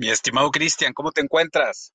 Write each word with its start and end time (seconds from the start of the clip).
Mi 0.00 0.08
estimado 0.08 0.50
Cristian, 0.50 0.94
¿cómo 0.94 1.12
te 1.12 1.20
encuentras? 1.20 1.92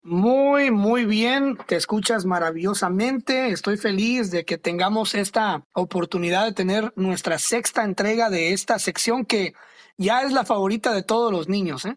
Muy, 0.00 0.70
muy 0.70 1.04
bien, 1.04 1.58
te 1.66 1.76
escuchas 1.76 2.24
maravillosamente. 2.24 3.48
Estoy 3.48 3.76
feliz 3.76 4.30
de 4.30 4.46
que 4.46 4.56
tengamos 4.56 5.14
esta 5.14 5.62
oportunidad 5.74 6.46
de 6.46 6.54
tener 6.54 6.94
nuestra 6.96 7.38
sexta 7.38 7.84
entrega 7.84 8.30
de 8.30 8.54
esta 8.54 8.78
sección 8.78 9.26
que 9.26 9.52
ya 9.98 10.22
es 10.22 10.32
la 10.32 10.46
favorita 10.46 10.94
de 10.94 11.02
todos 11.02 11.30
los 11.30 11.50
niños, 11.50 11.84
¿eh? 11.84 11.96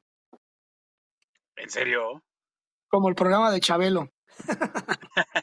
¿En 1.56 1.70
serio? 1.70 2.22
Como 2.90 3.08
el 3.08 3.16
programa 3.16 3.52
de 3.54 3.62
Chabelo. 3.62 4.10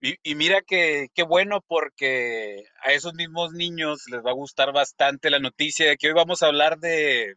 y, 0.00 0.34
mira 0.36 0.62
que 0.62 1.08
qué 1.12 1.22
bueno 1.22 1.60
porque 1.66 2.64
a 2.82 2.92
esos 2.92 3.12
mismos 3.12 3.52
niños 3.52 4.04
les 4.10 4.24
va 4.24 4.30
a 4.30 4.40
gustar 4.40 4.72
bastante 4.72 5.28
la 5.28 5.38
noticia 5.38 5.86
de 5.86 5.98
que 5.98 6.08
hoy 6.08 6.14
vamos 6.14 6.42
a 6.42 6.46
hablar 6.46 6.78
de 6.78 7.34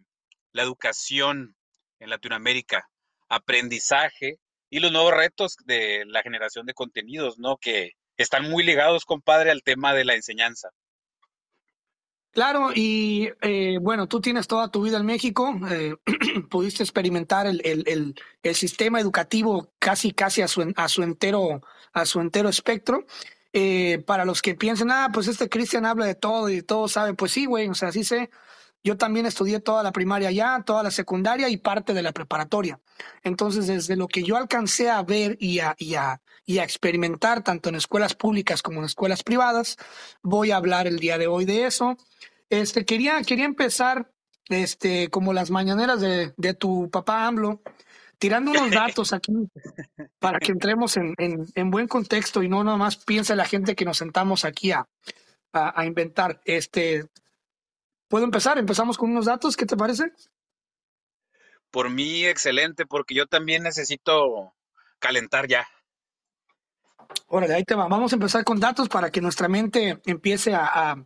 la 0.53 0.63
educación 0.63 1.55
en 1.99 2.09
Latinoamérica, 2.09 2.89
aprendizaje 3.29 4.39
y 4.69 4.79
los 4.79 4.91
nuevos 4.91 5.13
retos 5.13 5.57
de 5.65 6.03
la 6.07 6.23
generación 6.23 6.65
de 6.65 6.73
contenidos, 6.73 7.37
¿no? 7.37 7.57
Que 7.57 7.91
están 8.17 8.49
muy 8.49 8.63
ligados, 8.63 9.05
compadre, 9.05 9.51
al 9.51 9.63
tema 9.63 9.93
de 9.93 10.05
la 10.05 10.15
enseñanza. 10.15 10.69
Claro, 12.31 12.69
y 12.73 13.29
eh, 13.41 13.77
bueno, 13.81 14.07
tú 14.07 14.21
tienes 14.21 14.47
toda 14.47 14.71
tu 14.71 14.81
vida 14.83 14.97
en 14.97 15.05
México, 15.05 15.53
eh, 15.69 15.95
pudiste 16.49 16.81
experimentar 16.81 17.45
el, 17.45 17.61
el, 17.65 18.15
el, 18.41 18.55
sistema 18.55 19.01
educativo 19.01 19.73
casi 19.79 20.13
casi 20.13 20.41
a 20.41 20.47
su, 20.47 20.73
a 20.77 20.87
su 20.87 21.03
entero 21.03 21.61
a 21.91 22.05
su 22.05 22.21
entero 22.21 22.47
espectro. 22.47 23.05
Eh, 23.53 24.01
para 24.07 24.23
los 24.23 24.41
que 24.41 24.55
piensen, 24.55 24.91
ah, 24.91 25.09
pues 25.13 25.27
este 25.27 25.49
Cristian 25.49 25.85
habla 25.85 26.05
de 26.05 26.15
todo 26.15 26.49
y 26.49 26.61
todo 26.61 26.87
sabe, 26.87 27.13
pues 27.13 27.33
sí, 27.33 27.45
güey, 27.45 27.67
o 27.67 27.73
sea, 27.73 27.91
sí 27.91 28.05
sé, 28.05 28.29
yo 28.83 28.97
también 28.97 29.25
estudié 29.25 29.59
toda 29.59 29.83
la 29.83 29.91
primaria 29.91 30.29
allá, 30.29 30.63
toda 30.65 30.81
la 30.81 30.91
secundaria 30.91 31.49
y 31.49 31.57
parte 31.57 31.93
de 31.93 32.01
la 32.01 32.11
preparatoria. 32.11 32.79
Entonces, 33.23 33.67
desde 33.67 33.95
lo 33.95 34.07
que 34.07 34.23
yo 34.23 34.37
alcancé 34.37 34.89
a 34.89 35.03
ver 35.03 35.37
y 35.39 35.59
a, 35.59 35.75
y 35.77 35.95
a, 35.95 36.21
y 36.45 36.57
a 36.57 36.63
experimentar, 36.63 37.43
tanto 37.43 37.69
en 37.69 37.75
escuelas 37.75 38.15
públicas 38.15 38.61
como 38.61 38.79
en 38.79 38.85
escuelas 38.85 39.23
privadas, 39.23 39.77
voy 40.23 40.51
a 40.51 40.57
hablar 40.57 40.87
el 40.87 40.97
día 40.97 41.17
de 41.17 41.27
hoy 41.27 41.45
de 41.45 41.65
eso. 41.65 41.97
Este, 42.49 42.83
quería, 42.83 43.21
quería 43.21 43.45
empezar, 43.45 44.11
este, 44.49 45.09
como 45.09 45.31
las 45.31 45.51
mañaneras 45.51 46.01
de, 46.01 46.33
de 46.35 46.53
tu 46.55 46.89
papá 46.89 47.27
AMLO, 47.27 47.61
tirando 48.17 48.51
unos 48.51 48.71
datos 48.71 49.13
aquí 49.13 49.31
para 50.19 50.39
que 50.39 50.51
entremos 50.51 50.97
en, 50.97 51.13
en, 51.19 51.45
en, 51.53 51.71
buen 51.71 51.87
contexto 51.87 52.41
y 52.41 52.49
no 52.49 52.63
nada 52.63 52.77
más 52.77 52.97
piense 52.97 53.35
la 53.35 53.45
gente 53.45 53.75
que 53.75 53.85
nos 53.85 53.97
sentamos 53.97 54.43
aquí 54.43 54.71
a, 54.71 54.87
a, 55.53 55.79
a 55.79 55.85
inventar. 55.85 56.41
Este, 56.45 57.05
¿Puedo 58.11 58.25
empezar? 58.25 58.57
Empezamos 58.57 58.97
con 58.97 59.09
unos 59.09 59.23
datos, 59.23 59.55
¿qué 59.55 59.65
te 59.65 59.77
parece? 59.77 60.11
Por 61.71 61.89
mí, 61.89 62.25
excelente, 62.25 62.85
porque 62.85 63.15
yo 63.15 63.25
también 63.25 63.63
necesito 63.63 64.53
calentar 64.99 65.47
ya. 65.47 65.65
Órale, 67.27 67.53
ahí 67.53 67.63
te 67.63 67.73
va. 67.73 67.87
Vamos 67.87 68.11
a 68.11 68.17
empezar 68.17 68.43
con 68.43 68.59
datos 68.59 68.89
para 68.89 69.11
que 69.11 69.21
nuestra 69.21 69.47
mente 69.47 70.01
empiece 70.05 70.53
a, 70.53 70.97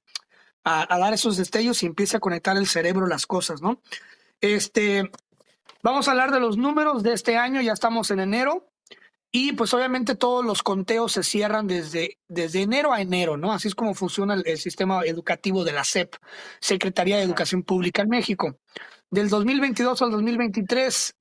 a, 0.63 0.97
dar 0.97 1.13
esos 1.13 1.37
destellos 1.37 1.83
y 1.83 1.85
empiece 1.85 2.17
a 2.17 2.19
conectar 2.19 2.57
el 2.57 2.65
cerebro 2.65 3.05
las 3.05 3.27
cosas, 3.27 3.61
¿no? 3.61 3.83
Este, 4.41 5.11
vamos 5.83 6.07
a 6.07 6.11
hablar 6.11 6.31
de 6.31 6.39
los 6.39 6.57
números 6.57 7.03
de 7.03 7.13
este 7.13 7.37
año, 7.37 7.61
ya 7.61 7.73
estamos 7.73 8.09
en 8.09 8.21
enero. 8.21 8.67
Y 9.37 9.51
pues 9.51 9.73
obviamente 9.73 10.15
todos 10.15 10.45
los 10.45 10.63
conteos 10.63 11.11
se 11.11 11.21
cierran 11.21 11.67
desde, 11.67 12.19
desde 12.29 12.61
enero 12.61 12.93
a 12.93 13.01
enero, 13.01 13.35
¿no? 13.35 13.51
Así 13.51 13.67
es 13.67 13.75
como 13.75 13.93
funciona 13.93 14.33
el, 14.33 14.57
sistema 14.57 15.01
educativo 15.03 15.65
de 15.65 15.73
la 15.73 15.83
SEP, 15.83 16.15
Secretaría 16.61 17.17
de 17.17 17.23
Educación 17.23 17.61
Pública 17.61 18.01
en 18.03 18.07
México. 18.07 18.57
Del 19.11 19.27
2022 19.27 20.01
al 20.03 20.11
2023, 20.11 21.17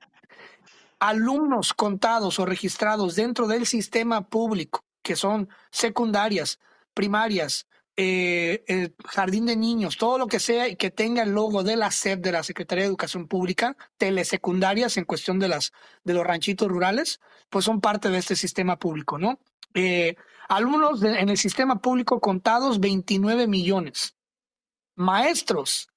alumnos 1.01 1.75
contados 1.75 2.39
o 2.39 2.47
registrados 2.47 3.17
dentro 3.17 3.49
del 3.49 3.67
sistema 3.67 4.29
público, 4.29 4.85
que 5.03 5.17
son 5.17 5.49
secundarias, 5.73 6.61
primarias, 6.95 7.67
eh, 7.97 8.93
jardín 9.07 9.47
de 9.47 9.57
niños, 9.57 9.97
todo 9.97 10.19
lo 10.19 10.29
que 10.29 10.39
sea 10.39 10.69
y 10.69 10.77
que 10.77 10.93
tenga 10.93 11.25
el 11.25 11.31
logo 11.31 11.65
de 11.65 11.75
la 11.75 11.91
SEP, 11.91 12.21
de 12.21 12.31
la 12.31 12.45
Secretaría 12.45 12.85
de 12.85 12.91
Educación 12.91 13.27
Pública, 13.27 13.77
telesecundarias 13.97 14.99
en 14.99 15.05
cuestión 15.05 15.41
de, 15.41 15.49
las, 15.49 15.73
de 16.05 16.15
los 16.15 16.25
ranchitos 16.25 16.69
rurales, 16.69 17.21
pues 17.55 17.67
son 17.67 17.81
parte 17.81 18.11
de 18.11 18.19
este 18.19 18.35
sistema 18.35 18.81
público, 18.81 19.17
¿no? 19.17 19.39
Eh, 19.75 20.17
alumnos 20.49 21.05
en 21.05 21.29
el 21.29 21.39
sistema 21.39 21.81
público 21.81 22.19
contados 22.19 22.81
29 22.81 23.47
millones. 23.47 24.17
Maestros 24.97 25.89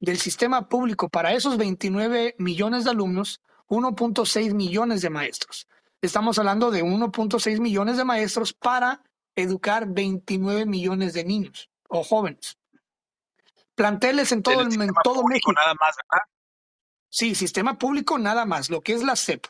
del 0.00 0.18
sistema 0.18 0.68
público 0.68 1.08
para 1.08 1.34
esos 1.34 1.56
29 1.56 2.34
millones 2.40 2.82
de 2.82 2.90
alumnos, 2.90 3.40
1.6 3.68 4.54
millones 4.54 5.00
de 5.00 5.10
maestros. 5.10 5.68
Estamos 6.02 6.36
hablando 6.40 6.72
de 6.72 6.82
1.6 6.82 7.60
millones 7.60 7.96
de 7.96 8.04
maestros 8.04 8.52
para 8.52 9.04
educar 9.36 9.86
29 9.86 10.66
millones 10.66 11.14
de 11.14 11.22
niños 11.22 11.70
o 11.88 12.02
jóvenes. 12.02 12.58
Planteles 13.76 14.32
en 14.32 14.42
todo, 14.42 14.62
el, 14.62 14.82
en 14.82 14.92
todo 15.04 15.22
México. 15.22 15.52
Nada 15.52 15.74
más, 15.74 15.94
Sí, 17.08 17.36
sistema 17.36 17.78
público 17.78 18.18
nada 18.18 18.44
más, 18.46 18.68
lo 18.68 18.80
que 18.80 18.94
es 18.94 19.04
la 19.04 19.14
CEP. 19.14 19.46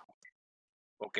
Ok. 0.99 1.19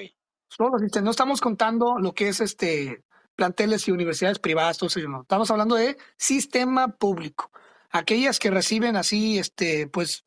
Solo, 0.49 0.79
no 1.03 1.11
estamos 1.11 1.41
contando 1.41 1.99
lo 1.99 2.15
que 2.15 2.29
es 2.29 2.41
este 2.41 3.05
planteles 3.39 3.87
y 3.87 3.93
universidades 3.93 4.41
privadas, 4.41 4.79
todo 4.79 4.89
eso, 4.89 4.99
no. 5.09 5.23
Estamos 5.23 5.49
hablando 5.53 5.77
de 5.77 5.97
sistema 6.17 6.89
público. 6.89 7.53
Aquellas 7.91 8.41
que 8.41 8.51
reciben 8.51 8.97
así, 8.97 9.39
este, 9.39 9.87
pues, 9.87 10.25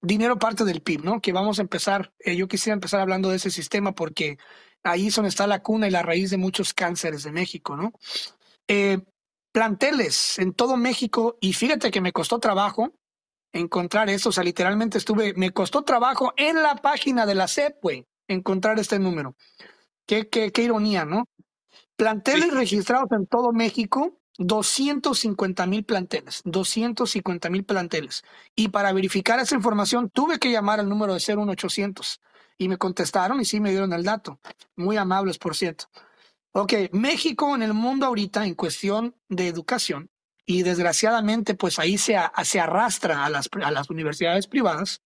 dinero 0.00 0.38
parte 0.38 0.64
del 0.64 0.80
PIB, 0.80 1.04
¿no? 1.04 1.20
Que 1.20 1.32
vamos 1.32 1.58
a 1.58 1.62
empezar, 1.62 2.14
eh, 2.18 2.34
yo 2.34 2.48
quisiera 2.48 2.72
empezar 2.72 3.00
hablando 3.00 3.28
de 3.28 3.36
ese 3.36 3.50
sistema 3.50 3.92
porque 3.94 4.38
ahí 4.82 5.08
es 5.08 5.14
donde 5.14 5.28
está 5.28 5.46
la 5.46 5.62
cuna 5.62 5.86
y 5.86 5.90
la 5.90 6.02
raíz 6.02 6.30
de 6.30 6.38
muchos 6.38 6.72
cánceres 6.72 7.24
de 7.24 7.32
México, 7.32 7.76
¿no? 7.76 7.92
Eh, 8.68 9.00
planteles 9.52 10.38
en 10.38 10.54
todo 10.54 10.78
México, 10.78 11.36
y 11.40 11.52
fíjate 11.52 11.90
que 11.90 12.00
me 12.00 12.12
costó 12.12 12.38
trabajo 12.38 12.94
encontrar 13.52 14.08
eso, 14.08 14.30
o 14.30 14.32
sea, 14.32 14.44
literalmente 14.44 14.96
estuve, 14.96 15.34
me 15.34 15.50
costó 15.50 15.82
trabajo 15.82 16.32
en 16.36 16.62
la 16.62 16.76
página 16.76 17.26
de 17.26 17.34
la 17.34 17.48
CEP, 17.48 17.82
güey, 17.82 18.06
encontrar 18.28 18.78
este 18.78 18.98
número. 18.98 19.36
Qué, 20.06 20.28
qué, 20.28 20.52
qué 20.52 20.62
ironía, 20.62 21.04
¿no? 21.04 21.28
Planteles 21.96 22.52
registrados 22.52 23.10
en 23.12 23.26
todo 23.26 23.52
México, 23.52 24.20
250 24.38 25.66
mil 25.66 25.84
planteles, 25.84 26.42
250 26.44 27.50
mil 27.50 27.64
planteles. 27.64 28.22
Y 28.54 28.68
para 28.68 28.92
verificar 28.92 29.40
esa 29.40 29.54
información 29.54 30.10
tuve 30.10 30.38
que 30.38 30.50
llamar 30.50 30.80
al 30.80 30.88
número 30.88 31.14
de 31.14 31.20
01800 31.20 32.20
y 32.58 32.68
me 32.68 32.76
contestaron 32.76 33.40
y 33.40 33.44
sí 33.44 33.60
me 33.60 33.70
dieron 33.70 33.92
el 33.92 34.04
dato. 34.04 34.40
Muy 34.76 34.96
amables, 34.96 35.38
por 35.38 35.56
cierto. 35.56 35.86
Ok, 36.52 36.72
México 36.92 37.54
en 37.54 37.62
el 37.62 37.74
mundo 37.74 38.06
ahorita 38.06 38.46
en 38.46 38.54
cuestión 38.54 39.14
de 39.28 39.48
educación, 39.48 40.10
y 40.46 40.62
desgraciadamente 40.62 41.54
pues 41.54 41.78
ahí 41.78 41.98
se, 41.98 42.16
se 42.44 42.60
arrastra 42.60 43.26
a 43.26 43.28
las, 43.28 43.50
a 43.62 43.70
las 43.72 43.90
universidades 43.90 44.46
privadas. 44.46 45.02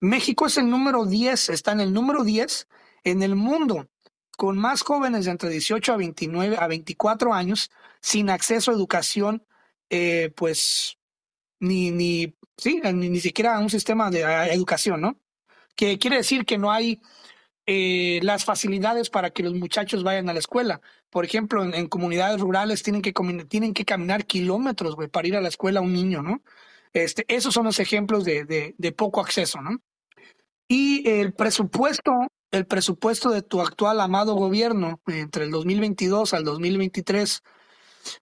México 0.00 0.46
es 0.46 0.56
el 0.58 0.68
número 0.68 1.06
10, 1.06 1.50
está 1.50 1.72
en 1.72 1.80
el 1.80 1.92
número 1.92 2.24
10 2.24 2.68
en 3.04 3.22
el 3.22 3.34
mundo 3.34 3.88
con 4.36 4.58
más 4.58 4.82
jóvenes 4.82 5.26
de 5.26 5.30
entre 5.30 5.48
18 5.48 5.92
a 5.92 5.96
29 5.96 6.56
a 6.58 6.66
24 6.66 7.32
años 7.32 7.70
sin 8.00 8.30
acceso 8.30 8.70
a 8.70 8.74
educación, 8.74 9.46
eh, 9.90 10.32
pues 10.34 10.98
ni, 11.60 11.90
ni, 11.92 12.36
sí, 12.56 12.80
ni, 12.82 13.08
ni 13.08 13.20
siquiera 13.20 13.56
a 13.56 13.60
un 13.60 13.70
sistema 13.70 14.10
de 14.10 14.22
educación, 14.52 15.00
¿no? 15.00 15.20
que 15.76 15.98
quiere 15.98 16.16
decir 16.16 16.44
que 16.44 16.58
no 16.58 16.70
hay 16.70 17.00
eh, 17.66 18.20
las 18.22 18.44
facilidades 18.44 19.10
para 19.10 19.30
que 19.30 19.42
los 19.42 19.54
muchachos 19.54 20.02
vayan 20.02 20.28
a 20.28 20.32
la 20.32 20.38
escuela. 20.38 20.80
Por 21.10 21.24
ejemplo, 21.24 21.64
en, 21.64 21.86
comunidades 21.88 22.40
rurales 22.40 22.82
tienen 22.82 23.02
que, 23.02 23.12
tienen 23.48 23.74
que 23.74 23.84
caminar 23.84 24.26
kilómetros, 24.26 24.96
güey, 24.96 25.08
para 25.08 25.28
ir 25.28 25.36
a 25.36 25.40
la 25.40 25.48
escuela 25.48 25.80
un 25.80 25.92
niño, 25.92 26.22
¿no? 26.22 26.42
Este, 26.94 27.24
esos 27.28 27.52
son 27.52 27.66
los 27.66 27.80
ejemplos 27.80 28.24
de, 28.24 28.44
de, 28.44 28.74
de 28.78 28.92
poco 28.92 29.20
acceso, 29.20 29.60
¿no? 29.60 29.78
Y 30.68 31.08
el 31.08 31.34
presupuesto, 31.34 32.12
el 32.50 32.66
presupuesto 32.66 33.30
de 33.30 33.42
tu 33.42 33.60
actual 33.60 34.00
amado 34.00 34.34
gobierno 34.34 35.00
entre 35.06 35.44
el 35.44 35.50
2022 35.50 36.32
al 36.32 36.44
2023 36.44 37.42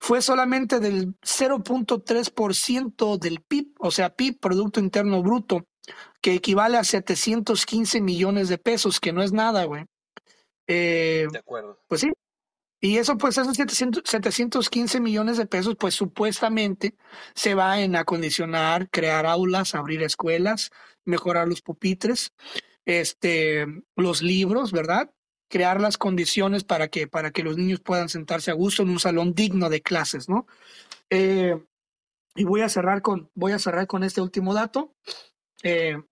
fue 0.00 0.22
solamente 0.22 0.80
del 0.80 1.14
0.3% 1.20 3.18
del 3.18 3.40
PIB, 3.42 3.74
o 3.78 3.90
sea, 3.90 4.14
PIB, 4.14 4.38
Producto 4.40 4.80
Interno 4.80 5.22
Bruto, 5.22 5.66
que 6.20 6.34
equivale 6.34 6.78
a 6.78 6.84
715 6.84 8.00
millones 8.00 8.48
de 8.48 8.58
pesos, 8.58 9.00
que 9.00 9.12
no 9.12 9.22
es 9.22 9.32
nada, 9.32 9.64
güey. 9.64 9.84
Eh, 10.66 11.26
de 11.30 11.38
acuerdo. 11.38 11.78
Pues 11.88 12.00
sí. 12.00 12.10
Y 12.84 12.98
eso, 12.98 13.16
pues, 13.16 13.38
esos 13.38 13.56
700, 13.56 14.02
715 14.04 14.98
millones 14.98 15.36
de 15.36 15.46
pesos, 15.46 15.76
pues 15.78 15.94
supuestamente 15.94 16.96
se 17.32 17.54
va 17.54 17.80
en 17.80 17.94
acondicionar, 17.94 18.90
crear 18.90 19.24
aulas, 19.24 19.76
abrir 19.76 20.02
escuelas, 20.02 20.72
mejorar 21.04 21.46
los 21.46 21.62
pupitres, 21.62 22.32
este, 22.84 23.68
los 23.94 24.20
libros, 24.20 24.72
¿verdad? 24.72 25.12
Crear 25.48 25.80
las 25.80 25.96
condiciones 25.96 26.64
para 26.64 26.88
que, 26.88 27.06
para 27.06 27.30
que 27.30 27.44
los 27.44 27.56
niños 27.56 27.78
puedan 27.78 28.08
sentarse 28.08 28.50
a 28.50 28.54
gusto 28.54 28.82
en 28.82 28.90
un 28.90 28.98
salón 28.98 29.32
digno 29.32 29.70
de 29.70 29.80
clases, 29.80 30.28
¿no? 30.28 30.48
Eh, 31.08 31.56
y 32.34 32.42
voy 32.42 32.62
a 32.62 32.68
cerrar 32.68 33.00
con, 33.00 33.30
voy 33.34 33.52
a 33.52 33.60
cerrar 33.60 33.86
con 33.86 34.02
este 34.02 34.20
último 34.20 34.54
dato. 34.54 34.92
Eh, 35.62 36.02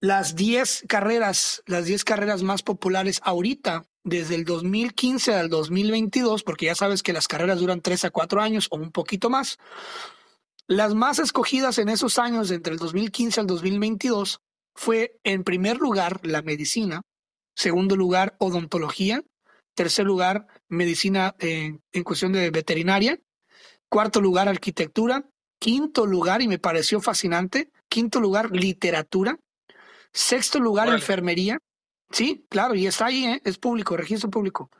las 0.00 0.34
10 0.34 0.86
carreras, 0.88 1.62
las 1.66 1.84
10 1.84 2.02
carreras 2.02 2.42
más 2.42 2.64
populares 2.64 3.20
ahorita, 3.22 3.86
desde 4.04 4.34
el 4.34 4.44
2015 4.44 5.34
al 5.34 5.48
2022, 5.48 6.42
porque 6.42 6.66
ya 6.66 6.74
sabes 6.74 7.02
que 7.02 7.14
las 7.14 7.26
carreras 7.26 7.58
duran 7.58 7.80
3 7.80 8.04
a 8.04 8.10
4 8.10 8.40
años 8.40 8.68
o 8.70 8.76
un 8.76 8.92
poquito 8.92 9.30
más. 9.30 9.58
Las 10.66 10.94
más 10.94 11.18
escogidas 11.18 11.78
en 11.78 11.88
esos 11.88 12.18
años, 12.18 12.50
entre 12.50 12.74
el 12.74 12.78
2015 12.78 13.40
al 13.40 13.46
2022, 13.46 14.40
fue 14.74 15.18
en 15.24 15.44
primer 15.44 15.78
lugar 15.78 16.20
la 16.26 16.42
medicina, 16.42 17.02
segundo 17.56 17.96
lugar 17.96 18.36
odontología, 18.38 19.22
tercer 19.74 20.04
lugar 20.06 20.46
medicina 20.68 21.34
en 21.38 21.80
cuestión 22.04 22.32
de 22.32 22.50
veterinaria, 22.50 23.18
cuarto 23.88 24.20
lugar 24.20 24.48
arquitectura, 24.48 25.28
quinto 25.58 26.06
lugar, 26.06 26.42
y 26.42 26.48
me 26.48 26.58
pareció 26.58 27.00
fascinante, 27.00 27.70
quinto 27.88 28.20
lugar 28.20 28.50
literatura, 28.50 29.38
sexto 30.12 30.58
lugar 30.60 30.88
enfermería, 30.88 31.58
sí, 32.14 32.46
claro, 32.48 32.74
y 32.74 32.86
está 32.86 33.06
ahí, 33.06 33.26
¿eh? 33.26 33.42
es 33.44 33.58
público, 33.58 33.96
registro 33.96 34.30
público, 34.30 34.70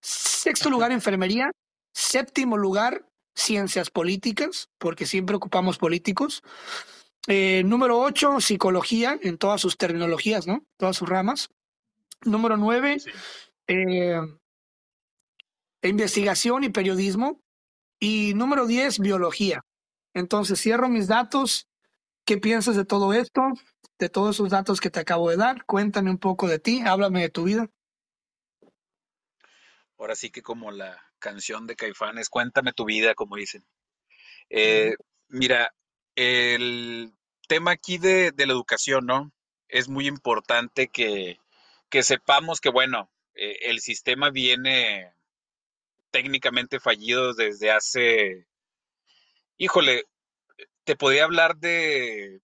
sexto 0.00 0.70
lugar 0.70 0.92
enfermería, 0.92 1.50
séptimo 1.92 2.56
lugar 2.56 3.04
ciencias 3.34 3.90
políticas, 3.90 4.68
porque 4.78 5.06
siempre 5.06 5.34
ocupamos 5.36 5.78
políticos, 5.78 6.42
eh, 7.28 7.62
número 7.64 8.00
ocho, 8.00 8.40
psicología 8.40 9.18
en 9.22 9.38
todas 9.38 9.60
sus 9.60 9.76
terminologías, 9.76 10.46
¿no? 10.46 10.64
Todas 10.76 10.96
sus 10.96 11.08
ramas. 11.08 11.48
Número 12.24 12.56
nueve, 12.56 12.98
eh, 13.68 14.20
investigación 15.82 16.64
y 16.64 16.68
periodismo. 16.68 17.40
Y 18.00 18.34
número 18.34 18.66
diez, 18.66 18.98
biología. 18.98 19.62
Entonces 20.14 20.60
cierro 20.60 20.88
mis 20.88 21.06
datos. 21.06 21.68
¿Qué 22.24 22.38
piensas 22.38 22.76
de 22.76 22.84
todo 22.84 23.12
esto? 23.12 23.40
De 24.02 24.08
todos 24.08 24.34
esos 24.34 24.50
datos 24.50 24.80
que 24.80 24.90
te 24.90 24.98
acabo 24.98 25.30
de 25.30 25.36
dar. 25.36 25.64
Cuéntame 25.64 26.10
un 26.10 26.18
poco 26.18 26.48
de 26.48 26.58
ti, 26.58 26.82
háblame 26.84 27.20
de 27.20 27.28
tu 27.28 27.44
vida. 27.44 27.70
Ahora 29.96 30.16
sí 30.16 30.32
que 30.32 30.42
como 30.42 30.72
la 30.72 31.00
canción 31.20 31.68
de 31.68 31.76
Caifanes, 31.76 32.28
cuéntame 32.28 32.72
tu 32.72 32.84
vida, 32.84 33.14
como 33.14 33.36
dicen. 33.36 33.64
Eh, 34.50 34.96
mira, 35.28 35.72
el 36.16 37.12
tema 37.46 37.70
aquí 37.70 37.98
de, 37.98 38.34
la 38.36 38.52
educación, 38.52 39.06
¿no? 39.06 39.32
Es 39.68 39.88
muy 39.88 40.08
importante 40.08 40.88
que, 40.88 41.38
sepamos 42.02 42.60
que, 42.60 42.70
bueno, 42.70 43.08
eh, 43.36 43.56
el 43.70 43.78
sistema 43.78 44.30
viene 44.30 45.14
técnicamente 46.10 46.80
fallido 46.80 47.34
desde 47.34 47.70
hace, 47.70 48.48
híjole, 49.58 50.06
te 50.82 50.96
podría 50.96 51.22
hablar 51.22 51.56
de 51.58 52.42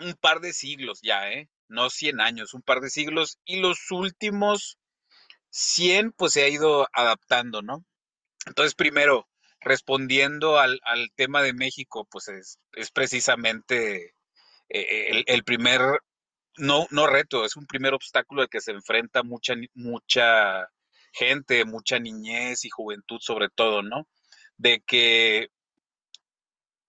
un 0.00 0.14
par 0.14 0.40
de 0.40 0.52
siglos 0.52 1.00
ya, 1.02 1.30
¿eh? 1.30 1.48
No 1.68 1.90
100 1.90 2.20
años, 2.20 2.54
un 2.54 2.62
par 2.62 2.80
de 2.80 2.90
siglos. 2.90 3.38
Y 3.44 3.60
los 3.60 3.90
últimos 3.90 4.78
100, 5.50 6.12
pues 6.12 6.32
se 6.32 6.42
ha 6.42 6.48
ido 6.48 6.88
adaptando, 6.92 7.62
¿no? 7.62 7.84
Entonces, 8.46 8.74
primero, 8.74 9.28
respondiendo 9.60 10.58
al, 10.58 10.80
tema 11.16 11.42
de 11.42 11.52
México, 11.52 12.06
pues 12.10 12.28
es, 12.28 12.58
precisamente 12.92 14.14
eh, 14.68 15.24
el, 15.26 15.44
primer, 15.44 15.80
no, 16.56 16.86
no 16.90 17.06
reto, 17.06 17.44
es 17.44 17.56
un 17.56 17.66
primer 17.66 17.94
obstáculo 17.94 18.42
al 18.42 18.48
que 18.48 18.60
se 18.60 18.72
enfrenta 18.72 19.22
mucha, 19.22 19.54
mucha 19.74 20.68
gente, 21.12 21.64
mucha 21.64 21.98
niñez 21.98 22.64
y 22.64 22.70
juventud 22.70 23.18
sobre 23.20 23.48
todo, 23.48 23.82
¿no? 23.82 24.08
De 24.56 24.82
que 24.86 25.48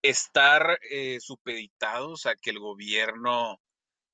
estar 0.02 0.80
eh, 0.90 1.20
supeditados 1.20 2.26
a 2.26 2.36
que 2.36 2.50
el 2.50 2.60
gobierno 2.60 3.60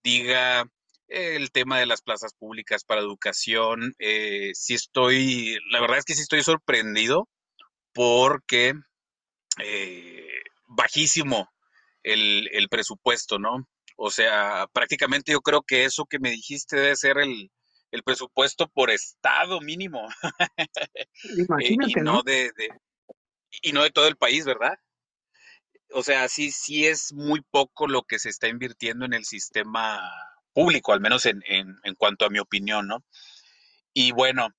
diga 0.04 0.70
el 1.08 1.52
tema 1.52 1.80
de 1.80 1.86
las 1.86 2.02
plazas 2.02 2.34
públicas 2.34 2.84
para 2.84 3.02
educación, 3.02 3.96
eh, 4.00 4.52
sí 4.54 4.74
estoy, 4.74 5.58
la 5.72 5.80
verdad 5.80 6.00
es 6.00 6.06
que 6.06 6.14
sí 6.14 6.22
estoy 6.22 6.44
sorprendido 6.44 7.30
porque 7.94 8.74
eh, 9.64 10.42
bajísimo 10.68 11.50
el, 12.04 12.68
presupuesto, 12.70 13.40
¿no? 13.40 13.68
O 13.96 14.12
sea, 14.12 14.68
prácticamente 14.72 15.32
yo 15.32 15.42
creo 15.42 15.62
que 15.62 15.86
eso 15.86 16.06
que 16.06 16.20
me 16.20 16.32
dijiste 16.32 16.76
debe 16.76 16.96
ser 16.96 17.18
el, 17.18 17.50
presupuesto 18.06 18.68
por 18.68 18.92
estado 18.92 19.60
mínimo. 19.60 20.08
Imagínate, 21.38 22.00
y 22.00 22.04
no, 22.04 22.22
De, 22.22 22.52
y 23.62 23.72
no 23.72 23.84
de 23.84 23.90
todo 23.90 24.08
el 24.08 24.18
país, 24.18 24.46
¿verdad? 24.46 24.78
O 25.92 26.04
sea, 26.04 26.28
sí, 26.28 26.52
sí 26.52 26.86
es 26.86 27.14
muy 27.14 27.42
poco 27.42 27.88
lo 27.88 28.04
que 28.04 28.20
se 28.20 28.30
está 28.30 28.48
invirtiendo 28.48 29.06
en 29.06 29.14
el 29.14 29.26
sistema 29.26 30.00
público, 30.54 30.94
al 30.94 31.02
menos 31.02 31.26
en, 31.26 31.42
en, 31.46 31.76
en 31.84 31.96
cuanto 31.96 32.26
a 32.26 32.30
mi 32.30 32.40
opinión, 32.40 32.88
¿no? 32.88 33.04
Y 33.94 34.12
bueno, 34.12 34.50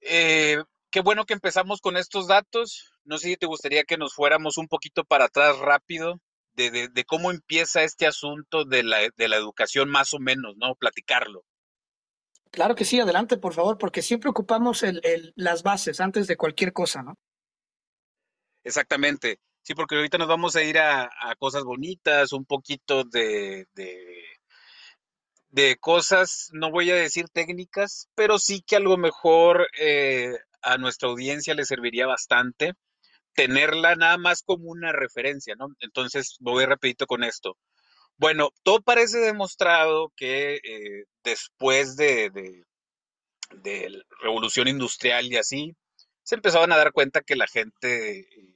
eh, 0.00 0.62
qué 0.90 1.00
bueno 1.00 1.24
que 1.24 1.34
empezamos 1.34 1.80
con 1.80 1.96
estos 1.96 2.28
datos. 2.28 2.92
No 3.04 3.18
sé 3.18 3.28
si 3.28 3.36
te 3.36 3.46
gustaría 3.46 3.84
que 3.84 3.98
nos 3.98 4.14
fuéramos 4.14 4.58
un 4.58 4.68
poquito 4.68 5.04
para 5.04 5.26
atrás 5.26 5.58
rápido 5.58 6.20
de, 6.54 7.04
cómo 7.06 7.30
empieza 7.30 7.82
este 7.82 8.06
asunto 8.06 8.64
de 8.64 8.84
la, 8.84 9.02
educación 9.02 9.90
más 9.90 10.14
o 10.14 10.18
menos, 10.18 10.56
¿no? 10.56 10.74
Platicarlo. 10.76 11.44
Claro 12.50 12.76
que 12.76 12.84
sí, 12.84 13.00
adelante, 13.00 13.36
por 13.36 13.52
favor, 13.52 13.78
porque 13.78 14.02
siempre 14.02 14.30
ocupamos 14.30 14.84
las 15.34 15.62
bases 15.64 16.00
antes 16.00 16.28
de 16.28 16.36
cualquier 16.36 16.72
cosa, 16.72 17.02
¿no? 17.02 17.18
Exactamente. 18.62 19.40
Sí, 19.64 19.74
porque 19.74 19.96
ahorita 19.96 20.18
nos 20.18 20.28
vamos 20.28 20.56
a 20.56 20.62
ir 20.62 20.78
a, 20.78 21.10
cosas 21.38 21.64
bonitas, 21.64 22.32
un 22.32 22.44
poquito 22.44 23.04
de, 23.04 23.66
de, 25.50 25.76
cosas, 25.80 26.50
no 26.52 26.70
voy 26.70 26.90
a 26.90 26.96
decir 26.96 27.28
técnicas, 27.32 28.08
pero 28.14 28.38
sí 28.38 28.62
que 28.66 28.76
a 28.76 28.80
lo 28.80 28.96
mejor 28.98 29.68
eh, 29.78 30.34
a 30.62 30.76
nuestra 30.78 31.08
audiencia 31.08 31.54
le 31.54 31.64
serviría 31.64 32.06
bastante 32.06 32.74
tenerla 33.34 33.96
nada 33.96 34.18
más 34.18 34.42
como 34.42 34.70
una 34.70 34.92
referencia, 34.92 35.54
¿no? 35.56 35.68
Entonces, 35.80 36.36
voy 36.40 36.66
rapidito 36.66 37.06
con 37.06 37.24
esto. 37.24 37.56
Bueno, 38.16 38.50
todo 38.64 38.82
parece 38.82 39.18
demostrado 39.18 40.12
que 40.16 40.56
eh, 40.56 41.04
después 41.24 41.96
de, 41.96 42.30
de, 43.62 43.90
la 43.90 44.04
revolución 44.22 44.68
industrial 44.68 45.26
y 45.32 45.36
así, 45.38 45.76
se 46.22 46.36
empezaban 46.36 46.72
a 46.72 46.76
dar 46.76 46.92
cuenta 46.92 47.22
que 47.22 47.36
la 47.36 47.46
gente 47.46 48.20
eh, 48.20 48.53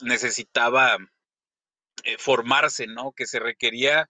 necesitaba 0.00 0.96
eh, 2.04 2.16
formarse, 2.18 2.86
¿no? 2.86 3.12
Que 3.12 3.26
se 3.26 3.38
requería 3.38 4.08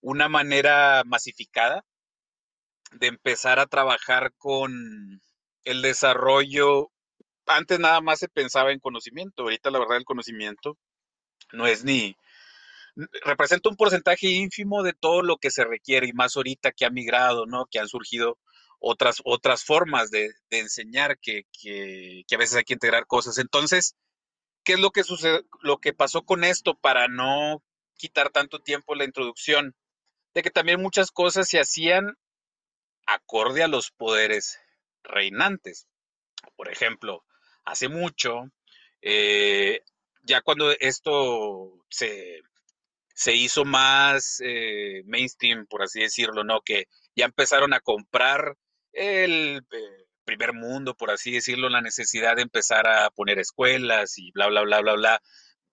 una 0.00 0.28
manera 0.28 1.02
masificada 1.04 1.84
de 2.92 3.08
empezar 3.08 3.58
a 3.58 3.66
trabajar 3.66 4.32
con 4.38 5.20
el 5.64 5.82
desarrollo, 5.82 6.90
antes 7.46 7.80
nada 7.80 8.00
más 8.00 8.20
se 8.20 8.28
pensaba 8.28 8.72
en 8.72 8.80
conocimiento, 8.80 9.42
ahorita 9.42 9.70
la 9.70 9.80
verdad 9.80 9.96
el 9.96 10.04
conocimiento 10.04 10.78
no 11.52 11.66
es 11.66 11.84
ni, 11.84 12.16
representa 13.24 13.68
un 13.68 13.76
porcentaje 13.76 14.28
ínfimo 14.28 14.82
de 14.82 14.94
todo 14.94 15.22
lo 15.22 15.36
que 15.36 15.50
se 15.50 15.64
requiere 15.64 16.08
y 16.08 16.12
más 16.12 16.36
ahorita 16.36 16.72
que 16.72 16.86
ha 16.86 16.90
migrado, 16.90 17.46
¿no? 17.46 17.66
Que 17.70 17.78
han 17.78 17.88
surgido 17.88 18.38
otras, 18.78 19.20
otras 19.24 19.64
formas 19.64 20.10
de, 20.10 20.30
enseñar 20.50 21.18
que, 21.18 21.44
que, 21.52 22.24
a 22.32 22.38
veces 22.38 22.56
hay 22.56 22.64
que 22.64 22.74
integrar 22.74 23.06
cosas. 23.06 23.38
Entonces, 23.38 23.94
¿qué 24.66 24.72
es 24.74 24.80
lo 24.80 24.90
que 24.90 25.04
sucede, 25.04 25.44
lo 25.62 25.78
que 25.78 25.94
pasó 25.94 26.24
con 26.24 26.42
esto 26.42 26.74
para 26.74 27.06
no 27.06 27.62
quitar 27.94 28.30
tanto 28.30 28.60
tiempo 28.60 28.96
la 28.96 29.04
introducción? 29.04 29.76
De 30.34 30.42
que 30.42 30.50
también 30.50 30.82
muchas 30.82 31.12
cosas 31.12 31.48
se 31.48 31.60
hacían 31.60 32.18
acorde 33.06 33.62
a 33.62 33.68
los 33.68 33.92
poderes 33.92 34.58
reinantes. 35.04 35.86
Por 36.56 36.68
ejemplo, 36.68 37.24
hace 37.64 37.88
mucho, 37.88 38.50
eh, 39.02 39.82
ya 40.24 40.42
cuando 40.42 40.72
esto 40.72 41.84
se, 41.88 42.42
hizo 43.34 43.64
más 43.64 44.42
eh, 44.44 45.02
mainstream, 45.06 45.66
por 45.66 45.84
así 45.84 46.00
decirlo, 46.00 46.42
¿no? 46.42 46.60
Que 46.62 46.88
ya 47.14 47.24
empezaron 47.24 47.72
a 47.72 47.80
comprar 47.80 48.56
el 48.92 49.64
eh, 49.70 50.05
primer 50.26 50.52
mundo, 50.52 50.94
por 50.94 51.10
así 51.10 51.32
decirlo, 51.32 51.70
la 51.70 51.80
necesidad 51.80 52.36
de 52.36 52.42
empezar 52.42 52.86
a 52.86 53.08
poner 53.10 53.38
escuelas 53.38 54.18
y 54.18 54.30
bla, 54.32 54.48
bla, 54.48 54.62
bla, 54.62 54.80
bla, 54.82 54.94
bla, 54.94 55.22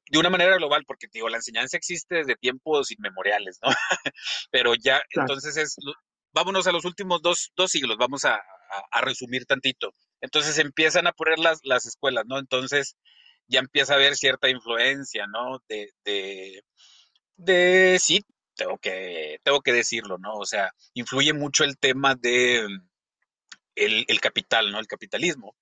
de 0.10 0.20
una 0.20 0.30
manera 0.30 0.56
global, 0.56 0.84
porque 0.86 1.08
digo, 1.12 1.28
la 1.28 1.38
enseñanza 1.38 1.76
existe 1.76 2.16
desde 2.16 2.36
tiempos 2.36 2.92
inmemoriales, 2.92 3.60
¿no? 3.62 3.70
Pero 4.52 4.76
ya, 4.76 5.02
entonces 5.10 5.58
es, 5.58 5.76
vámonos 6.32 6.68
a 6.68 6.72
los 6.72 6.86
últimos 6.86 7.22
dos, 7.22 7.52
dos 7.56 7.72
siglos, 7.72 7.98
vamos 7.98 8.24
a, 8.26 8.42
a, 8.92 9.02
resumir 9.02 9.46
tantito. 9.46 9.92
Entonces 10.22 10.58
empiezan 10.60 11.08
a 11.08 11.14
poner 11.14 11.40
las, 11.40 11.60
las 11.64 11.86
escuelas, 11.86 12.26
¿no? 12.28 12.38
Entonces 12.40 12.96
ya 13.48 13.60
empieza 13.60 13.94
a 13.94 13.96
haber 13.98 14.16
cierta 14.16 14.50
influencia, 14.50 15.28
¿no? 15.28 15.60
De, 15.68 15.92
de, 16.06 16.64
de 17.38 17.98
sí, 18.00 18.24
tengo 18.56 18.78
que, 18.78 19.40
tengo 19.44 19.62
que 19.62 19.74
decirlo, 19.74 20.18
¿no? 20.18 20.36
O 20.36 20.46
sea, 20.46 20.72
influye 20.94 21.34
mucho 21.34 21.64
el 21.64 21.78
tema 21.78 22.16
de 22.16 22.68
el, 23.76 24.20
capital, 24.22 24.72
¿no? 24.72 24.80
El 24.80 24.88
capitalismo. 24.88 25.56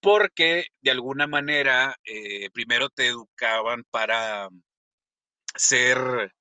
Porque 0.00 0.66
de 0.80 0.90
alguna 0.90 1.26
manera 1.26 1.96
eh, 2.04 2.50
primero 2.50 2.90
te 2.90 3.06
educaban 3.08 3.84
para 3.90 4.48
ser 5.54 6.32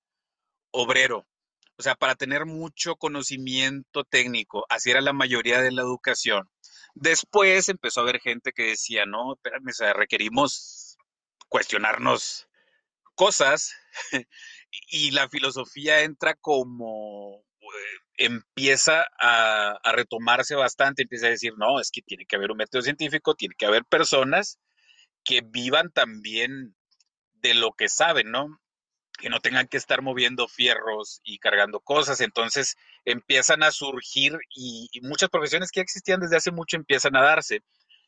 obrero, 0.72 1.28
O 1.78 1.84
sea, 1.84 1.96
para 1.96 2.16
tener 2.16 2.46
mucho 2.46 2.96
conocimiento 2.96 4.04
técnico, 4.04 4.66
así 4.70 4.92
era 4.92 5.02
la 5.02 5.14
mayoría 5.14 5.62
de 5.62 5.72
la 5.72 5.82
educación. 5.82 6.50
Después 6.94 7.70
empezó 7.70 8.02
a 8.02 8.04
haber 8.04 8.20
gente 8.22 8.52
que 8.54 8.64
decía, 8.68 9.06
no, 9.06 9.34
espérame, 9.34 9.70
o 9.70 9.74
sea, 9.74 9.94
requerimos 9.94 10.98
cuestionarnos 11.50 12.48
cosas 13.16 13.74
y 14.90 15.12
la 15.12 15.30
filosofía 15.30 16.02
entra 16.02 16.36
como 16.36 17.44
eh, 17.62 18.00
empieza 18.26 19.08
a, 19.20 19.80
retomarse 19.94 20.56
bastante, 20.56 21.04
empieza 21.04 21.26
a 21.28 21.32
decir, 21.32 21.54
no, 21.58 21.80
es 21.80 21.90
que 21.92 22.02
tiene 22.02 22.26
que 22.26 22.36
haber 22.36 22.52
un 22.52 22.58
método 22.58 22.84
científico, 22.84 23.36
tiene 23.36 23.56
que 23.58 23.66
haber 23.66 23.84
personas 23.86 24.60
que 25.24 25.42
vivan 25.42 25.92
también 25.92 26.76
de 27.34 27.56
lo 27.56 27.72
que 27.74 27.90
saben, 27.90 28.32
¿no? 28.32 28.60
Que 29.20 29.30
no 29.30 29.40
tengan 29.40 29.68
que 29.68 29.78
estar 29.78 30.04
moviendo 30.04 30.48
fierros 30.48 31.22
y 31.24 31.40
cargando 31.40 31.80
cosas. 31.80 32.22
Entonces 32.22 32.76
empiezan 33.06 33.64
a 33.64 33.72
surgir 33.72 34.38
y, 34.56 34.90
muchas 35.02 35.30
profesiones 35.30 35.72
que 35.72 35.82
existían 35.82 36.20
desde 36.20 36.38
hace 36.38 36.52
mucho 36.52 36.78
empiezan 36.78 37.16
a 37.16 37.24
darse. 37.24 37.64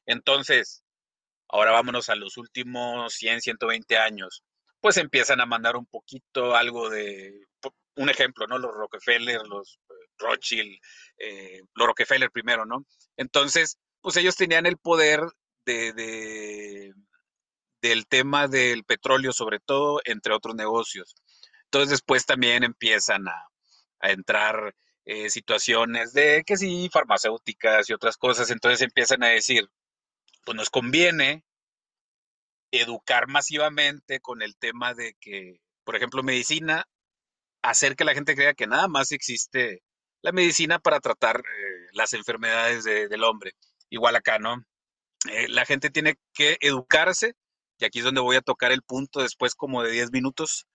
Entonces, 0.05 0.83
ahora 1.49 1.71
vámonos 1.71 2.09
a 2.09 2.15
los 2.15 2.37
últimos 2.37 3.13
100, 3.15 3.41
120 3.41 3.97
años 3.97 4.43
pues 4.81 4.97
empiezan 4.97 5.39
a 5.39 5.45
mandar 5.45 5.77
un 5.77 5.85
poquito 5.85 6.57
algo 6.57 6.89
de, 6.89 7.47
un 7.95 8.09
ejemplo, 8.09 8.47
¿no? 8.47 8.57
Los 8.57 8.73
Rockefeller, 8.73 9.41
los 9.47 9.79
Rothschild, 10.23 10.79
eh, 11.19 11.61
Rockefeller 11.75 12.31
primero, 12.31 12.65
¿no? 12.65 12.85
Entonces, 13.17 13.77
pues 14.01 14.17
ellos 14.17 14.35
tenían 14.35 14.65
el 14.65 14.77
poder 14.77 15.21
de, 15.65 15.93
de, 15.93 16.93
del 17.81 18.07
tema 18.07 18.47
del 18.47 18.83
petróleo, 18.83 19.33
sobre 19.33 19.59
todo, 19.59 20.01
entre 20.05 20.33
otros 20.33 20.55
negocios. 20.55 21.15
Entonces, 21.65 21.91
después 21.91 22.25
también 22.25 22.63
empiezan 22.63 23.27
a, 23.27 23.47
a 23.99 24.11
entrar 24.11 24.75
eh, 25.05 25.29
situaciones 25.29 26.13
de 26.13 26.43
que 26.45 26.57
sí, 26.57 26.89
farmacéuticas 26.91 27.89
y 27.89 27.93
otras 27.93 28.17
cosas. 28.17 28.49
Entonces 28.51 28.81
empiezan 28.81 29.23
a 29.23 29.29
decir, 29.29 29.67
pues 30.45 30.55
nos 30.55 30.69
conviene 30.69 31.43
educar 32.71 33.27
masivamente 33.27 34.19
con 34.19 34.41
el 34.41 34.55
tema 34.57 34.93
de 34.93 35.15
que, 35.19 35.59
por 35.83 35.95
ejemplo, 35.95 36.23
medicina, 36.23 36.87
hacer 37.61 37.95
que 37.95 38.05
la 38.05 38.13
gente 38.13 38.35
crea 38.35 38.53
que 38.53 38.67
nada 38.67 38.87
más 38.87 39.11
existe 39.11 39.83
la 40.23 40.31
medicina 40.31 40.79
para 40.79 40.99
tratar 40.99 41.37
eh, 41.41 41.87
las 41.91 42.13
enfermedades 42.13 42.83
de, 42.85 43.07
del 43.07 43.23
hombre. 43.23 43.51
Igual 43.89 44.15
acá, 44.15 44.39
¿no? 44.39 44.65
Eh, 45.29 45.47
la 45.49 45.65
gente 45.65 45.89
tiene 45.91 46.15
que 46.33 46.57
educarse, 46.61 47.35
y 47.77 47.85
aquí 47.85 47.99
es 47.99 48.05
donde 48.05 48.21
voy 48.21 48.37
a 48.37 48.41
tocar 48.41 48.71
el 48.71 48.81
punto 48.81 49.21
después 49.21 49.53
como 49.53 49.83
de 49.83 49.91
10 49.91 50.11
minutos, 50.11 50.65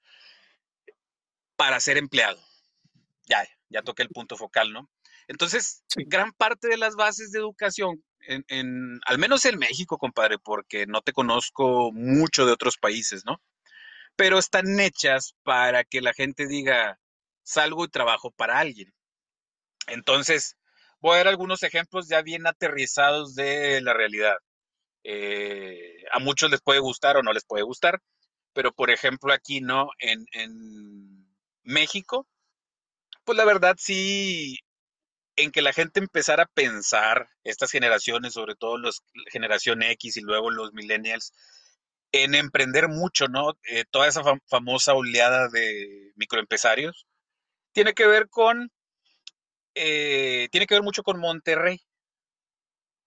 para 1.56 1.80
ser 1.80 1.96
empleado. 1.96 2.38
Ya, 3.26 3.46
ya 3.70 3.82
toqué 3.82 4.02
el 4.02 4.10
punto 4.10 4.36
focal, 4.36 4.72
¿no? 4.72 4.88
Entonces, 5.28 5.82
sí. 5.88 6.04
gran 6.06 6.32
parte 6.32 6.68
de 6.68 6.76
las 6.76 6.94
bases 6.94 7.32
de 7.32 7.38
educación 7.38 8.04
en, 8.20 8.44
en, 8.48 9.00
al 9.06 9.18
menos 9.18 9.46
en 9.46 9.58
México, 9.58 9.96
compadre, 9.96 10.38
porque 10.38 10.86
no 10.86 11.00
te 11.00 11.12
conozco 11.12 11.90
mucho 11.92 12.44
de 12.44 12.52
otros 12.52 12.76
países, 12.76 13.24
¿no? 13.24 13.40
Pero 14.14 14.38
están 14.38 14.78
hechas 14.78 15.34
para 15.42 15.84
que 15.84 16.02
la 16.02 16.12
gente 16.12 16.46
diga, 16.46 17.00
salgo 17.42 17.84
y 17.84 17.88
trabajo 17.88 18.30
para 18.30 18.58
alguien. 18.58 18.92
Entonces, 19.88 20.56
voy 21.00 21.14
a 21.14 21.18
dar 21.18 21.28
algunos 21.28 21.62
ejemplos 21.62 22.08
ya 22.08 22.22
bien 22.22 22.46
aterrizados 22.46 23.34
de 23.34 23.80
la 23.80 23.94
realidad. 23.94 24.36
Eh, 25.04 26.04
a 26.12 26.18
muchos 26.18 26.50
les 26.50 26.60
puede 26.60 26.80
gustar 26.80 27.16
o 27.16 27.22
no 27.22 27.32
les 27.32 27.44
puede 27.44 27.62
gustar, 27.64 28.00
pero 28.52 28.72
por 28.72 28.90
ejemplo 28.90 29.32
aquí, 29.32 29.60
¿no? 29.60 29.90
En, 29.98 30.26
en 30.32 31.26
México, 31.62 32.26
pues 33.24 33.36
la 33.38 33.44
verdad 33.44 33.76
sí 33.78 34.58
en 35.38 35.52
que 35.52 35.62
la 35.62 35.72
gente 35.72 36.00
empezara 36.00 36.44
a 36.44 36.46
pensar, 36.52 37.30
estas 37.44 37.70
generaciones, 37.70 38.34
sobre 38.34 38.56
todo 38.56 38.76
los 38.76 39.02
generación 39.30 39.82
X 39.82 40.16
y 40.16 40.20
luego 40.20 40.50
los 40.50 40.72
millennials, 40.72 41.32
en 42.12 42.34
emprender 42.34 42.88
mucho, 42.88 43.28
¿no? 43.28 43.52
Eh, 43.70 43.84
toda 43.90 44.08
esa 44.08 44.24
fam 44.24 44.40
famosa 44.46 44.94
oleada 44.94 45.48
de 45.48 46.12
microempresarios, 46.16 47.06
tiene 47.72 47.94
que 47.94 48.06
ver 48.06 48.28
con, 48.28 48.72
eh, 49.78 50.48
tiene 50.50 50.66
que 50.66 50.74
ver 50.74 50.82
mucho 50.82 51.02
con 51.02 51.20
Monterrey. 51.20 51.80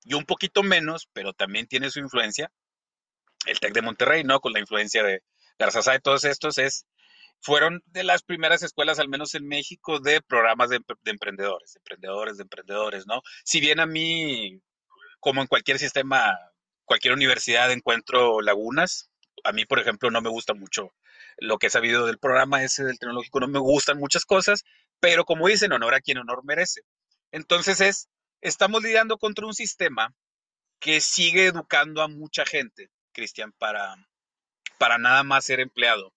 Y 0.03 0.15
un 0.15 0.25
poquito 0.25 0.63
menos, 0.63 1.07
pero 1.13 1.33
también 1.33 1.67
tiene 1.67 1.91
su 1.91 1.99
influencia, 1.99 2.51
el 3.45 3.59
TEC 3.59 3.73
de 3.73 3.81
Monterrey, 3.83 4.23
¿no? 4.23 4.39
Con 4.39 4.53
la 4.53 4.59
influencia 4.59 5.03
de 5.03 5.21
Garzazá 5.59 5.95
y 5.95 5.99
todos 5.99 6.23
estos, 6.23 6.57
es 6.57 6.87
fueron 7.39 7.81
de 7.87 8.03
las 8.03 8.23
primeras 8.23 8.63
escuelas, 8.63 8.99
al 8.99 9.09
menos 9.09 9.35
en 9.35 9.47
México, 9.47 9.99
de 9.99 10.21
programas 10.21 10.69
de, 10.69 10.79
de, 11.01 11.11
emprendedores, 11.11 11.75
emprendedores, 11.75 12.37
de 12.37 12.43
emprendedores, 12.43 13.07
¿no? 13.07 13.21
Si 13.43 13.59
bien 13.59 13.79
a 13.79 13.85
mí, 13.85 14.59
como 15.19 15.41
en 15.41 15.47
cualquier 15.47 15.79
sistema, 15.79 16.37
cualquier 16.85 17.13
universidad 17.13 17.71
encuentro 17.71 18.41
lagunas, 18.41 19.09
a 19.43 19.51
mí, 19.53 19.65
por 19.65 19.79
ejemplo, 19.79 20.11
no 20.11 20.21
me 20.21 20.29
gusta 20.29 20.53
mucho 20.53 20.93
lo 21.41 21.57
que 21.57 21.67
he 21.67 21.69
sabido 21.69 22.05
del 22.05 22.19
programa 22.19 22.63
ese 22.63 22.85
del 22.85 22.97
tecnológico, 22.97 23.41
no 23.41 23.49
me 23.49 23.59
gustan 23.59 23.97
muchas 23.97 24.23
cosas, 24.23 24.63
pero 25.01 25.25
como 25.25 25.49
dicen, 25.49 25.73
honor 25.73 25.95
a 25.95 26.01
quien 26.01 26.19
honor 26.19 26.45
merece. 26.45 26.81
Entonces 27.31 27.81
es, 27.81 28.07
estamos 28.39 28.81
lidiando 28.81 29.17
contra 29.17 29.45
un 29.45 29.53
sistema 29.53 30.13
que 30.79 31.01
sigue 31.01 31.47
educando 31.47 32.01
a 32.01 32.07
mucha 32.07 32.45
gente, 32.45 32.89
Cristian, 33.11 33.51
para, 33.57 33.95
para 34.77 34.97
nada 34.97 35.23
más 35.23 35.43
ser 35.43 35.59
empleado 35.59 36.13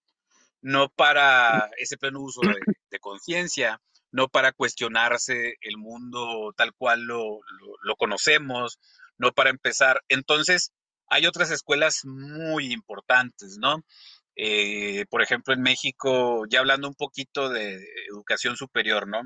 no 0.65 0.89
para 0.89 1.71
ese 1.77 1.99
pleno 1.99 2.23
uso 2.23 2.41
de, 2.41 2.99
conciencia, 2.99 3.83
no 4.11 4.29
para 4.29 4.53
cuestionarse 4.53 5.57
el 5.61 5.77
mundo 5.77 6.55
tal 6.57 6.73
cual 6.73 7.03
lo, 7.03 7.41
lo, 7.83 7.97
conocemos, 7.97 8.79
no 9.19 9.33
para 9.33 9.51
empezar. 9.51 10.03
Entonces, 10.09 10.73
hay 11.09 11.27
otras 11.27 11.51
escuelas 11.51 12.07
muy 12.07 12.73
importantes, 12.73 13.59
¿no? 13.59 13.85
Eh, 14.37 15.07
por 15.11 15.23
ejemplo, 15.23 15.55
en 15.55 15.63
México, 15.63 16.45
ya 16.49 16.61
hablando 16.61 16.89
un 16.89 16.95
poquito 16.95 17.49
de 17.49 17.85
educación 18.09 18.57
superior, 18.57 19.07
¿no? 19.07 19.23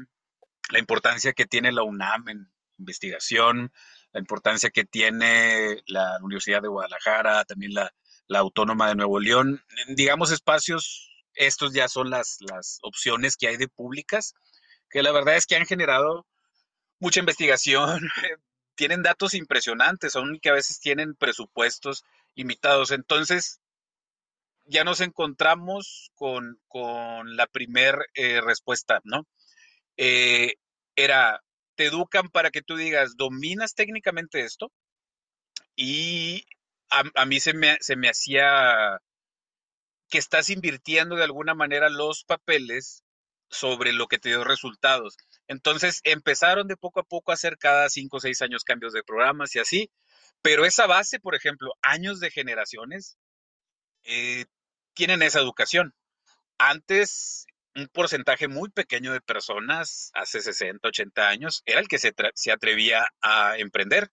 La 0.71 0.79
importancia 0.79 1.33
que 1.33 1.47
tiene 1.47 1.73
la 1.73 1.83
UNAM 1.83 2.29
en 2.29 2.53
investigación, 2.79 3.73
la 4.13 4.21
importancia 4.21 4.71
que 4.71 4.85
tiene 4.85 5.83
la 5.87 6.19
Universidad 6.23 6.63
de 6.63 6.69
Guadalajara, 6.69 7.45
también 7.45 7.75
la, 7.75 7.93
la 8.27 8.41
Autónoma 8.41 8.89
de 8.89 8.95
Nuevo 8.95 9.19
León, 9.19 9.63
digamos 9.89 10.31
espacios 10.31 11.09
estos 11.39 11.73
ya 11.73 11.89
son 11.89 12.11
las, 12.11 12.39
las 12.41 12.79
opciones 12.83 13.37
que 13.37 13.49
hay 13.49 13.57
de 13.57 13.69
públicas, 13.69 14.35
que 14.91 15.03
la 15.03 15.13
verdad 15.13 15.37
es 15.37 15.47
que 15.47 15.57
han 15.57 15.67
generado 15.67 16.27
mucha 16.99 17.21
investigación, 17.21 18.01
tienen 18.75 19.03
datos 19.03 19.35
impresionantes, 19.35 20.13
son 20.13 20.39
que 20.41 20.51
a 20.51 20.55
veces 20.55 20.81
tienen 20.81 21.15
presupuestos 21.15 22.05
limitados. 22.35 22.91
Entonces, 22.91 23.61
ya 24.69 24.85
nos 24.85 25.01
encontramos 25.01 26.11
con, 26.15 26.61
con 26.69 27.37
la 27.37 27.47
primer 27.47 28.07
eh, 28.15 28.41
respuesta, 28.41 29.01
¿no? 29.05 29.27
Eh, 29.97 30.55
era, 30.97 31.43
te 31.75 31.87
educan 31.87 32.29
para 32.29 32.51
que 32.51 32.63
tú 32.63 32.77
digas, 32.77 33.17
¿dominas 33.17 33.75
técnicamente 33.75 34.41
esto? 34.41 34.71
Y 35.75 36.45
a, 36.91 37.03
a 37.15 37.27
mí 37.27 37.41
se 37.41 37.55
me, 37.55 37.79
se 37.81 37.97
me 37.97 38.09
hacía 38.09 39.01
que 40.11 40.19
estás 40.19 40.51
invirtiendo 40.51 41.17
de 41.17 41.25
alguna 41.25 41.55
manera 41.55 41.89
los 41.89 42.25
papeles 42.25 43.03
sobre 43.51 43.93
lo 43.93 44.07
que 44.07 44.19
te 44.19 44.31
dio 44.31 44.45
resultados. 44.45 45.17
Entonces 45.47 46.01
empezaron 46.05 46.69
de 46.69 46.77
poco 46.77 47.01
a 47.01 47.05
poco 47.05 47.31
a 47.31 47.35
hacer 47.35 47.59
cada 47.59 47.89
cinco 47.89 48.19
o 48.19 48.21
seis 48.21 48.43
años 48.43 48.65
cambios 48.65 48.93
de 48.93 49.03
programas 49.03 49.55
y 49.57 49.59
así, 49.61 49.91
pero 50.43 50.65
esa 50.65 50.87
base, 50.87 51.21
por 51.21 51.35
ejemplo, 51.35 51.73
años 51.83 52.21
de 52.21 52.31
generaciones, 52.31 53.17
eh, 54.05 54.45
tienen 54.99 55.23
esa 55.23 55.39
educación. 55.39 55.95
Antes, 56.59 57.47
un 57.77 57.87
porcentaje 57.87 58.49
muy 58.49 58.69
pequeño 58.69 59.13
de 59.13 59.21
personas, 59.21 60.11
hace 60.13 60.41
60, 60.41 60.89
80 60.89 61.29
años, 61.29 61.63
era 61.67 61.79
el 61.79 61.87
que 61.87 61.99
se, 61.99 62.13
se 62.35 62.51
atrevía 62.51 63.07
a 63.23 63.57
emprender 63.59 64.11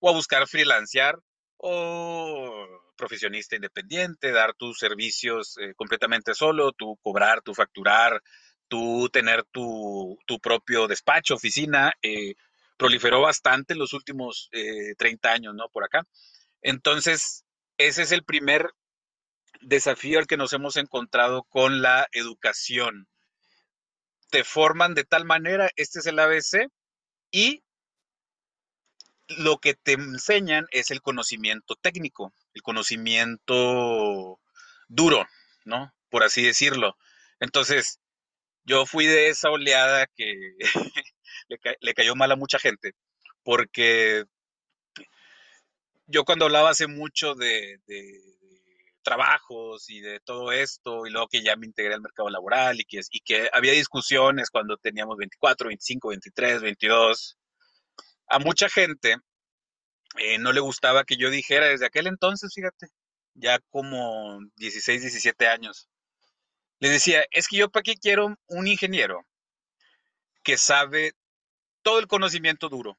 o 0.00 0.08
a 0.08 0.14
buscar 0.14 0.48
freelancear 0.48 1.18
o 1.58 2.66
profesionista 2.96 3.56
independiente, 3.56 4.32
dar 4.32 4.54
tus 4.54 4.78
servicios 4.78 5.58
eh, 5.58 5.74
completamente 5.74 6.32
solo, 6.32 6.72
tú 6.72 6.98
cobrar, 7.02 7.42
tú 7.42 7.52
facturar, 7.52 8.22
tú 8.68 9.10
tener 9.12 9.44
tu, 9.52 10.18
tu 10.26 10.40
propio 10.40 10.88
despacho, 10.88 11.34
oficina, 11.34 11.92
eh, 12.00 12.36
proliferó 12.78 13.20
bastante 13.20 13.74
en 13.74 13.80
los 13.80 13.92
últimos 13.92 14.48
eh, 14.52 14.94
30 14.96 15.30
años, 15.30 15.54
¿no? 15.54 15.68
Por 15.68 15.84
acá. 15.84 16.06
Entonces, 16.62 17.44
ese 17.76 18.00
es 18.00 18.12
el 18.12 18.24
primer 18.24 18.70
desafío 19.62 20.18
al 20.18 20.26
que 20.26 20.36
nos 20.36 20.52
hemos 20.52 20.76
encontrado 20.76 21.44
con 21.44 21.82
la 21.82 22.08
educación. 22.12 23.08
Te 24.30 24.44
forman 24.44 24.94
de 24.94 25.04
tal 25.04 25.24
manera, 25.24 25.70
este 25.76 26.00
es 26.00 26.06
el 26.06 26.18
ABC, 26.18 26.70
y 27.30 27.62
lo 29.28 29.58
que 29.58 29.74
te 29.74 29.92
enseñan 29.92 30.66
es 30.70 30.90
el 30.90 31.00
conocimiento 31.00 31.76
técnico, 31.76 32.32
el 32.54 32.62
conocimiento 32.62 34.40
duro, 34.88 35.26
¿no? 35.64 35.92
Por 36.10 36.22
así 36.24 36.42
decirlo. 36.42 36.96
Entonces, 37.40 38.00
yo 38.64 38.86
fui 38.86 39.06
de 39.06 39.28
esa 39.28 39.50
oleada 39.50 40.06
que 40.14 40.34
le, 41.80 41.94
cayó 41.94 42.14
mal 42.14 42.30
a 42.32 42.36
mucha 42.36 42.58
gente, 42.58 42.94
porque 43.42 44.24
yo 46.06 46.24
cuando 46.24 46.44
hablaba 46.44 46.70
hace 46.70 46.86
mucho 46.86 47.34
de, 47.34 47.80
trabajos 49.02 49.90
y 49.90 50.00
de 50.00 50.20
todo 50.20 50.52
esto, 50.52 51.06
y 51.06 51.10
luego 51.10 51.28
que 51.28 51.42
ya 51.42 51.56
me 51.56 51.66
integré 51.66 51.94
al 51.94 52.00
mercado 52.00 52.30
laboral 52.30 52.80
y 52.80 52.84
que, 52.84 53.00
y 53.10 53.20
que 53.20 53.48
había 53.52 53.72
discusiones 53.72 54.50
cuando 54.50 54.76
teníamos 54.76 55.16
24, 55.16 55.68
25, 55.68 56.08
23, 56.08 56.62
22, 56.62 57.38
a 58.28 58.38
mucha 58.38 58.68
gente 58.68 59.16
eh, 60.18 60.38
no 60.38 60.52
le 60.52 60.60
gustaba 60.60 61.04
que 61.04 61.16
yo 61.16 61.30
dijera 61.30 61.68
desde 61.68 61.86
aquel 61.86 62.06
entonces, 62.06 62.52
fíjate, 62.54 62.88
ya 63.34 63.58
como 63.70 64.40
16, 64.56 65.00
17 65.02 65.48
años, 65.48 65.88
le 66.80 66.90
decía, 66.90 67.24
es 67.30 67.48
que 67.48 67.56
yo 67.58 67.70
para 67.70 67.82
qué 67.82 67.94
quiero 67.94 68.36
un 68.48 68.66
ingeniero 68.66 69.24
que 70.42 70.58
sabe 70.58 71.12
todo 71.82 71.98
el 71.98 72.08
conocimiento 72.08 72.68
duro, 72.68 72.98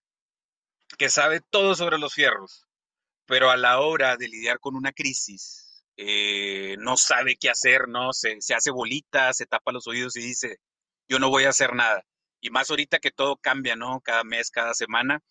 que 0.98 1.10
sabe 1.10 1.42
todo 1.42 1.76
sobre 1.76 1.98
los 1.98 2.14
fierros, 2.14 2.66
pero 3.26 3.52
a 3.52 3.58
la 3.58 3.80
hora 3.80 4.18
de 4.18 4.28
lidiar 4.28 4.60
con 4.60 4.76
una 4.76 4.92
crisis, 4.92 5.63
eh, 5.98 6.76
no 6.80 6.98
sabe 6.98 7.36
qué 7.40 7.50
hacer, 7.50 7.88
¿no? 7.88 8.14
Se, 8.14 8.42
se 8.42 8.54
hace 8.56 8.72
bolita, 8.72 9.34
se 9.34 9.46
tapa 9.46 9.72
los 9.72 9.88
oídos 9.88 10.16
y 10.16 10.22
dice, 10.22 10.58
yo 11.08 11.20
no 11.20 11.30
voy 11.30 11.46
a 11.46 11.50
hacer 11.50 11.74
nada. 11.76 12.04
Y 12.42 12.50
más 12.50 12.70
ahorita 12.70 13.00
que 13.00 13.12
todo 13.12 13.38
cambia, 13.38 13.76
¿no? 13.76 14.02
Cada 14.02 14.24
mes, 14.24 14.52
cada 14.52 14.74
semana, 14.74 15.22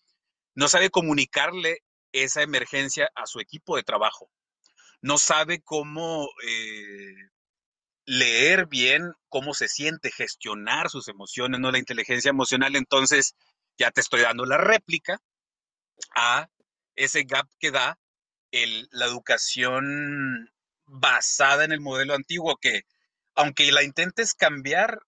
no 0.55 0.67
sabe 0.67 0.89
comunicarle 0.89 1.79
esa 2.11 2.41
emergencia 2.41 3.09
a 3.15 3.25
su 3.25 3.39
equipo 3.39 3.75
de 3.75 3.83
trabajo. 3.83 4.29
No 5.01 5.17
sabe 5.17 5.61
cómo 5.61 6.27
eh, 6.47 7.29
leer 8.05 8.67
bien 8.67 9.13
cómo 9.29 9.53
se 9.53 9.67
siente, 9.67 10.11
gestionar 10.11 10.89
sus 10.89 11.07
emociones, 11.07 11.59
no 11.59 11.71
la 11.71 11.79
inteligencia 11.79 12.29
emocional, 12.29 12.75
entonces 12.75 13.35
ya 13.77 13.91
te 13.91 14.01
estoy 14.01 14.21
dando 14.21 14.45
la 14.45 14.57
réplica 14.57 15.19
a 16.15 16.47
ese 16.95 17.23
gap 17.23 17.47
que 17.59 17.71
da 17.71 17.99
el, 18.51 18.87
la 18.91 19.05
educación 19.05 20.52
basada 20.93 21.63
en 21.63 21.71
el 21.71 21.81
modelo 21.81 22.13
antiguo, 22.13 22.57
que 22.57 22.83
aunque 23.33 23.71
la 23.71 23.81
intentes 23.81 24.35
cambiar, 24.35 24.99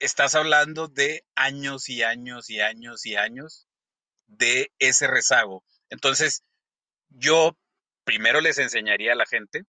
estás 0.00 0.34
hablando 0.34 0.88
de 0.88 1.24
años 1.36 1.88
y 1.88 2.02
años 2.02 2.50
y 2.50 2.60
años 2.60 3.06
y 3.06 3.14
años 3.14 3.68
de 4.26 4.72
ese 4.80 5.06
rezago. 5.06 5.64
Entonces, 5.88 6.42
yo 7.10 7.56
primero 8.02 8.40
les 8.40 8.58
enseñaría 8.58 9.12
a 9.12 9.16
la 9.16 9.24
gente 9.24 9.62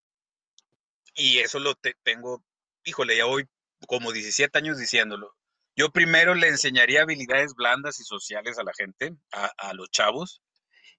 y 1.14 1.38
eso 1.38 1.60
lo 1.60 1.76
tengo, 2.02 2.44
híjole, 2.84 3.16
ya 3.16 3.26
voy 3.26 3.48
como 3.86 4.10
17 4.10 4.58
años 4.58 4.78
diciéndolo. 4.78 5.36
Yo 5.76 5.90
primero 5.92 6.34
le 6.34 6.48
enseñaría 6.48 7.02
habilidades 7.02 7.54
blandas 7.54 8.00
y 8.00 8.04
sociales 8.04 8.58
a 8.58 8.64
la 8.64 8.72
gente, 8.74 9.14
a, 9.30 9.46
a 9.58 9.74
los 9.74 9.90
chavos, 9.90 10.42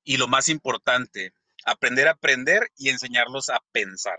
y 0.05 0.15
lo 0.15 0.29
más 0.29 0.47
importante, 0.47 1.33
aprender 1.65 2.07
a 2.07 2.11
aprender 2.11 2.71
y 2.77 2.89
enseñarlos 2.89 3.49
a 3.49 3.59
pensar. 3.73 4.17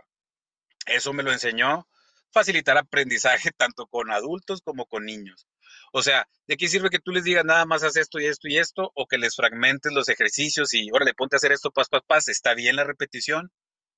Eso 0.91 1.13
me 1.13 1.23
lo 1.23 1.33
enseñó 1.33 1.87
facilitar 2.33 2.77
aprendizaje 2.79 3.51
tanto 3.57 3.87
con 3.87 4.11
adultos 4.11 4.61
como 4.63 4.87
con 4.87 5.05
niños. 5.05 5.47
O 5.93 6.03
sea, 6.03 6.29
¿de 6.47 6.57
qué 6.57 6.69
sirve 6.69 6.91
que 6.91 6.99
tú 6.99 7.13
les 7.13 7.25
digas 7.25 7.45
nada 7.45 7.65
más 7.65 7.83
haz 7.83 7.97
esto 7.97 8.21
y 8.21 8.27
esto 8.27 8.49
y 8.49 8.59
esto? 8.59 8.91
O 8.95 9.07
que 9.07 9.19
les 9.19 9.37
fragmentes 9.37 9.93
los 9.93 10.09
ejercicios 10.09 10.75
y, 10.75 10.91
órale, 10.91 11.15
ponte 11.15 11.37
a 11.37 11.39
hacer 11.39 11.53
esto, 11.53 11.71
pas, 11.71 11.89
pas, 11.89 12.03
pas. 12.07 12.29
Está 12.29 12.55
bien 12.55 12.77
la 12.77 12.85
repetición, 12.85 13.51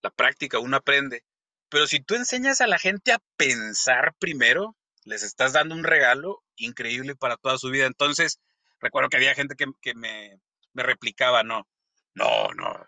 la 0.03 0.11
práctica, 0.11 0.59
uno 0.59 0.77
aprende. 0.77 1.25
Pero 1.69 1.87
si 1.87 2.01
tú 2.01 2.15
enseñas 2.15 2.61
a 2.61 2.67
la 2.67 2.79
gente 2.79 3.13
a 3.13 3.21
pensar 3.37 4.15
primero, 4.19 4.77
les 5.05 5.23
estás 5.23 5.53
dando 5.53 5.75
un 5.75 5.85
regalo 5.85 6.43
increíble 6.57 7.15
para 7.17 7.37
toda 7.37 7.59
su 7.59 7.71
vida. 7.71 7.87
Entonces, 7.87 8.41
recuerdo 8.81 9.09
que 9.09 9.17
había 9.17 9.35
gente 9.35 9.55
que, 9.57 9.95
me, 9.95 10.41
replicaba, 10.75 11.43
no, 11.43 11.69
no, 12.15 12.49
no, 12.55 12.87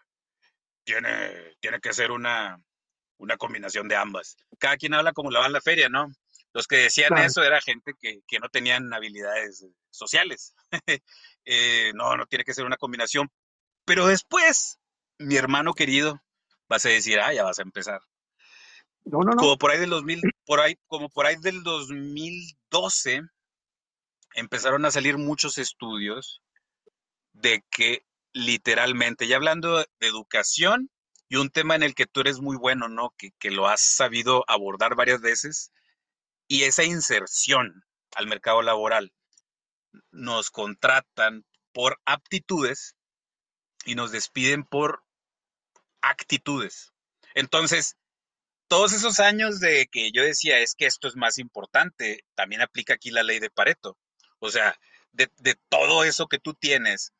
tiene, 0.85 1.57
tiene 1.61 1.81
que 1.81 1.93
ser 1.93 2.11
una, 2.11 2.61
una 3.23 3.37
combinación 3.37 3.89
de 3.89 3.97
ambas. 3.97 4.37
Cada 4.59 4.77
quien 4.77 4.95
habla 4.95 5.13
como 5.13 5.31
la 5.31 5.41
va 5.41 5.47
en 5.47 5.53
la 5.53 5.61
feria, 5.61 5.89
¿no? 5.89 6.09
Los 6.53 6.67
que 6.67 6.77
decían 6.77 7.17
eso 7.19 7.43
era 7.43 7.61
gente 7.61 7.95
que, 7.99 8.39
no 8.41 8.49
tenían 8.49 8.93
habilidades 8.93 9.67
sociales. 9.91 10.55
Eh, 11.45 11.91
no, 11.97 12.17
no 12.17 12.25
tiene 12.27 12.45
que 12.45 12.55
ser 12.55 12.65
una 12.65 12.77
combinación. 12.77 13.29
Pero 13.85 14.07
después, 14.07 14.79
mi 15.19 15.35
hermano 15.35 15.75
querido, 15.75 16.23
vas 16.69 16.87
a 16.87 16.89
decir, 16.89 17.19
ah, 17.19 17.35
ya 17.35 17.43
vas 17.43 17.59
a 17.59 17.63
empezar. 17.63 18.01
No, 19.05 19.23
no, 19.25 19.33
no. 19.33 19.37
Como 19.39 19.59
por 19.59 19.73
ahí 19.73 19.81
del 19.81 19.91
2000, 19.91 20.21
por 20.47 20.61
ahí, 20.61 20.79
como 20.87 21.09
por 21.09 21.27
ahí 21.27 21.35
del 21.41 21.65
2012, 21.65 23.23
empezaron 24.37 24.85
a 24.85 24.93
salir 24.93 25.19
muchos 25.19 25.59
estudios 25.59 26.43
de 27.33 27.65
que 27.73 28.07
literalmente, 28.33 29.27
ya 29.27 29.35
hablando 29.35 29.79
de 29.79 29.87
educación 29.99 30.92
y 31.33 31.37
un 31.37 31.49
tema 31.49 31.75
en 31.75 31.83
el 31.83 31.95
que 31.95 32.05
tú 32.05 32.21
eres 32.21 32.40
muy 32.40 32.59
bueno, 32.59 32.90
¿no? 32.90 33.14
Que, 33.16 33.31
que 33.38 33.51
lo 33.51 33.66
has 33.66 33.81
sabido 33.81 34.45
abordar 34.49 34.95
varias 34.95 35.23
veces, 35.23 35.73
y 36.47 36.64
esa 36.64 36.85
inserción 36.85 37.87
al 38.14 38.27
mercado 38.27 38.61
laboral. 38.61 39.14
Nos 40.11 40.51
contratan 40.51 41.47
por 41.73 41.99
aptitudes 42.05 42.97
y 43.87 43.95
nos 43.95 44.12
despiden 44.12 44.64
por 44.64 45.05
actitudes. 46.03 46.92
Entonces, 47.35 47.97
todos 48.68 48.92
esos 48.92 49.18
años 49.18 49.59
de 49.59 49.87
que 49.87 50.12
yo 50.12 50.23
decía 50.23 50.59
es 50.59 50.75
que 50.75 50.85
esto 50.85 51.09
es 51.09 51.16
más 51.16 51.38
importante, 51.38 52.27
también 52.35 52.61
aplica 52.61 52.92
aquí 52.92 53.11
la 53.11 53.23
ley 53.23 53.38
de 53.38 53.49
Pareto. 53.49 53.97
O 54.38 54.51
sea, 54.51 54.79
de, 55.12 55.31
todo 55.71 56.05
eso 56.05 56.27
que 56.27 56.38
tú 56.38 56.53
tienes, 56.53 57.14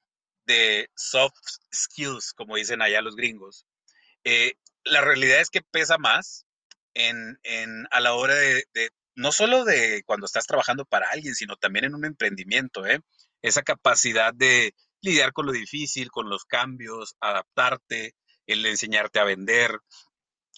de 0.45 0.91
soft 0.95 1.41
skills, 1.75 2.35
como 2.35 2.57
dicen 2.57 2.83
allá 2.83 3.01
los 3.01 3.17
gringos, 3.17 3.65
eh, 4.25 4.55
la 4.85 5.01
realidad 5.01 5.41
es 5.41 5.51
que 5.51 5.63
pesa 5.63 5.99
más 5.99 6.47
en, 6.95 7.39
a 7.91 8.01
la 8.01 8.15
hora 8.15 8.35
de, 8.35 8.65
no 9.15 9.33
solo 9.33 9.65
de 9.65 10.03
cuando 10.05 10.27
estás 10.27 10.47
trabajando 10.47 10.85
para 10.85 11.09
alguien, 11.11 11.35
sino 11.35 11.57
también 11.57 11.87
en 11.87 11.95
un 11.95 12.05
emprendimiento, 12.05 12.87
¿eh? 12.87 13.01
Esa 13.43 13.63
capacidad 13.63 14.33
de 14.35 14.75
lidiar 15.01 15.33
con 15.33 15.47
lo 15.47 15.53
difícil, 15.53 16.11
con 16.11 16.29
los 16.29 16.45
cambios, 16.45 17.17
adaptarte, 17.21 18.15
el 18.47 18.65
enseñarte 18.67 19.19
a 19.19 19.25
vender, 19.25 19.79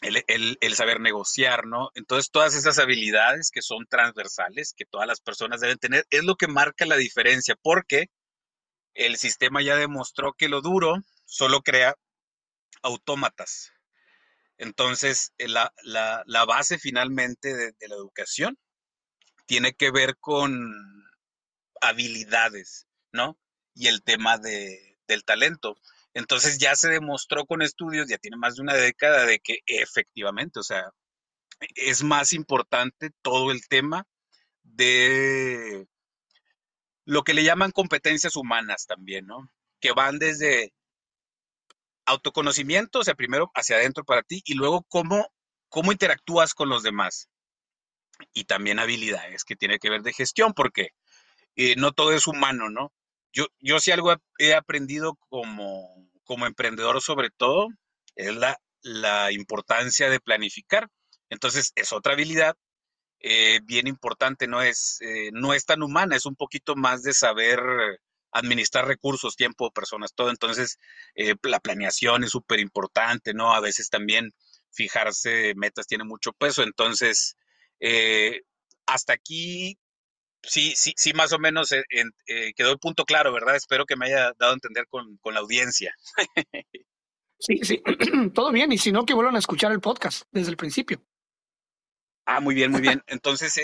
el, 0.02 0.74
saber 0.74 1.00
negociar, 1.00 1.66
¿no? 1.66 1.90
Entonces, 1.94 2.30
todas 2.30 2.54
esas 2.54 2.78
habilidades 2.78 3.50
que 3.50 3.62
son 3.62 3.86
transversales, 3.88 4.74
que 4.76 4.84
todas 4.84 5.06
las 5.06 5.20
personas 5.20 5.60
deben 5.60 5.78
tener, 5.78 6.06
es 6.10 6.24
lo 6.24 6.36
que 6.36 6.48
marca 6.48 6.84
la 6.86 6.96
diferencia, 6.96 7.56
porque 7.62 8.06
el 8.94 9.16
sistema 9.16 9.62
ya 9.62 9.76
demostró 9.76 10.34
que 10.34 10.48
lo 10.48 10.60
duro 10.60 10.96
solo 11.24 11.62
crea 11.62 11.94
autómatas. 12.82 13.72
Entonces, 14.58 15.32
eh, 15.38 15.48
la, 15.48 16.44
base 16.46 16.78
finalmente 16.78 17.54
de, 17.54 17.88
la 17.88 17.94
educación 17.94 18.58
tiene 19.46 19.74
que 19.74 19.90
ver 19.90 20.16
con 20.18 20.72
habilidades, 21.80 22.86
¿no? 23.12 23.38
Y 23.74 23.88
el 23.88 24.02
tema 24.02 24.38
del 24.38 25.24
talento. 25.24 25.76
Entonces 26.14 26.58
ya 26.58 26.76
se 26.76 26.88
demostró 26.88 27.44
con 27.44 27.60
estudios, 27.60 28.08
ya 28.08 28.18
tiene 28.18 28.36
más 28.36 28.54
de 28.54 28.62
una 28.62 28.74
década, 28.74 29.26
de 29.26 29.40
que 29.40 29.58
efectivamente, 29.66 30.60
o 30.60 30.62
sea, 30.62 30.90
es 31.74 32.02
más 32.02 32.32
importante 32.32 33.10
todo 33.22 33.50
el 33.50 33.66
tema 33.68 34.06
de 34.62 35.86
lo 37.04 37.22
que 37.22 37.34
le 37.34 37.44
llaman 37.44 37.72
competencias 37.72 38.36
humanas 38.36 38.86
también, 38.86 39.26
¿no? 39.26 39.50
Que 39.80 39.92
van 39.92 40.18
desde 40.18 40.72
autoconocimiento, 42.06 43.00
o 43.00 43.04
sea, 43.04 43.14
primero 43.14 43.50
hacia 43.54 43.76
adentro 43.76 44.04
para 44.04 44.22
ti 44.22 44.42
y 44.44 44.54
luego 44.54 44.84
cómo, 44.88 45.28
cómo 45.68 45.92
interactúas 45.92 46.54
con 46.54 46.68
los 46.68 46.82
demás. 46.82 47.28
Y 48.32 48.44
también 48.44 48.78
habilidades 48.78 49.44
que 49.44 49.56
tiene 49.56 49.78
que 49.78 49.90
ver 49.90 50.02
de 50.02 50.12
gestión, 50.12 50.52
porque 50.54 50.90
eh, 51.56 51.74
no 51.76 51.92
todo 51.92 52.12
es 52.12 52.26
humano, 52.26 52.70
¿no? 52.70 52.92
Yo, 53.32 53.46
yo 53.58 53.80
sí 53.80 53.90
algo 53.90 54.14
he 54.38 54.54
aprendido 54.54 55.18
como, 55.28 56.08
como 56.22 56.46
emprendedor 56.46 57.00
sobre 57.00 57.30
todo, 57.30 57.68
es 58.14 58.34
la, 58.36 58.56
la 58.82 59.32
importancia 59.32 60.08
de 60.08 60.20
planificar. 60.20 60.88
Entonces, 61.28 61.72
es 61.74 61.92
otra 61.92 62.12
habilidad 62.12 62.56
eh, 63.26 63.60
bien 63.64 63.86
importante, 63.86 64.46
no 64.46 64.60
es, 64.62 64.98
eh, 65.00 65.30
no 65.32 65.54
es 65.54 65.64
tan 65.64 65.82
humana, 65.82 66.14
es 66.14 66.26
un 66.26 66.36
poquito 66.36 66.76
más 66.76 67.02
de 67.02 67.14
saber 67.14 67.58
administrar 68.34 68.86
recursos, 68.86 69.36
tiempo, 69.36 69.70
personas, 69.70 70.12
todo. 70.12 70.28
Entonces, 70.28 70.78
eh, 71.14 71.36
la 71.44 71.60
planeación 71.60 72.24
es 72.24 72.30
súper 72.30 72.58
importante, 72.58 73.32
¿no? 73.32 73.54
A 73.54 73.60
veces 73.60 73.88
también 73.88 74.32
fijarse 74.72 75.54
metas 75.54 75.86
tiene 75.86 76.04
mucho 76.04 76.32
peso. 76.32 76.64
Entonces, 76.64 77.36
eh, 77.78 78.42
hasta 78.86 79.12
aquí, 79.12 79.78
sí, 80.42 80.74
sí, 80.74 80.92
sí, 80.96 81.12
más 81.12 81.32
o 81.32 81.38
menos 81.38 81.70
eh, 81.72 81.84
quedó 82.56 82.72
el 82.72 82.78
punto 82.78 83.04
claro, 83.04 83.32
¿verdad? 83.32 83.54
Espero 83.54 83.86
que 83.86 83.96
me 83.96 84.06
haya 84.06 84.32
dado 84.36 84.50
a 84.50 84.54
entender 84.54 84.88
con, 84.88 85.16
con 85.18 85.34
la 85.34 85.40
audiencia. 85.40 85.94
sí, 87.38 87.60
sí, 87.62 87.80
todo 88.34 88.50
bien. 88.50 88.72
Y 88.72 88.78
si 88.78 88.90
no, 88.90 89.06
que 89.06 89.14
vuelvan 89.14 89.36
a 89.36 89.40
escuchar 89.40 89.70
el 89.70 89.80
podcast 89.80 90.24
desde 90.32 90.50
el 90.50 90.56
principio. 90.56 91.00
Ah, 92.26 92.40
muy 92.40 92.56
bien, 92.56 92.72
muy 92.72 92.80
bien. 92.80 93.00
Entonces, 93.06 93.54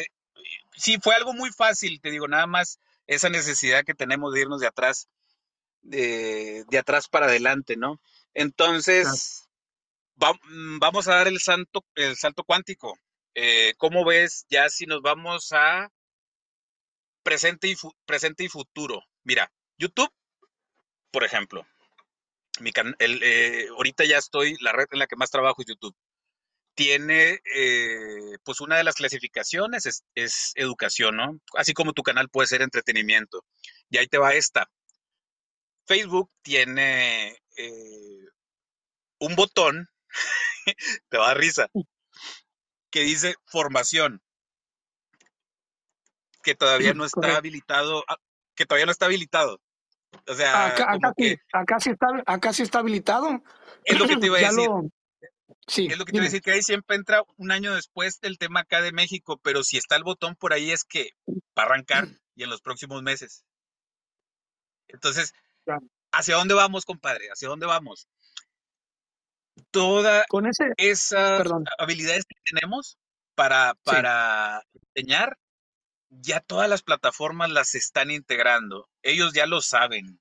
sí, 0.76 0.98
fue 1.02 1.16
algo 1.16 1.32
muy 1.32 1.50
fácil, 1.50 2.00
te 2.00 2.10
digo, 2.10 2.28
nada 2.28 2.46
más 2.46 2.78
esa 3.10 3.28
necesidad 3.28 3.84
que 3.84 3.94
tenemos 3.94 4.32
de 4.32 4.42
irnos 4.42 4.60
de 4.60 4.68
atrás, 4.68 5.08
de, 5.82 6.64
de 6.68 6.78
atrás 6.78 7.08
para 7.08 7.26
adelante, 7.26 7.76
¿no? 7.76 8.00
Entonces, 8.34 9.48
va, 10.22 10.32
mm, 10.32 10.78
vamos 10.78 11.08
a 11.08 11.16
dar 11.16 11.26
el, 11.26 11.40
santo, 11.40 11.84
el 11.96 12.16
salto 12.16 12.44
cuántico. 12.44 12.96
Eh, 13.34 13.74
¿Cómo 13.78 14.04
ves 14.04 14.46
ya 14.48 14.68
si 14.68 14.86
nos 14.86 15.02
vamos 15.02 15.52
a 15.52 15.90
presente 17.24 17.66
y, 17.66 17.76
presente 18.06 18.44
y 18.44 18.48
futuro? 18.48 19.02
Mira, 19.24 19.50
YouTube, 19.76 20.12
por 21.10 21.24
ejemplo, 21.24 21.66
mi 22.60 22.70
el, 23.00 23.22
eh, 23.24 23.66
ahorita 23.70 24.04
ya 24.04 24.18
estoy, 24.18 24.56
la 24.60 24.70
red 24.70 24.86
en 24.92 25.00
la 25.00 25.08
que 25.08 25.16
más 25.16 25.30
trabajo 25.32 25.62
es 25.62 25.66
YouTube 25.66 25.96
tiene, 26.74 27.40
eh, 27.54 28.38
pues 28.44 28.60
una 28.60 28.76
de 28.76 28.84
las 28.84 28.94
clasificaciones 28.94 30.04
es, 30.14 30.52
educación, 30.54 31.16
¿no? 31.16 31.40
Así 31.56 31.72
como 31.72 31.92
tu 31.92 32.02
canal 32.02 32.28
puede 32.28 32.48
ser 32.48 32.62
entretenimiento. 32.62 33.44
Y 33.90 33.98
ahí 33.98 34.06
te 34.06 34.18
va 34.18 34.34
esta. 34.34 34.70
Facebook 35.86 36.30
tiene 36.42 37.36
eh, 37.56 38.28
un 39.18 39.34
botón, 39.36 39.88
te 41.08 41.18
va 41.18 41.24
a 41.24 41.28
dar 41.28 41.38
risa, 41.38 41.68
que 42.90 43.00
dice 43.00 43.34
formación, 43.46 44.22
que 46.42 46.54
todavía 46.54 46.94
no 46.94 47.04
está 47.04 47.36
habilitado, 47.36 48.04
ah, 48.08 48.16
que 48.54 48.66
todavía 48.66 48.86
no 48.86 48.92
está 48.92 49.06
habilitado. 49.06 49.60
O 50.26 50.34
sea, 50.34 50.66
acá, 50.66 51.12
sí, 51.16 51.36
acá, 51.52 51.80
sí, 51.80 51.90
está, 51.90 52.06
acá 52.26 52.52
sí 52.52 52.62
está 52.62 52.78
habilitado. 52.80 53.42
Es 53.84 53.98
lo 53.98 54.06
que 54.06 54.16
te 54.16 54.26
iba 54.26 54.38
a 54.38 54.40
decir. 54.40 54.68
Sí, 55.66 55.86
es 55.86 55.98
lo 55.98 56.04
que 56.04 56.12
quiero 56.12 56.24
decir, 56.24 56.42
que 56.42 56.52
ahí 56.52 56.62
siempre 56.62 56.96
entra 56.96 57.22
un 57.36 57.50
año 57.50 57.74
después 57.74 58.20
del 58.20 58.38
tema 58.38 58.60
acá 58.60 58.80
de 58.82 58.92
México, 58.92 59.40
pero 59.42 59.62
si 59.62 59.76
está 59.76 59.96
el 59.96 60.04
botón 60.04 60.36
por 60.36 60.52
ahí 60.52 60.70
es 60.70 60.84
que 60.84 61.14
va 61.58 61.62
a 61.62 61.66
arrancar 61.66 62.04
y 62.34 62.42
en 62.42 62.50
los 62.50 62.60
próximos 62.60 63.02
meses. 63.02 63.44
Entonces, 64.88 65.34
¿hacia 66.12 66.36
dónde 66.36 66.54
vamos, 66.54 66.84
compadre? 66.84 67.28
¿Hacia 67.28 67.48
dónde 67.48 67.66
vamos? 67.66 68.08
Todas 69.70 70.24
esas 70.76 71.46
habilidades 71.78 72.24
que 72.24 72.36
tenemos 72.44 72.98
para, 73.34 73.74
para 73.84 74.64
enseñar, 74.94 75.38
ya 76.08 76.40
todas 76.40 76.68
las 76.68 76.82
plataformas 76.82 77.50
las 77.50 77.74
están 77.74 78.10
integrando. 78.10 78.88
Ellos 79.02 79.32
ya 79.32 79.46
lo 79.46 79.60
saben. 79.60 80.20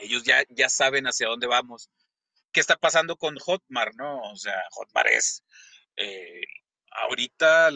Ellos 0.00 0.24
ya, 0.24 0.44
ya 0.50 0.68
saben 0.68 1.06
hacia 1.06 1.28
dónde 1.28 1.46
vamos 1.46 1.90
qué 2.56 2.60
está 2.60 2.78
pasando 2.78 3.16
con 3.16 3.36
Hotmart, 3.36 3.94
¿no? 3.96 4.18
O 4.32 4.36
sea, 4.36 4.58
Hotmart 4.70 5.10
es, 5.10 5.44
eh, 5.96 6.40
ahorita, 6.90 7.68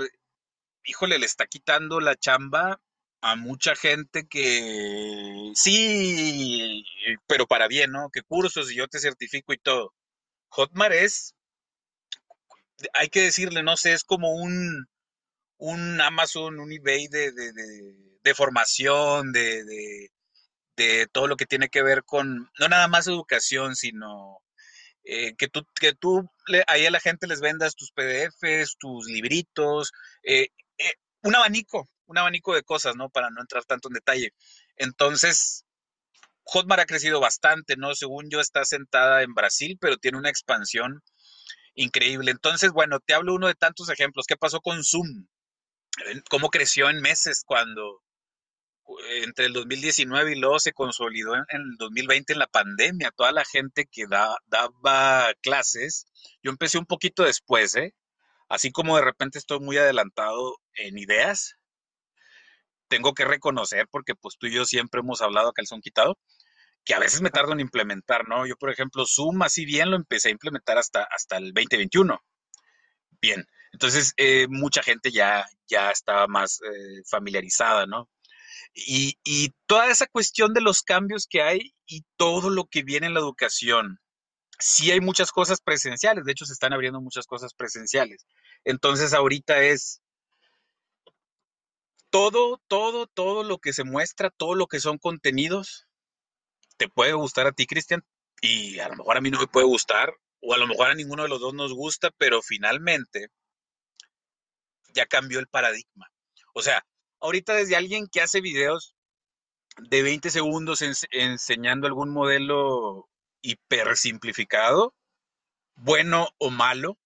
híjole, 0.84 1.18
le 1.18 1.26
está 1.26 1.46
quitando 1.46 2.00
la 2.00 2.16
chamba 2.16 2.80
a 3.20 3.36
mucha 3.36 3.76
gente 3.76 4.26
que 4.26 5.52
sí, 5.54 6.82
pero 7.26 7.46
para 7.46 7.68
bien, 7.68 7.92
¿no? 7.92 8.08
Que 8.10 8.22
cursos 8.22 8.72
y 8.72 8.76
yo 8.76 8.88
te 8.88 9.00
certifico 9.00 9.52
y 9.52 9.58
todo. 9.58 9.92
Hotmart 10.48 10.94
es, 10.94 11.34
hay 12.94 13.10
que 13.10 13.20
decirle, 13.20 13.62
no 13.62 13.76
sé, 13.76 13.92
es 13.92 14.04
como 14.04 14.32
un, 14.32 14.86
un 15.58 16.00
Amazon, 16.00 16.58
un 16.58 16.72
eBay 16.72 17.06
de, 17.08 17.32
de, 17.32 17.52
de, 18.22 18.34
formación, 18.34 19.32
de, 19.32 19.62
de, 20.76 21.06
todo 21.12 21.26
lo 21.26 21.36
que 21.36 21.44
tiene 21.44 21.68
que 21.68 21.82
ver 21.82 22.02
con, 22.04 22.50
no 22.58 22.68
nada 22.70 22.88
más 22.88 23.06
educación, 23.08 23.76
sino 23.76 24.40
eh, 25.12 25.34
que 25.36 25.48
tú, 25.48 25.66
que 25.80 25.92
tú 25.92 26.30
ahí 26.68 26.86
a 26.86 26.90
la 26.92 27.00
gente 27.00 27.26
les 27.26 27.40
vendas 27.40 27.74
tus 27.74 27.90
PDFs, 27.90 28.76
tus 28.78 29.06
libritos, 29.08 29.90
eh, 30.22 30.50
eh, 30.78 30.94
un 31.22 31.34
abanico, 31.34 31.88
un 32.06 32.16
abanico 32.16 32.54
de 32.54 32.62
cosas, 32.62 32.94
¿no? 32.94 33.10
Para 33.10 33.28
no 33.30 33.40
entrar 33.40 33.64
tanto 33.64 33.88
en 33.88 33.94
detalle. 33.94 34.34
Entonces, 34.76 35.64
Hotmart 36.44 36.82
ha 36.82 36.86
crecido 36.86 37.18
bastante, 37.18 37.76
¿no? 37.76 37.92
Según 37.96 38.30
yo, 38.30 38.38
está 38.38 38.64
sentada 38.64 39.22
en 39.22 39.34
Brasil, 39.34 39.78
pero 39.80 39.96
tiene 39.96 40.16
una 40.16 40.30
expansión 40.30 41.02
increíble. 41.74 42.30
Entonces, 42.30 42.70
bueno, 42.70 43.00
te 43.00 43.14
hablo 43.14 43.34
uno 43.34 43.48
de 43.48 43.54
tantos 43.54 43.90
ejemplos. 43.90 44.26
¿Qué 44.28 44.36
pasó 44.36 44.60
con 44.60 44.84
Zoom? 44.84 45.26
¿Cómo 46.30 46.50
creció 46.50 46.88
en 46.88 47.00
meses 47.00 47.42
cuando, 47.44 48.00
entre 49.24 49.46
el 49.46 49.52
2019 49.52 50.32
y 50.32 50.38
luego 50.38 50.58
se 50.58 50.72
consolidó 50.72 51.34
en, 51.34 51.44
el 51.50 51.76
2020 51.78 52.32
en 52.32 52.38
la 52.38 52.46
pandemia. 52.46 53.10
Toda 53.10 53.32
la 53.32 53.44
gente 53.44 53.86
que 53.86 54.06
daba 54.06 55.32
clases, 55.42 56.06
yo 56.42 56.50
empecé 56.50 56.78
un 56.78 56.86
poquito 56.86 57.24
después, 57.24 57.74
¿eh? 57.76 57.94
Así 58.48 58.72
como 58.72 58.96
de 58.96 59.02
repente 59.02 59.38
estoy 59.38 59.60
muy 59.60 59.78
adelantado 59.78 60.58
en 60.74 60.98
ideas, 60.98 61.56
tengo 62.88 63.14
que 63.14 63.24
reconocer, 63.24 63.86
porque 63.90 64.14
pues 64.16 64.36
tú 64.38 64.48
y 64.48 64.52
yo 64.52 64.64
siempre 64.64 65.00
hemos 65.00 65.22
hablado 65.22 65.50
a 65.50 65.52
calzón 65.52 65.80
quitado, 65.80 66.18
que 66.84 66.94
a 66.94 66.98
veces 66.98 67.22
me 67.22 67.30
tardo 67.30 67.52
en 67.52 67.60
implementar, 67.60 68.26
¿no? 68.28 68.46
Yo, 68.46 68.56
por 68.56 68.70
ejemplo, 68.70 69.04
Zoom 69.06 69.42
así 69.42 69.64
bien 69.64 69.90
lo 69.90 69.96
empecé 69.96 70.28
a 70.28 70.32
implementar 70.32 70.78
hasta, 70.78 71.04
hasta 71.04 71.36
el 71.36 71.52
2021. 71.52 72.20
Bien, 73.20 73.46
entonces 73.72 74.14
eh, 74.16 74.46
mucha 74.48 74.82
gente 74.82 75.12
ya, 75.12 75.46
ya 75.68 75.90
estaba 75.90 76.26
más 76.26 76.60
eh, 76.62 77.02
familiarizada, 77.08 77.86
¿no? 77.86 78.08
Y, 78.74 79.52
toda 79.66 79.90
esa 79.90 80.06
cuestión 80.06 80.52
de 80.52 80.60
los 80.60 80.82
cambios 80.82 81.26
que 81.28 81.42
hay 81.42 81.74
y 81.86 82.04
todo 82.16 82.50
lo 82.50 82.66
que 82.66 82.82
viene 82.82 83.06
en 83.06 83.14
la 83.14 83.20
educación. 83.20 84.00
Sí 84.58 84.90
hay 84.90 85.00
muchas 85.00 85.32
cosas 85.32 85.60
presenciales, 85.60 86.24
de 86.24 86.32
hecho 86.32 86.44
se 86.44 86.52
están 86.52 86.72
abriendo 86.72 87.00
muchas 87.00 87.26
cosas 87.26 87.54
presenciales. 87.54 88.26
Entonces 88.64 89.14
ahorita 89.14 89.62
es 89.62 90.02
todo, 92.10 92.60
todo, 92.68 93.06
todo 93.06 93.44
lo 93.44 93.58
que 93.58 93.72
se 93.72 93.84
muestra, 93.84 94.30
todo 94.30 94.54
lo 94.54 94.66
que 94.66 94.80
son 94.80 94.98
contenidos, 94.98 95.86
te 96.76 96.88
puede 96.88 97.12
gustar 97.12 97.46
a 97.46 97.52
ti, 97.52 97.66
Cristian, 97.66 98.04
y 98.40 98.78
a 98.80 98.88
lo 98.88 98.96
mejor 98.96 99.16
a 99.16 99.20
mí 99.20 99.30
no 99.30 99.38
me 99.38 99.46
puede 99.46 99.66
gustar, 99.66 100.12
o 100.40 100.54
a 100.54 100.58
lo 100.58 100.66
mejor 100.66 100.90
a 100.90 100.94
ninguno 100.94 101.22
de 101.22 101.28
los 101.28 101.40
dos 101.40 101.54
nos 101.54 101.72
gusta, 101.72 102.10
pero 102.18 102.42
finalmente 102.42 103.28
ya 104.94 105.06
cambió 105.06 105.38
el 105.38 105.46
paradigma. 105.46 106.10
O 106.54 106.62
sea, 106.62 106.84
ahorita 107.20 107.54
desde 107.54 107.76
alguien 107.76 108.08
que 108.08 108.20
hace 108.20 108.40
videos 108.40 108.94
de 109.78 110.02
20 110.02 110.30
segundos 110.30 110.82
enseñando 111.10 111.86
algún 111.86 112.10
modelo 112.10 113.08
hiper 113.42 113.96
simplificado, 113.96 114.94
bueno 115.76 116.28
o 116.38 116.50
malo, 116.50 116.98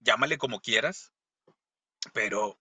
llámale 0.00 0.38
como 0.38 0.60
quieras, 0.60 1.12
pero 2.12 2.58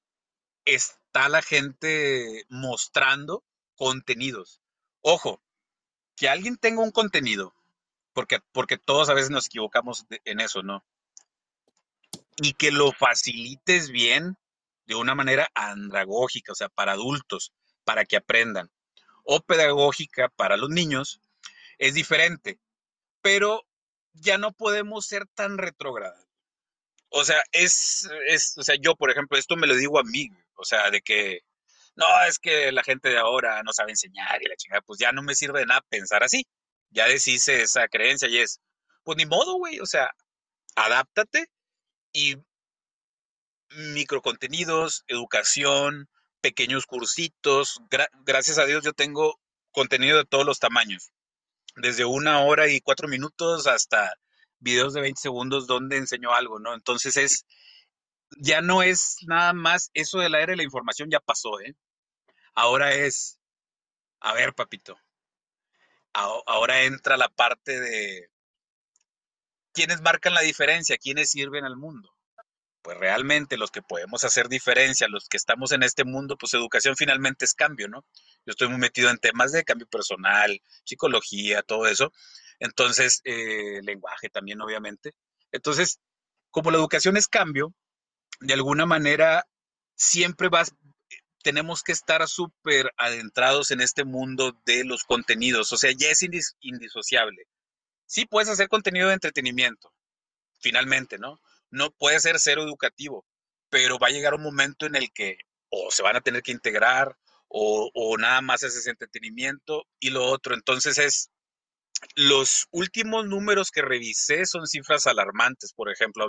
está 0.66 1.30
la 1.30 1.42
gente 1.42 2.46
mostrando 2.50 3.44
contenidos. 3.76 4.62
Ojo, 5.02 5.42
que 6.16 6.30
alguien 6.30 6.58
tenga 6.58 6.82
un 6.82 6.92
contenido, 6.92 7.54
porque, 8.14 8.40
porque 8.52 8.78
todos 8.78 9.10
a 9.10 9.14
veces 9.14 9.30
nos 9.30 9.48
equivocamos 9.48 10.06
en 10.26 10.40
eso, 10.40 10.64
¿no? 10.64 10.84
Y 12.38 12.54
que 12.54 12.72
lo 12.72 12.92
facilites 12.92 13.90
bien, 13.90 14.38
de 14.86 14.96
una 14.96 15.16
manera 15.16 15.48
andragógica, 15.54 16.52
o 16.52 16.56
sea, 16.56 16.70
para 16.70 16.94
adultos, 16.94 17.54
para 17.84 18.06
que 18.06 18.18
aprendan, 18.18 18.70
o 19.24 19.42
pedagógica 19.42 20.30
para 20.30 20.58
los 20.58 20.70
niños, 20.70 21.22
es 21.78 21.94
diferente, 21.94 22.60
pero 23.22 23.64
ya 24.14 24.38
no 24.38 24.52
podemos 24.52 25.08
ser 25.08 25.26
tan 25.34 25.58
retrógrados. 25.58 26.28
O 27.10 27.24
sea, 27.24 27.42
es, 27.52 28.10
es, 28.28 28.58
o 28.58 28.64
sea, 28.64 28.76
yo, 28.76 28.96
por 28.96 29.12
ejemplo, 29.12 29.38
esto 29.38 29.56
me 29.56 29.68
lo 29.68 29.76
digo 29.76 30.00
a 30.00 30.04
mí, 30.04 30.30
o 30.56 30.66
sea, 30.66 30.90
de 30.92 31.02
que, 31.02 31.42
no, 31.96 32.06
es 32.28 32.40
que 32.40 32.72
la 32.72 32.84
gente 32.84 33.10
de 33.10 33.20
ahora 33.20 33.62
no 33.64 33.72
sabe 33.72 33.92
enseñar 33.92 34.42
y 34.42 34.48
la 34.48 34.56
chingada, 34.56 34.82
pues 34.82 35.00
ya 35.00 35.12
no 35.12 35.22
me 35.22 35.36
sirve 35.36 35.60
de 35.60 35.68
nada 35.68 35.82
pensar 35.90 36.24
así. 36.24 36.46
Ya 36.90 37.08
deshice 37.08 37.62
esa 37.62 37.88
creencia 37.88 38.28
y 38.28 38.40
es, 38.40 38.60
pues 39.04 39.18
ni 39.18 39.26
modo, 39.26 39.56
güey, 39.58 39.80
o 39.80 39.86
sea, 39.86 40.12
adáptate 40.76 41.48
y 42.12 42.38
microcontenidos, 43.76 45.04
educación, 45.08 46.10
pequeños 46.42 46.86
cursitos. 46.86 47.82
gracias 48.26 48.58
a 48.58 48.66
Dios 48.66 48.84
yo 48.84 48.94
tengo 48.94 49.40
contenido 49.72 50.18
de 50.18 50.26
todos 50.26 50.46
los 50.46 50.60
tamaños, 50.60 51.12
desde 51.76 52.06
una 52.06 52.42
hora 52.42 52.68
y 52.68 52.82
cuatro 52.82 53.08
minutos 53.08 53.68
hasta 53.68 54.14
videos 54.60 54.94
de 54.94 55.02
20 55.02 55.20
segundos 55.20 55.68
donde 55.68 55.98
enseño 55.98 56.34
algo, 56.34 56.60
¿no? 56.60 56.74
Entonces 56.74 57.18
es, 57.18 57.46
ya 58.38 58.62
no 58.62 58.84
es 58.84 59.18
nada 59.28 59.54
más, 59.54 59.90
eso 59.94 60.20
del 60.20 60.36
aire 60.36 60.54
de 60.54 60.58
la 60.58 60.64
información 60.64 61.10
ya 61.10 61.20
pasó, 61.20 61.60
¿eh? 61.62 61.76
Ahora 62.54 62.94
es, 62.94 63.40
a 64.20 64.34
ver, 64.34 64.54
papito, 64.54 64.98
ahora 66.14 66.84
entra 66.84 67.18
la 67.18 67.30
parte 67.30 67.80
de 67.80 68.30
quiénes 69.74 70.02
marcan 70.02 70.34
la 70.34 70.42
diferencia, 70.42 70.98
quiénes 70.98 71.32
sirven 71.32 71.66
al 71.66 71.78
mundo 71.78 72.13
pues 72.84 72.98
realmente 72.98 73.58
los 73.58 73.72
que 73.72 73.82
podemos 73.82 74.24
hacer 74.26 74.50
diferencia, 74.50 75.08
los 75.08 75.28
que 75.30 75.38
estamos 75.38 75.72
en 75.72 75.84
este 75.84 76.04
mundo, 76.04 76.38
pues 76.38 76.54
educación 76.54 76.96
finalmente 76.98 77.46
es 77.46 77.54
cambio, 77.54 77.88
¿no? 77.88 78.06
Yo 78.46 78.52
estoy 78.52 78.68
muy 78.68 78.78
metido 78.78 79.10
en 79.10 79.18
temas 79.18 79.54
de 79.54 79.64
cambio 79.64 79.88
personal, 79.88 80.62
psicología, 80.84 81.64
todo 81.64 81.88
eso. 81.88 82.12
Entonces, 82.60 83.22
eh, 83.24 83.80
lenguaje 83.84 84.30
también, 84.30 84.62
obviamente. 84.62 85.14
Entonces, 85.52 86.00
como 86.52 86.72
la 86.72 86.78
educación 86.78 87.16
es 87.18 87.28
cambio, 87.28 87.74
de 88.42 88.54
alguna 88.54 88.86
manera 88.86 89.46
siempre 89.96 90.50
vas, 90.50 90.76
tenemos 91.42 91.84
que 91.84 91.94
estar 91.94 92.28
súper 92.28 92.92
adentrados 92.98 93.72
en 93.72 93.80
este 93.80 94.04
mundo 94.04 94.60
de 94.66 94.84
los 94.84 95.04
contenidos. 95.06 95.72
O 95.72 95.78
sea, 95.78 95.92
ya 95.98 96.10
es 96.10 96.22
indisociable. 96.60 97.48
Sí 98.06 98.26
puedes 98.26 98.50
hacer 98.50 98.68
contenido 98.68 99.08
de 99.08 99.14
entretenimiento, 99.14 99.94
finalmente, 100.60 101.18
¿no? 101.18 101.40
No 101.74 101.90
puede 101.90 102.20
ser 102.20 102.40
cero 102.40 102.62
educativo, 102.62 103.26
pero 103.70 103.98
va 103.98 104.08
a 104.08 104.12
llegar 104.12 104.36
un 104.36 104.44
momento 104.44 104.86
en 104.86 104.96
el 104.96 105.12
que 105.12 105.38
o 105.70 105.90
se 105.90 106.04
van 106.04 106.16
a 106.16 106.22
tener 106.22 106.44
que 106.44 106.52
integrar 106.52 107.18
o, 107.48 107.90
o 107.96 108.18
nada 108.20 108.42
más 108.42 108.62
es 108.62 108.76
ese 108.76 108.92
entretenimiento 108.92 109.88
y 110.00 110.12
lo 110.12 110.24
otro. 110.24 110.54
Entonces 110.54 111.00
es, 111.00 111.32
los 112.16 112.68
últimos 112.70 113.26
números 113.26 113.72
que 113.72 113.82
revisé 113.82 114.46
son 114.46 114.68
cifras 114.68 115.08
alarmantes, 115.08 115.74
por 115.74 115.92
ejemplo, 115.92 116.28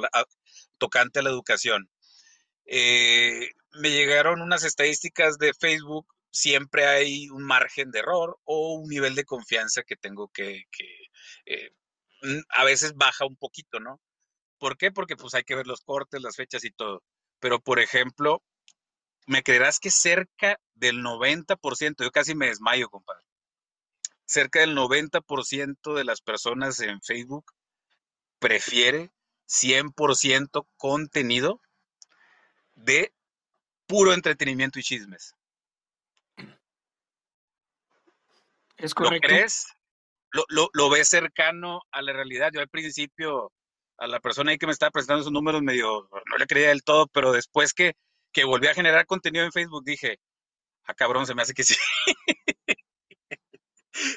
tocante 0.79 1.19
a 1.19 1.23
la 1.23 1.29
educación. 1.29 1.91
Eh, 2.65 3.51
me 3.73 3.91
llegaron 3.91 4.41
unas 4.41 4.65
estadísticas 4.65 5.37
de 5.37 5.53
Facebook, 5.53 6.07
siempre 6.31 6.87
hay 6.87 7.29
un 7.29 7.43
margen 7.43 7.91
de 7.91 7.99
error 7.99 8.39
o 8.45 8.77
un 8.77 8.89
nivel 8.89 9.15
de 9.15 9.25
confianza 9.25 9.83
que 9.83 9.97
tengo 9.97 10.29
que, 10.29 10.65
eh, 11.45 11.71
a 12.49 12.65
veces 12.65 12.95
baja 12.95 13.27
un 13.27 13.37
poquito, 13.37 13.79
¿no? 13.79 14.01
¿Por 14.65 14.79
qué? 14.79 14.91
Porque 14.91 15.15
pues 15.15 15.35
hay 15.35 15.45
que 15.45 15.55
ver 15.55 15.67
los 15.67 15.83
cortes, 15.83 16.23
las 16.23 16.37
fechas 16.37 16.65
y 16.65 16.71
todo. 16.71 17.03
Pero, 17.39 17.61
por 17.61 17.81
ejemplo, 17.81 18.43
me 19.27 19.43
creerás 19.43 19.79
que 19.79 19.91
cerca 19.91 20.59
del 20.73 21.03
90%, 21.03 22.03
yo 22.03 22.11
casi 22.11 22.35
me 22.35 22.47
desmayo, 22.47 22.89
compadre, 22.89 23.27
cerca 24.25 24.61
del 24.61 24.75
90% 24.75 25.95
de 25.95 26.05
las 26.05 26.23
personas 26.23 26.81
en 26.81 27.03
Facebook 27.03 27.45
prefiere 28.39 29.13
100% 29.49 30.67
contenido 30.79 31.61
de 32.75 33.13
puro 33.85 34.15
entretenimiento 34.15 34.79
y 34.79 34.83
chismes. 34.83 35.35
Es 38.79 38.95
correcto. 38.95 39.29
¿Lo 39.29 39.35
crees? 39.35 39.67
¿Lo, 40.49 40.89
ves 40.89 41.11
cercano 41.11 41.83
a 41.91 42.01
la 42.01 42.15
realidad? 42.15 42.51
Yo 42.51 42.61
al 42.61 42.71
principio, 42.71 43.53
a 43.99 44.07
la 44.07 44.21
persona 44.21 44.51
ahí 44.51 44.59
que 44.59 44.67
me 44.67 44.73
estaba 44.73 44.91
presentando 44.91 45.23
esos 45.23 45.33
números, 45.33 45.63
medio, 45.63 46.09
no 46.27 46.37
le 46.37 46.47
creía 46.47 46.69
del 46.69 46.83
todo, 46.83 47.07
pero 47.09 47.33
después 47.33 47.73
que, 47.75 47.97
que 48.33 48.45
volví 48.45 48.67
a 48.67 48.75
generar 48.75 49.07
contenido 49.07 49.45
en 49.45 49.53
Facebook, 49.53 49.85
dije, 49.85 50.21
ah, 50.85 50.95
cabrón, 50.95 51.27
se 51.27 51.35
me 51.35 51.43
hace 51.43 51.55
que 51.55 51.65
sí. 51.65 51.77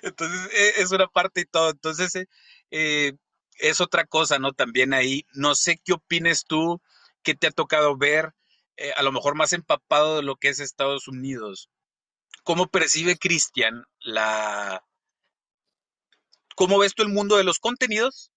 Entonces, 0.02 0.50
e, 0.54 0.82
es 0.82 0.92
una 0.92 1.08
parte 1.08 1.42
y 1.42 1.46
todo. 1.46 1.70
Entonces, 1.72 2.16
eh, 2.16 2.28
eh, 2.72 3.14
es 3.60 3.82
otra 3.82 4.06
cosa, 4.06 4.40
¿no? 4.40 4.54
También 4.54 4.94
ahí, 4.94 5.26
no 5.34 5.56
sé 5.56 5.80
qué 5.84 5.94
opines 5.94 6.46
tú, 6.46 6.82
qué 7.24 7.36
te 7.36 7.48
ha 7.48 7.52
tocado 7.52 7.98
ver. 7.98 8.34
Eh, 8.78 8.94
a 8.96 9.04
lo 9.04 9.12
mejor 9.12 9.36
más 9.36 9.54
empapado 9.54 10.18
de 10.18 10.24
lo 10.24 10.36
que 10.36 10.50
es 10.50 10.60
Estados 10.60 11.08
Unidos. 11.08 11.70
¿Cómo 12.44 12.68
percibe 12.68 13.18
Cristian 13.18 13.86
la... 14.00 14.84
¿Cómo 16.56 16.80
ves 16.80 16.96
tú 16.96 17.04
el 17.04 17.10
mundo 17.10 17.38
de 17.38 17.44
los 17.44 17.60
contenidos 17.60 18.32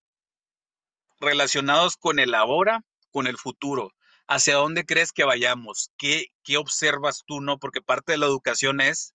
relacionados 1.21 1.97
con 1.97 2.19
el 2.19 2.35
ahora, 2.35 2.83
con 3.11 3.27
el 3.27 3.37
futuro? 3.37 3.93
¿Hacia 4.27 4.57
dónde 4.57 4.85
crees 4.85 5.13
que 5.13 5.25
vayamos? 5.25 5.93
¿Qué, 5.99 6.27
qué 6.43 6.57
observas 6.57 7.23
tú, 7.27 7.41
no? 7.41 7.59
Porque 7.59 7.83
parte 7.83 8.13
de 8.13 8.19
la 8.19 8.27
educación 8.27 8.81
es, 8.81 9.15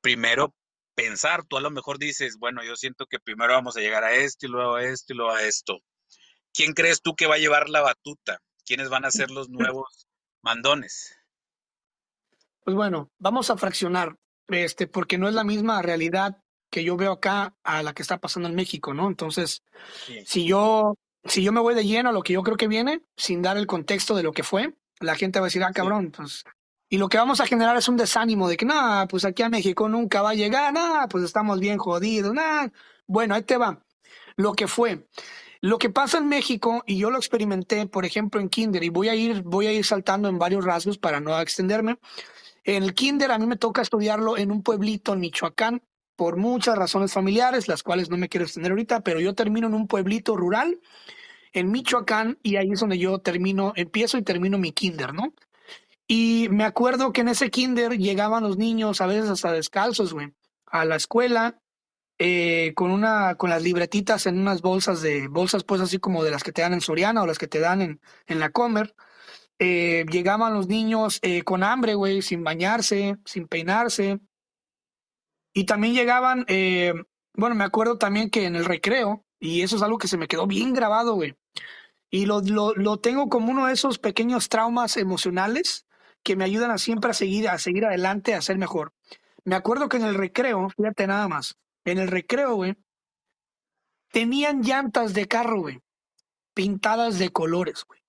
primero, 0.00 0.54
pensar. 0.94 1.44
Tú 1.44 1.56
a 1.56 1.60
lo 1.60 1.70
mejor 1.70 1.98
dices, 1.98 2.36
bueno, 2.38 2.62
yo 2.64 2.76
siento 2.76 3.06
que 3.06 3.18
primero 3.18 3.54
vamos 3.54 3.76
a 3.76 3.80
llegar 3.80 4.04
a 4.04 4.12
esto 4.12 4.46
y 4.46 4.48
luego 4.50 4.74
a 4.74 4.84
esto 4.84 5.12
y 5.12 5.16
luego 5.16 5.32
a 5.32 5.42
esto. 5.42 5.78
¿Quién 6.52 6.72
crees 6.72 7.00
tú 7.00 7.14
que 7.14 7.26
va 7.26 7.36
a 7.36 7.38
llevar 7.38 7.68
la 7.68 7.80
batuta? 7.80 8.38
¿Quiénes 8.66 8.88
van 8.88 9.04
a 9.04 9.10
ser 9.10 9.30
los 9.30 9.48
nuevos 9.50 10.06
mandones? 10.42 11.16
Pues 12.64 12.76
bueno, 12.76 13.10
vamos 13.18 13.50
a 13.50 13.56
fraccionar, 13.56 14.16
este, 14.48 14.86
porque 14.86 15.18
no 15.18 15.28
es 15.28 15.34
la 15.34 15.44
misma 15.44 15.82
realidad 15.82 16.41
que 16.72 16.82
yo 16.82 16.96
veo 16.96 17.12
acá 17.12 17.54
a 17.62 17.82
la 17.82 17.92
que 17.92 18.02
está 18.02 18.18
pasando 18.18 18.48
en 18.48 18.56
México, 18.56 18.94
¿no? 18.94 19.06
Entonces, 19.06 19.62
si 20.24 20.46
yo, 20.46 20.96
si 21.24 21.44
yo 21.44 21.52
me 21.52 21.60
voy 21.60 21.74
de 21.74 21.84
lleno 21.84 22.08
a 22.08 22.12
lo 22.12 22.22
que 22.22 22.32
yo 22.32 22.42
creo 22.42 22.56
que 22.56 22.66
viene, 22.66 23.02
sin 23.16 23.42
dar 23.42 23.58
el 23.58 23.66
contexto 23.66 24.16
de 24.16 24.22
lo 24.22 24.32
que 24.32 24.42
fue, 24.42 24.74
la 24.98 25.14
gente 25.14 25.38
va 25.38 25.46
a 25.46 25.48
decir, 25.48 25.62
ah, 25.62 25.72
cabrón, 25.72 26.10
pues 26.10 26.44
y 26.92 26.98
lo 26.98 27.08
que 27.08 27.16
vamos 27.16 27.40
a 27.40 27.46
generar 27.46 27.74
es 27.78 27.88
un 27.88 27.96
desánimo 27.96 28.50
de 28.50 28.58
que, 28.58 28.66
no, 28.66 29.06
pues 29.08 29.24
aquí 29.24 29.42
a 29.42 29.48
México 29.48 29.88
nunca 29.88 30.20
va 30.20 30.30
a 30.30 30.34
llegar, 30.34 30.74
no, 30.74 31.06
pues 31.08 31.24
estamos 31.24 31.58
bien 31.58 31.78
jodidos, 31.78 32.34
nada. 32.34 32.70
Bueno, 33.06 33.34
ahí 33.34 33.42
te 33.42 33.56
va. 33.56 33.82
Lo 34.36 34.52
que 34.52 34.68
fue. 34.68 35.08
Lo 35.62 35.78
que 35.78 35.88
pasa 35.88 36.18
en 36.18 36.28
México, 36.28 36.82
y 36.86 36.98
yo 36.98 37.10
lo 37.10 37.16
experimenté, 37.16 37.86
por 37.86 38.04
ejemplo, 38.04 38.42
en 38.42 38.50
Kinder, 38.50 38.84
y 38.84 38.90
voy 38.90 39.08
a 39.08 39.14
ir, 39.14 39.40
voy 39.42 39.68
a 39.68 39.72
ir 39.72 39.86
saltando 39.86 40.28
en 40.28 40.38
varios 40.38 40.66
rasgos 40.66 40.98
para 40.98 41.18
no 41.18 41.40
extenderme. 41.40 41.98
En 42.62 42.82
el 42.82 42.92
Kinder 42.92 43.30
a 43.30 43.38
mí 43.38 43.46
me 43.46 43.56
toca 43.56 43.80
estudiarlo 43.80 44.36
en 44.36 44.52
un 44.52 44.62
pueblito 44.62 45.14
en 45.14 45.20
Michoacán, 45.20 45.82
por 46.16 46.36
muchas 46.36 46.76
razones 46.76 47.12
familiares, 47.12 47.68
las 47.68 47.82
cuales 47.82 48.10
no 48.10 48.16
me 48.16 48.28
quiero 48.28 48.44
extender 48.44 48.72
ahorita, 48.72 49.00
pero 49.00 49.20
yo 49.20 49.34
termino 49.34 49.66
en 49.66 49.74
un 49.74 49.86
pueblito 49.86 50.36
rural 50.36 50.80
en 51.52 51.70
Michoacán 51.70 52.38
y 52.42 52.56
ahí 52.56 52.72
es 52.72 52.80
donde 52.80 52.98
yo 52.98 53.18
termino, 53.18 53.72
empiezo 53.76 54.18
y 54.18 54.22
termino 54.22 54.58
mi 54.58 54.72
Kinder, 54.72 55.12
¿no? 55.14 55.34
Y 56.06 56.48
me 56.50 56.64
acuerdo 56.64 57.12
que 57.12 57.22
en 57.22 57.28
ese 57.28 57.50
kinder 57.50 57.96
llegaban 57.96 58.42
los 58.42 58.58
niños 58.58 59.00
a 59.00 59.06
veces 59.06 59.30
hasta 59.30 59.52
descalzos, 59.52 60.12
güey, 60.12 60.34
a 60.66 60.84
la 60.84 60.96
escuela 60.96 61.62
eh, 62.18 62.72
con 62.74 62.90
una 62.90 63.36
con 63.36 63.50
las 63.50 63.62
libretitas 63.62 64.26
en 64.26 64.38
unas 64.38 64.62
bolsas 64.62 65.02
de 65.02 65.26
bolsas 65.28 65.64
pues 65.64 65.80
así 65.80 65.98
como 65.98 66.22
de 66.22 66.30
las 66.30 66.44
que 66.44 66.52
te 66.52 66.62
dan 66.62 66.72
en 66.72 66.80
Soriana 66.80 67.22
o 67.22 67.26
las 67.26 67.38
que 67.38 67.48
te 67.48 67.58
dan 67.60 67.82
en, 67.82 68.00
en 68.26 68.38
la 68.38 68.50
Comer. 68.50 68.94
Eh, 69.58 70.04
llegaban 70.10 70.54
los 70.54 70.68
niños 70.68 71.18
eh, 71.22 71.42
con 71.42 71.62
hambre, 71.62 71.94
güey, 71.94 72.22
sin 72.22 72.44
bañarse, 72.44 73.16
sin 73.24 73.48
peinarse. 73.48 74.20
Y 75.52 75.64
también 75.64 75.94
llegaban, 75.94 76.46
bueno, 77.34 77.54
me 77.54 77.64
acuerdo 77.64 77.98
también 77.98 78.30
que 78.30 78.46
en 78.46 78.56
el 78.56 78.64
recreo, 78.64 79.24
y 79.38 79.62
eso 79.62 79.76
es 79.76 79.82
algo 79.82 79.98
que 79.98 80.08
se 80.08 80.16
me 80.16 80.28
quedó 80.28 80.46
bien 80.46 80.72
grabado, 80.72 81.14
güey. 81.14 81.36
Y 82.10 82.26
lo, 82.26 82.40
lo, 82.40 82.74
lo 82.74 82.98
tengo 82.98 83.28
como 83.28 83.50
uno 83.50 83.66
de 83.66 83.72
esos 83.72 83.98
pequeños 83.98 84.48
traumas 84.48 84.96
emocionales 84.96 85.86
que 86.22 86.36
me 86.36 86.44
ayudan 86.44 86.70
a 86.70 86.78
siempre 86.78 87.10
a 87.10 87.14
seguir, 87.14 87.48
a 87.48 87.58
seguir 87.58 87.84
adelante, 87.84 88.34
a 88.34 88.42
ser 88.42 88.58
mejor. 88.58 88.92
Me 89.44 89.56
acuerdo 89.56 89.88
que 89.88 89.96
en 89.96 90.04
el 90.04 90.14
recreo, 90.14 90.70
fíjate 90.70 91.06
nada 91.06 91.26
más, 91.28 91.58
en 91.84 91.98
el 91.98 92.08
recreo, 92.08 92.54
güey, 92.54 92.76
tenían 94.10 94.62
llantas 94.62 95.14
de 95.14 95.26
carro, 95.26 95.60
güey, 95.60 95.80
pintadas 96.54 97.18
de 97.18 97.30
colores, 97.30 97.84
güey. 97.84 98.00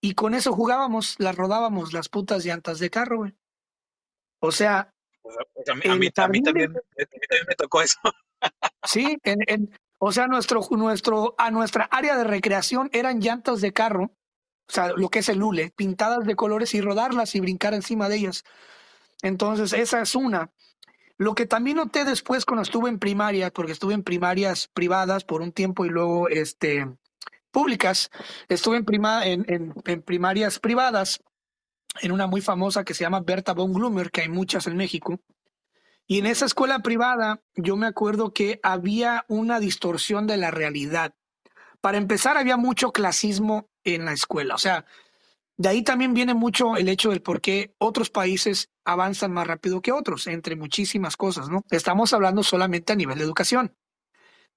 Y 0.00 0.14
con 0.14 0.34
eso 0.34 0.52
jugábamos, 0.52 1.16
las 1.18 1.34
rodábamos, 1.34 1.92
las 1.92 2.08
putas 2.08 2.44
llantas 2.44 2.78
de 2.78 2.90
carro, 2.90 3.18
güey. 3.18 3.34
O 4.40 4.52
sea... 4.52 4.92
a, 5.68 5.96
mí, 5.96 6.10
también, 6.10 6.72
me 7.48 7.54
tocó 7.56 7.82
eso. 7.82 7.98
sí, 8.84 9.18
en, 9.24 9.70
o 9.98 10.12
sea, 10.12 10.26
nuestro, 10.26 10.60
nuestro, 10.70 11.34
a 11.38 11.50
nuestra 11.50 11.84
área 11.84 12.16
de 12.16 12.24
recreación 12.24 12.90
eran 12.92 13.20
llantas 13.20 13.60
de 13.60 13.72
carro 13.72 14.12
o 14.68 14.72
sea, 14.72 14.92
lo 14.96 15.08
que 15.10 15.20
es 15.20 15.28
el 15.28 15.42
hule, 15.42 15.72
pintadas 15.76 16.24
de 16.24 16.34
colores 16.34 16.74
y 16.74 16.80
rodarlas 16.80 17.34
y 17.34 17.40
brincar 17.40 17.72
encima 17.74 18.08
de 18.08 18.16
ellas. 18.16 18.44
Entonces, 19.22 19.72
esa 19.72 20.02
es 20.02 20.14
una. 20.14 20.50
Lo 21.18 21.34
que 21.34 21.46
también 21.46 21.76
noté 21.76 22.04
después 22.04 22.44
cuando 22.44 22.62
estuve 22.62 22.90
en 22.90 22.98
primaria, 22.98 23.50
porque 23.50 23.72
estuve 23.72 23.94
en 23.94 24.02
primarias 24.02 24.68
privadas 24.68 25.24
por 25.24 25.40
un 25.40 25.52
tiempo 25.52 25.86
y 25.86 25.88
luego 25.88 26.28
este, 26.28 26.86
públicas, 27.50 28.10
estuve 28.48 28.78
en, 28.78 28.84
prima, 28.84 29.24
en, 29.24 29.46
en, 29.86 30.02
primarias 30.02 30.58
privadas, 30.58 31.22
en 32.00 32.12
una 32.12 32.26
muy 32.26 32.40
famosa 32.40 32.84
que 32.84 32.94
se 32.94 33.04
llama 33.04 33.20
Berta 33.20 33.52
von 33.52 33.72
Glummer, 33.72 34.10
que 34.10 34.22
hay 34.22 34.28
muchas 34.28 34.66
en 34.66 34.76
México. 34.76 35.20
Y 36.06 36.18
en 36.18 36.26
esa 36.26 36.46
escuela 36.46 36.80
privada, 36.80 37.42
yo 37.54 37.76
me 37.76 37.86
acuerdo 37.86 38.32
que 38.32 38.60
había 38.62 39.24
una 39.28 39.58
distorsión 39.58 40.26
de 40.26 40.36
la 40.36 40.50
realidad. 40.50 41.14
Para 41.80 41.98
empezar, 41.98 42.36
había 42.36 42.56
mucho 42.56 42.92
clasismo 42.92 43.68
en 43.84 44.04
la 44.04 44.12
escuela. 44.12 44.54
O 44.54 44.58
sea, 44.58 44.84
de 45.56 45.68
ahí 45.68 45.82
también 45.82 46.14
viene 46.14 46.34
mucho 46.34 46.76
el 46.76 46.88
hecho 46.88 47.10
del 47.10 47.22
por 47.22 47.40
qué 47.40 47.74
otros 47.78 48.10
países 48.10 48.70
avanzan 48.84 49.32
más 49.32 49.46
rápido 49.46 49.80
que 49.80 49.92
otros, 49.92 50.26
entre 50.26 50.54
muchísimas 50.54 51.16
cosas, 51.16 51.48
¿no? 51.48 51.64
Estamos 51.70 52.12
hablando 52.12 52.42
solamente 52.42 52.92
a 52.92 52.96
nivel 52.96 53.18
de 53.18 53.24
educación. 53.24 53.74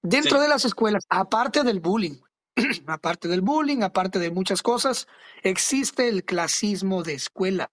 Dentro 0.02 0.40
de 0.40 0.48
las 0.48 0.64
escuelas, 0.64 1.04
aparte 1.08 1.62
del 1.62 1.80
bullying, 1.80 2.20
aparte 2.86 3.28
del 3.28 3.40
bullying, 3.40 3.82
aparte 3.82 4.18
de 4.18 4.30
muchas 4.30 4.62
cosas, 4.62 5.06
existe 5.42 6.08
el 6.08 6.24
clasismo 6.24 7.02
de 7.02 7.14
escuela. 7.14 7.70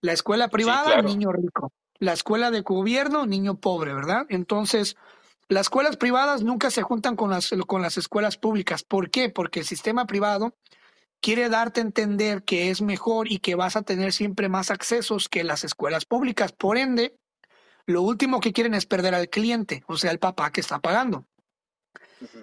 La 0.00 0.12
escuela 0.12 0.48
privada, 0.48 1.02
niño 1.02 1.32
rico. 1.32 1.72
La 1.98 2.12
escuela 2.12 2.50
de 2.50 2.60
gobierno, 2.60 3.26
niño 3.26 3.56
pobre, 3.56 3.92
¿verdad? 3.92 4.26
Entonces, 4.28 4.96
las 5.48 5.62
escuelas 5.62 5.96
privadas 5.96 6.42
nunca 6.42 6.70
se 6.70 6.82
juntan 6.82 7.16
con 7.16 7.30
las, 7.30 7.50
con 7.66 7.82
las 7.82 7.98
escuelas 7.98 8.36
públicas. 8.36 8.84
¿Por 8.84 9.10
qué? 9.10 9.30
Porque 9.30 9.60
el 9.60 9.66
sistema 9.66 10.06
privado 10.06 10.54
quiere 11.20 11.48
darte 11.48 11.80
a 11.80 11.84
entender 11.84 12.44
que 12.44 12.70
es 12.70 12.82
mejor 12.82 13.30
y 13.30 13.38
que 13.38 13.54
vas 13.54 13.74
a 13.74 13.82
tener 13.82 14.12
siempre 14.12 14.48
más 14.48 14.70
accesos 14.70 15.28
que 15.28 15.44
las 15.44 15.64
escuelas 15.64 16.04
públicas. 16.04 16.52
Por 16.52 16.78
ende, 16.78 17.16
lo 17.86 18.02
último 18.02 18.40
que 18.40 18.52
quieren 18.52 18.74
es 18.74 18.86
perder 18.86 19.14
al 19.14 19.28
cliente, 19.28 19.82
o 19.86 19.96
sea, 19.96 20.10
el 20.10 20.18
papá 20.18 20.52
que 20.52 20.60
está 20.60 20.78
pagando. 20.78 21.26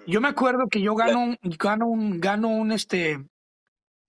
Yo 0.06 0.20
me 0.20 0.28
acuerdo 0.28 0.68
que 0.68 0.80
yo 0.80 0.94
gano 0.94 1.22
un, 1.24 1.38
gano 1.42 1.86
un, 1.86 2.20
gano 2.20 2.48
un, 2.48 2.72
este, 2.72 3.24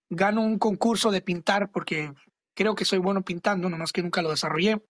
gano 0.09 0.41
un 0.41 0.57
concurso 0.57 1.11
de 1.11 1.21
pintar 1.21 1.71
porque 1.71 2.13
creo 2.53 2.75
que 2.75 2.85
soy 2.85 2.99
bueno 2.99 3.21
pintando, 3.23 3.69
nomás 3.69 3.91
que 3.91 4.03
nunca 4.03 4.21
lo 4.21 4.31
desarrollé. 4.31 4.81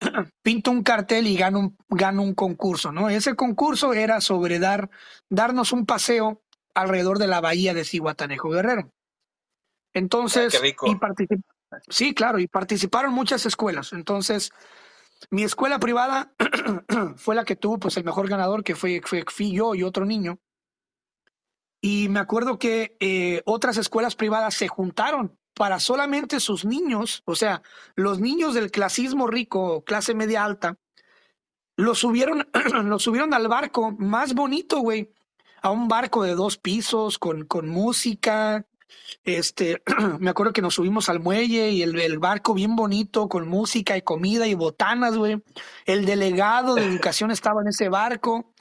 Pinto 0.42 0.70
un 0.70 0.82
cartel 0.82 1.26
y 1.26 1.36
gano 1.36 1.58
un, 1.60 1.76
gano 1.88 2.22
un 2.22 2.34
concurso, 2.34 2.92
¿no? 2.92 3.08
Ese 3.08 3.34
concurso 3.34 3.92
era 3.92 4.20
sobre 4.20 4.58
dar, 4.58 4.90
darnos 5.28 5.72
un 5.72 5.86
paseo 5.86 6.42
alrededor 6.74 7.18
de 7.18 7.26
la 7.26 7.40
bahía 7.40 7.74
de 7.74 7.84
Cihuatanejo 7.84 8.50
Guerrero. 8.50 8.92
Entonces, 9.92 10.54
Ah, 10.54 10.58
qué 10.58 10.62
rico. 10.62 10.86
y 10.86 10.98
sí, 11.88 12.14
claro, 12.14 12.38
y 12.38 12.46
participaron 12.46 13.12
muchas 13.12 13.46
escuelas. 13.46 13.92
Entonces, 13.92 14.52
mi 15.30 15.42
escuela 15.42 15.78
privada 15.78 16.32
fue 17.16 17.34
la 17.34 17.44
que 17.44 17.56
tuvo 17.56 17.78
pues 17.78 17.96
el 17.96 18.04
mejor 18.04 18.28
ganador, 18.28 18.64
que 18.64 18.74
fue, 18.74 19.00
fue 19.04 19.24
fui 19.28 19.52
yo 19.52 19.74
y 19.74 19.82
otro 19.82 20.04
niño. 20.04 20.38
Y 21.80 22.08
me 22.08 22.20
acuerdo 22.20 22.58
que 22.58 22.96
eh, 23.00 23.42
otras 23.44 23.76
escuelas 23.76 24.16
privadas 24.16 24.54
se 24.54 24.68
juntaron 24.68 25.38
para 25.54 25.80
solamente 25.80 26.40
sus 26.40 26.64
niños, 26.64 27.22
o 27.24 27.34
sea, 27.34 27.62
los 27.96 28.20
niños 28.20 28.54
del 28.54 28.70
clasismo 28.70 29.26
rico, 29.26 29.82
clase 29.84 30.14
media 30.14 30.44
alta, 30.44 30.78
los 31.76 31.98
subieron, 31.98 32.48
los 32.84 33.02
subieron 33.02 33.34
al 33.34 33.48
barco 33.48 33.92
más 33.92 34.34
bonito, 34.34 34.78
güey, 34.80 35.12
a 35.60 35.70
un 35.70 35.88
barco 35.88 36.22
de 36.22 36.34
dos 36.34 36.58
pisos 36.58 37.18
con, 37.18 37.44
con 37.44 37.68
música. 37.68 38.67
Este, 39.24 39.82
me 40.18 40.30
acuerdo 40.30 40.52
que 40.52 40.62
nos 40.62 40.74
subimos 40.74 41.08
al 41.08 41.20
muelle 41.20 41.70
y 41.70 41.82
el, 41.82 41.98
el 41.98 42.18
barco 42.18 42.54
bien 42.54 42.76
bonito 42.76 43.28
con 43.28 43.48
música 43.48 43.96
y 43.96 44.02
comida 44.02 44.46
y 44.46 44.54
botanas, 44.54 45.16
güey. 45.16 45.42
El 45.84 46.04
delegado 46.04 46.74
de 46.74 46.84
educación 46.84 47.30
estaba 47.30 47.62
en 47.62 47.68
ese 47.68 47.88
barco. 47.88 48.52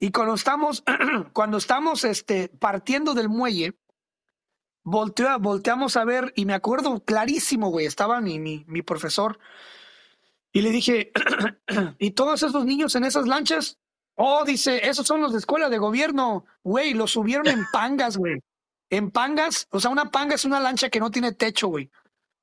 Y 0.00 0.10
cuando 0.10 0.34
estamos, 0.34 0.82
cuando 1.32 1.56
estamos 1.58 2.04
este, 2.04 2.48
partiendo 2.48 3.14
del 3.14 3.28
muelle, 3.28 3.74
volteo- 4.84 5.38
volteamos 5.40 5.96
a 5.96 6.04
ver 6.04 6.32
y 6.36 6.44
me 6.44 6.54
acuerdo 6.54 7.04
clarísimo, 7.04 7.70
güey, 7.70 7.86
estaba 7.86 8.20
mi, 8.20 8.38
mi, 8.40 8.64
mi 8.66 8.82
profesor 8.82 9.38
y 10.52 10.60
le 10.62 10.70
dije, 10.70 11.12
¿y 11.98 12.10
todos 12.10 12.42
esos 12.42 12.64
niños 12.64 12.94
en 12.96 13.04
esas 13.04 13.26
lanchas? 13.26 13.78
Oh, 14.16 14.44
dice, 14.44 14.88
esos 14.88 15.06
son 15.06 15.20
los 15.22 15.32
de 15.32 15.38
escuela 15.38 15.70
de 15.70 15.78
gobierno, 15.78 16.44
güey, 16.62 16.92
los 16.94 17.12
subieron 17.12 17.46
en 17.48 17.64
pangas, 17.72 18.16
güey. 18.16 18.40
En 18.92 19.10
pangas, 19.10 19.68
o 19.70 19.80
sea, 19.80 19.90
una 19.90 20.10
panga 20.10 20.34
es 20.34 20.44
una 20.44 20.60
lancha 20.60 20.90
que 20.90 21.00
no 21.00 21.10
tiene 21.10 21.32
techo, 21.32 21.68
güey. 21.68 21.90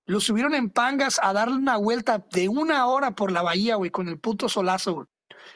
Los 0.08 0.24
subieron 0.24 0.56
en 0.56 0.72
pangas 0.72 1.20
a 1.22 1.32
darle 1.32 1.58
una 1.58 1.78
vuelta 1.78 2.26
de 2.32 2.50
una 2.50 2.88
hora 2.88 3.12
por 3.12 3.32
la 3.32 3.44
bahía, 3.44 3.76
güey, 3.76 3.92
con 3.92 4.08
el 4.08 4.18
puto 4.18 4.50
solazo, 4.50 4.94
güey. 4.96 5.08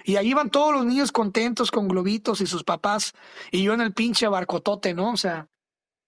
Y 0.03 0.17
ahí 0.17 0.29
iban 0.29 0.51
todos 0.51 0.71
los 0.71 0.85
niños 0.85 1.11
contentos 1.11 1.71
con 1.71 1.87
globitos 1.87 2.41
y 2.41 2.45
sus 2.45 2.63
papás, 2.63 3.13
y 3.49 3.63
yo 3.63 3.73
en 3.73 3.81
el 3.81 3.91
pinche 3.91 4.27
barcotote, 4.27 4.93
¿no? 4.93 5.13
O 5.13 5.17
sea, 5.17 5.47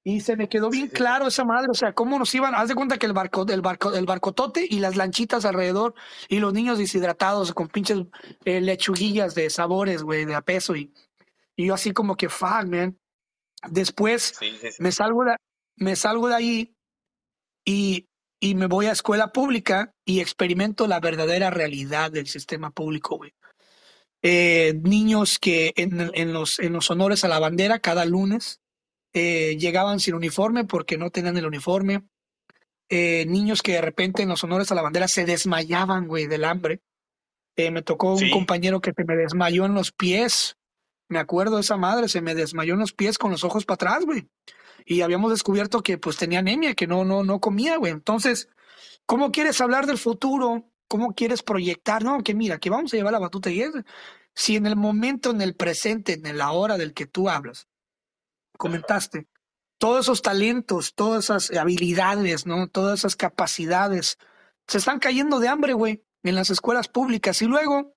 y 0.04 0.22
se 0.22 0.36
me 0.38 0.50
quedó 0.50 0.70
bien 0.70 0.88
claro 0.90 1.26
esa 1.26 1.46
madre, 1.46 1.70
o 1.72 1.74
sea, 1.74 1.94
cómo 1.94 2.20
nos 2.20 2.36
iban, 2.36 2.54
haz 2.54 2.68
de 2.68 2.76
cuenta 2.76 3.00
que 3.00 3.08
el 3.08 3.14
barco, 3.14 3.44
el 3.50 3.62
barco, 3.62 3.92
el 3.92 4.06
barcotote 4.06 4.68
y 4.70 4.78
las 4.78 4.96
lanchitas 4.98 5.46
alrededor, 5.46 5.96
y 6.30 6.38
los 6.38 6.54
niños 6.54 6.78
deshidratados 6.78 7.56
con 7.56 7.70
pinches 7.70 8.04
eh, 8.46 8.62
lechuguillas 8.62 9.34
de 9.34 9.50
sabores, 9.50 10.04
güey, 10.04 10.26
de 10.26 10.36
a 10.36 10.42
peso, 10.42 10.76
y, 10.76 10.94
y 11.56 11.66
yo 11.66 11.74
así 11.74 11.92
como 11.92 12.16
que, 12.16 12.30
fuck, 12.30 12.68
man. 12.68 13.00
Después 13.70 14.34
Sí, 14.40 14.58
sí, 14.62 14.72
sí. 14.72 14.84
me 14.84 14.92
salgo 14.92 15.24
de, 15.26 15.36
me 15.78 15.96
salgo 15.96 16.28
de 16.30 16.36
ahí 16.36 16.74
y, 17.66 18.08
y 18.40 18.56
me 18.56 18.68
voy 18.68 18.86
a 18.88 18.92
escuela 18.92 19.32
pública 19.32 19.92
y 20.06 20.20
experimento 20.20 20.88
la 20.88 21.00
verdadera 21.00 21.50
realidad 21.50 22.12
del 22.12 22.28
sistema 22.28 22.72
público, 22.72 23.18
güey. 23.18 23.34
Eh, 24.22 24.74
niños 24.82 25.38
que 25.40 25.74
en, 25.76 26.12
en 26.16 26.34
los, 26.34 26.60
en 26.60 26.74
los 26.74 26.90
honores 26.90 27.24
a 27.24 27.28
la 27.28 27.40
bandera 27.40 27.80
cada 27.80 28.06
lunes 28.06 28.60
eh, 29.14 29.56
llegaban 29.60 30.00
sin 30.00 30.16
uniforme 30.16 30.66
porque 30.66 30.98
no 30.98 31.10
tenían 31.12 31.38
el 31.38 31.46
uniforme. 31.46 32.04
Eh, 32.90 33.26
niños 33.28 33.62
que 33.62 33.74
de 33.74 33.82
repente 33.82 34.24
en 34.24 34.30
los 34.30 34.44
honores 34.44 34.72
a 34.72 34.76
la 34.76 34.82
bandera 34.82 35.08
se 35.08 35.26
desmayaban, 35.26 36.08
güey, 36.08 36.28
del 36.28 36.44
hambre. 36.46 36.82
Eh, 37.56 37.72
me 37.72 37.82
tocó 37.82 38.14
un 38.14 38.20
Sí. 38.20 38.32
compañero 38.32 38.82
que 38.82 38.92
se 38.96 39.06
me 39.06 39.16
desmayó 39.16 39.66
en 39.66 39.74
los 39.76 39.92
pies. 39.92 40.58
Me 41.08 41.20
acuerdo 41.20 41.56
de 41.56 41.62
esa 41.62 41.78
madre, 41.78 42.10
se 42.10 42.22
me 42.22 42.36
desmayó 42.36 42.74
en 42.74 42.80
los 42.80 42.94
pies 42.94 43.18
con 43.18 43.32
los 43.32 43.44
ojos 43.44 43.66
para 43.66 43.76
atrás, 43.76 44.06
güey. 44.06 44.28
Y 44.86 45.02
habíamos 45.02 45.32
descubierto 45.32 45.82
que 45.82 45.98
pues 45.98 46.18
tenía 46.18 46.40
anemia, 46.40 46.76
que 46.76 46.88
no, 46.88 47.06
no, 47.06 47.24
no 47.24 47.40
comía, 47.40 47.78
güey. 47.78 47.92
Entonces, 47.92 48.50
¿cómo 49.06 49.32
quieres 49.32 49.62
hablar 49.62 49.86
del 49.86 49.98
futuro? 49.98 50.70
¿Cómo 50.88 51.14
quieres 51.14 51.44
proyectar? 51.44 52.04
No, 52.04 52.22
que 52.24 52.34
mira, 52.34 52.60
que 52.60 52.70
vamos 52.70 52.94
a 52.94 52.98
llevar 52.98 53.14
la 53.14 53.20
batuta 53.20 53.50
y 53.50 53.62
es. 53.62 53.72
Si 54.34 54.56
en 54.56 54.66
el 54.66 54.76
momento, 54.76 55.32
en 55.32 55.42
el 55.42 55.56
presente, 55.56 56.14
en 56.14 56.38
la 56.38 56.52
hora 56.52 56.78
del 56.78 56.94
que 56.94 57.06
tú 57.06 57.30
hablas, 57.30 57.68
comentaste, 58.58 59.28
todos 59.78 60.06
esos 60.06 60.22
talentos, 60.22 60.94
todas 60.94 61.26
esas 61.26 61.52
habilidades, 61.58 62.46
¿no? 62.46 62.68
Todas 62.68 63.00
esas 63.00 63.16
capacidades 63.16 64.18
se 64.68 64.78
están 64.78 65.00
cayendo 65.00 65.40
de 65.40 65.48
hambre, 65.48 65.74
güey, 65.74 66.04
en 66.24 66.36
las 66.36 66.50
escuelas 66.50 66.88
públicas. 66.88 67.42
Y 67.42 67.46
luego, 67.46 67.95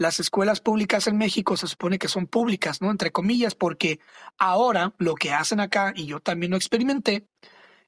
las 0.00 0.18
escuelas 0.18 0.62
públicas 0.62 1.06
en 1.08 1.18
México 1.18 1.58
se 1.58 1.66
supone 1.66 1.98
que 1.98 2.08
son 2.08 2.26
públicas, 2.26 2.80
¿no? 2.80 2.90
Entre 2.90 3.12
comillas, 3.12 3.54
porque 3.54 4.00
ahora 4.38 4.94
lo 4.96 5.14
que 5.14 5.30
hacen 5.30 5.60
acá, 5.60 5.92
y 5.94 6.06
yo 6.06 6.20
también 6.20 6.52
lo 6.52 6.56
experimenté, 6.56 7.26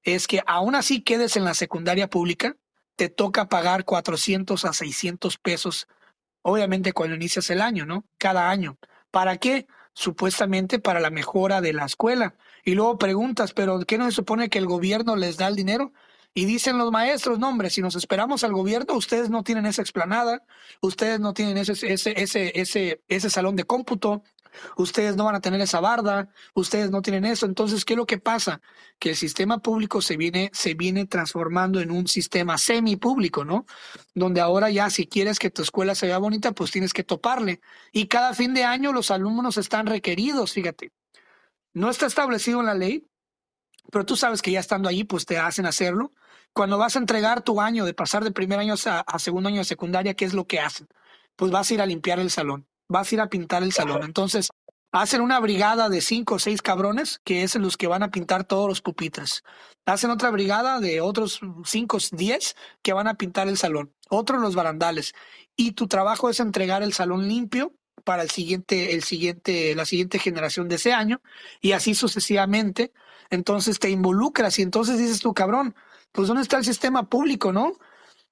es 0.03 0.27
que 0.27 0.42
aún 0.46 0.75
así 0.75 1.01
quedes 1.01 1.38
en 1.38 1.46
la 1.46 1.55
secundaria 1.55 2.11
pública, 2.11 2.55
te 2.96 3.09
toca 3.09 3.48
pagar 3.48 3.87
400 3.87 4.62
a 4.66 4.75
600 4.75 5.38
pesos, 5.38 5.88
obviamente 6.42 6.92
cuando 6.92 7.16
inicias 7.16 7.48
el 7.48 7.62
año, 7.62 7.87
¿no? 7.87 8.05
Cada 8.18 8.51
año. 8.51 8.77
¿Para 9.11 9.38
qué? 9.38 9.66
Supuestamente 9.94 10.79
para 10.79 11.01
la 11.01 11.09
mejora 11.09 11.62
de 11.62 11.72
la 11.72 11.87
escuela. 11.87 12.37
Y 12.62 12.75
luego 12.75 12.98
preguntas, 12.98 13.55
¿pero 13.55 13.81
qué 13.87 13.96
no 13.96 14.05
se 14.05 14.12
supone 14.12 14.51
que 14.51 14.59
el 14.59 14.66
gobierno 14.66 15.16
les 15.16 15.38
da 15.38 15.48
el 15.48 15.57
dinero? 15.57 15.94
Y 16.35 16.47
dicen 16.47 16.79
los 16.79 16.90
maestros, 16.90 17.38
no 17.38 17.49
hombre, 17.49 17.68
si 17.68 17.83
nos 17.83 17.95
esperamos 17.95 18.42
al 18.42 18.53
gobierno, 18.53 18.95
ustedes 18.95 19.29
no 19.29 19.42
tienen 19.42 19.66
esa 19.66 19.83
explanada, 19.83 20.42
ustedes 20.81 21.21
no 21.21 21.35
tienen 21.35 21.59
ese, 21.59 21.73
ese, 21.73 22.21
ese, 22.21 22.59
ese, 22.59 23.03
ese 23.07 23.31
salón 23.31 23.55
de 23.55 23.64
cómputo, 23.64 24.23
ustedes 24.77 25.16
no 25.16 25.25
van 25.25 25.35
a 25.35 25.40
tener 25.40 25.61
esa 25.61 25.81
barda, 25.81 26.31
ustedes 26.55 26.90
no 26.90 27.03
tienen 27.03 27.27
eso. 27.27 27.45
Entonces, 27.45 27.85
¿qué 27.85 27.92
es 27.92 27.97
lo 27.99 28.07
que 28.07 28.18
pasa? 28.18 28.62
Que 28.99 29.11
el 29.11 29.16
sistema 29.16 29.59
público 29.59 30.01
se 30.01 30.16
viene, 30.16 30.51
se 30.55 30.73
viene 30.73 31.07
transformando 31.07 31.81
en 31.81 31.90
un 31.90 32.07
sistema 32.09 32.57
semipúblico, 32.57 33.45
¿no? 33.45 33.66
Donde 34.14 34.40
ahora 34.40 34.71
ya 34.71 34.88
si 34.88 35.07
quieres 35.07 35.38
que 35.38 35.51
tu 35.51 35.61
escuela 35.61 35.95
se 35.95 36.07
vea 36.07 36.18
bonita, 36.18 36.53
pues 36.53 36.71
tienes 36.71 36.95
que 36.95 37.05
toparle. 37.05 37.61
Y 37.92 38.07
cada 38.07 38.33
fin 38.33 38.55
de 38.55 38.64
año 38.64 38.92
los 38.92 39.11
alumnos 39.11 39.59
están 39.59 39.87
requeridos, 39.87 40.53
fíjate. 40.53 40.92
No 41.75 41.90
está 41.90 42.07
establecido 42.07 42.61
en 42.61 42.66
la 42.66 42.75
ley, 42.75 43.07
pero 43.90 44.05
tú 44.05 44.16
sabes 44.16 44.42
que 44.42 44.51
ya 44.51 44.61
estando 44.61 44.88
allí, 44.88 45.05
pues 45.05 45.27
te 45.27 45.38
hacen 45.38 45.66
hacerlo. 45.66 46.12
Cuando 46.52 46.78
vas 46.78 46.96
a 46.96 46.98
entregar 46.98 47.42
tu 47.42 47.60
año 47.60 47.84
de 47.84 47.94
pasar 47.94 48.24
de 48.24 48.30
primer 48.30 48.58
año 48.58 48.74
a, 48.86 49.00
a 49.00 49.18
segundo 49.18 49.48
año 49.48 49.58
de 49.58 49.64
secundaria, 49.64 50.14
¿qué 50.14 50.24
es 50.24 50.34
lo 50.34 50.46
que 50.46 50.60
hacen? 50.60 50.88
Pues 51.36 51.50
vas 51.50 51.70
a 51.70 51.74
ir 51.74 51.80
a 51.80 51.86
limpiar 51.86 52.20
el 52.20 52.30
salón, 52.30 52.66
vas 52.88 53.10
a 53.10 53.14
ir 53.14 53.20
a 53.20 53.28
pintar 53.28 53.62
el 53.62 53.72
salón. 53.72 54.02
Entonces, 54.04 54.50
hacen 54.92 55.22
una 55.22 55.40
brigada 55.40 55.88
de 55.88 56.02
cinco 56.02 56.34
o 56.34 56.38
seis 56.38 56.60
cabrones, 56.60 57.20
que 57.24 57.42
es 57.42 57.54
los 57.56 57.76
que 57.76 57.86
van 57.86 58.02
a 58.02 58.10
pintar 58.10 58.44
todos 58.44 58.68
los 58.68 58.82
pupitres. 58.82 59.42
Hacen 59.86 60.10
otra 60.10 60.30
brigada 60.30 60.78
de 60.78 61.00
otros 61.00 61.40
cinco, 61.64 61.98
diez, 62.12 62.54
que 62.82 62.92
van 62.92 63.08
a 63.08 63.14
pintar 63.14 63.48
el 63.48 63.56
salón. 63.56 63.94
Otros 64.10 64.40
los 64.40 64.54
barandales. 64.54 65.14
Y 65.56 65.72
tu 65.72 65.88
trabajo 65.88 66.28
es 66.28 66.38
entregar 66.38 66.82
el 66.82 66.92
salón 66.92 67.26
limpio 67.26 67.72
para 68.04 68.22
el 68.22 68.30
siguiente, 68.30 68.94
el 68.94 69.02
siguiente, 69.02 69.74
la 69.74 69.86
siguiente 69.86 70.18
generación 70.18 70.68
de 70.68 70.74
ese 70.74 70.92
año, 70.92 71.22
y 71.60 71.72
así 71.72 71.94
sucesivamente. 71.94 72.92
Entonces 73.30 73.78
te 73.78 73.88
involucras 73.88 74.58
y 74.58 74.62
entonces 74.62 74.98
dices 74.98 75.20
tú, 75.20 75.32
cabrón, 75.32 75.74
pues 76.12 76.29
¿dónde 76.29 76.42
está 76.42 76.59
el 76.59 76.64
sistema 76.64 77.05
público, 77.09 77.53
no? 77.53 77.79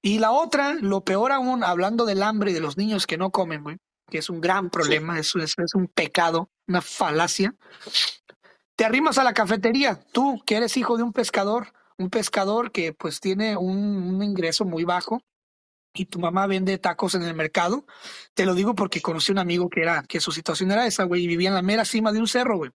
Y 0.01 0.19
la 0.19 0.31
otra, 0.31 0.75
lo 0.75 1.03
peor 1.03 1.31
aún, 1.31 1.63
hablando 1.63 2.05
del 2.05 2.23
hambre 2.23 2.51
y 2.51 2.53
de 2.53 2.59
los 2.59 2.77
niños 2.77 3.05
que 3.05 3.17
no 3.17 3.31
comen, 3.31 3.63
güey, 3.63 3.77
que 4.09 4.19
es 4.19 4.29
un 4.29 4.41
gran 4.41 4.69
problema, 4.69 5.19
eso 5.19 5.39
es, 5.39 5.53
es 5.57 5.75
un 5.75 5.87
pecado, 5.87 6.49
una 6.67 6.81
falacia. 6.81 7.53
Te 8.75 8.85
arrimas 8.85 9.17
a 9.17 9.23
la 9.23 9.33
cafetería, 9.33 9.99
tú 10.11 10.41
que 10.45 10.55
eres 10.55 10.77
hijo 10.77 10.97
de 10.97 11.03
un 11.03 11.13
pescador, 11.13 11.73
un 11.97 12.09
pescador 12.09 12.71
que 12.71 12.93
pues 12.93 13.19
tiene 13.19 13.57
un, 13.57 13.77
un 13.77 14.23
ingreso 14.23 14.65
muy 14.65 14.85
bajo 14.85 15.21
y 15.93 16.05
tu 16.05 16.19
mamá 16.19 16.47
vende 16.47 16.77
tacos 16.77 17.15
en 17.15 17.23
el 17.23 17.35
mercado. 17.35 17.85
Te 18.33 18.45
lo 18.45 18.55
digo 18.55 18.75
porque 18.75 19.01
conocí 19.01 19.31
un 19.31 19.39
amigo 19.39 19.69
que 19.69 19.81
era, 19.81 20.03
que 20.03 20.19
su 20.19 20.31
situación 20.31 20.71
era 20.71 20.87
esa, 20.87 21.03
güey, 21.03 21.23
y 21.23 21.27
vivía 21.27 21.49
en 21.49 21.55
la 21.55 21.61
mera 21.61 21.85
cima 21.85 22.11
de 22.11 22.19
un 22.19 22.27
cerro, 22.27 22.57
güey. 22.57 22.71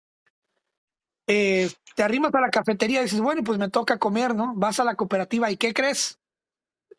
Eh, 1.26 1.70
te 1.94 2.02
arrimas 2.02 2.34
a 2.34 2.40
la 2.40 2.50
cafetería 2.50 3.00
y 3.00 3.04
dices, 3.04 3.20
bueno, 3.20 3.42
pues 3.44 3.58
me 3.58 3.68
toca 3.70 3.98
comer, 3.98 4.34
¿no? 4.34 4.54
Vas 4.56 4.80
a 4.80 4.84
la 4.84 4.94
cooperativa 4.94 5.50
y 5.50 5.56
¿qué 5.56 5.72
crees? 5.72 6.18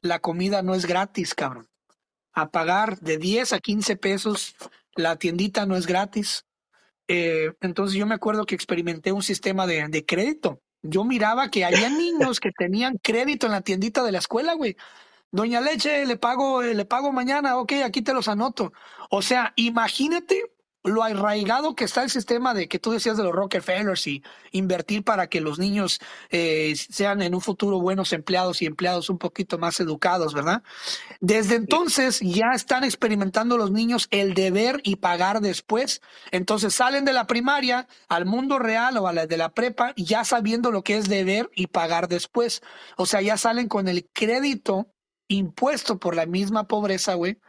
La 0.02 0.20
comida 0.20 0.62
no 0.62 0.76
es 0.76 0.86
gratis, 0.86 1.34
cabrón. 1.34 1.68
A 2.34 2.50
pagar 2.52 3.00
de 3.00 3.18
10 3.18 3.54
a 3.54 3.60
15 3.60 3.96
pesos, 3.96 4.56
la 4.96 5.18
tiendita 5.18 5.66
no 5.66 5.76
es 5.76 5.88
gratis. 5.88 6.46
Eh, 7.08 7.54
entonces 7.62 7.98
yo 7.98 8.06
me 8.06 8.16
acuerdo 8.16 8.46
que 8.46 8.56
experimenté 8.56 9.12
un 9.12 9.24
sistema 9.24 9.68
de, 9.68 9.88
de 9.88 10.06
crédito. 10.06 10.62
Yo 10.82 11.04
miraba 11.04 11.50
que 11.50 11.66
había 11.66 11.90
niños 11.90 12.40
que 12.40 12.52
tenían 12.52 12.98
crédito 13.02 13.46
en 13.48 13.54
la 13.54 13.62
tiendita 13.62 14.04
de 14.04 14.12
la 14.12 14.20
escuela, 14.20 14.54
güey. 14.54 14.76
Doña 15.32 15.62
Leche, 15.62 16.06
le 16.06 16.16
pago, 16.18 16.62
eh, 16.62 16.76
le 16.76 16.86
pago 16.86 17.12
mañana, 17.12 17.58
ok, 17.58 17.74
aquí 17.84 18.04
te 18.04 18.14
los 18.14 18.28
anoto. 18.28 18.72
O 19.10 19.24
sea, 19.24 19.52
imagínate 19.56 20.53
lo 20.84 21.04
arraigado 21.04 21.76
que 21.76 21.86
está 21.86 22.04
el 22.04 22.10
sistema 22.10 22.54
de 22.54 22.68
que 22.68 22.80
tú 22.80 22.92
decías 22.92 23.18
de 23.18 23.24
los 23.24 23.34
Rockefellers 23.34 24.06
y 24.08 24.24
invertir 24.52 25.04
para 25.04 25.28
que 25.28 25.42
los 25.42 25.58
niños 25.58 26.00
eh, 26.30 26.74
sean 26.76 27.22
en 27.22 27.34
un 27.34 27.42
futuro 27.42 27.80
buenos 27.80 28.12
empleados 28.14 28.62
y 28.62 28.66
empleados 28.66 29.10
un 29.10 29.18
poquito 29.18 29.58
más 29.58 29.80
educados, 29.80 30.34
¿verdad? 30.34 30.62
Desde 31.22 31.56
entonces 31.56 32.20
ya 32.20 32.52
están 32.54 32.84
experimentando 32.84 33.58
los 33.58 33.72
niños 33.72 34.08
el 34.12 34.34
deber 34.34 34.82
y 34.84 34.98
pagar 34.98 35.40
después. 35.42 36.02
Entonces 36.32 36.74
salen 36.74 37.06
de 37.06 37.14
la 37.14 37.28
primaria 37.28 37.88
al 38.10 38.26
mundo 38.26 38.60
real 38.60 38.98
o 38.98 39.08
a 39.08 39.14
la 39.14 39.26
de 39.26 39.38
la 39.38 39.50
prepa 39.50 39.94
ya 39.96 40.26
sabiendo 40.26 40.72
lo 40.72 40.84
que 40.84 40.98
es 40.98 41.08
deber 41.08 41.50
y 41.56 41.68
pagar 41.68 42.08
después. 42.08 42.62
O 42.98 43.06
sea, 43.06 43.22
ya 43.22 43.38
salen 43.38 43.68
con 43.68 43.88
el 43.88 44.10
crédito 44.12 44.88
impuesto 45.28 46.00
por 46.00 46.16
la 46.16 46.26
misma 46.26 46.68
pobreza, 46.68 47.14
güey, 47.16 47.40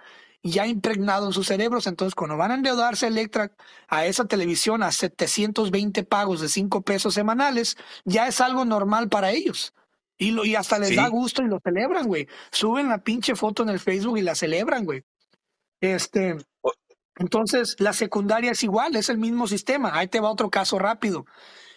ya 0.51 0.67
impregnado 0.67 1.27
en 1.27 1.33
sus 1.33 1.47
cerebros. 1.47 1.87
Entonces, 1.87 2.15
cuando 2.15 2.37
van 2.37 2.51
a 2.51 2.55
endeudarse 2.55 3.07
Electra 3.07 3.51
a 3.89 4.07
esa 4.07 4.27
televisión 4.27 4.83
a 4.83 4.93
720 4.93 6.05
pagos 6.05 6.41
de 6.41 6.49
5 6.49 6.83
pesos 6.83 7.15
semanales, 7.15 7.77
ya 8.05 8.29
es 8.29 8.41
algo 8.41 8.65
normal 8.65 9.09
para 9.09 9.33
ellos. 9.33 9.75
Y, 10.19 10.31
lo, 10.31 10.45
y 10.45 10.55
hasta 10.55 10.79
les 10.79 10.95
da 10.95 11.09
gusto 11.09 11.43
y 11.43 11.49
lo 11.49 11.59
celebran, 11.65 12.07
güey. 12.07 12.29
Suben 12.53 12.89
la 12.89 13.03
pinche 13.03 13.35
foto 13.35 13.63
en 13.65 13.71
el 13.71 13.81
Facebook 13.81 14.19
y 14.19 14.23
la 14.23 14.35
celebran, 14.35 14.85
güey. 14.85 15.03
Este, 15.81 16.37
entonces, 17.17 17.77
la 17.79 17.93
secundaria 17.93 18.53
es 18.53 18.63
igual, 18.63 18.97
es 18.97 19.09
el 19.09 19.19
mismo 19.19 19.47
sistema. 19.49 19.97
Ahí 19.99 20.09
te 20.09 20.21
va 20.21 20.31
otro 20.31 20.51
caso 20.51 20.79
rápido. 20.79 21.27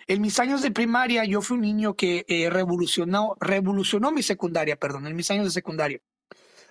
En 0.08 0.22
mis 0.22 0.40
años 0.40 0.62
de 0.62 0.72
primaria, 0.72 1.26
yo 1.26 1.42
fui 1.42 1.56
un 1.56 1.62
niño 1.62 1.96
que 1.96 2.26
eh, 2.28 2.50
revolucionó, 2.50 3.36
revolucionó 3.40 4.12
mi 4.12 4.24
secundaria, 4.24 4.78
perdón, 4.78 5.08
en 5.08 5.16
mis 5.16 5.30
años 5.32 5.46
de 5.46 5.52
secundaria. 5.52 6.00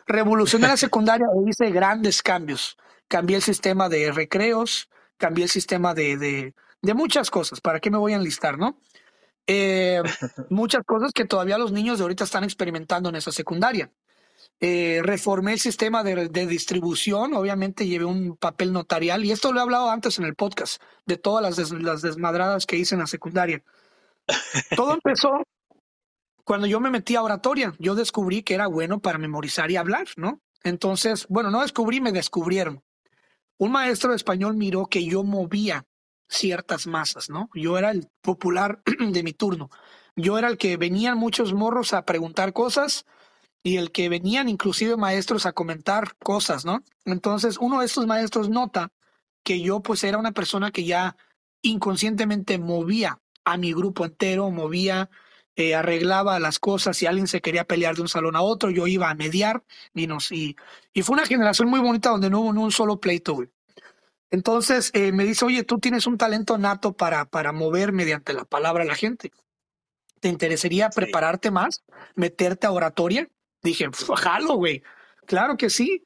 Revolucioné 0.06 0.68
la 0.68 0.76
secundaria 0.76 1.26
e 1.34 1.50
hice 1.50 1.70
grandes 1.70 2.22
cambios. 2.22 2.76
Cambié 3.08 3.36
el 3.36 3.42
sistema 3.42 3.88
de 3.88 4.12
recreos, 4.12 4.88
cambié 5.16 5.44
el 5.44 5.50
sistema 5.50 5.94
de, 5.94 6.16
de, 6.16 6.54
de 6.82 6.94
muchas 6.94 7.30
cosas. 7.30 7.60
¿Para 7.60 7.80
qué 7.80 7.90
me 7.90 7.98
voy 7.98 8.12
a 8.12 8.16
enlistar, 8.16 8.58
no? 8.58 8.78
Eh, 9.46 10.02
muchas 10.50 10.82
cosas 10.84 11.12
que 11.12 11.24
todavía 11.24 11.58
los 11.58 11.72
niños 11.72 11.98
de 11.98 12.02
ahorita 12.02 12.24
están 12.24 12.44
experimentando 12.44 13.08
en 13.08 13.16
esa 13.16 13.32
secundaria. 13.32 13.90
Eh, 14.60 15.00
reformé 15.02 15.52
el 15.52 15.60
sistema 15.60 16.02
de, 16.02 16.28
de, 16.28 16.46
distribución, 16.46 17.34
obviamente 17.34 17.86
llevé 17.86 18.06
un 18.06 18.36
papel 18.36 18.72
notarial 18.72 19.24
y 19.24 19.30
esto 19.30 19.52
lo 19.52 19.58
he 19.58 19.62
hablado 19.62 19.90
antes 19.90 20.18
en 20.18 20.24
el 20.24 20.34
podcast, 20.34 20.80
de 21.04 21.18
todas 21.18 21.42
las, 21.42 21.70
las 21.72 22.00
desmadradas 22.00 22.64
que 22.64 22.76
hice 22.76 22.94
en 22.94 23.00
la 23.00 23.06
secundaria. 23.06 23.62
Todo 24.74 24.94
empezó 24.94 25.42
cuando 26.46 26.68
yo 26.68 26.78
me 26.78 26.90
metí 26.90 27.16
a 27.16 27.22
oratoria, 27.22 27.74
yo 27.80 27.96
descubrí 27.96 28.44
que 28.44 28.54
era 28.54 28.68
bueno 28.68 29.00
para 29.00 29.18
memorizar 29.18 29.68
y 29.72 29.76
hablar, 29.76 30.06
¿no? 30.16 30.40
Entonces, 30.62 31.26
bueno, 31.28 31.50
no 31.50 31.60
descubrí, 31.62 32.00
me 32.00 32.12
descubrieron. 32.12 32.84
Un 33.58 33.72
maestro 33.72 34.10
de 34.10 34.16
español 34.16 34.54
miró 34.54 34.86
que 34.86 35.04
yo 35.04 35.24
movía 35.24 35.86
ciertas 36.28 36.86
masas, 36.86 37.30
¿no? 37.30 37.50
Yo 37.52 37.76
era 37.78 37.90
el 37.90 38.08
popular 38.20 38.80
de 39.10 39.24
mi 39.24 39.32
turno. 39.32 39.70
Yo 40.14 40.38
era 40.38 40.46
el 40.46 40.56
que 40.56 40.76
venían 40.76 41.18
muchos 41.18 41.52
morros 41.52 41.92
a 41.92 42.04
preguntar 42.04 42.52
cosas 42.52 43.06
y 43.64 43.78
el 43.78 43.90
que 43.90 44.08
venían 44.08 44.48
inclusive 44.48 44.96
maestros 44.96 45.46
a 45.46 45.52
comentar 45.52 46.14
cosas, 46.18 46.64
¿no? 46.64 46.84
Entonces, 47.04 47.58
uno 47.60 47.80
de 47.80 47.86
estos 47.86 48.06
maestros 48.06 48.50
nota 48.50 48.92
que 49.42 49.60
yo 49.62 49.80
pues 49.80 50.04
era 50.04 50.16
una 50.16 50.30
persona 50.30 50.70
que 50.70 50.84
ya 50.84 51.16
inconscientemente 51.62 52.56
movía 52.60 53.20
a 53.44 53.56
mi 53.56 53.72
grupo 53.72 54.04
entero, 54.04 54.48
movía 54.52 55.10
eh, 55.56 55.74
arreglaba 55.74 56.38
las 56.38 56.58
cosas, 56.58 56.96
si 56.96 57.06
alguien 57.06 57.26
se 57.26 57.40
quería 57.40 57.64
pelear 57.64 57.96
de 57.96 58.02
un 58.02 58.08
salón 58.08 58.36
a 58.36 58.42
otro, 58.42 58.70
yo 58.70 58.86
iba 58.86 59.10
a 59.10 59.14
mediar 59.14 59.64
y, 59.94 60.06
nos, 60.06 60.30
y, 60.30 60.54
y 60.92 61.02
fue 61.02 61.14
una 61.14 61.26
generación 61.26 61.68
muy 61.68 61.80
bonita 61.80 62.10
donde 62.10 62.30
no 62.30 62.40
hubo 62.40 62.50
un 62.50 62.72
solo 62.72 63.00
pleito. 63.00 63.38
Entonces 64.30 64.90
eh, 64.92 65.12
me 65.12 65.24
dice, 65.24 65.44
oye, 65.46 65.62
tú 65.64 65.78
tienes 65.78 66.06
un 66.06 66.18
talento 66.18 66.58
nato 66.58 66.92
para, 66.92 67.24
para 67.24 67.52
mover 67.52 67.92
mediante 67.92 68.34
la 68.34 68.44
palabra 68.44 68.82
a 68.82 68.86
la 68.86 68.94
gente. 68.94 69.32
¿Te 70.20 70.28
interesaría 70.28 70.90
prepararte 70.90 71.50
más? 71.50 71.84
¿Meterte 72.14 72.66
a 72.66 72.72
oratoria? 72.72 73.28
Dije, 73.62 73.88
jalo, 74.16 74.56
güey. 74.56 74.82
Claro 75.26 75.56
que 75.56 75.70
sí. 75.70 76.04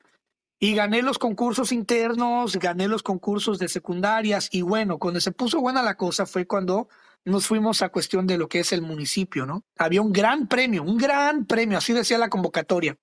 Y 0.58 0.74
gané 0.74 1.02
los 1.02 1.18
concursos 1.18 1.72
internos, 1.72 2.56
gané 2.56 2.86
los 2.86 3.02
concursos 3.02 3.58
de 3.58 3.68
secundarias 3.68 4.48
y 4.52 4.60
bueno, 4.60 4.98
cuando 4.98 5.20
se 5.20 5.32
puso 5.32 5.60
buena 5.60 5.82
la 5.82 5.96
cosa 5.96 6.26
fue 6.26 6.46
cuando 6.46 6.88
nos 7.24 7.46
fuimos 7.46 7.82
a 7.82 7.90
cuestión 7.90 8.26
de 8.26 8.38
lo 8.38 8.48
que 8.48 8.60
es 8.60 8.72
el 8.72 8.82
municipio, 8.82 9.46
¿no? 9.46 9.64
Había 9.76 10.02
un 10.02 10.12
gran 10.12 10.48
premio, 10.48 10.82
un 10.82 10.96
gran 10.96 11.44
premio, 11.46 11.78
así 11.78 11.92
decía 11.92 12.18
la 12.18 12.28
convocatoria. 12.30 12.96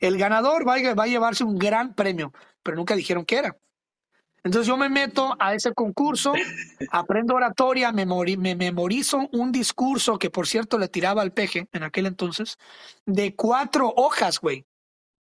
El 0.00 0.18
ganador 0.18 0.66
va 0.66 0.76
a, 0.76 0.94
va 0.94 1.04
a 1.04 1.08
llevarse 1.08 1.44
un 1.44 1.58
gran 1.58 1.94
premio, 1.94 2.32
pero 2.62 2.76
nunca 2.76 2.96
dijeron 2.96 3.24
qué 3.24 3.36
era. 3.36 3.56
Entonces 4.42 4.66
yo 4.66 4.76
me 4.76 4.88
meto 4.88 5.36
a 5.38 5.54
ese 5.54 5.74
concurso, 5.74 6.32
aprendo 6.90 7.34
oratoria, 7.34 7.92
me, 7.92 8.06
me 8.06 8.56
memorizo 8.56 9.28
un 9.32 9.52
discurso 9.52 10.18
que 10.18 10.30
por 10.30 10.46
cierto 10.46 10.78
le 10.78 10.88
tiraba 10.88 11.22
al 11.22 11.32
peje 11.32 11.68
en 11.72 11.82
aquel 11.82 12.06
entonces, 12.06 12.56
de 13.04 13.34
cuatro 13.36 13.92
hojas, 13.96 14.40
güey. 14.40 14.66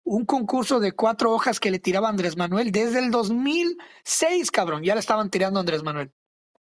Un 0.05 0.25
concurso 0.25 0.81
de 0.81 0.93
cuatro 0.93 1.33
hojas 1.33 1.61
que 1.61 1.71
le 1.71 1.81
tiraba 1.81 2.09
Andrés 2.09 2.37
Manuel 2.37 2.73
desde 2.73 2.99
el 3.01 3.11
2006, 3.11 4.51
cabrón. 4.51 4.83
Ya 4.83 4.95
le 4.95 5.01
estaban 5.01 5.29
tirando 5.29 5.59
a 5.59 5.61
Andrés 5.61 5.83
Manuel. 5.83 6.13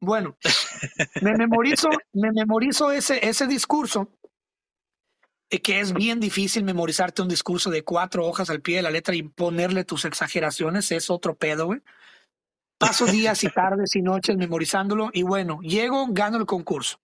Bueno, 0.06 0.38
me 1.22 1.34
memorizo, 1.34 1.90
me 2.14 2.32
memorizo 2.32 2.92
ese, 2.92 3.28
ese 3.28 3.48
discurso, 3.48 4.10
eh, 5.50 5.62
que 5.62 5.80
es 5.80 5.94
bien 5.94 6.20
difícil 6.20 6.64
memorizarte 6.64 7.24
un 7.24 7.28
discurso 7.28 7.72
de 7.72 7.84
cuatro 7.84 8.26
hojas 8.26 8.52
al 8.52 8.62
pie 8.62 8.78
de 8.78 8.82
la 8.84 8.92
letra 8.92 9.16
y 9.16 9.24
ponerle 9.24 9.84
tus 9.84 10.06
exageraciones, 10.06 10.92
es 10.92 11.10
otro 11.10 11.36
pedo, 11.36 11.66
güey. 11.66 11.82
Paso 12.78 13.06
días 13.08 13.44
y 13.44 13.50
tardes 13.50 13.96
y 13.96 14.04
noches 14.04 14.38
memorizándolo 14.38 15.10
y 15.12 15.24
bueno, 15.24 15.60
llego, 15.62 16.06
gano 16.10 16.38
el 16.38 16.46
concurso. 16.46 17.00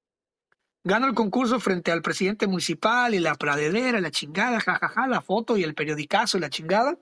Gano 0.83 1.07
el 1.07 1.15
concurso 1.15 1.59
frente 1.59 1.91
al 1.91 2.03
presidente 2.03 2.47
municipal 2.47 3.15
y 3.15 3.19
la 3.19 3.35
pradedera, 3.35 3.99
la 3.99 4.11
chingada, 4.11 4.59
jajaja, 4.59 5.07
la 5.07 5.21
foto 5.21 5.57
y 5.57 5.63
el 5.63 5.73
periodicazo 5.73 6.37
y 6.37 6.41
la 6.41 6.49
chingada. 6.49 6.97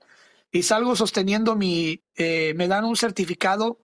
Y 0.50 0.62
salgo 0.62 0.96
sosteniendo 0.96 1.56
mi, 1.56 2.02
eh, 2.16 2.54
me 2.56 2.68
dan 2.68 2.84
un 2.84 2.96
certificado 2.96 3.78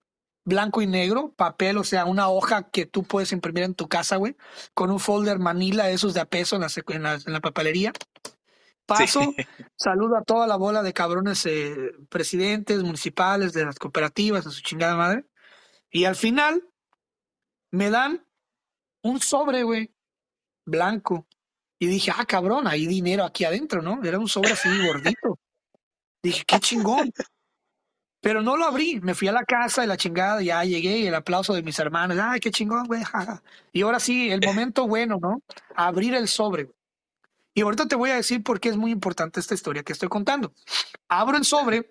blanco 0.47 0.81
y 0.81 0.87
negro, 0.87 1.33
papel, 1.37 1.77
o 1.77 1.85
sea, 1.85 2.05
una 2.07 2.29
hoja 2.29 2.71
que 2.71 2.87
tú 2.87 3.03
puedes 3.03 3.33
imprimir 3.33 3.65
en 3.65 3.75
tu 3.75 3.89
casa, 3.89 4.17
güey, 4.17 4.37
con 4.75 4.91
un 4.91 5.01
folder 5.01 5.41
manila, 5.41 5.91
esos 5.91 6.15
de 6.15 6.21
a 6.21 6.25
peso 6.25 6.55
en 6.55 6.63
la, 7.03 7.15
en 7.15 7.33
la, 7.33 7.41
papelería. 7.41 7.93
Paso, 8.87 9.21
saludo 9.77 10.17
a 10.17 10.23
toda 10.23 10.47
la 10.47 10.57
bola 10.57 10.85
de 10.85 10.93
cabrones 10.93 11.45
eh, 11.47 11.93
presidentes 12.09 12.85
municipales 12.85 13.53
de 13.53 13.65
las 13.65 13.79
cooperativas, 13.81 14.47
a 14.47 14.51
su 14.51 14.63
chingada 14.63 14.95
madre. 14.95 15.27
Y 15.91 16.05
al 16.05 16.15
final 16.15 16.63
me 17.73 17.91
dan 17.91 18.25
un 19.03 19.21
sobre, 19.21 19.65
güey, 19.65 19.93
blanco. 20.65 21.27
Y 21.81 21.89
dije, 21.89 22.13
ah, 22.17 22.25
cabrón, 22.25 22.69
hay 22.69 22.87
dinero 22.87 23.25
aquí 23.25 23.45
adentro, 23.45 23.83
¿no? 23.83 24.01
Era 24.05 24.21
un 24.21 24.29
sobre 24.29 24.53
así 24.53 24.69
gordito. 24.87 25.41
Dije, 26.23 26.45
qué 26.47 26.61
chingón. 26.61 27.13
Pero 28.27 28.43
no 28.43 28.57
lo 28.57 28.65
abrí, 28.65 28.99
me 29.03 29.15
fui 29.15 29.29
a 29.29 29.33
la 29.33 29.45
casa 29.45 29.83
de 29.83 29.87
la 29.87 29.97
chingada, 29.97 30.43
ya 30.43 30.65
llegué 30.65 30.99
y 30.99 31.07
el 31.07 31.15
aplauso 31.15 31.55
de 31.55 31.63
mis 31.63 31.79
hermanos, 31.79 32.19
ay, 32.21 32.41
qué 32.41 32.51
chingón, 32.51 32.89
güey, 32.89 33.01
Y 33.73 33.83
ahora 33.83 34.01
sí, 34.01 34.33
el 34.33 34.41
momento 34.45 34.89
bueno, 34.89 35.19
¿no? 35.23 35.43
Abrir 35.77 36.13
el 36.13 36.27
sobre. 36.27 36.69
Y 37.55 37.61
ahorita 37.61 37.87
te 37.87 37.95
voy 37.95 38.11
a 38.11 38.17
decir 38.17 38.43
por 38.43 38.59
qué 38.59 38.71
es 38.71 38.77
muy 38.77 38.91
importante 38.91 39.39
esta 39.39 39.55
historia 39.55 39.85
que 39.85 39.93
estoy 39.93 40.09
contando. 40.09 40.53
Abro 41.07 41.37
el 41.37 41.45
sobre 41.45 41.89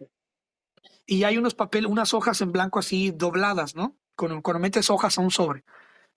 y 1.05 1.23
hay 1.23 1.37
unos 1.37 1.55
papeles, 1.55 1.89
unas 1.89 2.13
hojas 2.13 2.41
en 2.41 2.51
blanco 2.51 2.79
así 2.79 3.11
dobladas, 3.11 3.73
¿no? 3.73 3.95
Cuando, 4.17 4.41
cuando 4.41 4.59
metes 4.59 4.89
hojas 4.89 5.17
a 5.17 5.21
un 5.21 5.31
sobre. 5.31 5.63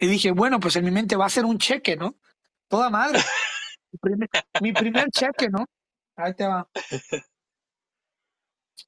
Y 0.00 0.08
dije, 0.08 0.32
bueno, 0.32 0.58
pues 0.58 0.74
en 0.74 0.84
mi 0.84 0.90
mente 0.90 1.14
va 1.14 1.26
a 1.26 1.30
ser 1.30 1.44
un 1.44 1.58
cheque, 1.58 1.94
¿no? 1.94 2.16
Toda 2.66 2.90
madre. 2.90 3.20
mi, 3.92 3.98
primer, 4.00 4.28
mi 4.62 4.72
primer 4.72 5.10
cheque, 5.12 5.48
¿no? 5.48 5.64
Ahí 6.16 6.34
te 6.34 6.44
va. 6.44 6.68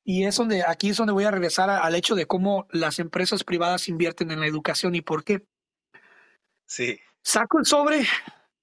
Y 0.04 0.24
es 0.24 0.36
donde, 0.36 0.62
aquí 0.62 0.90
es 0.90 0.96
donde 0.96 1.12
voy 1.12 1.24
a 1.24 1.30
regresar 1.30 1.70
al 1.70 1.94
hecho 1.94 2.14
de 2.14 2.26
cómo 2.26 2.66
las 2.70 2.98
empresas 2.98 3.44
privadas 3.44 3.88
invierten 3.88 4.30
en 4.30 4.40
la 4.40 4.46
educación 4.46 4.94
y 4.94 5.00
por 5.00 5.24
qué. 5.24 5.44
Sí. 6.66 6.98
Saco 7.22 7.58
el 7.58 7.66
sobre, 7.66 8.06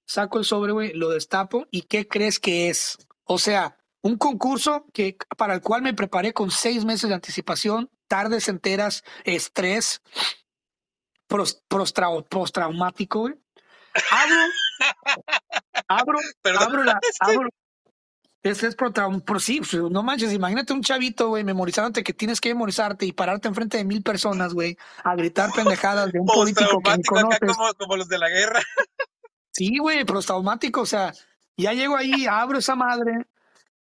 saco 0.06 0.38
el 0.38 0.44
sobre, 0.44 0.72
güey, 0.72 0.92
lo 0.94 1.10
destapo 1.10 1.66
y 1.70 1.82
¿qué 1.82 2.08
crees 2.08 2.38
que 2.40 2.70
es? 2.70 2.98
O 3.24 3.38
sea, 3.38 3.76
un 4.02 4.16
concurso 4.16 4.86
que, 4.92 5.16
para 5.36 5.54
el 5.54 5.60
cual 5.60 5.82
me 5.82 5.94
preparé 5.94 6.32
con 6.32 6.50
seis 6.50 6.84
meses 6.84 7.08
de 7.08 7.14
anticipación, 7.14 7.90
tardes 8.06 8.48
enteras, 8.48 9.04
estrés, 9.24 10.00
postraumático, 11.68 13.20
güey. 13.20 13.34
Abro, 14.10 14.36
abro, 15.88 16.18
abro, 16.58 16.84
la, 16.84 17.00
abro, 17.20 17.48
es, 18.42 18.62
es 18.62 18.74
por, 18.76 18.92
por 19.24 19.40
sí, 19.40 19.58
pues, 19.58 19.74
no 19.74 20.02
manches, 20.02 20.32
imagínate 20.32 20.72
un 20.72 20.82
chavito, 20.82 21.28
güey, 21.28 21.44
memorizándote 21.44 22.04
que 22.04 22.12
tienes 22.12 22.40
que 22.40 22.50
memorizarte 22.50 23.04
y 23.06 23.12
pararte 23.12 23.48
enfrente 23.48 23.78
de 23.78 23.84
mil 23.84 24.02
personas, 24.02 24.54
güey, 24.54 24.76
a 25.02 25.16
gritar 25.16 25.50
pendejadas 25.52 26.12
de 26.12 26.20
un 26.20 26.26
político 26.26 26.80
que 26.80 26.96
ni 26.96 27.02
conoces. 27.02 27.40
Como, 27.40 27.74
como, 27.74 27.96
los 27.96 28.08
de 28.08 28.18
la 28.18 28.28
guerra. 28.28 28.60
Sí, 29.50 29.76
güey, 29.78 30.04
traumático, 30.04 30.82
o 30.82 30.86
sea, 30.86 31.12
ya 31.56 31.72
llego 31.72 31.96
ahí, 31.96 32.26
abro 32.26 32.58
esa 32.58 32.76
madre 32.76 33.26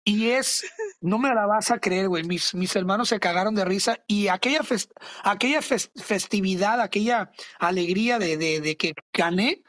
y 0.02 0.30
es 0.30 0.64
No 1.02 1.18
me 1.18 1.34
la 1.34 1.44
vas 1.44 1.70
a 1.70 1.78
creer, 1.78 2.08
güey. 2.08 2.24
Mis, 2.24 2.54
mis 2.54 2.74
hermanos 2.74 3.10
se 3.10 3.20
cagaron 3.20 3.54
de 3.54 3.66
risa 3.66 3.98
y 4.06 4.28
aquella, 4.28 4.60
aquella 5.22 5.60
festividad, 5.60 6.80
aquella 6.80 7.30
alegría 7.58 8.18
de, 8.18 8.38
de, 8.38 8.62
de 8.62 8.76
que 8.78 8.94
gané, 9.12 9.62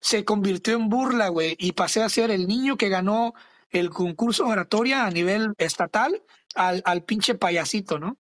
se 0.00 0.26
convirtió 0.26 0.74
en 0.74 0.90
burla, 0.90 1.28
güey. 1.28 1.56
Y 1.58 1.72
pasé 1.72 2.02
a 2.02 2.10
ser 2.10 2.30
el 2.30 2.46
niño 2.46 2.76
que 2.76 2.90
ganó 2.90 3.32
el 3.70 3.90
concurso 3.90 4.46
oratoria 4.46 5.04
a 5.04 5.10
nivel 5.10 5.54
estatal 5.58 6.22
al, 6.54 6.82
al 6.84 7.04
pinche 7.04 7.34
payasito, 7.34 7.98
¿no? 7.98 8.18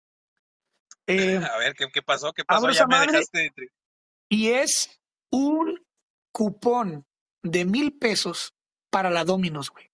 Eh, 1.07 1.37
a 1.53 1.57
ver, 1.57 1.73
¿qué, 1.73 2.01
pasó? 2.01 2.33
¿Qué 2.33 2.43
pasó? 2.43 2.69
Ya 2.71 2.85
me 2.85 2.99
dejaste. 2.99 3.51
Y 4.29 4.49
es 4.49 4.99
un 5.31 5.83
cupón 6.31 7.05
de 7.41 7.65
mil 7.65 7.97
pesos 7.97 8.53
para 8.89 9.09
la 9.09 9.23
Dominos, 9.23 9.71
güey. 9.71 9.89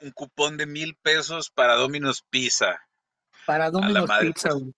Un 0.00 0.10
cupón 0.12 0.56
de 0.56 0.66
mil 0.66 0.96
pesos 0.96 1.50
para 1.50 1.74
Dominos 1.74 2.24
Pizza. 2.28 2.86
Para 3.46 3.70
Dominos 3.70 4.10
Pizza, 4.20 4.52
güey. 4.52 4.74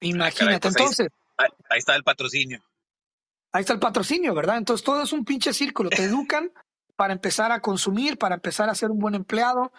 Imagínate, 0.00 0.60
pues 0.60 0.76
entonces. 0.76 1.08
ahí, 1.36 1.78
está 1.78 1.94
el 1.94 2.02
patrocinio. 2.02 2.62
Ahí 3.52 3.60
está 3.60 3.72
el 3.72 3.78
patrocinio, 3.78 4.34
¿verdad? 4.34 4.58
Entonces 4.58 4.84
todo 4.84 5.02
es 5.02 5.12
un 5.12 5.24
pinche 5.24 5.52
círculo. 5.52 5.90
Te 5.90 6.04
educan 6.04 6.52
para 7.02 7.14
empezar 7.14 7.50
a 7.50 7.58
consumir, 7.58 8.16
para 8.16 8.36
empezar 8.36 8.70
a 8.70 8.76
ser 8.76 8.92
un 8.92 9.00
buen 9.00 9.16
empleado. 9.16 9.72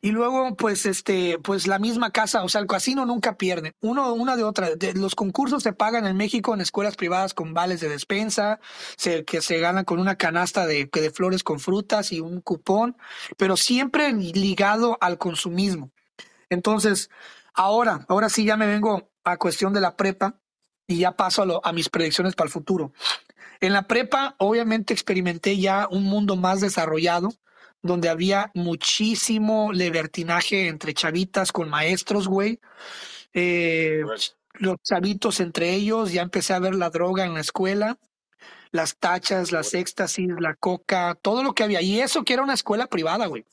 Y 0.00 0.10
luego, 0.10 0.56
pues, 0.56 0.86
este, 0.86 1.38
pues 1.38 1.66
la 1.66 1.78
misma 1.78 2.10
casa, 2.10 2.42
o 2.44 2.48
sea, 2.48 2.62
el 2.62 2.66
casino 2.66 3.04
nunca 3.04 3.36
pierde. 3.36 3.76
Uno, 3.82 4.14
una 4.14 4.36
de 4.36 4.42
otra. 4.42 4.70
los 4.94 5.14
concursos 5.14 5.62
se 5.62 5.74
pagan 5.74 6.06
en 6.06 6.16
México 6.16 6.54
en 6.54 6.62
escuelas 6.62 6.96
privadas 6.96 7.34
con 7.34 7.52
vales 7.52 7.82
de 7.82 7.90
despensa, 7.90 8.58
se, 8.96 9.26
que 9.26 9.42
se 9.42 9.58
ganan 9.58 9.84
con 9.84 9.98
una 9.98 10.16
canasta 10.16 10.64
de, 10.64 10.88
de 10.90 11.10
flores 11.10 11.44
con 11.44 11.60
frutas 11.60 12.10
y 12.10 12.20
un 12.20 12.40
cupón, 12.40 12.96
pero 13.36 13.58
siempre 13.58 14.10
ligado 14.14 14.96
al 15.02 15.18
consumismo. 15.18 15.90
Entonces, 16.48 17.10
ahora, 17.52 18.06
ahora 18.08 18.30
sí 18.30 18.46
ya 18.46 18.56
me 18.56 18.66
vengo 18.66 19.10
a 19.24 19.36
cuestión 19.36 19.74
de 19.74 19.82
la 19.82 19.94
prepa 19.94 20.40
y 20.92 20.98
ya 20.98 21.12
paso 21.12 21.42
a, 21.42 21.68
a 21.68 21.72
mis 21.72 21.88
predicciones 21.88 22.34
para 22.34 22.46
el 22.46 22.52
futuro. 22.52 22.92
En 23.60 23.72
la 23.72 23.86
prepa, 23.86 24.34
obviamente, 24.38 24.92
experimenté 24.92 25.56
ya 25.58 25.88
un 25.90 26.04
mundo 26.04 26.36
más 26.36 26.60
desarrollado, 26.60 27.32
donde 27.82 28.08
había 28.08 28.50
muchísimo 28.54 29.72
libertinaje 29.72 30.68
entre 30.68 30.94
chavitas 30.94 31.52
con 31.52 31.68
maestros, 31.68 32.28
güey. 32.28 32.60
Eh, 33.34 34.02
los 34.54 34.76
chavitos 34.82 35.40
entre 35.40 35.74
ellos, 35.74 36.12
ya 36.12 36.22
empecé 36.22 36.54
a 36.54 36.58
ver 36.58 36.74
la 36.74 36.90
droga 36.90 37.24
en 37.24 37.34
la 37.34 37.40
escuela, 37.40 37.98
las 38.70 38.96
tachas, 38.96 39.52
las 39.52 39.74
éxtasis, 39.74 40.28
la 40.38 40.54
coca, 40.54 41.16
todo 41.20 41.42
lo 41.42 41.54
que 41.54 41.64
había. 41.64 41.82
Y 41.82 42.00
eso 42.00 42.24
que 42.24 42.34
era 42.34 42.42
una 42.42 42.54
escuela 42.54 42.86
privada, 42.86 43.26
güey. 43.26 43.44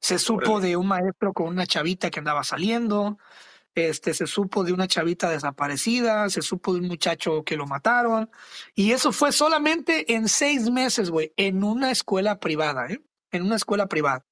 Se 0.00 0.18
supo 0.18 0.60
de 0.60 0.76
un 0.76 0.88
maestro 0.88 1.32
con 1.32 1.46
una 1.46 1.66
chavita 1.66 2.10
que 2.10 2.18
andaba 2.18 2.42
saliendo, 2.42 3.18
este, 3.74 4.14
se 4.14 4.26
supo 4.26 4.64
de 4.64 4.72
una 4.72 4.88
chavita 4.88 5.30
desaparecida, 5.30 6.28
se 6.28 6.42
supo 6.42 6.74
de 6.74 6.80
un 6.80 6.88
muchacho 6.88 7.44
que 7.44 7.56
lo 7.56 7.66
mataron. 7.66 8.30
Y 8.74 8.92
eso 8.92 9.12
fue 9.12 9.32
solamente 9.32 10.14
en 10.14 10.28
seis 10.28 10.70
meses, 10.70 11.10
güey, 11.10 11.32
en 11.36 11.62
una 11.64 11.90
escuela 11.90 12.40
privada, 12.40 12.86
¿eh? 12.88 13.00
En 13.30 13.42
una 13.42 13.56
escuela 13.56 13.86
privada. 13.86 14.26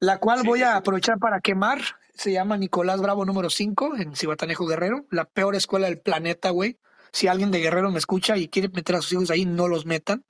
La 0.00 0.18
cual 0.18 0.42
voy 0.44 0.62
a 0.62 0.76
aprovechar 0.76 1.18
para 1.18 1.40
quemar. 1.40 1.80
Se 2.14 2.32
llama 2.32 2.56
Nicolás 2.56 3.00
Bravo 3.00 3.24
número 3.24 3.48
5 3.50 3.96
en 3.96 4.16
Cibatanejo 4.16 4.66
Guerrero. 4.66 5.06
La 5.10 5.26
peor 5.26 5.54
escuela 5.54 5.86
del 5.86 6.00
planeta, 6.00 6.50
güey. 6.50 6.78
Si 7.12 7.28
alguien 7.28 7.50
de 7.50 7.60
Guerrero 7.60 7.90
me 7.90 7.98
escucha 7.98 8.36
y 8.36 8.48
quiere 8.48 8.68
meter 8.68 8.96
a 8.96 9.02
sus 9.02 9.12
hijos 9.12 9.30
ahí, 9.30 9.44
no 9.44 9.68
los 9.68 9.86
metan. 9.86 10.24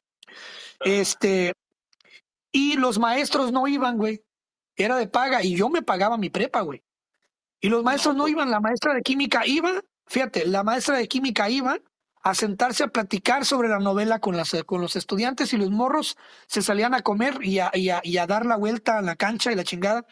Este. 0.84 1.54
Y 2.50 2.76
los 2.76 2.98
maestros 2.98 3.50
no 3.50 3.66
iban, 3.66 3.96
güey. 3.96 4.22
Era 4.76 4.96
de 4.96 5.06
paga 5.06 5.42
y 5.42 5.56
yo 5.56 5.68
me 5.68 5.82
pagaba 5.82 6.18
mi 6.18 6.28
prepa, 6.28 6.60
güey. 6.60 6.82
Y 7.62 7.68
los 7.68 7.84
maestros 7.84 8.16
no, 8.16 8.24
pues 8.24 8.32
iban, 8.32 8.50
la 8.50 8.60
maestra 8.60 8.92
de 8.92 9.02
química 9.02 9.46
iba, 9.46 9.84
fíjate, 10.08 10.46
la 10.46 10.64
maestra 10.64 10.96
de 10.96 11.06
química 11.06 11.48
iba 11.48 11.78
a 12.24 12.34
sentarse 12.34 12.82
a 12.82 12.88
platicar 12.88 13.44
sobre 13.44 13.68
la 13.68 13.78
novela 13.78 14.18
con, 14.18 14.36
las, 14.36 14.52
con 14.66 14.80
los 14.80 14.96
estudiantes 14.96 15.52
y 15.52 15.56
los 15.56 15.70
morros 15.70 16.16
se 16.48 16.60
salían 16.60 16.92
a 16.92 17.02
comer 17.02 17.38
y 17.40 17.60
a, 17.60 17.70
y, 17.72 17.88
a, 17.88 18.26
dar 18.26 18.46
la 18.46 18.56
vuelta 18.56 18.98
a 18.98 19.02
la 19.02 19.14
cancha 19.14 19.52
y 19.52 19.54
la 19.54 19.62
chingada. 19.62 20.04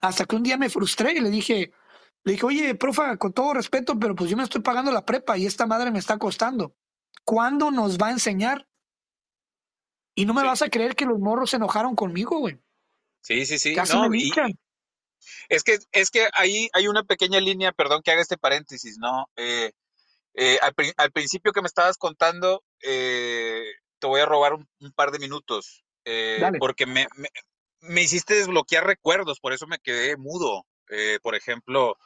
Hasta 0.00 0.26
que 0.26 0.36
un 0.36 0.44
día 0.44 0.56
me 0.56 0.70
frustré 0.70 1.12
y 1.14 1.20
le 1.20 1.30
dije, 1.30 1.72
le 2.22 2.32
dije, 2.32 2.46
oye, 2.46 2.74
profa, 2.76 3.16
con 3.16 3.32
todo 3.32 3.54
respeto, 3.54 3.98
pero 3.98 4.14
pues 4.14 4.30
yo 4.30 4.36
me 4.36 4.44
estoy 4.44 4.60
pagando 4.60 4.92
la 4.92 5.04
prepa 5.04 5.36
y 5.36 5.44
esta 5.44 5.66
madre 5.66 5.90
me 5.90 5.98
está 5.98 6.18
costando. 6.18 6.76
¿Cuándo 7.24 7.72
nos 7.72 7.98
va 7.98 8.08
a 8.08 8.12
enseñar? 8.12 8.68
Y 10.14 10.24
no 10.24 10.34
me 10.34 10.44
vas 10.44 10.62
a 10.62 10.68
creer 10.68 10.94
que 10.94 11.04
los 11.06 11.18
morros 11.18 11.50
se 11.50 11.56
enojaron 11.56 11.96
conmigo, 11.96 12.38
güey. 12.38 12.60
Sí, 13.22 13.44
sí, 13.44 13.58
sí. 13.58 13.74
Casi 13.74 13.96
me 13.98 14.08
es 15.48 15.62
que, 15.62 15.78
es 15.92 16.10
que 16.10 16.28
ahí 16.34 16.68
hay 16.72 16.88
una 16.88 17.04
pequeña 17.04 17.40
línea, 17.40 17.72
perdón 17.72 18.02
que 18.02 18.10
haga 18.10 18.22
este 18.22 18.38
paréntesis, 18.38 18.98
¿no? 18.98 19.28
Eh, 19.36 19.72
eh, 20.34 20.58
al, 20.62 21.12
principio 21.12 21.52
que 21.52 21.60
me 21.60 21.66
estabas 21.66 21.98
contando, 21.98 22.64
eh, 22.82 23.64
te 23.98 24.06
voy 24.06 24.20
a 24.20 24.26
robar 24.26 24.54
un, 24.54 24.92
par 24.94 25.10
de 25.10 25.18
minutos, 25.18 25.84
porque 26.58 26.86
me, 26.86 27.06
me, 27.80 28.02
hiciste 28.02 28.34
desbloquear 28.34 28.86
recuerdos, 28.86 29.40
por 29.40 29.52
eso 29.52 29.66
me 29.66 29.78
quedé 29.78 30.16
mudo. 30.16 30.66
por 31.22 31.34
ejemplo, 31.34 31.96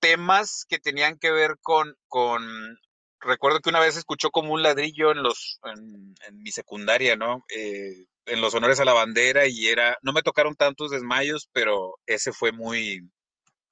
temas 0.00 0.64
que 0.68 0.78
tenían 0.78 1.18
que 1.18 1.30
ver 1.30 1.58
con, 1.62 1.96
con 2.08 2.78
recuerdo 3.24 3.60
que 3.60 3.70
una 3.70 3.80
vez 3.80 3.96
escuchó 3.96 4.30
como 4.30 4.52
un 4.52 4.62
ladrillo 4.62 5.10
en 5.10 5.22
los 5.22 5.60
en, 5.64 6.14
mi 6.42 6.50
secundaria, 6.50 7.16
¿no? 7.16 7.44
Eh, 7.54 8.06
en 8.26 8.40
los 8.40 8.54
honores 8.54 8.80
a 8.80 8.84
la 8.84 8.92
bandera 8.92 9.46
y 9.46 9.66
era, 9.66 9.98
no 10.02 10.12
me 10.12 10.22
tocaron 10.22 10.54
tantos 10.54 10.90
desmayos, 10.90 11.48
pero 11.52 11.98
ese 12.06 12.32
fue 12.32 12.52
muy, 12.52 13.08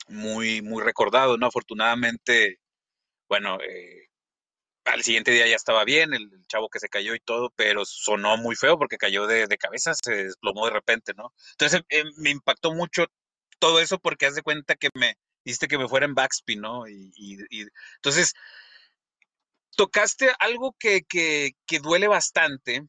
muy, 0.08 0.62
muy 0.62 0.82
recordado, 0.82 1.36
¿no? 1.36 1.46
Afortunadamente, 1.46 2.58
bueno, 3.28 3.58
eh, 3.60 4.08
al 4.84 5.02
siguiente 5.02 5.30
día 5.30 5.46
ya 5.46 5.56
estaba 5.56 5.84
bien, 5.84 6.14
el, 6.14 6.30
chavo 6.48 6.68
que 6.68 6.80
se 6.80 6.88
cayó 6.88 7.14
y 7.14 7.20
todo, 7.20 7.50
pero 7.56 7.84
sonó 7.84 8.36
muy 8.36 8.56
feo 8.56 8.78
porque 8.78 8.98
cayó 8.98 9.26
de, 9.26 9.46
cabeza, 9.58 9.92
se 9.94 10.24
desplomó 10.24 10.66
de 10.66 10.72
repente, 10.72 11.14
¿no? 11.14 11.32
Entonces 11.52 11.82
eh, 11.88 12.04
me 12.16 12.30
impactó 12.30 12.72
mucho 12.74 13.06
todo 13.58 13.80
eso 13.80 13.98
porque 13.98 14.26
haz 14.26 14.34
de 14.34 14.42
cuenta 14.42 14.74
que 14.76 14.90
me 14.94 15.16
hiciste 15.44 15.68
que 15.68 15.78
me 15.78 15.88
fuera 15.88 16.06
en 16.06 16.14
backspin, 16.14 16.60
¿no? 16.60 16.88
Y, 16.88 17.12
y 17.16 17.62
entonces 17.96 18.34
tocaste 19.76 20.30
algo 20.38 20.74
que, 20.78 21.02
que, 21.02 21.52
que, 21.66 21.78
duele 21.78 22.08
bastante, 22.08 22.86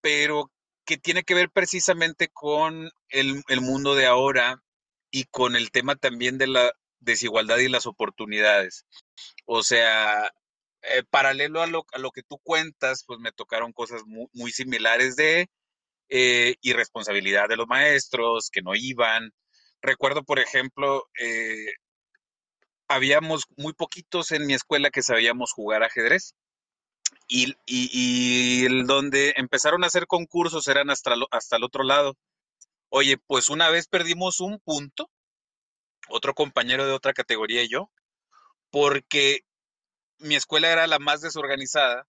pero 0.00 0.50
que 0.84 0.98
tiene 0.98 1.24
que 1.24 1.34
ver 1.34 1.50
precisamente 1.50 2.28
con 2.28 2.90
el, 3.08 3.42
el, 3.48 3.60
mundo 3.60 3.94
de 3.94 4.06
ahora 4.06 4.62
y 5.10 5.24
con 5.24 5.56
el 5.56 5.70
tema 5.70 5.96
también 5.96 6.38
de 6.38 6.46
la 6.46 6.72
desigualdad 7.00 7.58
y 7.58 7.68
las 7.68 7.86
oportunidades. 7.86 8.86
O 9.46 9.62
sea, 9.62 10.30
eh, 10.82 11.02
paralelo 11.08 11.62
a 11.62 11.66
lo, 11.66 11.86
a 11.92 11.98
lo, 11.98 12.10
que 12.10 12.22
tú 12.22 12.38
cuentas, 12.42 13.04
pues 13.06 13.18
me 13.20 13.32
tocaron 13.32 13.72
cosas 13.72 14.02
muy, 14.06 14.52
similares 14.52 15.16
de 15.16 15.48
eh, 16.08 16.56
irresponsabilidad 16.62 17.48
de 17.48 17.56
los 17.56 17.66
maestros, 17.66 18.50
que 18.50 18.62
no 18.62 18.74
iban. 18.74 19.32
Recuerdo, 19.82 20.24
por 20.24 20.38
ejemplo, 20.38 21.08
eh, 21.18 21.74
habíamos 22.88 23.44
muy 23.56 23.72
poquitos 23.72 24.32
en 24.32 24.46
mi 24.46 24.54
escuela 24.54 24.90
que 24.90 25.02
sabíamos 25.02 25.52
jugar 25.52 25.82
ajedrez. 25.82 26.34
Y, 27.28 27.54
y, 27.66 28.84
donde 28.84 29.34
empezaron 29.36 29.84
a 29.84 29.86
hacer 29.86 30.06
concursos 30.06 30.68
eran 30.68 30.90
hasta, 30.90 31.14
hasta 31.30 31.56
el 31.56 31.64
otro 31.64 31.84
lado. 31.84 32.16
Oye, 32.90 33.18
pues 33.18 33.48
una 33.48 33.70
vez 33.70 33.88
perdimos 33.88 34.40
un 34.40 34.60
punto, 34.60 35.10
otro 36.08 36.34
compañero 36.34 36.86
de 36.86 36.92
otra 36.92 37.12
categoría 37.12 37.62
y 37.62 37.68
yo, 37.68 37.90
porque 38.70 39.40
mi 40.18 40.36
escuela 40.36 40.70
era 40.70 40.86
la 40.86 40.98
más 40.98 41.20
desorganizada, 41.20 42.06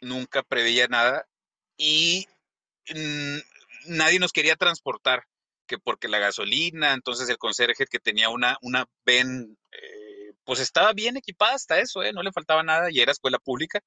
nunca 0.00 0.42
preveía 0.42 0.88
nada 0.88 1.26
y 1.76 2.26
nadie 3.86 4.18
nos 4.18 4.32
quería 4.32 4.56
transportar, 4.56 5.26
que 5.66 5.78
porque 5.78 6.08
la 6.08 6.18
gasolina, 6.18 6.92
entonces 6.92 7.28
el 7.28 7.38
conserje 7.38 7.86
que 7.86 7.98
tenía 7.98 8.28
una, 8.28 8.58
una 8.60 8.86
ven 9.04 9.56
eh, 9.72 10.34
pues 10.44 10.60
estaba 10.60 10.92
bien 10.92 11.16
equipada 11.16 11.54
hasta 11.54 11.78
eso, 11.78 12.02
¿eh? 12.02 12.12
no 12.12 12.22
le 12.22 12.32
faltaba 12.32 12.62
nada 12.62 12.90
y 12.90 13.00
era 13.00 13.12
escuela 13.12 13.38
pública, 13.38 13.80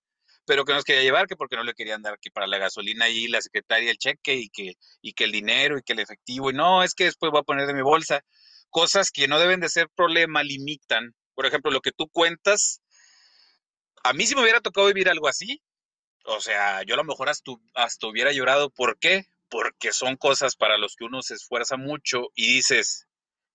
pero 0.48 0.66
que 0.66 0.74
nos 0.74 0.84
quería 0.84 1.04
llevar, 1.04 1.28
que 1.28 1.36
porque 1.36 1.56
no 1.56 1.64
le 1.64 1.76
querían 1.76 2.02
dar 2.02 2.16
aquí 2.16 2.32
para 2.32 2.48
la 2.48 2.58
gasolina 2.58 3.06
ahí 3.06 3.28
la 3.28 3.41
secretaria 3.41 3.91
el 3.91 3.98
cheque 3.98 4.34
y 4.34 4.50
que, 4.50 4.74
y 5.02 5.14
que 5.14 5.26
el 5.26 5.32
dinero 5.32 5.78
y 5.78 5.84
que 5.84 5.93
el 5.93 6.00
efectivo, 6.00 6.50
y 6.50 6.54
no, 6.54 6.84
es 6.84 6.95
que 6.95 7.04
después 7.04 7.32
voy 7.32 7.41
a 7.41 7.43
poner 7.43 7.68
de 7.68 7.74
mi 7.74 7.82
bolsa. 7.82 8.22
Cosas 8.70 9.12
que 9.12 9.28
no 9.28 9.39
deben 9.39 9.60
de 9.60 9.70
ser 9.70 9.89
problema, 9.89 10.43
limitan. 10.43 11.14
Por 11.36 11.45
ejemplo, 11.45 11.72
lo 11.72 11.82
que 11.82 11.91
tú 11.91 12.10
cuentas, 12.10 12.82
a 14.04 14.14
mí 14.14 14.26
si 14.26 14.36
me 14.36 14.41
hubiera 14.41 14.62
tocado 14.62 14.88
vivir 14.88 15.10
algo 15.10 15.28
así, 15.28 15.62
o 16.26 16.41
sea, 16.41 16.84
yo 16.84 16.95
a 16.95 16.98
lo 16.98 17.04
mejor 17.04 17.30
hasta, 17.30 17.52
hasta 17.76 18.08
hubiera 18.08 18.32
llorado. 18.32 18.70
¿Por 18.70 18.98
qué? 19.00 19.26
Porque 19.50 19.93
son 19.93 20.18
cosas 20.18 20.56
para 20.56 20.78
los 20.78 20.95
que 20.95 21.06
uno 21.06 21.22
se 21.22 21.36
esfuerza 21.36 21.78
mucho 21.78 22.30
y 22.36 22.56
dices, 22.56 23.08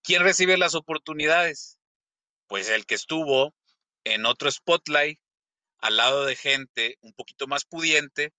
¿quién 0.03 0.23
recibe 0.23 0.57
las 0.57 0.75
oportunidades? 0.75 1.79
pues 2.53 2.69
el 2.69 2.85
que 2.85 2.97
estuvo 2.97 3.55
en 4.05 4.27
otro 4.27 4.51
spotlight 4.51 5.19
al 5.83 5.97
lado 5.99 6.25
de 6.25 6.37
gente 6.37 6.97
un 7.03 7.13
poquito 7.13 7.47
más 7.47 7.65
pudiente, 7.65 8.33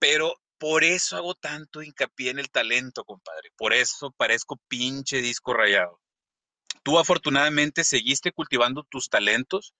pero 0.00 0.34
por 0.58 0.82
eso 0.82 1.16
hago 1.16 1.34
tanto 1.34 1.82
hincapié 1.82 2.30
en 2.30 2.38
el 2.38 2.50
talento, 2.50 3.04
compadre. 3.04 3.50
Por 3.56 3.72
eso 3.72 4.10
parezco 4.16 4.60
pinche 4.68 5.18
disco 5.18 5.52
rayado. 5.52 6.00
Tú 6.82 6.98
afortunadamente 6.98 7.84
seguiste 7.84 8.32
cultivando 8.32 8.82
tus 8.84 9.08
talentos 9.08 9.74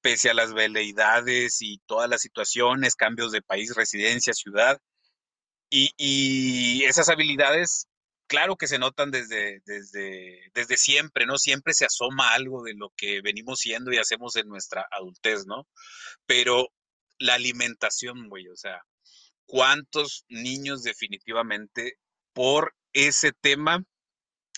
pese 0.00 0.30
a 0.30 0.34
las 0.34 0.54
veleidades 0.54 1.60
y 1.60 1.78
todas 1.86 2.08
las 2.08 2.22
situaciones, 2.22 2.96
cambios 2.96 3.32
de 3.32 3.42
país, 3.42 3.74
residencia, 3.74 4.32
ciudad. 4.32 4.80
Y, 5.70 5.92
y 5.96 6.84
esas 6.84 7.08
habilidades, 7.08 7.86
claro 8.30 8.56
que 8.56 8.68
se 8.68 8.78
notan 8.78 9.10
desde, 9.10 9.60
desde, 9.66 10.52
desde 10.54 10.76
siempre, 10.76 11.26
¿no? 11.26 11.36
Siempre 11.36 11.74
se 11.74 11.84
asoma 11.84 12.32
algo 12.32 12.62
de 12.62 12.74
lo 12.74 12.90
que 12.96 13.20
venimos 13.22 13.58
siendo 13.58 13.92
y 13.92 13.98
hacemos 13.98 14.36
en 14.36 14.46
nuestra 14.48 14.86
adultez, 14.92 15.46
¿no? 15.46 15.66
Pero 16.26 16.68
la 17.18 17.34
alimentación, 17.34 18.28
güey, 18.28 18.46
o 18.46 18.54
sea, 18.54 18.82
¿cuántos 19.46 20.26
niños 20.28 20.84
definitivamente 20.84 21.98
por 22.32 22.76
ese 22.92 23.32
tema 23.32 23.82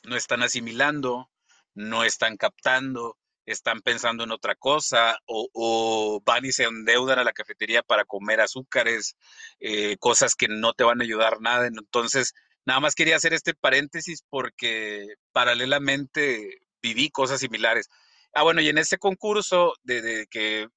no 0.05 0.17
están 0.17 0.43
asimilando, 0.43 1.31
no 1.73 2.05
están 2.05 2.37
captando, 2.37 3.17
están 3.47 3.81
pensando 3.81 4.25
en 4.25 4.33
otra 4.33 4.55
cosa 4.55 5.19
o, 5.25 6.21
van 6.27 6.45
y 6.45 6.53
se 6.53 6.65
endeudan 6.65 7.21
a 7.21 7.25
la 7.25 7.33
cafetería 7.33 7.83
para 7.83 8.05
comer 8.05 8.43
azúcares, 8.43 9.17
eh, 9.61 9.97
cosas 9.97 10.35
que 10.35 10.49
no 10.49 10.75
te 10.75 10.85
van 10.85 11.01
a 11.01 11.05
ayudar 11.05 11.41
nada. 11.41 11.67
Entonces, 11.67 12.35
nada 12.65 12.81
más 12.81 12.95
quería 12.95 13.17
hacer 13.17 13.33
este 13.33 13.55
paréntesis 13.55 14.25
porque 14.29 15.07
paralelamente 15.33 16.61
viví 16.83 17.11
cosas 17.11 17.41
similares. 17.41 17.89
Ah, 18.35 18.43
bueno, 18.43 18.61
y 18.61 18.69
en 18.69 18.79
este 18.79 18.99
concurso 18.99 19.75
de, 19.83 20.03
de 20.03 20.27
que 20.27 20.69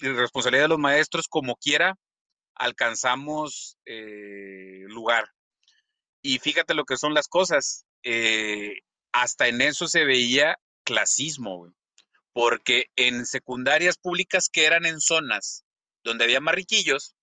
responsabilidad 0.00 0.64
de 0.64 0.68
los 0.68 0.78
maestros, 0.78 1.28
como 1.28 1.56
quiera, 1.56 1.96
alcanzamos 2.54 3.78
eh, 3.86 4.84
lugar. 4.88 5.32
Y 6.22 6.38
fíjate 6.40 6.74
lo 6.74 6.84
que 6.84 6.96
son 6.96 7.14
las 7.14 7.28
cosas. 7.28 7.86
Eh, 8.02 8.80
hasta 9.12 9.48
en 9.48 9.60
eso 9.60 9.88
se 9.88 10.04
veía 10.04 10.58
clasismo, 10.84 11.72
porque 12.32 12.86
en 12.96 13.26
secundarias 13.26 13.96
públicas 13.96 14.48
que 14.48 14.66
eran 14.66 14.86
en 14.86 15.00
zonas 15.00 15.64
donde 16.02 16.24
había 16.24 16.40
marriquillos, 16.40 17.14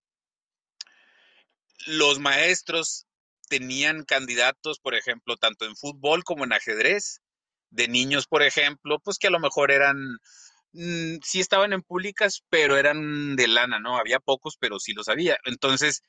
los 1.85 2.19
maestros 2.19 3.07
tenían 3.47 4.03
candidatos, 4.03 4.79
por 4.79 4.95
ejemplo, 4.95 5.37
tanto 5.37 5.65
en 5.65 5.75
fútbol 5.75 6.23
como 6.23 6.43
en 6.43 6.53
ajedrez, 6.53 7.21
de 7.69 7.87
niños, 7.87 8.27
por 8.27 8.43
ejemplo, 8.43 8.99
pues 9.03 9.17
que 9.19 9.27
a 9.27 9.31
lo 9.31 9.39
mejor 9.39 9.71
eran, 9.71 9.97
mm, 10.73 11.17
sí 11.23 11.39
estaban 11.39 11.73
en 11.73 11.81
públicas, 11.83 12.43
pero 12.49 12.77
eran 12.77 13.35
de 13.35 13.47
lana, 13.47 13.79
¿no? 13.79 13.97
Había 13.97 14.19
pocos, 14.19 14.55
pero 14.59 14.79
sí 14.79 14.93
los 14.93 15.09
había. 15.09 15.37
Entonces, 15.45 16.01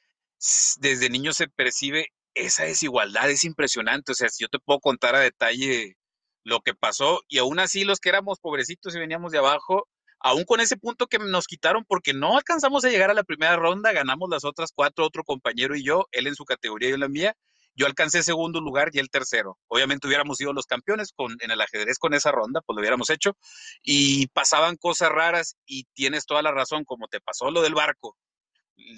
desde 0.78 1.10
niños 1.10 1.36
se 1.36 1.48
percibe 1.48 2.08
esa 2.34 2.64
desigualdad, 2.64 3.30
es 3.30 3.44
impresionante. 3.44 4.12
O 4.12 4.14
sea, 4.14 4.28
si 4.28 4.44
yo 4.44 4.48
te 4.48 4.58
puedo 4.58 4.80
contar 4.80 5.14
a 5.16 5.20
detalle 5.20 5.96
lo 6.44 6.60
que 6.60 6.74
pasó 6.74 7.22
y 7.28 7.38
aún 7.38 7.58
así 7.58 7.84
los 7.84 8.00
que 8.00 8.10
éramos 8.10 8.38
pobrecitos 8.40 8.94
y 8.94 9.00
veníamos 9.00 9.32
de 9.32 9.38
abajo, 9.38 9.88
aún 10.26 10.44
con 10.44 10.60
ese 10.60 10.76
punto 10.76 11.06
que 11.06 11.18
nos 11.20 11.46
quitaron 11.46 11.84
porque 11.84 12.12
no 12.12 12.36
alcanzamos 12.36 12.84
a 12.84 12.88
llegar 12.88 13.10
a 13.10 13.14
la 13.14 13.22
primera 13.22 13.54
ronda, 13.54 13.92
ganamos 13.92 14.28
las 14.28 14.44
otras 14.44 14.72
cuatro, 14.74 15.06
otro 15.06 15.22
compañero 15.22 15.76
y 15.76 15.84
yo, 15.84 16.06
él 16.10 16.26
en 16.26 16.34
su 16.34 16.44
categoría 16.44 16.88
y 16.88 16.90
yo 16.90 16.94
en 16.96 17.00
la 17.00 17.08
mía, 17.08 17.36
yo 17.76 17.86
alcancé 17.86 18.24
segundo 18.24 18.60
lugar 18.60 18.90
y 18.92 18.98
el 18.98 19.08
tercero. 19.08 19.56
Obviamente 19.68 20.08
hubiéramos 20.08 20.38
sido 20.38 20.52
los 20.52 20.66
campeones 20.66 21.12
con, 21.12 21.36
en 21.40 21.50
el 21.52 21.60
ajedrez 21.60 21.98
con 21.98 22.12
esa 22.12 22.32
ronda, 22.32 22.60
pues 22.62 22.74
lo 22.74 22.80
hubiéramos 22.80 23.08
hecho. 23.10 23.36
Y 23.82 24.26
pasaban 24.28 24.76
cosas 24.76 25.10
raras 25.10 25.56
y 25.64 25.84
tienes 25.92 26.26
toda 26.26 26.42
la 26.42 26.50
razón, 26.50 26.84
como 26.84 27.06
te 27.06 27.20
pasó 27.20 27.50
lo 27.52 27.62
del 27.62 27.74
barco, 27.74 28.16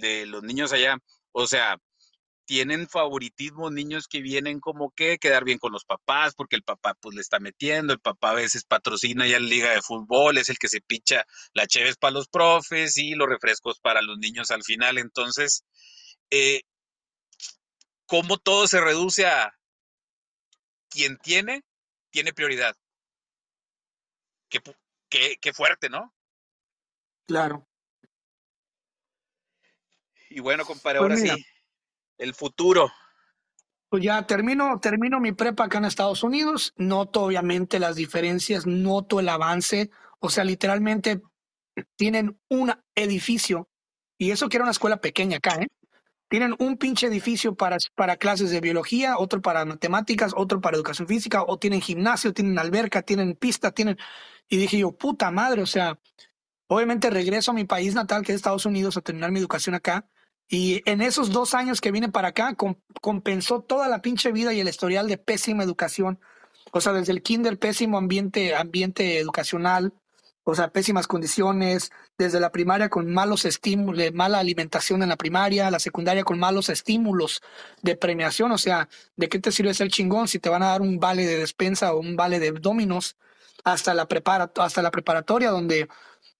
de 0.01 0.25
los 0.27 0.43
niños 0.45 0.73
allá. 0.73 0.97
O 1.33 1.47
sea, 1.47 1.77
tienen 2.49 2.89
favoritismo 2.89 3.71
niños 3.71 4.09
que 4.09 4.23
vienen 4.23 4.59
como 4.59 4.91
que 4.93 5.19
quedar 5.19 5.45
bien 5.45 5.59
con 5.59 5.71
los 5.71 5.85
papás, 5.85 6.35
porque 6.35 6.57
el 6.57 6.63
papá 6.63 6.95
pues 6.95 7.15
le 7.15 7.21
está 7.21 7.39
metiendo, 7.41 7.93
el 7.93 8.01
papá 8.01 8.31
a 8.31 8.37
veces 8.37 8.65
patrocina 8.65 9.27
ya 9.27 9.39
la 9.39 9.47
liga 9.47 9.71
de 9.71 9.83
fútbol, 9.83 10.39
es 10.39 10.49
el 10.49 10.57
que 10.57 10.69
se 10.69 10.81
picha 10.81 11.27
la 11.53 11.67
cheves 11.67 11.99
para 11.99 12.13
los 12.13 12.27
profes 12.27 12.97
y 12.97 13.15
los 13.15 13.29
refrescos 13.29 13.81
para 13.81 14.01
los 14.01 14.17
niños 14.17 14.51
al 14.51 14.65
final. 14.65 14.97
Entonces, 14.97 15.67
eh, 16.31 16.63
¿cómo 18.07 18.39
todo 18.39 18.67
se 18.67 18.81
reduce 18.81 19.27
a 19.27 19.53
quien 20.89 21.19
tiene, 21.19 21.65
tiene 22.09 22.33
prioridad? 22.33 22.75
Qué, 24.49 24.61
qué, 25.11 25.37
qué 25.39 25.53
fuerte, 25.53 25.91
¿no? 25.91 26.15
Claro. 27.27 27.69
Y 30.31 30.41
bueno, 30.41 30.65
compadre, 30.65 31.01
pues 31.01 31.11
ahora 31.11 31.37
sí 31.37 31.45
el 32.19 32.35
futuro. 32.35 32.91
Pues 33.89 34.03
ya 34.03 34.27
termino, 34.27 34.79
termino 34.81 35.19
mi 35.19 35.33
prepa 35.33 35.65
acá 35.65 35.79
en 35.79 35.87
Estados 35.87 36.23
Unidos, 36.23 36.75
noto 36.77 37.23
obviamente 37.23 37.79
las 37.79 37.97
diferencias, 37.97 38.67
noto 38.67 39.19
el 39.19 39.31
avance, 39.31 39.91
o 40.19 40.29
sea, 40.29 40.45
literalmente 40.45 41.23
tienen 41.97 42.39
un 42.51 42.75
edificio, 42.95 43.69
y 44.19 44.31
eso 44.31 44.49
que 44.49 44.59
era 44.59 44.65
una 44.65 44.73
escuela 44.73 45.01
pequeña 45.01 45.39
acá, 45.39 45.57
¿eh? 45.57 45.69
Tienen 46.29 46.55
un 46.59 46.77
pinche 46.77 47.07
edificio 47.07 47.55
para, 47.55 47.79
para 47.95 48.19
clases 48.19 48.51
de 48.51 48.61
biología, 48.61 49.17
otro 49.17 49.41
para 49.41 49.65
matemáticas, 49.65 50.35
otro 50.37 50.61
para 50.61 50.77
educación 50.77 51.09
física, 51.09 51.43
o 51.43 51.59
tienen 51.59 51.81
gimnasio, 51.81 52.35
tienen 52.35 52.59
alberca, 52.59 53.01
tienen 53.01 53.35
pista, 53.35 53.71
tienen... 53.71 53.97
Y 54.47 54.59
dije 54.59 54.77
yo, 54.77 54.93
puta 54.93 55.31
madre, 55.31 55.63
o 55.63 55.67
sea, 55.67 55.99
obviamente 56.67 57.09
regreso 57.09 57.53
a 57.53 57.55
mi 57.55 57.65
país 57.65 57.95
natal, 57.95 58.23
que 58.23 58.33
es 58.33 58.37
Estados 58.37 58.67
Unidos, 58.67 58.99
a 58.99 59.01
terminar 59.01 59.31
mi 59.31 59.39
educación 59.39 59.75
acá, 59.75 60.07
y 60.49 60.83
en 60.91 61.03
esos 61.03 61.31
dos 61.31 61.55
años 61.55 61.81
que 61.81 61.93
vine 61.93 62.09
para 62.09 62.29
acá, 62.29 62.57
compensó 63.01 63.61
toda 63.61 63.89
la 63.89 64.01
pinche 64.01 64.33
vida 64.33 64.53
y 64.55 64.61
el 64.61 64.69
historial 64.69 65.07
de 65.07 65.19
pésima 65.19 65.63
educación. 65.63 66.19
O 66.73 66.81
sea, 66.81 66.93
desde 66.93 67.13
el 67.13 67.23
kinder, 67.23 67.59
pésimo 67.59 67.99
ambiente, 67.99 68.55
ambiente 68.55 69.19
educacional, 69.19 69.93
o 70.45 70.55
sea, 70.55 70.69
pésimas 70.69 71.07
condiciones, 71.07 71.93
desde 72.17 72.41
la 72.41 72.51
primaria 72.51 72.89
con 72.89 73.13
malos 73.13 73.45
estímulos, 73.45 74.13
mala 74.15 74.39
alimentación 74.39 75.03
en 75.03 75.11
la 75.11 75.17
primaria, 75.17 75.71
la 75.71 75.79
secundaria 75.79 76.25
con 76.25 76.39
malos 76.39 76.71
estímulos 76.71 77.43
de 77.83 77.97
premiación, 77.97 78.51
o 78.53 78.57
sea, 78.57 78.89
¿de 79.17 79.29
qué 79.29 79.39
te 79.39 79.53
sirve 79.53 79.75
ser 79.75 79.89
chingón 79.89 80.27
si 80.27 80.39
te 80.39 80.49
van 80.49 80.63
a 80.63 80.69
dar 80.69 80.81
un 80.81 80.99
vale 80.99 81.27
de 81.27 81.37
despensa 81.37 81.93
o 81.93 82.01
un 82.01 82.17
vale 82.17 82.39
de 82.39 82.53
dominos 82.53 83.17
hasta 83.63 83.93
la, 83.93 84.09
prepara, 84.09 84.51
hasta 84.57 84.81
la 84.81 84.91
preparatoria 84.91 85.51
donde 85.51 85.89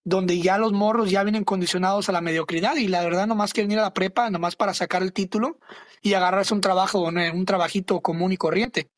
donde 0.03 0.39
ya 0.39 0.57
los 0.57 0.71
morros 0.71 1.11
ya 1.11 1.23
vienen 1.23 1.43
condicionados 1.43 2.09
a 2.09 2.11
la 2.11 2.21
mediocridad 2.21 2.75
y 2.75 2.87
la 2.87 3.03
verdad 3.03 3.27
nomás 3.27 3.53
quieren 3.53 3.71
ir 3.71 3.79
a 3.79 3.83
la 3.83 3.93
prepa 3.93 4.29
nomás 4.29 4.55
para 4.55 4.73
sacar 4.73 5.03
el 5.03 5.13
título 5.13 5.59
y 6.01 6.13
agarrarse 6.13 6.53
un 6.53 6.61
trabajo, 6.61 7.01
un 7.01 7.45
trabajito 7.45 7.99
común 8.01 8.31
y 8.31 8.37
corriente. 8.37 8.89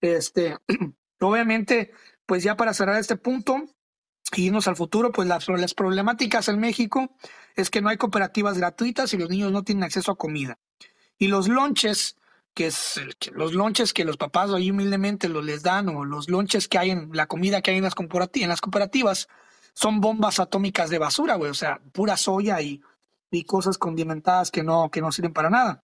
Este, 0.00 0.56
obviamente, 1.20 1.92
pues 2.26 2.42
ya 2.42 2.56
para 2.56 2.74
cerrar 2.74 2.98
este 2.98 3.16
punto 3.16 3.64
y 4.36 4.46
irnos 4.46 4.68
al 4.68 4.76
futuro, 4.76 5.12
pues 5.12 5.28
las, 5.28 5.48
las 5.48 5.74
problemáticas 5.74 6.48
en 6.48 6.58
México 6.58 7.16
es 7.56 7.70
que 7.70 7.80
no 7.80 7.88
hay 7.88 7.96
cooperativas 7.96 8.58
gratuitas 8.58 9.12
y 9.12 9.18
los 9.18 9.28
niños 9.28 9.52
no 9.52 9.64
tienen 9.64 9.84
acceso 9.84 10.12
a 10.12 10.16
comida. 10.16 10.58
Y 11.18 11.28
los 11.28 11.48
lonches, 11.48 12.16
que 12.54 12.66
es 12.66 13.00
los 13.32 13.52
lonches 13.52 13.92
que 13.92 14.04
los 14.04 14.16
papás 14.16 14.52
ahí 14.52 14.70
humildemente 14.70 15.28
los 15.28 15.44
les 15.44 15.62
dan 15.62 15.88
o 15.88 16.04
los 16.04 16.28
lonches 16.28 16.68
que 16.68 16.78
hay 16.78 16.90
en 16.90 17.10
la 17.12 17.26
comida 17.26 17.60
que 17.60 17.72
hay 17.72 17.78
en 17.78 17.84
las, 17.84 17.94
en 18.34 18.48
las 18.48 18.60
cooperativas, 18.60 19.28
son 19.80 20.02
bombas 20.02 20.38
atómicas 20.40 20.90
de 20.90 20.98
basura, 20.98 21.36
güey, 21.36 21.50
o 21.50 21.54
sea, 21.54 21.80
pura 21.92 22.18
soya 22.18 22.60
y, 22.60 22.82
y 23.30 23.44
cosas 23.44 23.78
condimentadas 23.78 24.50
que 24.50 24.62
no, 24.62 24.90
que 24.90 25.00
no 25.00 25.10
sirven 25.10 25.32
para 25.32 25.48
nada. 25.48 25.82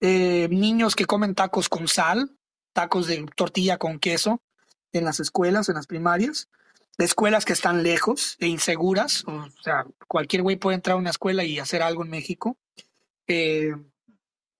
Eh, 0.00 0.46
niños 0.48 0.94
que 0.94 1.06
comen 1.06 1.34
tacos 1.34 1.68
con 1.68 1.88
sal, 1.88 2.36
tacos 2.72 3.08
de 3.08 3.26
tortilla 3.34 3.78
con 3.78 3.98
queso 3.98 4.40
en 4.92 5.04
las 5.04 5.18
escuelas, 5.18 5.68
en 5.68 5.74
las 5.74 5.88
primarias, 5.88 6.50
escuelas 6.98 7.44
que 7.44 7.52
están 7.52 7.82
lejos 7.82 8.36
e 8.38 8.46
inseguras, 8.46 9.24
o 9.26 9.48
sea, 9.60 9.86
cualquier 10.06 10.42
güey 10.42 10.54
puede 10.54 10.76
entrar 10.76 10.94
a 10.94 11.00
una 11.00 11.10
escuela 11.10 11.42
y 11.42 11.58
hacer 11.58 11.82
algo 11.82 12.04
en 12.04 12.10
México. 12.10 12.56
Eh, 13.26 13.74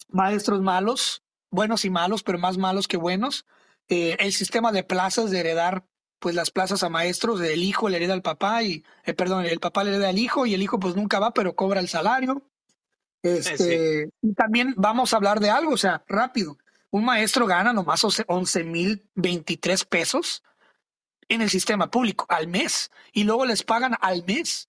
maestros 0.09 0.61
malos, 0.61 1.23
buenos 1.51 1.85
y 1.85 1.91
malos, 1.91 2.25
pero 2.25 2.39
más 2.39 2.59
malos 2.59 2.89
que 2.89 2.97
buenos. 2.97 3.47
Eh, 3.89 4.17
el 4.19 4.33
sistema 4.33 4.73
de 4.73 4.83
plazas 4.83 5.31
de 5.31 5.39
heredar 5.39 5.85
pues 6.23 6.37
las 6.37 6.53
plazas 6.53 6.85
a 6.85 6.89
maestros, 6.89 7.41
el 7.41 7.65
hijo 7.65 7.89
le 7.89 7.97
hereda 7.97 8.15
al 8.15 8.23
papá 8.23 8.63
y, 8.63 8.85
eh, 9.05 9.13
perdón, 9.13 9.45
el 9.45 9.59
papá 9.59 9.83
le 9.83 9.91
hereda 9.91 10.11
al 10.11 10.19
hijo 10.21 10.47
y 10.47 10.55
el 10.55 10.63
hijo 10.63 10.79
pues 10.79 10.95
nunca 10.95 11.19
va, 11.19 11.35
pero 11.35 11.57
cobra 11.57 11.81
el 11.81 11.89
salario. 11.89 12.49
Este, 13.25 14.09
Y 14.23 14.33
también 14.35 14.73
vamos 14.77 15.13
a 15.13 15.17
hablar 15.17 15.41
de 15.41 15.51
algo, 15.51 15.73
o 15.73 15.77
sea, 15.77 16.05
rápido. 16.07 16.57
Un 16.91 17.05
maestro 17.05 17.45
gana 17.47 17.73
nomás 17.73 18.05
11 18.05 18.63
mil 18.63 19.03
23 19.17 19.85
pesos 19.85 20.45
en 21.29 21.43
el 21.43 21.51
sistema 21.51 21.91
público 21.91 22.25
al 22.29 22.47
mes 22.47 22.93
y 23.13 23.25
luego 23.25 23.45
les 23.45 23.65
pagan 23.65 23.97
al 24.01 24.25
mes. 24.25 24.69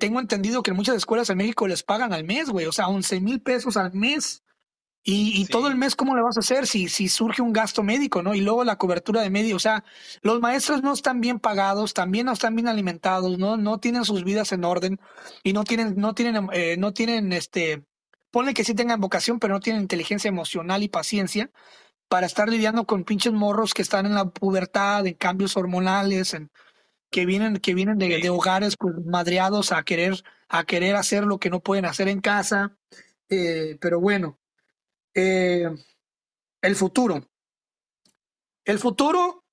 Tengo 0.00 0.18
entendido 0.18 0.64
que 0.64 0.72
en 0.72 0.76
muchas 0.76 0.96
escuelas 0.96 1.30
en 1.30 1.38
México 1.38 1.68
les 1.68 1.84
pagan 1.84 2.12
al 2.12 2.24
mes, 2.24 2.50
güey, 2.50 2.66
o 2.66 2.72
sea, 2.72 2.88
11 2.88 3.20
mil 3.20 3.40
pesos 3.40 3.76
al 3.76 3.92
mes. 3.94 4.42
Y, 5.04 5.46
todo 5.46 5.68
el 5.68 5.76
mes, 5.76 5.96
¿cómo 5.96 6.14
le 6.14 6.20
vas 6.20 6.36
a 6.36 6.40
hacer 6.40 6.66
si, 6.66 6.88
si 6.88 7.08
surge 7.08 7.40
un 7.40 7.54
gasto 7.54 7.82
médico, 7.82 8.22
no? 8.22 8.34
Y 8.34 8.42
luego 8.42 8.62
la 8.62 8.76
cobertura 8.76 9.22
de 9.22 9.30
medio, 9.30 9.56
o 9.56 9.58
sea, 9.58 9.82
los 10.20 10.40
maestros 10.40 10.82
no 10.82 10.92
están 10.92 11.22
bien 11.22 11.40
pagados, 11.40 11.94
también 11.94 12.26
no 12.26 12.32
están 12.32 12.54
bien 12.54 12.68
alimentados, 12.68 13.38
no, 13.38 13.56
no 13.56 13.78
tienen 13.78 14.04
sus 14.04 14.22
vidas 14.22 14.52
en 14.52 14.64
orden 14.64 15.00
y 15.42 15.54
no 15.54 15.64
tienen, 15.64 15.94
no 15.96 16.14
tienen, 16.14 16.48
eh, 16.52 16.76
no 16.76 16.92
tienen 16.92 17.32
este 17.32 17.84
pone 18.30 18.54
que 18.54 18.64
sí 18.64 18.74
tengan 18.74 19.00
vocación, 19.00 19.38
pero 19.38 19.54
no 19.54 19.60
tienen 19.60 19.82
inteligencia 19.82 20.28
emocional 20.28 20.82
y 20.82 20.88
paciencia 20.88 21.50
para 22.08 22.26
estar 22.26 22.48
lidiando 22.48 22.86
con 22.86 23.04
pinches 23.04 23.32
morros 23.32 23.74
que 23.74 23.82
están 23.82 24.06
en 24.06 24.14
la 24.14 24.26
pubertad, 24.30 25.06
en 25.06 25.14
cambios 25.14 25.56
hormonales, 25.56 26.34
en, 26.34 26.50
que 27.10 27.26
vienen, 27.26 27.58
que 27.58 27.74
vienen 27.74 27.98
de, 27.98 28.30
hogares 28.30 28.76
pues, 28.78 28.94
madreados 29.04 29.72
a 29.72 29.82
querer, 29.82 30.22
a 30.48 30.64
querer 30.64 30.96
hacer 30.96 31.24
lo 31.24 31.38
que 31.38 31.50
no 31.50 31.60
pueden 31.60 31.84
hacer 31.84 32.08
en 32.08 32.20
casa. 32.20 32.76
Eh, 33.28 33.76
pero 33.80 34.00
bueno, 34.00 34.38
eh, 35.18 35.74
el 36.62 36.76
futuro. 36.76 37.24
El 38.64 38.78
futuro 38.78 39.44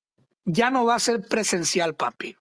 ya 0.44 0.70
no 0.70 0.86
va 0.86 0.96
a 0.96 1.00
ser 1.00 1.22
presencial, 1.28 1.96
papi. 1.96 2.36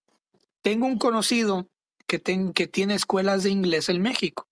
Tengo 0.62 0.87
un 0.87 0.99
conocido 0.99 1.68
que, 2.07 2.20
que 2.55 2.66
tiene 2.66 2.95
escuelas 2.95 3.43
de 3.43 3.51
inglés 3.51 3.89
en 3.89 4.03
México, 4.03 4.49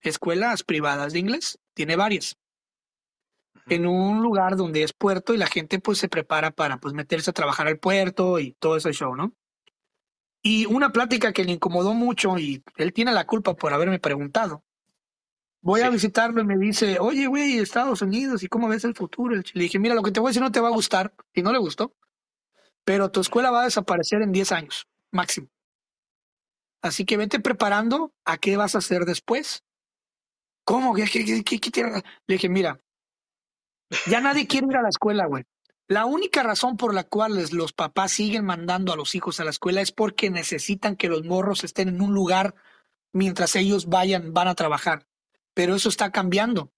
escuelas 0.00 0.62
privadas 0.62 1.12
de 1.12 1.20
inglés, 1.20 1.58
tiene 1.74 1.96
varias 1.96 2.36
en 3.68 3.86
un 3.86 4.22
lugar 4.22 4.56
donde 4.56 4.82
es 4.82 4.92
puerto 4.92 5.34
y 5.34 5.38
la 5.38 5.46
gente 5.46 5.78
pues 5.78 5.98
se 5.98 6.08
prepara 6.08 6.50
para 6.50 6.78
pues 6.78 6.94
meterse 6.94 7.30
a 7.30 7.34
trabajar 7.34 7.68
al 7.68 7.78
puerto 7.78 8.38
y 8.38 8.52
todo 8.52 8.76
ese 8.76 8.92
show, 8.92 9.14
¿no? 9.14 9.32
Y 10.42 10.66
una 10.66 10.90
plática 10.90 11.32
que 11.32 11.44
le 11.44 11.52
incomodó 11.52 11.94
mucho 11.94 12.36
y 12.38 12.64
él 12.76 12.92
tiene 12.92 13.12
la 13.12 13.26
culpa 13.26 13.54
por 13.54 13.72
haberme 13.72 14.00
preguntado. 14.00 14.64
Voy 15.62 15.80
a 15.82 15.90
visitarlo 15.90 16.40
y 16.40 16.44
me 16.44 16.58
dice, 16.58 16.98
oye, 16.98 17.28
güey, 17.28 17.58
Estados 17.58 18.02
Unidos, 18.02 18.42
¿y 18.42 18.48
cómo 18.48 18.68
ves 18.68 18.82
el 18.84 18.96
futuro? 18.96 19.36
Le 19.36 19.62
dije, 19.62 19.78
mira, 19.78 19.94
lo 19.94 20.02
que 20.02 20.10
te 20.10 20.18
voy 20.18 20.28
a 20.28 20.30
decir 20.30 20.42
no 20.42 20.50
te 20.50 20.60
va 20.60 20.68
a 20.68 20.72
gustar, 20.72 21.14
y 21.32 21.42
no 21.42 21.52
le 21.52 21.58
gustó, 21.58 21.94
pero 22.84 23.12
tu 23.12 23.20
escuela 23.20 23.52
va 23.52 23.62
a 23.62 23.64
desaparecer 23.64 24.22
en 24.22 24.32
10 24.32 24.52
años, 24.52 24.88
máximo. 25.12 25.48
Así 26.82 27.04
que 27.04 27.16
vete 27.16 27.38
preparando 27.38 28.12
a 28.24 28.38
qué 28.38 28.56
vas 28.56 28.74
a 28.74 28.78
hacer 28.78 29.04
después. 29.04 29.62
¿Cómo? 30.64 30.94
¿Qué, 30.94 31.04
qué, 31.04 31.44
qué, 31.44 31.82
Le 32.26 32.34
dije, 32.34 32.48
mira, 32.48 32.80
ya 34.10 34.20
nadie 34.20 34.48
quiere 34.48 34.66
ir 34.68 34.76
a 34.76 34.82
la 34.82 34.88
escuela, 34.88 35.26
güey. 35.26 35.44
La 35.86 36.06
única 36.06 36.42
razón 36.42 36.76
por 36.76 36.92
la 36.92 37.04
cual 37.04 37.40
los 37.52 37.72
papás 37.72 38.12
siguen 38.12 38.44
mandando 38.44 38.92
a 38.92 38.96
los 38.96 39.14
hijos 39.14 39.38
a 39.38 39.44
la 39.44 39.50
escuela 39.50 39.80
es 39.80 39.92
porque 39.92 40.30
necesitan 40.30 40.96
que 40.96 41.08
los 41.08 41.24
morros 41.24 41.62
estén 41.62 41.88
en 41.88 42.00
un 42.00 42.14
lugar 42.14 42.54
mientras 43.12 43.54
ellos 43.54 43.86
vayan, 43.86 44.32
van 44.32 44.48
a 44.48 44.54
trabajar. 44.54 45.06
Pero 45.54 45.74
eso 45.74 45.88
está 45.88 46.10
cambiando. 46.10 46.70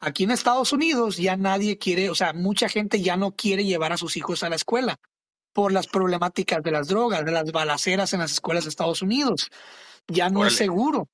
Aquí 0.00 0.24
en 0.24 0.32
Estados 0.32 0.72
Unidos 0.72 1.16
ya 1.16 1.36
nadie 1.36 1.78
quiere, 1.78 2.10
o 2.10 2.14
sea, 2.14 2.32
mucha 2.32 2.68
gente 2.68 3.00
ya 3.00 3.16
no 3.16 3.32
quiere 3.32 3.64
llevar 3.64 3.92
a 3.92 3.96
sus 3.96 4.16
hijos 4.16 4.42
a 4.42 4.48
la 4.48 4.56
escuela 4.56 4.98
por 5.52 5.70
las 5.70 5.86
problemáticas 5.86 6.62
de 6.62 6.72
las 6.72 6.88
drogas, 6.88 7.24
de 7.24 7.32
las 7.32 7.52
balaceras 7.52 8.12
en 8.12 8.20
las 8.20 8.32
escuelas 8.32 8.64
de 8.64 8.70
Estados 8.70 9.02
Unidos. 9.02 9.48
Ya 10.08 10.30
no 10.30 10.46
es 10.46 10.56
seguro. 10.56 11.08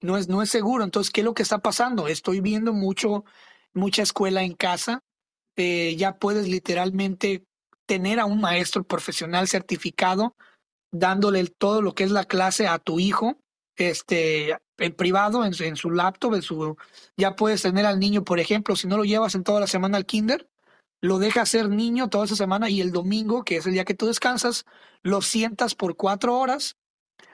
No 0.00 0.18
es, 0.18 0.28
no 0.28 0.42
es 0.42 0.50
seguro. 0.50 0.84
Entonces, 0.84 1.10
¿qué 1.10 1.22
es 1.22 1.24
lo 1.24 1.32
que 1.32 1.42
está 1.42 1.58
pasando? 1.60 2.08
Estoy 2.08 2.40
viendo 2.40 2.74
mucho 2.74 3.24
mucha 3.74 4.02
escuela 4.02 4.42
en 4.42 4.54
casa, 4.54 5.02
eh, 5.56 5.94
ya 5.96 6.16
puedes 6.16 6.48
literalmente 6.48 7.44
tener 7.86 8.18
a 8.20 8.24
un 8.24 8.40
maestro 8.40 8.84
profesional 8.84 9.46
certificado 9.48 10.36
dándole 10.90 11.44
todo 11.46 11.82
lo 11.82 11.94
que 11.94 12.04
es 12.04 12.10
la 12.12 12.24
clase 12.24 12.66
a 12.66 12.78
tu 12.78 13.00
hijo, 13.00 13.36
este, 13.76 14.56
en 14.78 14.94
privado, 14.94 15.44
en, 15.44 15.54
su 15.76 15.90
laptop, 15.90 16.34
en 16.34 16.42
su, 16.42 16.76
ya 17.16 17.36
puedes 17.36 17.62
tener 17.62 17.86
al 17.86 17.98
niño, 17.98 18.24
por 18.24 18.40
ejemplo, 18.40 18.76
si 18.76 18.86
no 18.86 18.96
lo 18.96 19.04
llevas 19.04 19.34
en 19.34 19.44
toda 19.44 19.60
la 19.60 19.66
semana 19.66 19.96
al 19.96 20.06
kinder, 20.06 20.48
lo 21.00 21.18
dejas 21.18 21.50
ser 21.50 21.68
niño 21.68 22.08
toda 22.08 22.24
esa 22.24 22.36
semana 22.36 22.70
y 22.70 22.80
el 22.80 22.90
domingo, 22.90 23.44
que 23.44 23.58
es 23.58 23.66
el 23.66 23.74
día 23.74 23.84
que 23.84 23.94
tú 23.94 24.06
descansas, 24.06 24.64
lo 25.02 25.20
sientas 25.22 25.74
por 25.74 25.96
cuatro 25.96 26.38
horas 26.38 26.76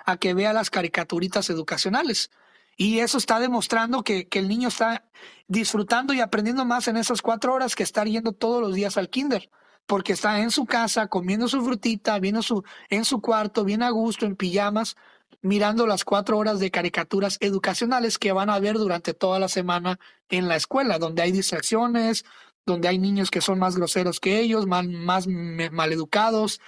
a 0.04 0.16
que 0.16 0.34
vea 0.34 0.52
las 0.52 0.70
caricaturitas 0.70 1.50
educacionales. 1.50 2.30
Y 2.76 3.00
eso 3.00 3.18
está 3.18 3.38
demostrando 3.38 4.02
que, 4.02 4.26
que, 4.26 4.38
el 4.38 4.48
niño 4.48 4.68
está 4.68 5.04
disfrutando 5.48 6.14
y 6.14 6.20
aprendiendo 6.20 6.64
más 6.64 6.88
en 6.88 6.96
esas 6.96 7.22
cuatro 7.22 7.54
horas 7.54 7.76
que 7.76 7.82
estar 7.82 8.08
yendo 8.08 8.32
todos 8.32 8.60
los 8.62 8.74
días 8.74 8.96
al 8.96 9.10
kinder, 9.10 9.50
porque 9.86 10.14
está 10.14 10.40
en 10.40 10.50
su 10.50 10.66
casa 10.66 11.06
comiendo 11.08 11.46
su 11.46 11.62
frutita, 11.62 12.18
viendo 12.18 12.42
su, 12.42 12.64
en 12.88 13.04
su 13.04 13.20
cuarto, 13.20 13.64
bien 13.64 13.82
a 13.82 13.90
gusto, 13.90 14.24
en 14.24 14.34
pijamas, 14.34 14.96
mirando 15.42 15.86
las 15.86 16.04
cuatro 16.04 16.38
horas 16.38 16.60
de 16.60 16.70
caricaturas 16.70 17.38
educacionales 17.40 18.18
que 18.18 18.32
van 18.32 18.50
a 18.50 18.58
ver 18.58 18.76
durante 18.76 19.14
toda 19.14 19.38
la 19.38 19.48
semana 19.48 19.98
en 20.28 20.48
la 20.48 20.56
escuela, 20.56 20.98
donde 20.98 21.22
hay 21.22 21.32
distracciones, 21.32 22.24
donde 22.66 22.88
hay 22.88 22.98
niños 22.98 23.30
que 23.30 23.40
son 23.40 23.58
más 23.58 23.76
groseros 23.76 24.20
que 24.20 24.40
ellos, 24.40 24.66
más, 24.66 24.86
más 24.86 25.26
maleducados, 25.26 26.60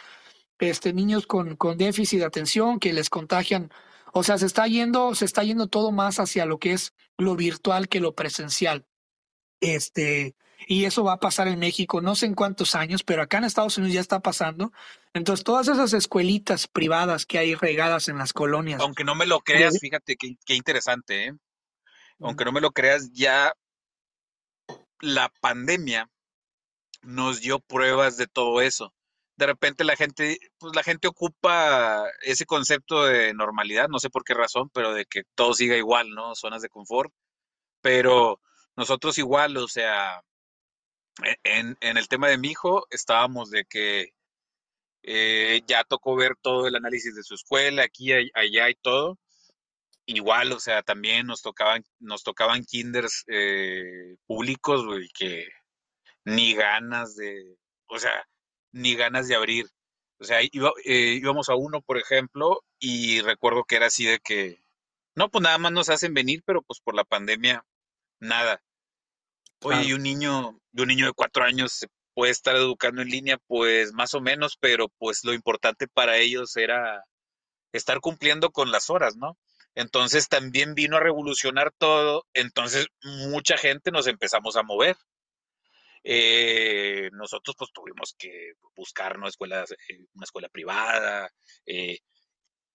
este, 0.58 0.92
niños 0.92 1.26
con, 1.26 1.56
con 1.56 1.76
déficit 1.76 2.20
de 2.20 2.26
atención 2.26 2.78
que 2.78 2.92
les 2.92 3.10
contagian 3.10 3.70
o 4.12 4.22
sea, 4.22 4.36
se 4.36 4.46
está 4.46 4.66
yendo, 4.66 5.14
se 5.14 5.24
está 5.24 5.42
yendo 5.42 5.68
todo 5.68 5.90
más 5.90 6.20
hacia 6.20 6.44
lo 6.44 6.58
que 6.58 6.74
es 6.74 6.92
lo 7.16 7.34
virtual 7.34 7.88
que 7.88 7.98
lo 7.98 8.14
presencial. 8.14 8.86
Este, 9.60 10.34
y 10.66 10.84
eso 10.84 11.04
va 11.04 11.14
a 11.14 11.20
pasar 11.20 11.48
en 11.48 11.58
México, 11.58 12.00
no 12.00 12.14
sé 12.14 12.26
en 12.26 12.34
cuántos 12.34 12.74
años, 12.74 13.02
pero 13.02 13.22
acá 13.22 13.38
en 13.38 13.44
Estados 13.44 13.78
Unidos 13.78 13.94
ya 13.94 14.00
está 14.00 14.20
pasando. 14.20 14.72
Entonces, 15.14 15.44
todas 15.44 15.68
esas 15.68 15.92
escuelitas 15.92 16.66
privadas 16.66 17.26
que 17.26 17.38
hay 17.38 17.54
regadas 17.54 18.08
en 18.08 18.18
las 18.18 18.32
colonias. 18.32 18.80
Aunque 18.80 19.04
no 19.04 19.14
me 19.14 19.26
lo 19.26 19.40
creas, 19.40 19.78
fíjate 19.80 20.16
qué, 20.16 20.36
qué 20.44 20.54
interesante, 20.54 21.26
¿eh? 21.26 21.32
Aunque 22.20 22.44
no 22.44 22.52
me 22.52 22.60
lo 22.60 22.70
creas, 22.70 23.10
ya 23.12 23.52
la 25.00 25.32
pandemia 25.40 26.08
nos 27.02 27.40
dio 27.40 27.58
pruebas 27.58 28.16
de 28.16 28.28
todo 28.28 28.60
eso 28.60 28.94
de 29.36 29.46
repente 29.46 29.84
la 29.84 29.96
gente, 29.96 30.38
pues 30.58 30.74
la 30.76 30.82
gente 30.82 31.08
ocupa 31.08 32.04
ese 32.22 32.46
concepto 32.46 33.04
de 33.04 33.34
normalidad, 33.34 33.88
no 33.88 33.98
sé 33.98 34.10
por 34.10 34.24
qué 34.24 34.34
razón, 34.34 34.70
pero 34.72 34.94
de 34.94 35.04
que 35.06 35.22
todo 35.34 35.54
siga 35.54 35.76
igual, 35.76 36.10
¿no? 36.10 36.34
Zonas 36.34 36.62
de 36.62 36.68
confort. 36.68 37.12
Pero 37.80 38.40
nosotros 38.76 39.18
igual, 39.18 39.56
o 39.56 39.68
sea, 39.68 40.22
e-, 41.24 41.38
en, 41.44 41.76
el 41.80 42.08
tema 42.08 42.28
de 42.28 42.38
mi 42.38 42.48
hijo 42.50 42.86
estábamos 42.90 43.50
de 43.50 43.64
que 43.64 44.12
eh, 45.02 45.62
ya 45.66 45.84
tocó 45.84 46.16
ver 46.16 46.36
todo 46.40 46.66
el 46.68 46.76
análisis 46.76 47.14
de 47.14 47.22
su 47.22 47.34
escuela, 47.34 47.84
aquí, 47.84 48.12
allá 48.12 48.70
y 48.70 48.74
todo. 48.76 49.18
Igual, 50.06 50.52
o 50.52 50.60
sea, 50.60 50.82
también 50.82 51.26
nos 51.26 51.42
tocaban, 51.42 51.84
nos 52.00 52.22
tocaban 52.24 52.64
kinders 52.64 53.24
eh, 53.28 54.16
públicos, 54.26 54.84
güey, 54.84 55.08
que 55.16 55.48
ni 56.24 56.54
ganas 56.54 57.16
de, 57.16 57.56
o 57.86 57.98
sea, 57.98 58.26
ni 58.72 58.94
ganas 58.94 59.28
de 59.28 59.36
abrir. 59.36 59.66
O 60.18 60.24
sea, 60.24 60.40
eh, 60.40 61.18
íbamos 61.20 61.48
a 61.48 61.56
uno, 61.56 61.82
por 61.82 61.98
ejemplo, 61.98 62.64
y 62.78 63.20
recuerdo 63.22 63.64
que 63.64 63.76
era 63.76 63.86
así 63.86 64.04
de 64.04 64.18
que, 64.20 64.60
no, 65.14 65.30
pues 65.30 65.42
nada 65.42 65.58
más 65.58 65.72
nos 65.72 65.88
hacen 65.88 66.14
venir, 66.14 66.42
pero 66.46 66.62
pues 66.62 66.80
por 66.80 66.94
la 66.94 67.04
pandemia, 67.04 67.64
nada. 68.20 68.62
Oye, 69.62 69.84
y 69.84 69.92
un 69.92 70.02
niño, 70.02 70.60
de 70.72 70.82
un 70.82 70.88
niño 70.88 71.06
de 71.06 71.12
cuatro 71.12 71.44
años 71.44 71.72
se 71.72 71.88
puede 72.14 72.32
estar 72.32 72.56
educando 72.56 73.02
en 73.02 73.08
línea, 73.08 73.38
pues 73.46 73.92
más 73.92 74.14
o 74.14 74.20
menos, 74.20 74.56
pero 74.60 74.88
pues 74.98 75.24
lo 75.24 75.32
importante 75.32 75.88
para 75.88 76.16
ellos 76.18 76.56
era 76.56 77.04
estar 77.72 78.00
cumpliendo 78.00 78.50
con 78.50 78.70
las 78.70 78.90
horas, 78.90 79.16
¿no? 79.16 79.38
Entonces 79.74 80.28
también 80.28 80.74
vino 80.74 80.96
a 80.96 81.00
revolucionar 81.00 81.72
todo, 81.78 82.26
entonces 82.34 82.88
mucha 83.02 83.56
gente 83.56 83.90
nos 83.90 84.06
empezamos 84.06 84.56
a 84.56 84.62
mover. 84.62 84.96
Eh, 86.04 87.10
nosotros 87.12 87.56
pues 87.56 87.70
tuvimos 87.72 88.14
que 88.18 88.54
buscar 88.74 89.16
una 89.16 89.28
escuela, 89.28 89.64
eh, 89.88 90.04
una 90.14 90.24
escuela 90.24 90.48
privada, 90.48 91.30
eh, 91.64 91.98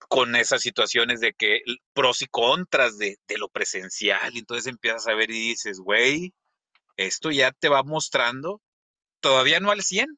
con 0.08 0.36
esas 0.36 0.62
situaciones 0.62 1.20
de 1.20 1.34
que 1.34 1.62
pros 1.94 2.22
y 2.22 2.28
contras 2.28 2.98
de, 2.98 3.18
lo 3.38 3.50
presencial, 3.50 4.38
entonces 4.38 4.68
empiezas 4.68 5.08
a 5.08 5.16
ver 5.16 5.30
y 5.32 5.50
dices, 5.50 5.80
güey, 5.80 6.34
esto 6.98 7.32
ya 7.32 7.52
te 7.52 7.70
va 7.70 7.84
mostrando, 7.84 8.62
todavía 9.20 9.60
no 9.60 9.72
al 9.72 9.84
100, 9.84 10.18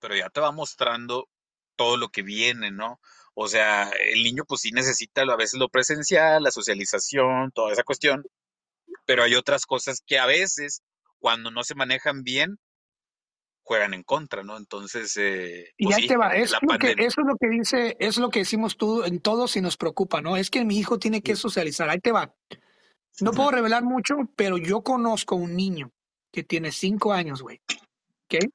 pero 0.00 0.16
ya 0.16 0.30
te 0.30 0.40
va 0.40 0.52
mostrando 0.52 1.28
todo 1.76 1.96
lo 1.96 2.08
que 2.08 2.22
viene, 2.22 2.70
¿no? 2.70 3.00
O 3.34 3.48
sea, 3.48 3.90
el 3.90 4.22
niño 4.22 4.44
pues 4.46 4.62
sí 4.62 4.72
necesita 4.72 5.22
a 5.22 5.36
veces 5.36 5.58
lo 5.58 5.68
presencial, 5.68 6.42
la 6.42 6.50
socialización, 6.50 7.50
toda 7.52 7.72
esa 7.72 7.82
cuestión, 7.82 8.24
pero 9.06 9.22
hay 9.22 9.34
otras 9.34 9.66
cosas 9.66 10.02
que 10.06 10.18
a 10.18 10.26
veces 10.26 10.82
cuando 11.18 11.50
no 11.50 11.64
se 11.64 11.74
manejan 11.74 12.22
bien, 12.24 12.58
juegan 13.62 13.94
en 13.94 14.02
contra, 14.02 14.42
¿no? 14.42 14.56
Entonces, 14.56 15.16
eh, 15.16 15.72
y 15.76 15.86
pues 15.86 15.96
ahí 15.96 16.06
te 16.08 16.16
va, 16.16 16.34
eso, 16.34 16.58
lo 16.60 16.78
que, 16.78 16.94
eso 16.98 17.20
es 17.20 17.26
lo 17.26 17.36
que 17.36 17.48
dice, 17.48 17.96
es 18.00 18.18
lo 18.18 18.28
que 18.28 18.40
decimos 18.40 18.76
tú 18.76 19.04
en 19.04 19.20
todos 19.20 19.56
y 19.56 19.60
nos 19.60 19.76
preocupa, 19.76 20.20
¿no? 20.20 20.36
Es 20.36 20.50
que 20.50 20.64
mi 20.64 20.78
hijo 20.78 20.98
tiene 20.98 21.22
que 21.22 21.36
socializar, 21.36 21.88
ahí 21.88 22.00
te 22.00 22.12
va. 22.12 22.34
No 23.20 23.32
puedo 23.32 23.50
revelar 23.50 23.84
mucho, 23.84 24.16
pero 24.36 24.58
yo 24.58 24.82
conozco 24.82 25.36
un 25.36 25.54
niño 25.54 25.92
que 26.32 26.42
tiene 26.42 26.72
cinco 26.72 27.12
años, 27.12 27.42
güey, 27.42 27.60
¿ok? 28.24 28.50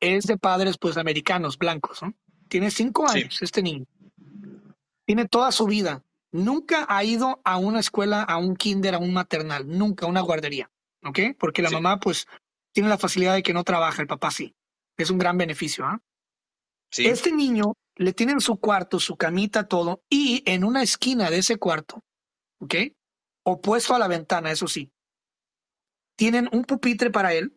Es 0.00 0.26
de 0.26 0.36
padres, 0.38 0.78
pues, 0.78 0.96
americanos, 0.96 1.58
blancos, 1.58 2.02
¿no? 2.02 2.14
Tiene 2.48 2.70
cinco 2.70 3.08
años 3.08 3.42
este 3.42 3.62
niño. 3.62 3.86
Tiene 5.04 5.26
toda 5.26 5.50
su 5.52 5.66
vida. 5.66 6.04
Nunca 6.30 6.86
ha 6.88 7.02
ido 7.02 7.40
a 7.44 7.56
una 7.56 7.80
escuela, 7.80 8.22
a 8.22 8.36
un 8.38 8.54
kinder, 8.54 8.94
a 8.94 8.98
un 8.98 9.12
maternal, 9.12 9.66
nunca, 9.66 10.06
a 10.06 10.08
una 10.08 10.20
guardería. 10.20 10.70
¿ok? 11.04 11.18
Porque 11.38 11.62
la 11.62 11.70
mamá, 11.70 11.98
pues, 12.00 12.26
tiene 12.72 12.88
la 12.88 12.98
facilidad 12.98 13.34
de 13.34 13.42
que 13.42 13.52
no 13.52 13.64
trabaja, 13.64 14.02
el 14.02 14.08
papá 14.08 14.30
sí. 14.30 14.54
Es 14.96 15.10
un 15.10 15.18
gran 15.18 15.38
beneficio, 15.38 15.84
¿ah? 15.84 16.00
Este 16.96 17.32
niño 17.32 17.74
le 17.96 18.12
tiene 18.12 18.32
en 18.32 18.40
su 18.40 18.56
cuarto, 18.56 18.98
su 18.98 19.16
camita, 19.16 19.68
todo, 19.68 20.02
y 20.08 20.42
en 20.46 20.64
una 20.64 20.82
esquina 20.82 21.30
de 21.30 21.38
ese 21.38 21.56
cuarto, 21.56 22.02
¿ok? 22.60 22.74
Opuesto 23.50 23.94
a 23.94 23.98
la 23.98 24.08
ventana, 24.08 24.50
eso 24.50 24.68
sí. 24.68 24.90
Tienen 26.16 26.48
un 26.52 26.64
pupitre 26.64 27.10
para 27.10 27.32
él, 27.34 27.56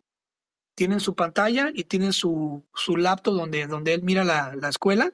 tienen 0.74 1.00
su 1.00 1.14
pantalla 1.14 1.70
y 1.74 1.84
tienen 1.84 2.12
su, 2.12 2.64
su 2.74 2.96
laptop 2.96 3.34
donde, 3.34 3.66
donde 3.66 3.94
él 3.94 4.02
mira 4.02 4.24
la, 4.24 4.54
la 4.54 4.68
escuela. 4.68 5.12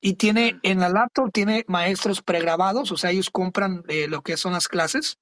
Y 0.00 0.14
tiene 0.14 0.60
en 0.62 0.78
la 0.78 0.88
laptop, 0.88 1.32
tiene 1.32 1.64
maestros 1.66 2.22
pregrabados, 2.22 2.92
o 2.92 2.96
sea, 2.96 3.10
ellos 3.10 3.30
compran 3.30 3.82
eh, 3.88 4.06
lo 4.06 4.22
que 4.22 4.36
son 4.36 4.52
las 4.52 4.68
clases. 4.68 5.18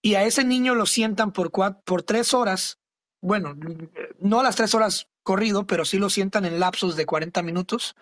Y 0.00 0.14
a 0.14 0.22
ese 0.22 0.44
niño 0.44 0.76
lo 0.76 0.86
sientan 0.86 1.32
por, 1.32 1.50
cuatro, 1.50 1.82
por 1.84 2.02
tres 2.04 2.34
horas. 2.34 2.78
Bueno, 3.20 3.56
no 4.20 4.42
las 4.44 4.54
tres 4.54 4.74
horas 4.74 5.08
corrido, 5.24 5.66
pero 5.66 5.84
sí 5.84 5.98
lo 5.98 6.08
sientan 6.08 6.44
en 6.44 6.60
lapsos 6.60 6.94
de 6.94 7.04
40 7.04 7.42
minutos 7.42 7.96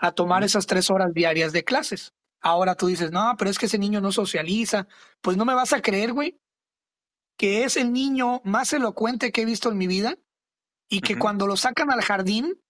a 0.00 0.12
tomar 0.12 0.42
esas 0.42 0.66
tres 0.66 0.90
horas 0.90 1.12
diarias 1.12 1.52
de 1.52 1.64
clases. 1.64 2.14
Ahora 2.42 2.74
tú 2.74 2.88
dices, 2.88 3.12
no, 3.12 3.34
pero 3.38 3.50
es 3.50 3.58
que 3.58 3.66
ese 3.66 3.78
niño 3.78 4.00
no 4.00 4.12
socializa. 4.12 4.88
Pues 5.20 5.36
no 5.36 5.44
me 5.44 5.54
vas 5.54 5.72
a 5.72 5.80
creer, 5.80 6.12
güey, 6.12 6.40
que 7.38 7.64
es 7.64 7.76
el 7.76 7.92
niño 7.92 8.42
más 8.44 8.72
elocuente 8.72 9.32
que 9.32 9.42
he 9.42 9.46
visto 9.46 9.70
en 9.70 9.78
mi 9.78 9.86
vida 9.86 10.18
y 10.88 11.00
que 11.00 11.18
cuando 11.18 11.46
lo 11.46 11.56
sacan 11.56 11.90
al 11.90 12.02
jardín 12.02 12.60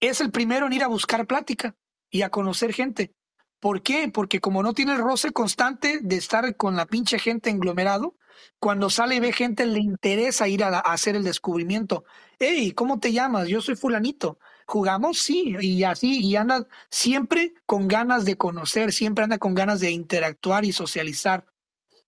es 0.00 0.20
el 0.20 0.30
primero 0.30 0.66
en 0.66 0.74
ir 0.74 0.84
a 0.84 0.88
buscar 0.88 1.26
plática 1.26 1.74
y 2.10 2.22
a 2.22 2.30
conocer 2.30 2.72
gente. 2.72 3.14
¿Por 3.60 3.82
qué? 3.82 4.10
Porque 4.12 4.40
como 4.40 4.62
no 4.62 4.74
tiene 4.74 4.92
el 4.92 4.98
roce 4.98 5.32
constante 5.32 5.98
de 6.02 6.16
estar 6.16 6.54
con 6.56 6.76
la 6.76 6.84
pinche 6.84 7.18
gente 7.18 7.48
englomerado, 7.48 8.14
cuando 8.58 8.90
sale 8.90 9.16
y 9.16 9.20
ve 9.20 9.32
gente 9.32 9.64
le 9.64 9.80
interesa 9.80 10.48
ir 10.48 10.64
a, 10.64 10.80
hacer 10.80 11.16
el 11.16 11.24
descubrimiento. 11.24 12.04
Hey, 12.38 12.72
¿cómo 12.72 12.98
te 13.00 13.12
llamas? 13.12 13.48
Yo 13.48 13.62
soy 13.62 13.76
fulanito. 13.76 14.38
¿Jugamos? 14.66 15.18
Sí, 15.18 15.56
y 15.60 15.84
así, 15.84 16.20
y 16.20 16.36
anda 16.36 16.66
siempre 16.90 17.54
con 17.66 17.88
ganas 17.88 18.24
de 18.24 18.36
conocer, 18.36 18.92
siempre 18.92 19.24
anda 19.24 19.38
con 19.38 19.54
ganas 19.54 19.80
de 19.80 19.90
interactuar 19.90 20.64
y 20.64 20.72
socializar. 20.72 21.46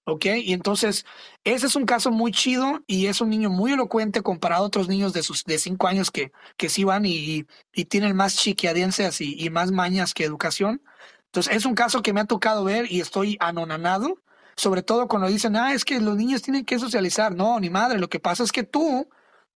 ¿Ok? 0.08 0.26
Y 0.26 0.52
entonces, 0.52 1.04
ese 1.42 1.66
es 1.66 1.74
un 1.74 1.84
caso 1.84 2.12
muy 2.12 2.30
chido 2.30 2.84
y 2.86 3.06
es 3.06 3.20
un 3.20 3.28
niño 3.28 3.50
muy 3.50 3.72
elocuente 3.72 4.22
comparado 4.22 4.62
a 4.62 4.66
otros 4.68 4.88
niños 4.88 5.12
de 5.12 5.24
sus 5.24 5.42
de 5.42 5.58
cinco 5.58 5.88
años 5.88 6.12
que, 6.12 6.30
que 6.56 6.68
sí 6.68 6.84
van 6.84 7.04
y, 7.06 7.44
y 7.72 7.84
tienen 7.86 8.14
más 8.14 8.36
chiquiadenses 8.36 9.20
y, 9.20 9.34
y 9.36 9.50
más 9.50 9.72
mañas 9.72 10.14
que 10.14 10.22
educación. 10.24 10.80
Entonces, 11.26 11.56
es 11.56 11.66
un 11.66 11.74
caso 11.74 12.02
que 12.02 12.12
me 12.12 12.20
ha 12.20 12.24
tocado 12.24 12.62
ver 12.62 12.90
y 12.90 13.00
estoy 13.00 13.36
anonanado, 13.40 14.22
sobre 14.56 14.82
todo 14.82 15.08
cuando 15.08 15.26
dicen, 15.28 15.56
ah, 15.56 15.74
es 15.74 15.84
que 15.84 16.00
los 16.00 16.16
niños 16.16 16.40
tienen 16.40 16.64
que 16.64 16.78
socializar. 16.78 17.34
No, 17.34 17.58
ni 17.58 17.68
madre, 17.68 17.98
lo 17.98 18.08
que 18.08 18.20
pasa 18.20 18.44
es 18.44 18.52
que 18.52 18.62
tú 18.62 19.08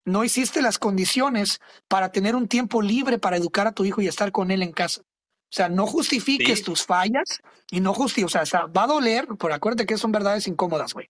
no 0.05 0.25
hiciste 0.25 0.63
las 0.63 0.79
condiciones 0.79 1.61
para 1.89 2.11
tener 2.11 2.35
un 2.35 2.49
tiempo 2.49 2.83
libre 2.83 3.19
para 3.19 3.37
educar 3.37 3.67
a 3.67 3.73
tu 3.73 3.85
hijo 3.85 4.01
y 4.01 4.09
estar 4.09 4.33
con 4.33 4.51
él 4.51 4.63
en 4.63 4.73
casa. 4.73 5.03
O 5.03 5.53
sea, 5.53 5.69
no 5.69 5.87
justifiques 5.87 6.63
tus 6.63 6.85
fallas 6.85 7.41
y 7.71 7.81
no 7.81 7.93
justifiques, 7.93 8.37
o 8.37 8.47
sea, 8.47 8.67
va 8.67 8.85
a 8.85 8.87
doler, 8.87 9.27
por 9.27 9.53
acuérdate 9.53 9.87
que 9.87 9.99
son 9.99 10.13
verdades 10.13 10.47
incómodas, 10.47 10.95
güey. 10.95 11.09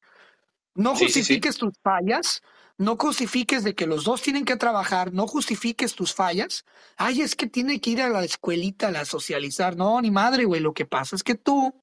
No 0.74 0.96
justifiques 0.96 1.56
tus 1.56 1.74
fallas, 1.82 2.40
no 2.78 2.96
justifiques 2.96 3.64
de 3.64 3.74
que 3.74 3.86
los 3.86 4.04
dos 4.04 4.22
tienen 4.22 4.46
que 4.46 4.56
trabajar, 4.56 5.12
no 5.12 5.26
justifiques 5.26 5.94
tus 5.94 6.14
fallas. 6.14 6.64
Ay, 6.96 7.20
es 7.20 7.36
que 7.36 7.46
tiene 7.46 7.80
que 7.80 7.90
ir 7.90 8.00
a 8.00 8.08
la 8.08 8.24
escuelita 8.24 8.88
a 8.88 9.04
socializar. 9.04 9.76
No, 9.76 10.00
ni 10.00 10.10
madre, 10.10 10.46
güey. 10.46 10.62
Lo 10.62 10.72
que 10.72 10.86
pasa 10.86 11.16
es 11.16 11.22
que 11.22 11.34
tú 11.34 11.74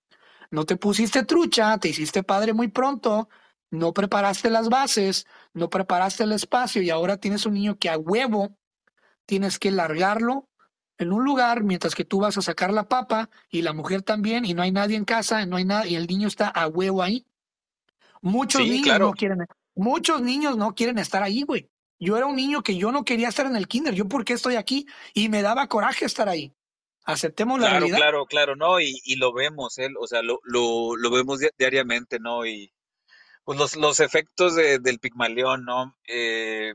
no 0.50 0.66
te 0.66 0.78
pusiste 0.78 1.24
trucha, 1.24 1.78
te 1.78 1.90
hiciste 1.90 2.24
padre 2.24 2.54
muy 2.54 2.70
pronto, 2.70 3.30
no 3.70 3.94
preparaste 3.94 4.50
las 4.50 4.70
bases, 4.70 5.26
no 5.54 5.70
preparaste 5.70 6.24
el 6.24 6.32
espacio 6.32 6.82
y 6.82 6.90
ahora 6.90 7.18
tienes 7.18 7.46
un 7.46 7.54
niño 7.54 7.78
que 7.78 7.90
a 7.90 7.98
huevo 7.98 8.58
tienes 9.26 9.60
que 9.60 9.72
largarlo 9.72 10.48
en 10.98 11.12
un 11.12 11.24
lugar 11.24 11.64
mientras 11.64 11.94
que 11.94 12.06
tú 12.06 12.20
vas 12.20 12.38
a 12.38 12.42
sacar 12.42 12.74
la 12.74 12.88
papa 12.88 13.30
y 13.50 13.62
la 13.62 13.74
mujer 13.74 14.02
también 14.02 14.46
y 14.46 14.54
no 14.54 14.64
hay 14.64 14.72
nadie 14.72 14.96
en 14.96 15.06
casa, 15.06 15.46
no 15.46 15.58
hay 15.58 15.66
nada 15.66 15.86
y 15.86 15.96
el 15.96 16.08
niño 16.08 16.28
está 16.28 16.48
a 16.48 16.68
huevo 16.68 17.04
ahí. 17.04 17.26
Muchos 18.22 18.62
niños 18.62 19.00
no 19.00 19.12
quieren, 19.12 19.46
muchos 19.76 20.22
niños 20.22 20.58
no 20.58 20.74
quieren 20.74 20.98
estar 20.98 21.22
ahí, 21.22 21.44
güey. 21.44 21.70
Yo 22.00 22.16
era 22.18 22.26
un 22.26 22.36
niño 22.36 22.62
que 22.62 22.78
yo 22.78 22.92
no 22.92 23.04
quería 23.04 23.28
estar 23.28 23.46
en 23.46 23.56
el 23.56 23.68
kinder, 23.68 23.94
yo 23.94 24.08
por 24.08 24.24
qué 24.24 24.34
estoy 24.34 24.56
aquí 24.56 24.88
y 25.14 25.30
me 25.30 25.42
daba 25.42 25.68
coraje 25.68 26.06
estar 26.06 26.30
ahí. 26.30 26.54
Aceptemos 27.06 27.60
la 27.60 27.68
claro, 27.68 27.80
realidad. 27.80 27.98
Claro, 27.98 28.26
claro, 28.26 28.56
no, 28.56 28.80
y, 28.82 29.00
y 29.06 29.16
lo 29.16 29.34
vemos, 29.34 29.78
él, 29.78 29.94
o 30.00 30.08
sea, 30.08 30.22
lo, 30.22 30.40
lo, 30.44 30.96
lo, 30.98 31.10
vemos 31.10 31.40
diariamente, 31.58 32.20
¿no? 32.20 32.46
Y 32.46 32.74
pues 33.48 33.58
los, 33.58 33.78
los 33.78 34.02
efectos 34.02 34.56
de, 34.56 34.78
del 34.80 35.00
Pigmalión, 35.00 35.64
¿no? 35.64 35.98
Eh, 36.06 36.74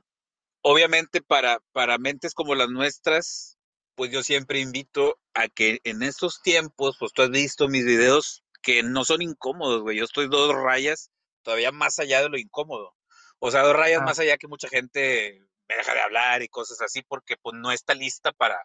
obviamente 0.62 1.20
para, 1.20 1.58
para 1.72 1.98
mentes 1.98 2.32
como 2.32 2.54
las 2.54 2.70
nuestras, 2.70 3.58
pues 3.94 4.10
yo 4.10 4.22
siempre 4.22 4.60
invito 4.60 5.18
a 5.34 5.48
que 5.48 5.80
en 5.84 6.02
estos 6.02 6.40
tiempos, 6.40 6.96
pues 6.98 7.12
tú 7.12 7.20
has 7.20 7.28
visto 7.28 7.68
mis 7.68 7.84
videos 7.84 8.42
que 8.62 8.82
no 8.82 9.04
son 9.04 9.20
incómodos, 9.20 9.82
güey. 9.82 9.98
Yo 9.98 10.04
estoy 10.04 10.28
dos 10.30 10.54
rayas 10.54 11.10
todavía 11.42 11.72
más 11.72 11.98
allá 11.98 12.22
de 12.22 12.30
lo 12.30 12.38
incómodo. 12.38 12.96
O 13.38 13.50
sea, 13.50 13.64
dos 13.64 13.76
rayas 13.76 14.00
ah. 14.00 14.06
más 14.06 14.18
allá 14.18 14.38
que 14.38 14.48
mucha 14.48 14.70
gente 14.70 15.44
me 15.68 15.76
deja 15.76 15.92
de 15.92 16.00
hablar 16.00 16.40
y 16.40 16.48
cosas 16.48 16.80
así 16.80 17.02
porque 17.02 17.36
pues 17.36 17.54
no 17.54 17.70
está 17.70 17.92
lista 17.92 18.32
para 18.32 18.56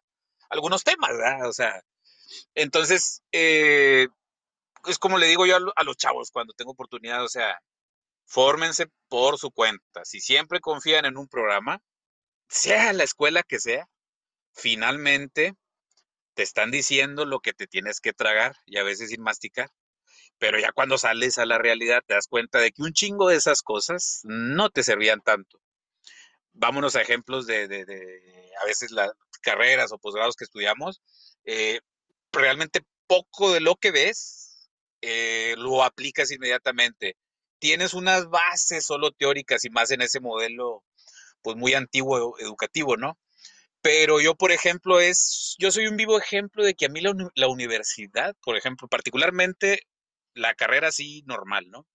algunos 0.49 0.85
temas, 0.85 1.09
¿verdad? 1.09 1.49
O 1.49 1.51
sea, 1.51 1.83
entonces, 2.55 3.21
eh, 3.33 4.07
es 4.85 4.97
como 4.97 5.17
le 5.17 5.27
digo 5.27 5.45
yo 5.45 5.57
a, 5.57 5.73
a 5.75 5.83
los 5.83 5.97
chavos 5.97 6.31
cuando 6.31 6.53
tengo 6.53 6.71
oportunidad, 6.71 7.21
o 7.25 7.27
sea, 7.27 7.59
fórmense 8.28 8.88
por 9.07 9.39
su 9.39 9.51
cuenta. 9.51 10.05
Si 10.05 10.19
siempre 10.19 10.59
confían 10.59 11.05
en 11.05 11.17
un 11.17 11.28
programa, 11.28 11.82
sea 12.47 12.93
la 12.93 13.03
escuela 13.03 13.41
que 13.43 13.59
sea, 13.59 13.88
finalmente 14.53 15.55
te 16.36 16.43
están 16.43 16.69
diciendo 16.69 17.25
lo 17.25 17.39
que 17.39 17.53
te 17.53 17.67
tienes 17.67 17.99
que 17.99 18.13
tragar 18.13 18.55
y 18.65 18.78
a 18.78 18.84
veces 18.84 19.09
sin 19.09 19.21
masticar. 19.21 19.69
Pero 20.38 20.59
ya 20.59 20.71
cuando 20.71 20.97
sales 20.97 21.39
a 21.39 21.45
la 21.45 21.57
realidad 21.57 22.03
te 22.05 22.13
das 22.13 22.28
cuenta 22.28 22.59
de 22.59 22.71
que 22.71 22.84
un 22.84 22.93
chingo 22.93 23.30
de 23.30 23.38
esas 23.38 23.63
cosas 23.63 24.21
no 24.23 24.69
te 24.69 24.84
servían 24.84 25.21
tanto. 25.21 25.59
Vámonos 26.53 26.95
a 26.95 27.01
ejemplos 27.01 27.47
de, 27.47 27.67
de, 27.67 28.51
a 28.61 28.65
veces 28.65 28.91
las 28.91 29.11
carreras 29.41 29.91
o 29.91 29.97
posgrados 29.97 30.36
que 30.36 30.43
estudiamos. 30.43 31.01
Eh, 31.45 31.80
realmente 32.32 32.82
poco 33.07 33.53
de 33.53 33.61
lo 33.61 33.75
que 33.75 33.91
ves 33.91 34.69
eh, 35.01 35.55
lo 35.57 35.84
aplicas 35.84 36.32
inmediatamente. 36.32 37.15
Tienes 37.59 37.93
unas 37.93 38.27
bases 38.29 38.85
solo 38.85 39.11
teóricas 39.11 39.65
y 39.65 39.69
más 39.69 39.91
en 39.91 40.01
ese 40.01 40.19
modelo 40.19 40.83
pues 41.41 41.57
muy 41.57 41.73
antiguo 41.73 42.37
educativo, 42.39 42.97
¿no? 42.97 43.17
Pero 43.81 44.19
yo, 44.19 44.35
por 44.35 44.51
ejemplo, 44.51 44.99
es, 44.99 45.55
yo 45.59 45.71
soy 45.71 45.87
un 45.87 45.97
vivo 45.97 46.19
ejemplo 46.19 46.63
de 46.63 46.73
que 46.75 46.87
a 46.87 46.89
mí 46.89 47.01
la, 47.01 47.47
universidad, 47.47 48.35
por 48.43 48.57
ejemplo, 48.57 48.87
particularmente 48.87 49.81
la 50.33 50.55
carrera 50.55 50.89
así 50.89 51.23
normal, 51.25 51.67
¿no? 51.69 51.87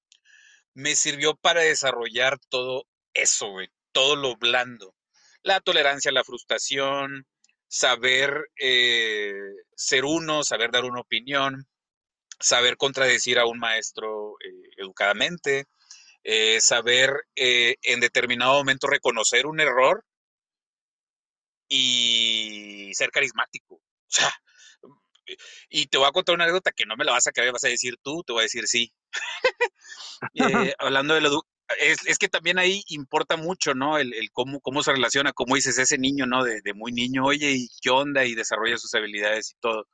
Me 0.74 0.96
sirvió 0.96 1.36
para 1.36 1.62
desarrollar 1.62 2.38
todo 2.48 2.86
eso, 3.14 3.46
todo 3.92 4.16
lo 4.16 4.36
blando. 4.36 4.94
La 5.42 5.60
tolerancia 5.60 6.12
la 6.12 6.24
frustración, 6.24 7.26
saber 7.68 8.48
eh, 8.58 9.34
ser 9.76 10.04
uno, 10.04 10.44
saber 10.44 10.70
dar 10.70 10.84
una 10.84 11.00
opinión, 11.00 11.66
saber 12.40 12.76
contradecir 12.76 13.38
a 13.38 13.46
un 13.46 13.58
maestro 13.58 14.22
educadamente, 14.83 15.66
eh, 16.24 16.61
saber 16.61 17.11
eh, 17.37 17.76
en 17.83 18.01
determinado 18.01 18.55
momento 18.55 18.87
reconocer 18.87 19.47
un 19.47 19.61
error 19.61 20.05
y 21.68 22.93
ser 22.95 23.11
carismático. 23.11 23.76
O 23.76 24.14
sea, 24.14 24.30
y 25.70 25.87
te 25.87 25.99
voy 25.99 26.07
a 26.07 26.12
contar 26.12 26.35
una 26.35 26.45
anécdota 26.45 26.72
que 26.72 26.85
no 26.87 26.97
me 26.97 27.05
la 27.05 27.12
vas 27.12 27.26
a 27.26 27.33
creer, 27.33 27.53
vas 27.53 27.64
a 27.64 27.68
decir 27.68 27.97
tú, 28.03 28.22
te 28.24 28.33
voy 28.33 28.41
a 28.41 28.43
decir 28.45 28.66
sí. 28.66 28.93
eh, 30.35 30.74
hablando 30.78 31.14
de 31.14 31.22
lo 31.22 31.43
es, 31.80 32.07
es, 32.07 32.18
que 32.18 32.28
también 32.28 32.59
ahí 32.59 32.83
importa 32.89 33.37
mucho, 33.37 33.74
¿no? 33.74 33.97
El, 33.99 34.12
el, 34.14 34.30
cómo, 34.33 34.61
cómo 34.61 34.83
se 34.83 34.93
relaciona, 34.93 35.33
como 35.33 35.55
dices, 35.55 35.78
ese 35.78 35.97
niño, 35.97 36.26
¿no? 36.26 36.45
De, 36.45 36.61
de, 36.61 36.74
muy 36.74 36.93
niño, 36.93 37.24
oye, 37.24 37.53
¿y 37.53 37.68
qué 37.80 37.91
onda? 37.91 38.24
Y 38.24 38.35
desarrolla 38.35 38.76
sus 38.76 38.93
habilidades 38.95 39.53
y 39.53 39.55
todo. 39.61 39.89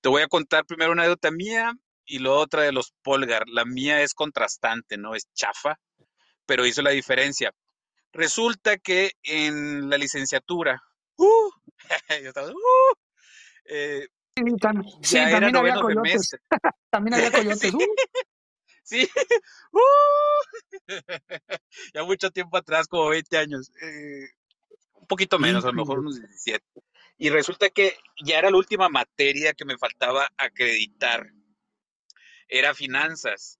Te 0.00 0.08
voy 0.08 0.22
a 0.22 0.28
contar 0.28 0.64
primero 0.66 0.92
una 0.92 1.02
anécdota 1.02 1.30
mía 1.30 1.74
y 2.08 2.18
luego 2.18 2.38
otra 2.40 2.62
de 2.62 2.72
los 2.72 2.92
Polgar. 3.02 3.44
La 3.48 3.64
mía 3.64 4.02
es 4.02 4.14
contrastante, 4.14 4.96
¿no? 4.96 5.14
Es 5.14 5.28
chafa, 5.34 5.78
pero 6.46 6.66
hizo 6.66 6.82
la 6.82 6.90
diferencia. 6.90 7.52
Resulta 8.12 8.78
que 8.78 9.12
en 9.22 9.88
la 9.90 9.98
licenciatura, 9.98 10.82
uh, 11.16 11.50
yo 12.22 12.28
estaba, 12.28 12.48
uh, 12.48 12.94
eh, 13.66 14.08
sí, 15.02 15.16
también 15.16 15.56
había 15.56 15.74
coyotes. 15.74 16.36
también 16.90 17.14
había 17.14 17.30
coyotes. 17.32 17.74
Uh. 17.74 17.94
sí. 18.82 19.08
Uh. 19.72 20.94
ya 21.94 22.04
mucho 22.04 22.30
tiempo 22.30 22.56
atrás, 22.56 22.88
como 22.88 23.08
20 23.10 23.36
años. 23.36 23.70
Eh, 23.82 24.30
un 24.94 25.06
poquito 25.06 25.38
menos, 25.38 25.64
a 25.64 25.68
lo 25.68 25.74
mejor 25.74 25.98
unos 25.98 26.18
17. 26.18 26.64
Y 27.18 27.30
resulta 27.30 27.68
que 27.68 27.96
ya 28.24 28.38
era 28.38 28.50
la 28.50 28.56
última 28.56 28.88
materia 28.88 29.52
que 29.52 29.64
me 29.64 29.76
faltaba 29.76 30.28
acreditar. 30.38 31.30
Era 32.48 32.74
finanzas. 32.74 33.58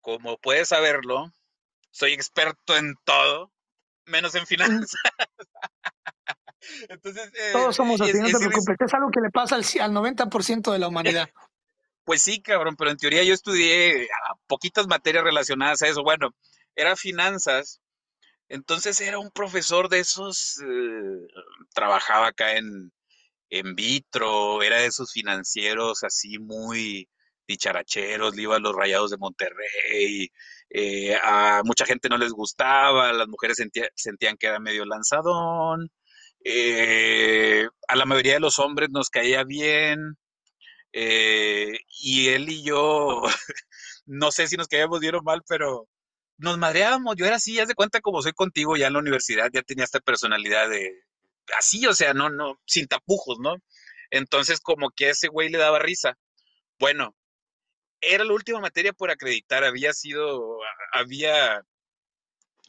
Como 0.00 0.38
puedes 0.38 0.68
saberlo, 0.68 1.32
soy 1.90 2.12
experto 2.12 2.76
en 2.76 2.94
todo, 3.04 3.52
menos 4.06 4.34
en 4.34 4.46
finanzas. 4.46 5.00
Entonces, 6.88 7.30
eh, 7.34 7.52
Todos 7.52 7.76
somos 7.76 8.00
así, 8.00 8.10
es, 8.10 8.20
no 8.20 8.26
te 8.26 8.38
preocupes. 8.38 8.76
Es, 8.80 8.86
es 8.88 8.94
algo 8.94 9.10
que 9.10 9.20
le 9.20 9.30
pasa 9.30 9.56
al, 9.56 9.64
al 9.80 9.92
90% 9.92 10.72
de 10.72 10.78
la 10.78 10.88
humanidad. 10.88 11.28
Pues 12.06 12.20
sí, 12.20 12.42
cabrón, 12.42 12.76
pero 12.76 12.90
en 12.90 12.98
teoría 12.98 13.24
yo 13.24 13.32
estudié 13.32 14.04
a 14.04 14.34
poquitas 14.46 14.86
materias 14.86 15.24
relacionadas 15.24 15.80
a 15.80 15.88
eso. 15.88 16.02
Bueno, 16.02 16.34
era 16.76 16.96
finanzas, 16.96 17.80
entonces 18.48 19.00
era 19.00 19.18
un 19.18 19.30
profesor 19.30 19.88
de 19.88 20.00
esos, 20.00 20.60
eh, 20.60 21.26
trabajaba 21.72 22.26
acá 22.26 22.56
en, 22.56 22.92
en 23.48 23.74
Vitro, 23.74 24.62
era 24.62 24.80
de 24.80 24.86
esos 24.86 25.12
financieros 25.12 26.04
así 26.04 26.38
muy 26.38 27.08
dicharacheros, 27.46 28.34
le 28.36 28.42
iba 28.42 28.56
a 28.56 28.58
los 28.60 28.74
Rayados 28.74 29.10
de 29.10 29.18
Monterrey, 29.18 30.28
eh, 30.70 31.16
a 31.22 31.62
mucha 31.64 31.86
gente 31.86 32.08
no 32.08 32.18
les 32.18 32.32
gustaba, 32.32 33.12
las 33.12 33.28
mujeres 33.28 33.56
sentía- 33.58 33.88
sentían 33.94 34.36
que 34.36 34.46
era 34.48 34.60
medio 34.60 34.84
lanzadón, 34.84 35.90
eh, 36.44 37.66
a 37.88 37.96
la 37.96 38.06
mayoría 38.06 38.34
de 38.34 38.40
los 38.40 38.58
hombres 38.58 38.90
nos 38.92 39.10
caía 39.10 39.44
bien, 39.44 40.16
eh, 40.92 41.72
y 42.00 42.28
él 42.28 42.48
y 42.48 42.62
yo, 42.64 43.22
no 44.06 44.30
sé 44.32 44.46
si 44.48 44.56
nos 44.56 44.68
caíamos 44.68 45.00
bien 45.00 45.14
o 45.16 45.22
mal, 45.22 45.42
pero 45.48 45.88
nos 46.38 46.58
madreábamos. 46.58 47.16
Yo 47.16 47.26
era 47.26 47.36
así, 47.36 47.58
haz 47.60 47.68
de 47.68 47.74
cuenta 47.74 48.00
como 48.00 48.22
soy 48.22 48.32
contigo 48.32 48.76
ya 48.76 48.88
en 48.88 48.94
la 48.94 48.98
universidad, 49.00 49.50
ya 49.52 49.62
tenía 49.62 49.84
esta 49.84 50.00
personalidad 50.00 50.68
de 50.70 50.92
así, 51.58 51.86
o 51.86 51.94
sea, 51.94 52.14
no, 52.14 52.30
no, 52.30 52.60
sin 52.66 52.86
tapujos, 52.88 53.38
¿no? 53.40 53.56
Entonces, 54.10 54.60
como 54.60 54.90
que 54.90 55.06
a 55.08 55.10
ese 55.12 55.28
güey 55.28 55.48
le 55.50 55.58
daba 55.58 55.78
risa. 55.78 56.16
Bueno, 56.78 57.16
era 58.06 58.24
la 58.24 58.32
última 58.32 58.60
materia 58.60 58.92
por 58.92 59.10
acreditar, 59.10 59.64
había 59.64 59.92
sido, 59.92 60.58
había 60.92 61.62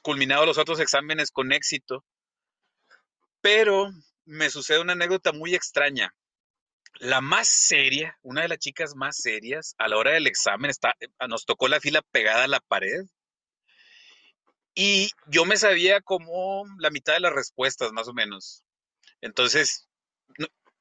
culminado 0.02 0.46
los 0.46 0.58
otros 0.58 0.80
exámenes 0.80 1.32
con 1.32 1.52
éxito, 1.52 2.06
pero 3.42 3.92
me 4.26 4.50
sucede 4.50 4.80
una 4.80 4.94
anécdota 4.94 5.32
muy 5.32 5.56
extraña. 5.56 6.16
La 7.00 7.22
más 7.22 7.50
seria, 7.50 8.18
una 8.22 8.44
de 8.44 8.48
las 8.48 8.60
chicas 8.60 8.96
más 8.96 9.18
serias, 9.18 9.76
a 9.78 9.88
la 9.88 9.98
hora 9.98 10.12
del 10.12 10.28
examen, 10.28 10.70
está, 10.72 10.94
nos 11.28 11.46
tocó 11.46 11.68
la 11.68 11.82
fila 11.82 12.02
pegada 12.12 12.46
a 12.46 12.48
la 12.48 12.60
pared 12.62 13.06
y 14.76 15.10
yo 15.28 15.46
me 15.46 15.56
sabía 15.56 16.02
como 16.02 16.66
la 16.80 16.90
mitad 16.90 17.14
de 17.14 17.22
las 17.22 17.34
respuestas, 17.34 17.94
más 17.94 18.10
o 18.10 18.14
menos. 18.14 18.66
Entonces, 19.22 19.88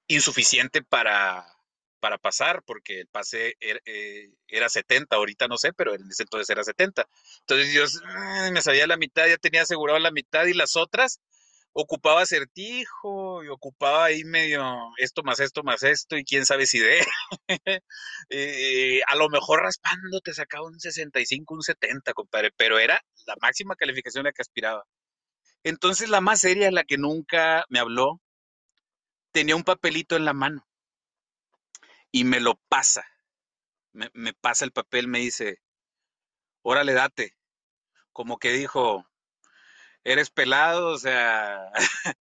insuficiente 0.09 0.82
para, 0.82 1.46
para 2.05 2.18
pasar, 2.18 2.62
porque 2.66 3.00
el 3.00 3.07
pase 3.07 3.57
era, 3.61 3.80
eh, 3.86 4.28
era 4.46 4.68
70, 4.68 5.16
ahorita 5.16 5.48
no 5.48 5.57
sé, 5.57 5.72
pero 5.72 5.94
en 5.94 6.07
ese 6.11 6.24
entonces 6.24 6.50
era 6.50 6.62
70. 6.62 7.09
Entonces 7.40 7.72
yo 7.72 7.84
ah, 8.05 8.50
me 8.52 8.61
sabía 8.61 8.86
la 8.86 8.98
mitad, 8.98 9.26
ya 9.26 9.38
tenía 9.38 9.62
asegurado 9.62 9.98
la 9.98 10.11
mitad 10.11 10.44
y 10.44 10.52
las 10.52 10.76
otras 10.76 11.22
ocupaba 11.72 12.20
acertijo 12.20 13.42
y 13.42 13.48
ocupaba 13.48 14.05
ahí 14.05 14.22
medio 14.24 14.62
esto 14.98 15.22
más 15.22 15.40
esto 15.40 15.62
más 15.62 15.82
esto 15.82 16.18
y 16.18 16.24
quién 16.24 16.44
sabe 16.44 16.66
si 16.66 16.78
de 16.78 17.07
eh, 18.28 19.00
a 19.07 19.16
lo 19.16 19.30
mejor 19.30 19.62
raspando 19.62 20.20
te 20.20 20.34
sacaba 20.34 20.66
un 20.66 20.78
65, 20.78 21.55
un 21.55 21.62
70, 21.62 22.12
compadre, 22.12 22.50
pero 22.55 22.78
era 22.78 23.02
la 23.26 23.36
máxima 23.40 23.76
calificación 23.76 24.26
a 24.26 24.28
la 24.28 24.32
que 24.34 24.42
aspiraba. 24.42 24.84
Entonces 25.62 26.11
la 26.11 26.20
más 26.20 26.42
seria, 26.42 26.70
la 26.70 26.84
que 26.84 26.98
nunca 26.98 27.64
me 27.70 27.78
habló, 27.78 28.20
tenía 29.32 29.57
un 29.57 29.64
papelito 29.64 30.16
en 30.16 30.26
la 30.26 30.34
mano 30.34 30.66
y 32.14 32.22
me 32.22 32.38
lo 32.38 32.60
pasa. 32.68 33.04
Me, 33.92 34.08
me 34.14 34.34
pasa 34.34 34.64
el 34.64 34.70
papel, 34.70 35.08
me 35.08 35.18
dice, 35.18 35.58
órale, 36.62 36.92
date. 36.92 37.36
Como 38.12 38.38
que 38.38 38.52
dijo, 38.52 39.04
eres 40.04 40.30
pelado, 40.30 40.92
o 40.92 40.98
sea, 40.98 41.72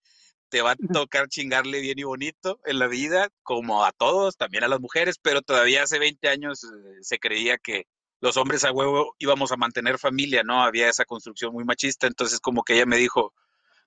te 0.49 0.63
va 0.63 0.71
a 0.71 0.75
tocar 0.91 1.27
chingarle 1.27 1.79
bien 1.79 1.99
y 1.99 2.03
bonito 2.03 2.59
en 2.65 2.79
la 2.79 2.87
vida, 2.87 3.29
como 3.43 3.85
a 3.85 3.91
todos, 3.91 4.35
también 4.35 4.63
a 4.63 4.67
las 4.67 4.79
mujeres, 4.79 5.19
pero 5.21 5.43
todavía 5.43 5.83
hace 5.83 5.99
20 5.99 6.27
años 6.27 6.63
eh, 6.63 6.67
se 7.01 7.19
creía 7.19 7.59
que 7.59 7.85
los 8.19 8.35
hombres 8.37 8.63
a 8.63 8.71
huevo 8.71 9.13
íbamos 9.19 9.51
a 9.51 9.57
mantener 9.57 9.99
familia, 9.99 10.41
¿no? 10.43 10.63
Había 10.63 10.89
esa 10.89 11.05
construcción 11.05 11.53
muy 11.53 11.65
machista, 11.65 12.07
entonces 12.07 12.39
como 12.39 12.63
que 12.63 12.73
ella 12.73 12.87
me 12.87 12.97
dijo, 12.97 13.31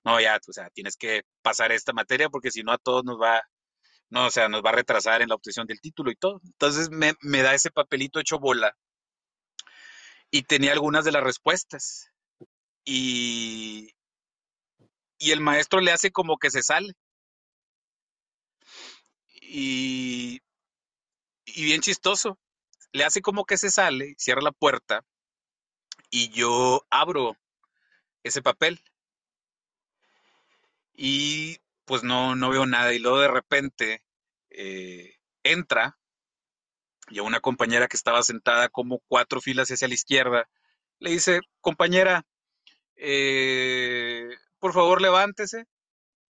no, 0.05 0.21
ya, 0.21 0.39
o 0.47 0.53
sea, 0.53 0.69
tienes 0.69 0.95
que 0.95 1.23
pasar 1.41 1.73
esta 1.73 1.91
materia 1.91 2.29
porque 2.29 2.51
si 2.51 2.63
no 2.63 2.71
a 2.71 2.77
todos 2.77 3.03
nos 3.03 3.19
va, 3.19 3.43
no, 4.09 4.27
o 4.27 4.31
sea, 4.31 4.49
nos 4.49 4.63
va 4.63 4.69
a 4.69 4.73
retrasar 4.73 5.21
en 5.21 5.29
la 5.29 5.35
obtención 5.35 5.67
del 5.67 5.81
título 5.81 6.11
y 6.11 6.15
todo. 6.15 6.41
Entonces 6.45 6.89
me, 6.89 7.13
me 7.21 7.41
da 7.41 7.53
ese 7.53 7.71
papelito 7.71 8.19
hecho 8.19 8.39
bola. 8.39 8.77
Y 10.31 10.43
tenía 10.43 10.73
algunas 10.73 11.05
de 11.05 11.11
las 11.11 11.23
respuestas. 11.23 12.11
Y, 12.85 13.91
y 15.17 15.31
el 15.31 15.41
maestro 15.41 15.81
le 15.81 15.91
hace 15.91 16.11
como 16.11 16.37
que 16.37 16.51
se 16.51 16.63
sale. 16.63 16.93
Y, 19.41 20.41
y 21.45 21.63
bien 21.65 21.81
chistoso, 21.81 22.37
le 22.91 23.05
hace 23.05 23.21
como 23.21 23.45
que 23.45 23.57
se 23.57 23.71
sale, 23.71 24.15
cierra 24.17 24.41
la 24.41 24.51
puerta 24.51 25.05
y 26.09 26.29
yo 26.29 26.85
abro 26.89 27.37
ese 28.23 28.41
papel. 28.41 28.81
Y 30.95 31.57
pues 31.87 32.03
no, 32.03 32.35
no 32.35 32.49
veo 32.49 32.65
nada 32.67 32.93
y 32.93 32.99
luego 32.99 33.19
de 33.19 33.29
repente 33.29 34.03
eh, 34.49 35.15
entra 35.41 35.97
y 37.09 37.19
a 37.19 37.23
una 37.23 37.39
compañera 37.39 37.87
que 37.87 37.95
estaba 37.95 38.21
sentada 38.21 38.67
como 38.67 38.99
cuatro 39.07 39.39
filas 39.39 39.71
hacia 39.71 39.87
la 39.87 39.93
izquierda 39.93 40.49
le 40.99 41.11
dice, 41.11 41.41
compañera, 41.61 42.25
eh, 42.95 44.27
por 44.59 44.73
favor 44.73 45.01
levántese, 45.01 45.65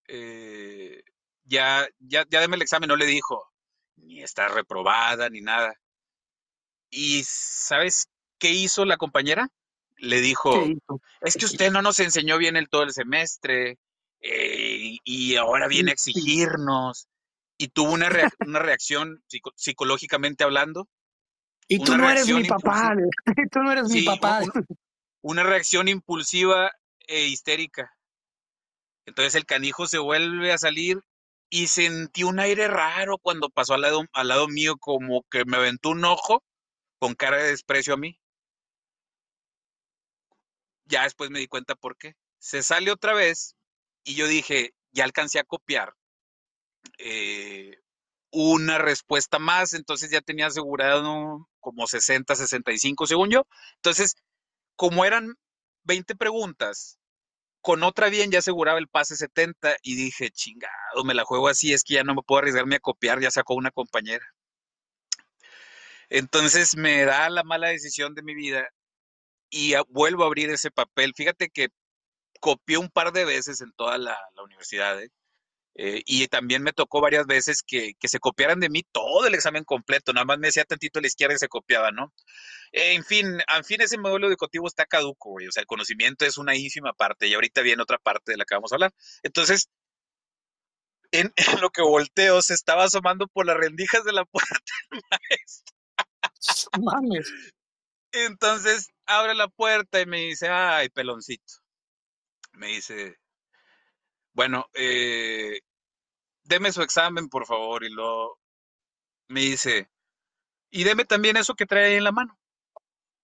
eh, 0.07 1.03
ya, 1.45 1.87
ya, 1.99 2.25
ya 2.29 2.41
deme 2.41 2.57
el 2.57 2.61
examen, 2.61 2.89
no 2.89 2.95
le 2.95 3.05
dijo, 3.05 3.51
ni 3.95 4.21
está 4.21 4.49
reprobada, 4.49 5.29
ni 5.29 5.41
nada. 5.41 5.73
¿Y 6.89 7.23
sabes 7.25 8.09
qué 8.37 8.51
hizo 8.51 8.85
la 8.85 8.97
compañera? 8.97 9.49
Le 9.95 10.17
¿Qué 10.17 10.21
dijo, 10.21 10.53
es 11.21 11.37
que 11.37 11.45
usted 11.45 11.71
no 11.71 11.81
nos 11.81 11.99
enseñó 11.99 12.37
bien 12.37 12.55
el 12.55 12.69
todo 12.69 12.83
el 12.83 12.91
semestre 12.91 13.79
eh, 14.29 14.97
y 15.03 15.35
ahora 15.35 15.67
viene 15.67 15.91
a 15.91 15.93
exigirnos. 15.93 17.07
Y 17.57 17.69
tuvo 17.69 17.91
una, 17.91 18.09
reac- 18.09 18.35
una 18.45 18.59
reacción 18.59 19.23
psico- 19.27 19.53
psicológicamente 19.55 20.43
hablando, 20.43 20.87
Y 21.67 21.79
tú 21.83 21.97
no 21.97 22.09
eres 22.09 22.27
mi 22.27 22.43
papá, 22.43 22.93
tú 23.51 23.59
no 23.63 23.71
eres 23.71 23.85
mi 23.89 23.99
sí, 23.99 24.05
papá. 24.05 24.41
un- 24.43 24.51
una 25.21 25.43
reacción 25.43 25.87
impulsiva 25.87 26.71
e 27.07 27.27
histérica. 27.27 27.91
Entonces 29.05 29.35
el 29.35 29.45
canijo 29.45 29.87
se 29.87 29.97
vuelve 29.97 30.51
a 30.51 30.57
salir 30.57 30.99
y 31.49 31.67
sentí 31.67 32.23
un 32.23 32.39
aire 32.39 32.67
raro 32.67 33.17
cuando 33.17 33.49
pasó 33.49 33.73
al 33.73 33.81
lado, 33.81 34.03
al 34.13 34.27
lado 34.27 34.47
mío, 34.47 34.77
como 34.77 35.23
que 35.31 35.45
me 35.45 35.57
aventó 35.57 35.89
un 35.89 36.03
ojo 36.05 36.43
con 36.99 37.15
cara 37.15 37.37
de 37.37 37.49
desprecio 37.49 37.93
a 37.93 37.97
mí. 37.97 38.19
Ya 40.85 41.03
después 41.03 41.29
me 41.29 41.39
di 41.39 41.47
cuenta 41.47 41.75
por 41.75 41.97
qué. 41.97 42.13
Se 42.39 42.63
sale 42.63 42.91
otra 42.91 43.13
vez 43.13 43.55
y 44.07 44.15
yo 44.15 44.25
dije, 44.25 44.73
ya 44.93 45.03
alcancé 45.03 45.37
a 45.37 45.43
copiar 45.43 45.93
eh, 46.97 47.77
una 48.31 48.77
respuesta 48.77 49.37
más, 49.37 49.73
entonces 49.73 50.09
ya 50.09 50.21
tenía 50.21 50.47
asegurado 50.47 51.49
como 51.59 51.87
60, 51.87 52.33
65 52.33 53.05
según 53.05 53.29
yo. 53.29 53.45
Entonces, 53.75 54.15
como 54.77 55.03
eran 55.03 55.35
20 55.83 56.15
preguntas, 56.15 56.97
con 57.59 57.83
otra 57.83 58.07
bien 58.07 58.31
ya 58.31 58.39
aseguraba 58.39 58.79
el 58.79 58.87
pase 58.87 59.17
70 59.17 59.75
y 59.83 59.95
dije, 59.97 60.31
chingado, 60.31 61.03
me 61.03 61.13
la 61.13 61.25
juego 61.25 61.49
así, 61.49 61.73
es 61.73 61.83
que 61.83 61.95
ya 61.95 62.03
no 62.05 62.15
me 62.15 62.21
puedo 62.25 62.39
arriesgarme 62.39 62.77
a 62.77 62.79
copiar, 62.79 63.19
ya 63.19 63.29
sacó 63.29 63.55
una 63.55 63.71
compañera. 63.71 64.25
Entonces 66.09 66.77
me 66.77 67.03
da 67.03 67.29
la 67.29 67.43
mala 67.43 67.67
decisión 67.67 68.15
de 68.15 68.23
mi 68.23 68.35
vida 68.35 68.69
y 69.49 69.73
vuelvo 69.89 70.23
a 70.23 70.27
abrir 70.27 70.49
ese 70.49 70.71
papel. 70.71 71.13
Fíjate 71.13 71.49
que 71.49 71.67
copié 72.39 72.77
un 72.77 72.89
par 72.89 73.11
de 73.13 73.25
veces 73.25 73.61
en 73.61 73.71
toda 73.73 73.97
la, 73.97 74.17
la 74.35 74.43
universidad, 74.43 75.01
¿eh? 75.01 75.09
Eh, 75.79 76.01
y 76.07 76.27
también 76.27 76.63
me 76.63 76.73
tocó 76.73 77.01
varias 77.01 77.27
veces 77.27 77.61
que, 77.61 77.93
que 77.99 78.07
se 78.07 78.19
copiaran 78.19 78.59
de 78.59 78.69
mí 78.69 78.81
todo 78.91 79.27
el 79.27 79.35
examen 79.35 79.63
completo, 79.63 80.11
nada 80.11 80.25
más 80.25 80.39
me 80.39 80.47
decía 80.47 80.65
tantito 80.65 80.97
a 80.97 81.03
la 81.03 81.07
izquierda 81.07 81.35
y 81.35 81.37
se 81.37 81.47
copiaba, 81.49 81.91
¿no? 81.91 82.13
Eh, 82.71 82.93
en 82.93 83.03
fin, 83.05 83.27
en 83.55 83.63
fin, 83.63 83.81
ese 83.81 83.97
modelo 83.99 84.27
educativo 84.27 84.67
está 84.67 84.85
caduco, 84.87 85.31
güey. 85.31 85.47
O 85.47 85.51
sea, 85.51 85.61
el 85.61 85.67
conocimiento 85.67 86.25
es 86.25 86.37
una 86.39 86.55
ínfima 86.55 86.93
parte 86.93 87.27
y 87.27 87.35
ahorita 87.35 87.61
viene 87.61 87.83
otra 87.83 87.99
parte 87.99 88.31
de 88.31 88.37
la 88.37 88.45
que 88.45 88.55
vamos 88.55 88.71
a 88.71 88.75
hablar. 88.75 88.93
Entonces, 89.23 89.69
en, 91.11 91.31
en 91.57 91.61
lo 91.61 91.69
que 91.69 91.81
volteo, 91.81 92.41
se 92.41 92.53
estaba 92.53 92.85
asomando 92.85 93.27
por 93.27 93.45
las 93.45 93.57
rendijas 93.57 94.03
de 94.03 94.13
la 94.13 94.25
puerta. 94.25 94.73
Mames. 96.81 97.31
Entonces, 98.13 98.89
abre 99.05 99.35
la 99.35 99.47
puerta 99.47 100.01
y 100.01 100.05
me 100.05 100.19
dice, 100.21 100.49
ay, 100.49 100.89
peloncito. 100.89 101.55
Me 102.57 102.67
dice, 102.67 103.17
bueno, 104.33 104.65
eh, 104.73 105.61
deme 106.43 106.71
su 106.71 106.81
examen, 106.81 107.29
por 107.29 107.45
favor. 107.45 107.83
Y 107.83 107.89
luego 107.89 108.39
me 109.27 109.41
dice, 109.41 109.89
y 110.71 110.83
deme 110.83 111.05
también 111.05 111.37
eso 111.37 111.55
que 111.55 111.65
trae 111.65 111.85
ahí 111.85 111.95
en 111.95 112.03
la 112.03 112.11
mano. 112.11 112.39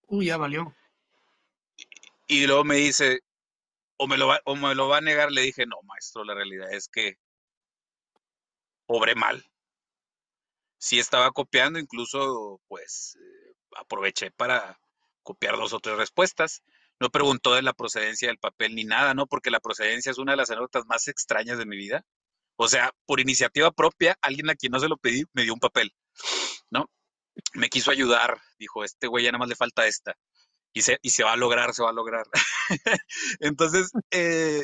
Uy, 0.07 0.27
ya 0.27 0.37
valió. 0.37 0.75
Y 2.27 2.47
luego 2.47 2.63
me 2.63 2.75
dice, 2.75 3.21
o 3.97 4.07
me 4.07 4.17
lo 4.17 4.27
va, 4.27 4.39
o 4.45 4.55
me 4.55 4.75
lo 4.75 4.87
va 4.87 4.97
a 4.97 5.01
negar. 5.01 5.31
Le 5.31 5.41
dije, 5.41 5.65
no, 5.65 5.81
maestro, 5.83 6.23
la 6.23 6.35
realidad 6.35 6.71
es 6.73 6.87
que 6.89 7.17
obré 8.87 9.15
mal. 9.15 9.43
sí 10.77 10.99
estaba 10.99 11.31
copiando, 11.31 11.79
incluso 11.79 12.61
pues 12.67 13.17
eh, 13.19 13.55
aproveché 13.77 14.31
para 14.31 14.79
copiar 15.23 15.57
dos 15.57 15.73
o 15.73 15.79
tres 15.79 15.97
respuestas. 15.97 16.63
No 17.03 17.09
preguntó 17.09 17.53
de 17.53 17.61
la 17.61 17.73
procedencia 17.73 18.29
del 18.29 18.37
papel 18.37 18.75
ni 18.75 18.85
nada, 18.85 19.13
¿no? 19.13 19.27
Porque 19.27 19.51
la 19.51 19.59
procedencia 19.59 20.09
es 20.09 20.17
una 20.19 20.31
de 20.31 20.37
las 20.37 20.49
anécdotas 20.51 20.85
más 20.85 21.09
extrañas 21.09 21.57
de 21.57 21.65
mi 21.65 21.75
vida. 21.75 22.05
O 22.55 22.69
sea, 22.69 22.93
por 23.05 23.19
iniciativa 23.19 23.71
propia, 23.71 24.17
alguien 24.21 24.49
a 24.49 24.55
quien 24.55 24.71
no 24.71 24.79
se 24.79 24.87
lo 24.87 24.95
pedí 24.95 25.25
me 25.33 25.43
dio 25.43 25.53
un 25.53 25.59
papel, 25.59 25.93
¿no? 26.71 26.89
Me 27.55 27.67
quiso 27.67 27.91
ayudar, 27.91 28.39
dijo, 28.57 28.85
este 28.85 29.07
güey 29.07 29.25
ya 29.25 29.33
nada 29.33 29.39
más 29.39 29.49
le 29.49 29.57
falta 29.57 29.85
esta. 29.85 30.15
Y 30.71 30.83
se, 30.83 30.97
y 31.01 31.09
se 31.09 31.25
va 31.25 31.33
a 31.33 31.35
lograr, 31.35 31.73
se 31.73 31.83
va 31.83 31.89
a 31.89 31.93
lograr. 31.93 32.25
Entonces, 33.41 33.91
eh, 34.11 34.63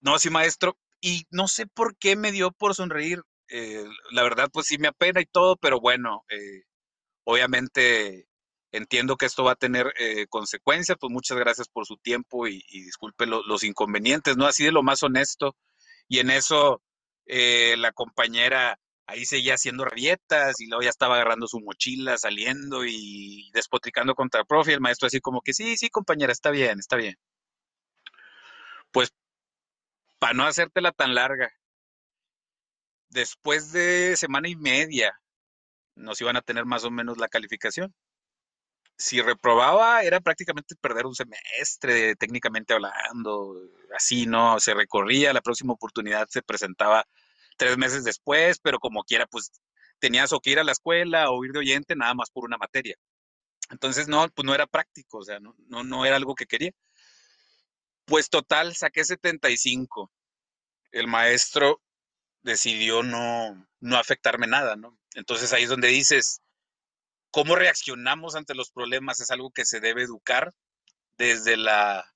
no, 0.00 0.18
sí, 0.18 0.30
maestro. 0.30 0.76
Y 1.00 1.26
no 1.30 1.46
sé 1.46 1.68
por 1.68 1.96
qué 1.96 2.16
me 2.16 2.32
dio 2.32 2.50
por 2.50 2.74
sonreír. 2.74 3.22
Eh, 3.50 3.84
la 4.10 4.24
verdad, 4.24 4.48
pues 4.52 4.66
sí 4.66 4.78
me 4.78 4.88
apena 4.88 5.20
y 5.20 5.26
todo, 5.26 5.56
pero 5.58 5.78
bueno, 5.78 6.24
eh, 6.28 6.64
obviamente 7.22 8.26
entiendo 8.72 9.16
que 9.16 9.26
esto 9.26 9.44
va 9.44 9.52
a 9.52 9.56
tener 9.56 9.92
eh, 9.98 10.26
consecuencias, 10.28 10.96
pues 11.00 11.12
muchas 11.12 11.38
gracias 11.38 11.68
por 11.68 11.86
su 11.86 11.96
tiempo 11.96 12.46
y, 12.48 12.64
y 12.68 12.82
disculpe 12.82 13.26
lo, 13.26 13.42
los 13.44 13.64
inconvenientes, 13.64 14.36
¿no? 14.36 14.46
Así 14.46 14.64
de 14.64 14.72
lo 14.72 14.82
más 14.82 15.02
honesto. 15.02 15.56
Y 16.08 16.18
en 16.20 16.30
eso 16.30 16.82
eh, 17.26 17.76
la 17.78 17.92
compañera 17.92 18.78
ahí 19.06 19.24
seguía 19.24 19.54
haciendo 19.54 19.84
rabietas 19.84 20.60
y 20.60 20.66
luego 20.66 20.82
ya 20.82 20.90
estaba 20.90 21.16
agarrando 21.16 21.46
su 21.48 21.60
mochila, 21.60 22.16
saliendo 22.18 22.84
y 22.84 23.50
despotricando 23.52 24.14
contra 24.14 24.40
el 24.40 24.46
profe 24.46 24.72
el 24.72 24.80
maestro 24.80 25.06
así 25.06 25.20
como 25.20 25.40
que 25.42 25.52
sí, 25.54 25.76
sí, 25.76 25.90
compañera, 25.90 26.32
está 26.32 26.50
bien, 26.50 26.78
está 26.78 26.96
bien. 26.96 27.16
Pues 28.92 29.12
para 30.18 30.34
no 30.34 30.44
hacértela 30.46 30.92
tan 30.92 31.14
larga, 31.14 31.52
después 33.08 33.72
de 33.72 34.16
semana 34.16 34.48
y 34.48 34.56
media 34.56 35.20
nos 35.96 36.20
iban 36.20 36.36
a 36.36 36.42
tener 36.42 36.64
más 36.64 36.84
o 36.84 36.90
menos 36.90 37.18
la 37.18 37.28
calificación. 37.28 37.94
Si 39.00 39.22
reprobaba 39.22 40.02
era 40.02 40.20
prácticamente 40.20 40.76
perder 40.76 41.06
un 41.06 41.14
semestre, 41.14 42.16
técnicamente 42.16 42.74
hablando, 42.74 43.56
así, 43.96 44.26
¿no? 44.26 44.60
Se 44.60 44.74
recorría, 44.74 45.32
la 45.32 45.40
próxima 45.40 45.72
oportunidad 45.72 46.28
se 46.28 46.42
presentaba 46.42 47.06
tres 47.56 47.78
meses 47.78 48.04
después, 48.04 48.58
pero 48.60 48.78
como 48.78 49.02
quiera, 49.04 49.26
pues 49.26 49.52
tenías 50.00 50.32
o 50.34 50.40
que 50.40 50.50
ir 50.50 50.58
a 50.58 50.64
la 50.64 50.72
escuela 50.72 51.30
o 51.30 51.42
ir 51.44 51.52
de 51.52 51.60
oyente 51.60 51.96
nada 51.96 52.12
más 52.14 52.30
por 52.30 52.44
una 52.44 52.58
materia. 52.58 52.96
Entonces, 53.70 54.06
no, 54.08 54.28
pues 54.28 54.44
no 54.44 54.54
era 54.54 54.66
práctico, 54.66 55.18
o 55.18 55.24
sea, 55.24 55.40
no, 55.40 55.54
no, 55.68 55.82
no 55.82 56.04
era 56.04 56.16
algo 56.16 56.34
que 56.34 56.46
quería. 56.46 56.72
Pues 58.04 58.28
total, 58.28 58.74
saqué 58.76 59.04
75. 59.04 60.12
El 60.92 61.06
maestro 61.08 61.80
decidió 62.42 63.02
no, 63.02 63.66
no 63.80 63.96
afectarme 63.96 64.46
nada, 64.46 64.76
¿no? 64.76 64.98
Entonces 65.14 65.52
ahí 65.52 65.64
es 65.64 65.70
donde 65.70 65.88
dices, 65.88 66.42
¿cómo 67.30 67.56
reaccionamos 67.56 68.34
ante 68.34 68.54
los 68.54 68.70
problemas? 68.70 69.20
Es 69.20 69.30
algo 69.30 69.50
que 69.50 69.64
se 69.64 69.80
debe 69.80 70.02
educar 70.02 70.52
desde 71.16 71.56
la 71.56 72.10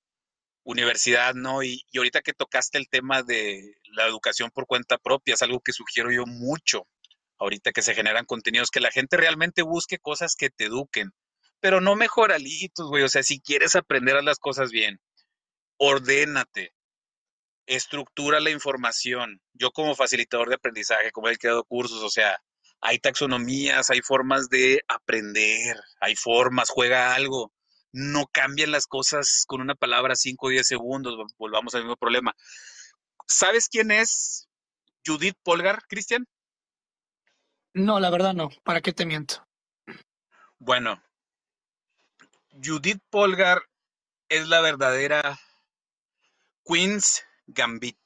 universidad, 0.64 1.34
¿no? 1.34 1.62
Y, 1.62 1.84
ahorita 1.96 2.22
que 2.22 2.32
tocaste 2.32 2.78
el 2.78 2.88
tema 2.88 3.22
de 3.22 3.76
la 3.92 4.06
educación 4.06 4.50
por 4.50 4.66
cuenta 4.66 4.98
propia, 4.98 5.34
es 5.34 5.42
algo 5.42 5.60
que 5.60 5.72
sugiero 5.72 6.10
yo 6.10 6.24
mucho, 6.26 6.86
ahorita 7.38 7.72
que 7.72 7.82
se 7.82 7.94
generan 7.94 8.24
contenidos, 8.24 8.70
que 8.70 8.80
la 8.80 8.90
gente 8.90 9.16
realmente 9.16 9.62
busque 9.62 9.98
cosas 9.98 10.36
que 10.36 10.50
te 10.50 10.64
eduquen, 10.64 11.12
pero 11.60 11.80
no 11.80 11.96
mejoralitos, 11.96 12.88
güey, 12.88 13.04
o 13.04 13.08
sea, 13.08 13.22
si 13.22 13.40
quieres 13.40 13.76
aprender 13.76 14.16
a 14.16 14.22
las 14.22 14.38
cosas 14.38 14.70
bien, 14.70 15.00
ordénate, 15.78 16.74
estructura 17.66 18.40
la 18.40 18.50
información. 18.50 19.40
Yo 19.52 19.70
como 19.70 19.94
facilitador 19.94 20.48
de 20.48 20.56
aprendizaje, 20.56 21.10
como 21.10 21.28
he 21.28 21.36
creado 21.36 21.64
cursos, 21.64 22.02
o 22.02 22.10
sea, 22.10 22.42
hay 22.80 22.98
taxonomías, 22.98 23.90
hay 23.90 24.02
formas 24.02 24.48
de 24.48 24.82
aprender, 24.88 25.76
hay 26.00 26.16
formas, 26.16 26.70
juega 26.70 27.14
algo. 27.14 27.52
No 27.92 28.26
cambian 28.26 28.72
las 28.72 28.86
cosas 28.86 29.44
con 29.46 29.60
una 29.60 29.74
palabra 29.74 30.16
5 30.16 30.46
o 30.46 30.50
10 30.50 30.66
segundos, 30.66 31.14
volvamos 31.38 31.74
al 31.74 31.82
mismo 31.82 31.96
problema. 31.96 32.34
¿Sabes 33.26 33.68
quién 33.68 33.90
es 33.90 34.48
Judith 35.06 35.36
Polgar, 35.42 35.80
Cristian? 35.88 36.26
No, 37.72 38.00
la 38.00 38.10
verdad 38.10 38.34
no. 38.34 38.50
¿Para 38.62 38.80
qué 38.80 38.92
te 38.92 39.06
miento? 39.06 39.46
Bueno, 40.58 41.02
Judith 42.62 43.02
Polgar 43.10 43.62
es 44.28 44.48
la 44.48 44.60
verdadera 44.60 45.38
Queen's 46.64 47.24
Gambit. 47.46 47.98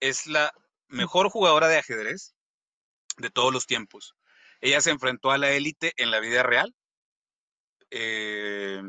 Es 0.00 0.26
la 0.26 0.52
mejor 0.88 1.30
jugadora 1.30 1.68
de 1.68 1.78
ajedrez 1.78 2.34
de 3.18 3.30
todos 3.30 3.52
los 3.52 3.66
tiempos. 3.66 4.14
Ella 4.60 4.80
se 4.80 4.90
enfrentó 4.90 5.30
a 5.30 5.38
la 5.38 5.50
élite 5.52 5.92
en 5.96 6.10
la 6.10 6.20
vida 6.20 6.42
real. 6.42 6.74
Eh, 7.90 8.82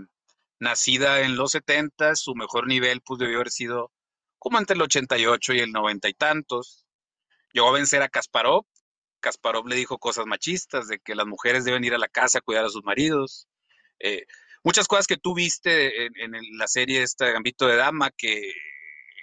nacida 0.60 1.22
en 1.22 1.36
los 1.36 1.52
70, 1.52 2.16
su 2.16 2.36
mejor 2.36 2.68
nivel 2.68 3.02
pues 3.02 3.20
debió 3.20 3.38
haber 3.38 3.52
sido 3.52 3.92
como 4.38 4.58
entre 4.58 4.76
el 4.76 4.82
88 4.82 5.54
y 5.54 5.60
el 5.60 5.72
90 5.72 6.10
y 6.10 6.14
tantos. 6.14 6.86
Llegó 7.54 7.70
a 7.70 7.74
vencer 7.74 8.02
a 8.02 8.10
Kasparov. 8.10 8.66
Kasparov 9.20 9.68
le 9.68 9.76
dijo 9.76 9.98
cosas 9.98 10.26
machistas 10.26 10.88
de 10.88 11.00
que 11.00 11.16
las 11.16 11.28
mujeres 11.28 11.66
deben 11.66 11.84
ir 11.84 11.94
a 11.94 11.98
la 11.98 12.08
casa 12.08 12.40
a 12.40 12.42
cuidar 12.42 12.66
a 12.66 12.70
sus 12.70 12.84
maridos. 12.84 13.48
Eh, 14.00 14.26
muchas 14.64 14.88
cosas 14.88 15.08
que 15.08 15.18
tú 15.18 15.34
viste 15.34 16.06
en, 16.06 16.32
la 16.58 16.68
serie 16.68 17.04
esta 17.04 17.30
Gambito 17.32 17.68
de 17.68 17.76
Dama 17.76 18.12
que 18.12 18.54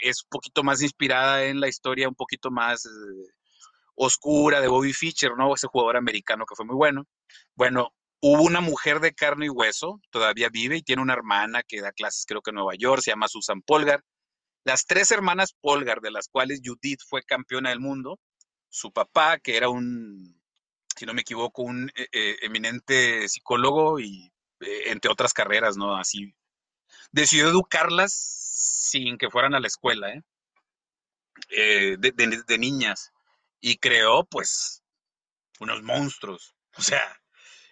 es 0.00 0.22
un 0.24 0.28
poquito 0.28 0.62
más 0.62 0.82
inspirada 0.82 1.44
en 1.44 1.60
la 1.60 1.68
historia 1.68 2.08
un 2.08 2.14
poquito 2.14 2.50
más 2.50 2.84
eh, 2.84 2.90
oscura 3.96 4.60
de 4.60 4.68
Bobby 4.68 4.92
Fischer, 4.92 5.32
¿no? 5.36 5.54
Ese 5.54 5.66
jugador 5.66 5.96
americano 5.96 6.44
que 6.46 6.54
fue 6.54 6.66
muy 6.66 6.76
bueno. 6.76 7.06
Bueno, 7.54 7.92
hubo 8.20 8.42
una 8.42 8.60
mujer 8.60 9.00
de 9.00 9.14
carne 9.14 9.46
y 9.46 9.50
hueso, 9.50 10.00
todavía 10.10 10.48
vive 10.50 10.76
y 10.76 10.82
tiene 10.82 11.02
una 11.02 11.14
hermana 11.14 11.62
que 11.62 11.80
da 11.80 11.92
clases 11.92 12.24
creo 12.26 12.42
que 12.42 12.50
en 12.50 12.56
Nueva 12.56 12.74
York, 12.76 13.02
se 13.02 13.10
llama 13.10 13.28
Susan 13.28 13.62
Polgar. 13.62 14.02
Las 14.64 14.84
tres 14.86 15.10
hermanas 15.10 15.54
Polgar, 15.60 16.00
de 16.00 16.10
las 16.10 16.28
cuales 16.28 16.60
Judith 16.64 17.00
fue 17.08 17.22
campeona 17.22 17.70
del 17.70 17.80
mundo, 17.80 18.18
su 18.68 18.92
papá, 18.92 19.38
que 19.38 19.56
era 19.56 19.68
un, 19.68 20.40
si 20.96 21.06
no 21.06 21.14
me 21.14 21.20
equivoco, 21.20 21.62
un 21.62 21.90
eh, 21.94 22.08
eh, 22.12 22.36
eminente 22.42 23.28
psicólogo 23.28 24.00
y 24.00 24.32
eh, 24.60 24.90
entre 24.90 25.10
otras 25.10 25.32
carreras, 25.32 25.76
¿no? 25.76 25.96
Así, 25.96 26.34
decidió 27.12 27.48
educarlas 27.48 28.12
sin 28.12 29.18
que 29.18 29.30
fueran 29.30 29.54
a 29.54 29.60
la 29.60 29.66
escuela, 29.66 30.12
¿eh? 30.12 30.22
De 31.98 32.58
niñas, 32.58 33.12
y 33.60 33.76
creó, 33.78 34.24
pues, 34.24 34.82
unos 35.60 35.82
monstruos, 35.82 36.54
o 36.76 36.82
sea, 36.82 37.20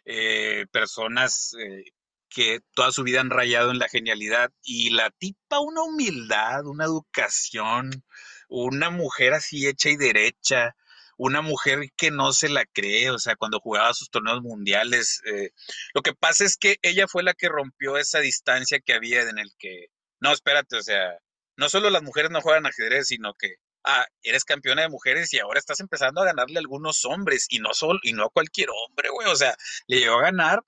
eh, 0.05 0.66
personas 0.70 1.55
eh, 1.59 1.85
que 2.28 2.61
toda 2.74 2.93
su 2.93 3.03
vida 3.05 3.20
han 3.20 3.31
rayado 3.31 3.70
en 3.70 3.78
la 3.78 3.89
genialidad 3.89 4.51
y 4.62 4.90
la 4.90 5.11
tipa 5.11 5.61
una 5.61 5.82
humildad, 5.82 6.66
una 6.66 6.85
educación, 6.85 8.05
una 8.48 8.90
mujer 8.90 9.35
así 9.35 9.66
hecha 9.66 9.90
y 9.90 9.97
derecha, 9.97 10.74
una 11.16 11.43
mujer 11.43 11.90
que 11.97 12.11
no 12.11 12.32
se 12.32 12.48
la 12.48 12.65
cree, 12.66 13.11
o 13.11 13.19
sea, 13.19 13.36
cuando 13.36 13.61
jugaba 13.61 13.94
sus 13.94 14.11
torneos 14.11 14.43
mundiales. 14.43 15.23
eh, 15.27 15.51
lo 15.94 16.02
que 16.02 16.15
pasa 16.15 16.44
es 16.44 16.56
que 16.56 16.77
ella 16.82 17.06
fue 17.09 17.23
la 17.23 17.35
que 17.35 17.48
rompió 17.48 17.97
esa 17.98 18.20
distancia 18.20 18.81
que 18.81 18.94
había 18.94 19.23
en 19.23 19.39
el 19.39 19.51
que, 19.59 19.89
no, 20.20 20.32
espérate, 20.32 20.77
o 20.77 20.82
sea, 20.82 21.19
no 21.56 21.69
solo 21.69 21.90
las 21.90 22.02
mujeres 22.02 22.31
no 22.31 22.40
juegan 22.40 22.66
ajedrez, 22.66 23.09
sino 23.09 23.35
que, 23.35 23.56
ah, 23.85 24.06
eres 24.23 24.44
campeona 24.44 24.82
de 24.82 24.89
mujeres 24.89 25.32
y 25.32 25.39
ahora 25.39 25.59
estás 25.59 25.81
empezando 25.81 26.20
a 26.20 26.27
ganarle 26.27 26.56
a 26.59 26.61
algunos 26.61 27.05
hombres 27.05 27.47
y 27.51 27.59
no 27.59 27.74
solo, 27.74 27.98
y 28.02 28.12
no 28.12 28.24
a 28.27 28.31
cualquier 28.31 28.69
hombre, 28.70 29.11
güey, 29.11 29.28
o 29.28 29.36
sea, 29.36 29.55
le 29.86 29.98
llegó 30.01 30.19
a 30.19 30.23
ganar 30.23 30.65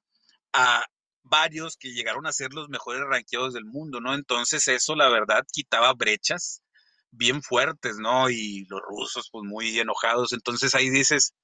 a 0.52 0.84
varios 1.22 1.76
que 1.76 1.92
llegaron 1.92 2.26
a 2.26 2.32
ser 2.32 2.52
los 2.52 2.68
mejores 2.68 3.02
ranqueados 3.02 3.54
del 3.54 3.64
mundo, 3.64 4.00
¿no? 4.00 4.14
Entonces 4.14 4.68
eso, 4.68 4.94
la 4.96 5.08
verdad, 5.08 5.44
quitaba 5.52 5.92
brechas 5.94 6.62
bien 7.10 7.42
fuertes, 7.42 7.96
¿no? 7.98 8.30
Y 8.30 8.66
los 8.68 8.80
rusos, 8.82 9.28
pues 9.32 9.44
muy 9.44 9.78
enojados. 9.78 10.32
Entonces 10.32 10.74
ahí 10.74 10.90
dices, 10.90 11.34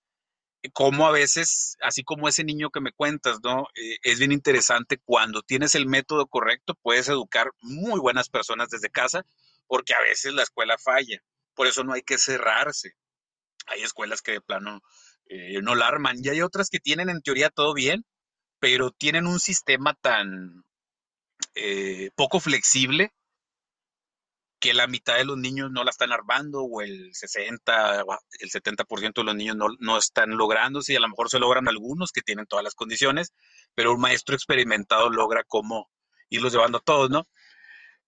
cómo 0.72 1.06
a 1.06 1.12
veces, 1.12 1.76
así 1.82 2.04
como 2.04 2.28
ese 2.28 2.44
niño 2.44 2.70
que 2.70 2.80
me 2.80 2.92
cuentas, 2.92 3.38
¿no? 3.42 3.66
Eh, 3.74 3.96
es 4.02 4.18
bien 4.18 4.32
interesante 4.32 4.98
cuando 5.04 5.42
tienes 5.42 5.74
el 5.74 5.86
método 5.86 6.26
correcto, 6.26 6.74
puedes 6.82 7.08
educar 7.08 7.50
muy 7.60 8.00
buenas 8.00 8.28
personas 8.28 8.68
desde 8.70 8.90
casa, 8.90 9.24
porque 9.66 9.94
a 9.94 10.00
veces 10.00 10.34
la 10.34 10.42
escuela 10.44 10.76
falla. 10.78 11.22
Por 11.54 11.66
eso 11.66 11.84
no 11.84 11.92
hay 11.92 12.02
que 12.02 12.18
cerrarse. 12.18 12.92
Hay 13.66 13.82
escuelas 13.82 14.22
que 14.22 14.32
de 14.32 14.40
plano 14.40 14.80
eh, 15.26 15.60
no 15.62 15.74
la 15.74 15.88
arman 15.88 16.16
y 16.22 16.28
hay 16.28 16.42
otras 16.42 16.68
que 16.70 16.80
tienen 16.80 17.10
en 17.10 17.22
teoría 17.22 17.50
todo 17.50 17.74
bien, 17.74 18.04
pero 18.58 18.90
tienen 18.90 19.26
un 19.26 19.40
sistema 19.40 19.94
tan 19.94 20.64
eh, 21.54 22.10
poco 22.16 22.40
flexible 22.40 23.12
que 24.62 24.74
la 24.74 24.86
mitad 24.86 25.16
de 25.16 25.24
los 25.24 25.36
niños 25.36 25.72
no 25.72 25.82
la 25.82 25.90
están 25.90 26.12
armando 26.12 26.62
o 26.62 26.82
el 26.82 27.12
60, 27.12 28.04
o 28.04 28.18
el 28.38 28.50
70% 28.50 29.12
de 29.14 29.24
los 29.24 29.34
niños 29.34 29.56
no, 29.56 29.66
no 29.80 29.98
están 29.98 30.30
lográndose 30.36 30.92
y 30.92 30.96
a 30.96 31.00
lo 31.00 31.08
mejor 31.08 31.28
se 31.28 31.40
logran 31.40 31.66
algunos 31.66 32.12
que 32.12 32.22
tienen 32.22 32.46
todas 32.46 32.62
las 32.62 32.74
condiciones, 32.74 33.32
pero 33.74 33.92
un 33.92 34.00
maestro 34.00 34.36
experimentado 34.36 35.10
logra 35.10 35.42
cómo 35.42 35.90
irlos 36.30 36.52
llevando 36.52 36.78
a 36.78 36.82
todos, 36.82 37.10
¿no? 37.10 37.26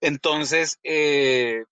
Entonces, 0.00 0.78
eh, 0.84 1.64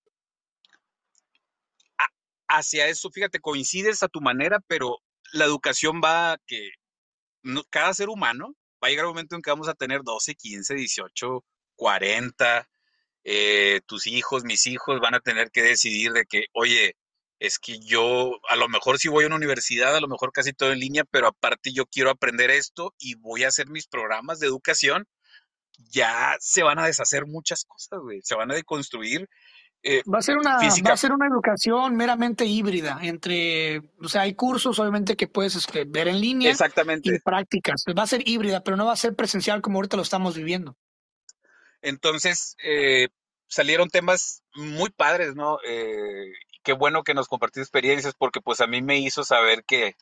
hacia 2.57 2.87
eso, 2.89 3.11
fíjate, 3.11 3.41
coincides 3.41 4.03
a 4.03 4.09
tu 4.09 4.20
manera, 4.20 4.61
pero 4.66 4.99
la 5.33 5.45
educación 5.45 6.01
va 6.05 6.33
a 6.33 6.39
que 6.47 6.70
cada 7.70 7.95
ser 7.95 8.09
humano 8.09 8.55
va 8.83 8.89
a 8.89 8.91
llegar 8.91 9.07
un 9.07 9.12
momento 9.12 9.37
en 9.37 9.43
que 9.43 9.51
vamos 9.51 9.69
a 9.69 9.74
tener 9.74 10.03
12, 10.03 10.35
15, 10.35 10.74
18, 10.74 11.45
40, 11.77 12.69
tus 13.87 14.07
hijos, 14.07 14.45
mis 14.45 14.66
hijos 14.66 15.01
van 15.01 15.15
a 15.15 15.20
tener 15.20 15.51
que 15.51 15.62
decidir 15.62 16.12
de 16.12 16.24
que, 16.27 16.47
oye, 16.53 16.97
es 17.39 17.59
que 17.59 17.79
yo 17.81 18.39
a 18.49 18.57
lo 18.57 18.69
mejor 18.69 18.99
si 18.99 19.09
voy 19.09 19.24
a 19.24 19.27
una 19.27 19.37
universidad, 19.37 19.97
a 19.97 20.01
lo 20.01 20.09
mejor 20.09 20.33
casi 20.33 20.53
todo 20.53 20.73
en 20.73 20.79
línea, 20.79 21.05
pero 21.05 21.29
aparte 21.29 21.73
yo 21.73 21.87
quiero 21.87 22.11
aprender 22.11 22.51
esto 22.51 22.95
y 22.99 23.16
voy 23.16 23.45
a 23.45 23.49
hacer 23.49 23.69
mis 23.69 23.87
programas 23.89 24.39
de 24.39 24.47
educación, 24.47 25.09
ya 25.91 26.37
se 26.41 26.62
van 26.62 26.79
a 26.79 26.87
deshacer 26.87 27.27
muchas 27.27 27.65
cosas, 27.65 27.99
güey, 28.01 28.20
se 28.23 28.37
van 28.37 28.51
a 28.53 28.55
deconstruir. 28.55 29.29
Eh, 29.85 30.03
va 30.13 30.19
a 30.19 30.23
ser 30.23 30.37
una 30.39 30.59
va 30.59 30.93
a 30.93 30.97
ser 30.97 31.13
una 31.13 31.27
educación 31.27 31.97
meramente 31.97 32.45
híbrida 32.45 33.01
entre, 33.03 33.79
o 34.01 34.09
sea, 34.09 34.23
hay 34.23 34.35
cursos 34.35 34.79
obviamente 34.79 35.17
que 35.17 35.27
puedes 35.27 35.57
este, 35.57 35.85
ver 35.85 36.07
en 36.07 36.21
línea 36.21 36.51
Exactamente. 36.51 37.17
y 37.17 37.19
prácticas. 37.19 37.85
Va 37.99 38.05
a 38.05 38.07
ser 38.07 38.27
híbrida, 38.27 38.63
pero 38.63 38.77
no 38.77 38.87
va 38.87 38.93
a 38.93 38.97
ser 38.97 39.17
presencial 39.17 39.61
como 39.61 39.79
ahorita 39.79 39.97
lo 39.97 40.05
estamos 40.05 40.37
viviendo. 40.37 40.77
Entonces, 41.81 42.57
eh, 42.63 43.09
salieron 43.49 43.89
temas 43.89 44.45
muy 44.55 44.91
padres, 44.91 45.35
¿no? 45.35 45.59
Eh, 45.67 46.33
qué 46.63 46.73
bueno 46.73 47.03
que 47.03 47.15
nos 47.15 47.27
compartiste 47.27 47.63
experiencias 47.63 48.15
porque 48.15 48.41
pues 48.41 48.61
a 48.61 48.69
mí 48.69 48.83
me 48.83 48.99
hizo 48.99 49.25
saber 49.25 49.65
que 49.65 49.97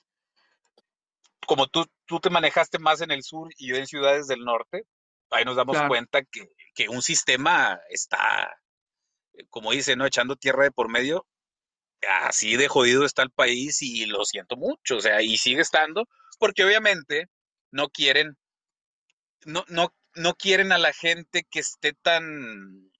como 1.47 1.67
tú, 1.67 1.87
tú 2.05 2.21
te 2.21 2.31
manejaste 2.31 2.79
más 2.79 3.01
en 3.01 3.11
el 3.11 3.23
sur 3.23 3.49
y 3.57 3.69
yo 3.69 3.77
en 3.77 3.87
ciudades 3.87 4.27
del 4.27 4.45
norte, 4.45 4.85
ahí 5.31 5.45
nos 5.45 5.57
damos 5.57 5.81
cuenta 5.89 6.23
que, 6.23 6.49
que, 6.75 6.89
un 6.89 7.03
sistema 7.03 7.81
está, 7.89 8.60
como 9.51 9.73
dice, 9.73 9.97
¿no? 9.97 10.07
Echando 10.07 10.37
tierra 10.37 10.65
de 10.65 10.71
por 10.71 10.89
medio. 10.91 11.27
Así 12.23 12.57
de 12.57 12.69
jodido 12.69 13.05
está 13.05 13.23
el 13.23 13.31
país 13.31 13.83
y 13.83 14.07
lo 14.07 14.25
siento 14.25 14.57
mucho, 14.57 14.97
o 14.97 15.01
sea, 15.01 15.21
y 15.23 15.37
sigue 15.37 15.61
estando, 15.61 16.09
porque 16.39 16.65
obviamente 16.65 17.29
no 17.71 17.91
quieren, 17.91 18.39
no, 19.45 19.65
no, 19.69 19.95
no 20.15 20.35
quieren 20.35 20.73
a 20.73 20.79
la 20.79 20.95
gente 20.95 21.45
que 21.51 21.61
esté 21.61 21.93
tan 21.93 22.91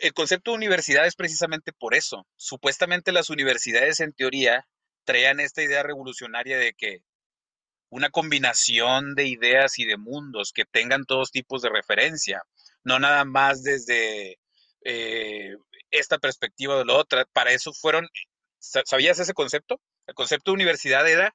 el 0.00 0.14
concepto 0.14 0.50
de 0.50 0.56
universidad 0.56 1.06
es 1.06 1.14
precisamente 1.14 1.72
por 1.72 1.94
eso. 1.94 2.26
Supuestamente 2.36 3.12
las 3.12 3.30
universidades 3.30 4.00
en 4.00 4.12
teoría 4.12 4.66
traían 5.04 5.40
esta 5.40 5.62
idea 5.62 5.82
revolucionaria 5.82 6.58
de 6.58 6.72
que 6.74 7.02
una 7.90 8.10
combinación 8.10 9.14
de 9.14 9.26
ideas 9.26 9.78
y 9.78 9.84
de 9.84 9.96
mundos 9.96 10.52
que 10.52 10.64
tengan 10.64 11.04
todos 11.04 11.32
tipos 11.32 11.62
de 11.62 11.70
referencia, 11.70 12.42
no 12.84 12.98
nada 12.98 13.24
más 13.24 13.62
desde 13.62 14.38
eh, 14.84 15.56
esta 15.90 16.18
perspectiva 16.18 16.76
o 16.76 16.84
la 16.84 16.94
otra. 16.94 17.24
Para 17.32 17.52
eso 17.52 17.72
fueron, 17.72 18.08
¿sabías 18.58 19.18
ese 19.18 19.34
concepto? 19.34 19.80
El 20.06 20.14
concepto 20.14 20.50
de 20.50 20.56
universidad 20.56 21.08
era 21.08 21.34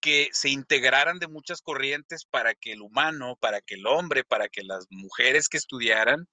que 0.00 0.28
se 0.32 0.48
integraran 0.48 1.18
de 1.18 1.28
muchas 1.28 1.60
corrientes 1.60 2.24
para 2.24 2.54
que 2.54 2.72
el 2.72 2.82
humano, 2.82 3.36
para 3.40 3.60
que 3.60 3.74
el 3.74 3.86
hombre, 3.86 4.24
para 4.24 4.48
que 4.48 4.62
las 4.62 4.86
mujeres 4.90 5.48
que 5.48 5.56
estudiaran 5.56 6.26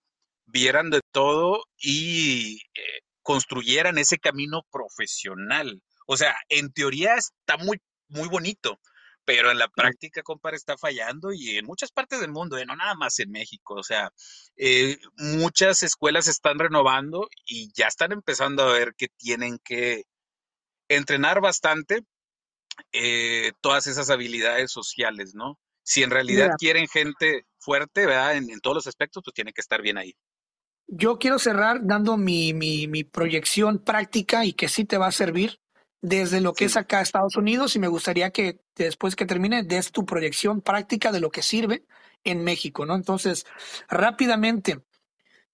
vieran 0.46 0.90
de 0.92 1.02
todo 1.12 1.66
y 1.78 2.60
eh, 2.76 3.00
construyeran 3.22 3.98
ese 3.98 4.20
camino 4.20 4.62
profesional. 4.72 5.82
O 6.06 6.18
sea, 6.18 6.36
en 6.50 6.72
teoría 6.72 7.16
está 7.16 7.58
muy, 7.58 7.82
muy 8.08 8.28
bonito, 8.30 8.80
pero 9.26 9.52
en 9.52 9.58
la 9.58 9.68
práctica, 9.68 10.24
compadre, 10.24 10.58
está 10.58 10.78
fallando 10.78 11.34
y 11.34 11.58
en 11.58 11.66
muchas 11.66 11.92
partes 11.92 12.22
del 12.22 12.32
mundo, 12.32 12.58
eh, 12.58 12.66
no 12.66 12.76
nada 12.76 12.96
más 12.96 13.20
en 13.20 13.32
México. 13.32 13.76
O 13.76 13.84
sea, 13.84 14.12
eh, 14.56 14.98
muchas 15.18 15.84
escuelas 15.84 16.28
están 16.28 16.60
renovando 16.60 17.28
y 17.46 17.72
ya 17.74 17.88
están 17.88 18.12
empezando 18.12 18.64
a 18.64 18.74
ver 18.74 18.94
que 18.96 19.08
tienen 19.18 19.60
que 19.64 20.04
entrenar 20.88 21.42
bastante 21.42 22.04
todas 23.62 23.88
esas 23.88 24.10
habilidades 24.10 24.70
sociales, 24.72 25.34
¿no? 25.34 25.58
Si 25.84 26.04
en 26.04 26.10
realidad 26.10 26.52
quieren 26.58 26.88
gente 26.88 27.46
fuerte, 27.58 28.06
¿verdad? 28.06 28.36
En, 28.36 28.50
en, 28.50 28.60
todos 28.60 28.76
los 28.76 28.88
aspectos, 28.88 29.24
pues 29.24 29.34
tiene 29.34 29.54
que 29.54 29.62
estar 29.62 29.82
bien 29.82 29.98
ahí. 29.98 30.16
Yo 30.88 31.18
quiero 31.18 31.40
cerrar 31.40 31.80
dando 31.84 32.18
mi, 32.18 32.54
mi, 32.54 32.88
mi, 32.88 33.04
proyección 33.04 33.84
práctica 33.84 34.46
y 34.46 34.54
que 34.54 34.70
sí 34.70 34.86
te 34.86 34.98
va 34.98 35.08
a 35.08 35.12
servir 35.12 35.60
desde 36.06 36.40
lo 36.40 36.54
que 36.54 36.66
es 36.66 36.78
acá 36.78 37.02
Estados 37.02 37.36
Unidos 37.36 37.76
y 37.76 37.80
me 37.80 37.88
gustaría 37.88 38.30
que 38.30 38.60
después 38.76 39.16
que 39.16 39.26
termine 39.26 39.64
des 39.64 39.92
tu 39.92 40.06
proyección 40.06 40.62
práctica 40.62 41.12
de 41.12 41.20
lo 41.20 41.32
que 41.32 41.42
sirve 41.42 41.84
en 42.24 42.44
México, 42.44 42.86
¿no? 42.86 42.96
Entonces, 42.96 43.46
rápidamente, 43.90 44.82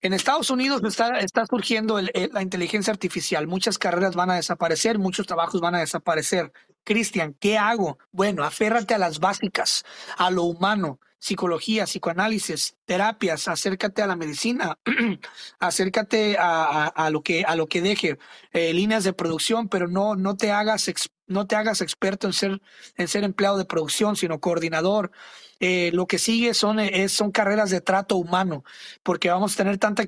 en 0.02 0.14
Estados 0.14 0.50
Unidos 0.50 0.82
está, 0.84 1.20
está 1.20 1.46
surgiendo 1.46 2.02
la 2.02 2.42
inteligencia 2.42 2.92
artificial. 2.92 3.48
Muchas 3.48 3.78
carreras 3.78 4.16
van 4.16 4.32
a 4.32 4.36
desaparecer, 4.36 5.00
muchos 5.00 5.26
trabajos 5.26 5.62
van 5.62 5.76
a 5.76 5.80
desaparecer. 5.80 6.52
Cristian, 6.84 7.34
¿qué 7.40 7.58
hago? 7.58 7.98
Bueno, 8.12 8.44
aférrate 8.44 8.94
a 8.94 8.98
las 8.98 9.20
básicas, 9.20 9.86
a 10.18 10.32
lo 10.32 10.44
humano, 10.44 11.00
psicología, 11.22 11.86
psicoanálisis, 11.86 12.76
terapias, 12.86 13.48
acércate 13.48 14.02
a 14.02 14.08
la 14.08 14.16
medicina, 14.16 14.80
acércate 15.60 16.36
a, 16.40 17.10
lo 17.12 17.22
que, 17.22 17.44
a 17.46 17.56
lo 17.56 17.68
que 17.68 17.82
deje, 17.82 18.18
eh, 18.54 18.74
líneas 18.74 19.04
de 19.04 19.14
producción, 19.14 19.70
pero 19.70 19.88
no, 19.88 20.16
no 20.16 20.36
te 20.36 20.52
hagas 20.52 20.90
no 21.28 21.48
te 21.48 21.56
hagas 21.56 21.80
experto 21.82 22.28
en 22.28 22.34
ser, 22.34 22.62
en 22.98 23.08
ser 23.08 23.24
empleado 23.24 23.58
de 23.58 23.66
producción, 23.66 24.16
sino 24.16 24.42
coordinador. 24.42 25.12
Eh, 25.60 25.92
lo 25.94 26.08
que 26.08 26.18
sigue 26.18 26.56
son, 26.56 26.80
eh, 26.80 27.08
son 27.08 27.32
carreras 27.32 27.70
de 27.70 27.82
trato 27.82 28.18
humano, 28.18 28.64
porque 29.04 29.30
vamos 29.30 29.54
a 29.54 29.58
tener 29.58 29.78
tanta, 29.78 30.04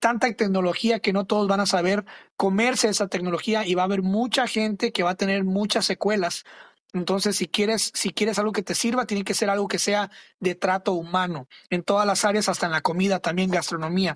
tanta 0.00 0.34
tecnología 0.34 0.98
que 0.98 1.12
no 1.12 1.26
todos 1.26 1.46
van 1.46 1.60
a 1.60 1.66
saber 1.66 2.04
comerse 2.36 2.88
esa 2.88 3.06
tecnología 3.06 3.64
y 3.64 3.74
va 3.76 3.82
a 3.82 3.84
haber 3.86 4.02
mucha 4.02 4.48
gente 4.48 4.92
que 4.92 5.04
va 5.04 5.10
a 5.10 5.14
tener 5.14 5.44
muchas 5.44 5.86
secuelas. 5.86 6.44
Entonces, 6.92 7.36
si 7.36 7.46
quieres, 7.46 7.90
si 7.94 8.10
quieres 8.10 8.38
algo 8.38 8.52
que 8.52 8.62
te 8.62 8.74
sirva, 8.74 9.06
tiene 9.06 9.24
que 9.24 9.34
ser 9.34 9.50
algo 9.50 9.68
que 9.68 9.78
sea 9.78 10.10
de 10.40 10.54
trato 10.54 10.92
humano, 10.92 11.48
en 11.68 11.82
todas 11.82 12.06
las 12.06 12.24
áreas, 12.24 12.48
hasta 12.48 12.66
en 12.66 12.72
la 12.72 12.80
comida, 12.80 13.18
también 13.18 13.50
gastronomía. 13.50 14.14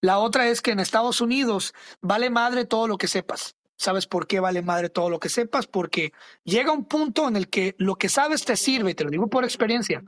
La 0.00 0.18
otra 0.18 0.48
es 0.48 0.62
que 0.62 0.72
en 0.72 0.80
Estados 0.80 1.20
Unidos 1.20 1.74
vale 2.00 2.30
madre 2.30 2.64
todo 2.64 2.86
lo 2.86 2.98
que 2.98 3.08
sepas. 3.08 3.56
¿Sabes 3.78 4.06
por 4.06 4.26
qué 4.26 4.40
vale 4.40 4.62
madre 4.62 4.88
todo 4.88 5.10
lo 5.10 5.20
que 5.20 5.28
sepas? 5.28 5.66
Porque 5.66 6.12
llega 6.44 6.72
un 6.72 6.84
punto 6.84 7.28
en 7.28 7.36
el 7.36 7.48
que 7.48 7.74
lo 7.78 7.96
que 7.96 8.08
sabes 8.08 8.44
te 8.44 8.56
sirve, 8.56 8.94
te 8.94 9.04
lo 9.04 9.10
digo 9.10 9.28
por 9.28 9.44
experiencia. 9.44 10.02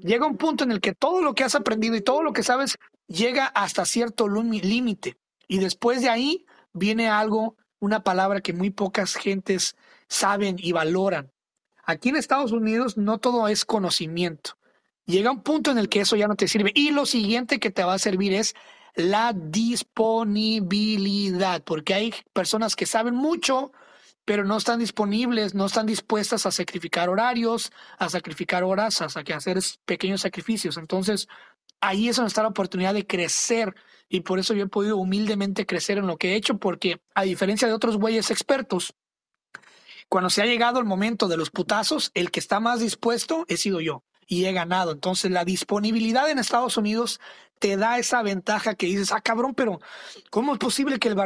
Llega 0.00 0.26
un 0.26 0.36
punto 0.36 0.64
en 0.64 0.72
el 0.72 0.80
que 0.80 0.94
todo 0.94 1.22
lo 1.22 1.34
que 1.34 1.44
has 1.44 1.54
aprendido 1.54 1.94
y 1.94 2.00
todo 2.00 2.22
lo 2.22 2.32
que 2.32 2.42
sabes 2.42 2.76
llega 3.06 3.46
hasta 3.46 3.84
cierto 3.84 4.28
límite. 4.28 5.16
Y 5.46 5.58
después 5.58 6.00
de 6.00 6.08
ahí 6.08 6.44
viene 6.72 7.08
algo, 7.08 7.56
una 7.78 8.02
palabra 8.02 8.40
que 8.40 8.52
muy 8.52 8.70
pocas 8.70 9.14
gentes 9.14 9.76
saben 10.08 10.56
y 10.58 10.72
valoran. 10.72 11.32
Aquí 11.84 12.08
en 12.08 12.16
Estados 12.16 12.52
Unidos 12.52 12.96
no 12.96 13.18
todo 13.18 13.48
es 13.48 13.64
conocimiento. 13.64 14.56
Llega 15.06 15.30
un 15.30 15.42
punto 15.42 15.70
en 15.70 15.78
el 15.78 15.88
que 15.88 16.00
eso 16.00 16.16
ya 16.16 16.28
no 16.28 16.34
te 16.34 16.48
sirve. 16.48 16.72
Y 16.74 16.90
lo 16.90 17.04
siguiente 17.04 17.60
que 17.60 17.70
te 17.70 17.84
va 17.84 17.94
a 17.94 17.98
servir 17.98 18.32
es 18.32 18.54
la 18.94 19.34
disponibilidad, 19.34 21.62
porque 21.62 21.94
hay 21.94 22.14
personas 22.32 22.74
que 22.76 22.86
saben 22.86 23.14
mucho, 23.14 23.72
pero 24.24 24.44
no 24.44 24.56
están 24.56 24.78
disponibles, 24.78 25.54
no 25.54 25.66
están 25.66 25.84
dispuestas 25.86 26.46
a 26.46 26.52
sacrificar 26.52 27.10
horarios, 27.10 27.72
a 27.98 28.08
sacrificar 28.08 28.64
horas, 28.64 29.02
a 29.02 29.06
hacer 29.06 29.58
pequeños 29.84 30.22
sacrificios. 30.22 30.78
Entonces, 30.78 31.28
ahí 31.80 32.08
es 32.08 32.16
donde 32.16 32.28
está 32.28 32.42
la 32.42 32.48
oportunidad 32.48 32.94
de 32.94 33.06
crecer 33.06 33.74
y 34.08 34.20
por 34.20 34.38
eso 34.38 34.54
yo 34.54 34.64
he 34.64 34.68
podido 34.68 34.96
humildemente 34.96 35.66
crecer 35.66 35.98
en 35.98 36.06
lo 36.06 36.16
que 36.16 36.32
he 36.32 36.36
hecho, 36.36 36.56
porque 36.58 37.02
a 37.14 37.24
diferencia 37.24 37.68
de 37.68 37.74
otros 37.74 37.98
güeyes 37.98 38.30
expertos, 38.30 38.94
cuando 40.14 40.30
se 40.30 40.42
ha 40.42 40.46
llegado 40.46 40.78
el 40.78 40.84
momento 40.84 41.26
de 41.26 41.36
los 41.36 41.50
putazos, 41.50 42.12
el 42.14 42.30
que 42.30 42.38
está 42.38 42.60
más 42.60 42.78
dispuesto 42.78 43.44
he 43.48 43.56
sido 43.56 43.80
yo 43.80 44.04
y 44.28 44.44
he 44.44 44.52
ganado. 44.52 44.92
Entonces, 44.92 45.32
la 45.32 45.44
disponibilidad 45.44 46.30
en 46.30 46.38
Estados 46.38 46.76
Unidos 46.76 47.18
te 47.58 47.76
da 47.76 47.98
esa 47.98 48.22
ventaja 48.22 48.76
que 48.76 48.86
dices, 48.86 49.10
ah, 49.10 49.20
cabrón, 49.20 49.56
pero 49.56 49.80
¿cómo 50.30 50.52
es 50.52 50.60
posible 50.60 51.00
que 51.00 51.08
el, 51.08 51.16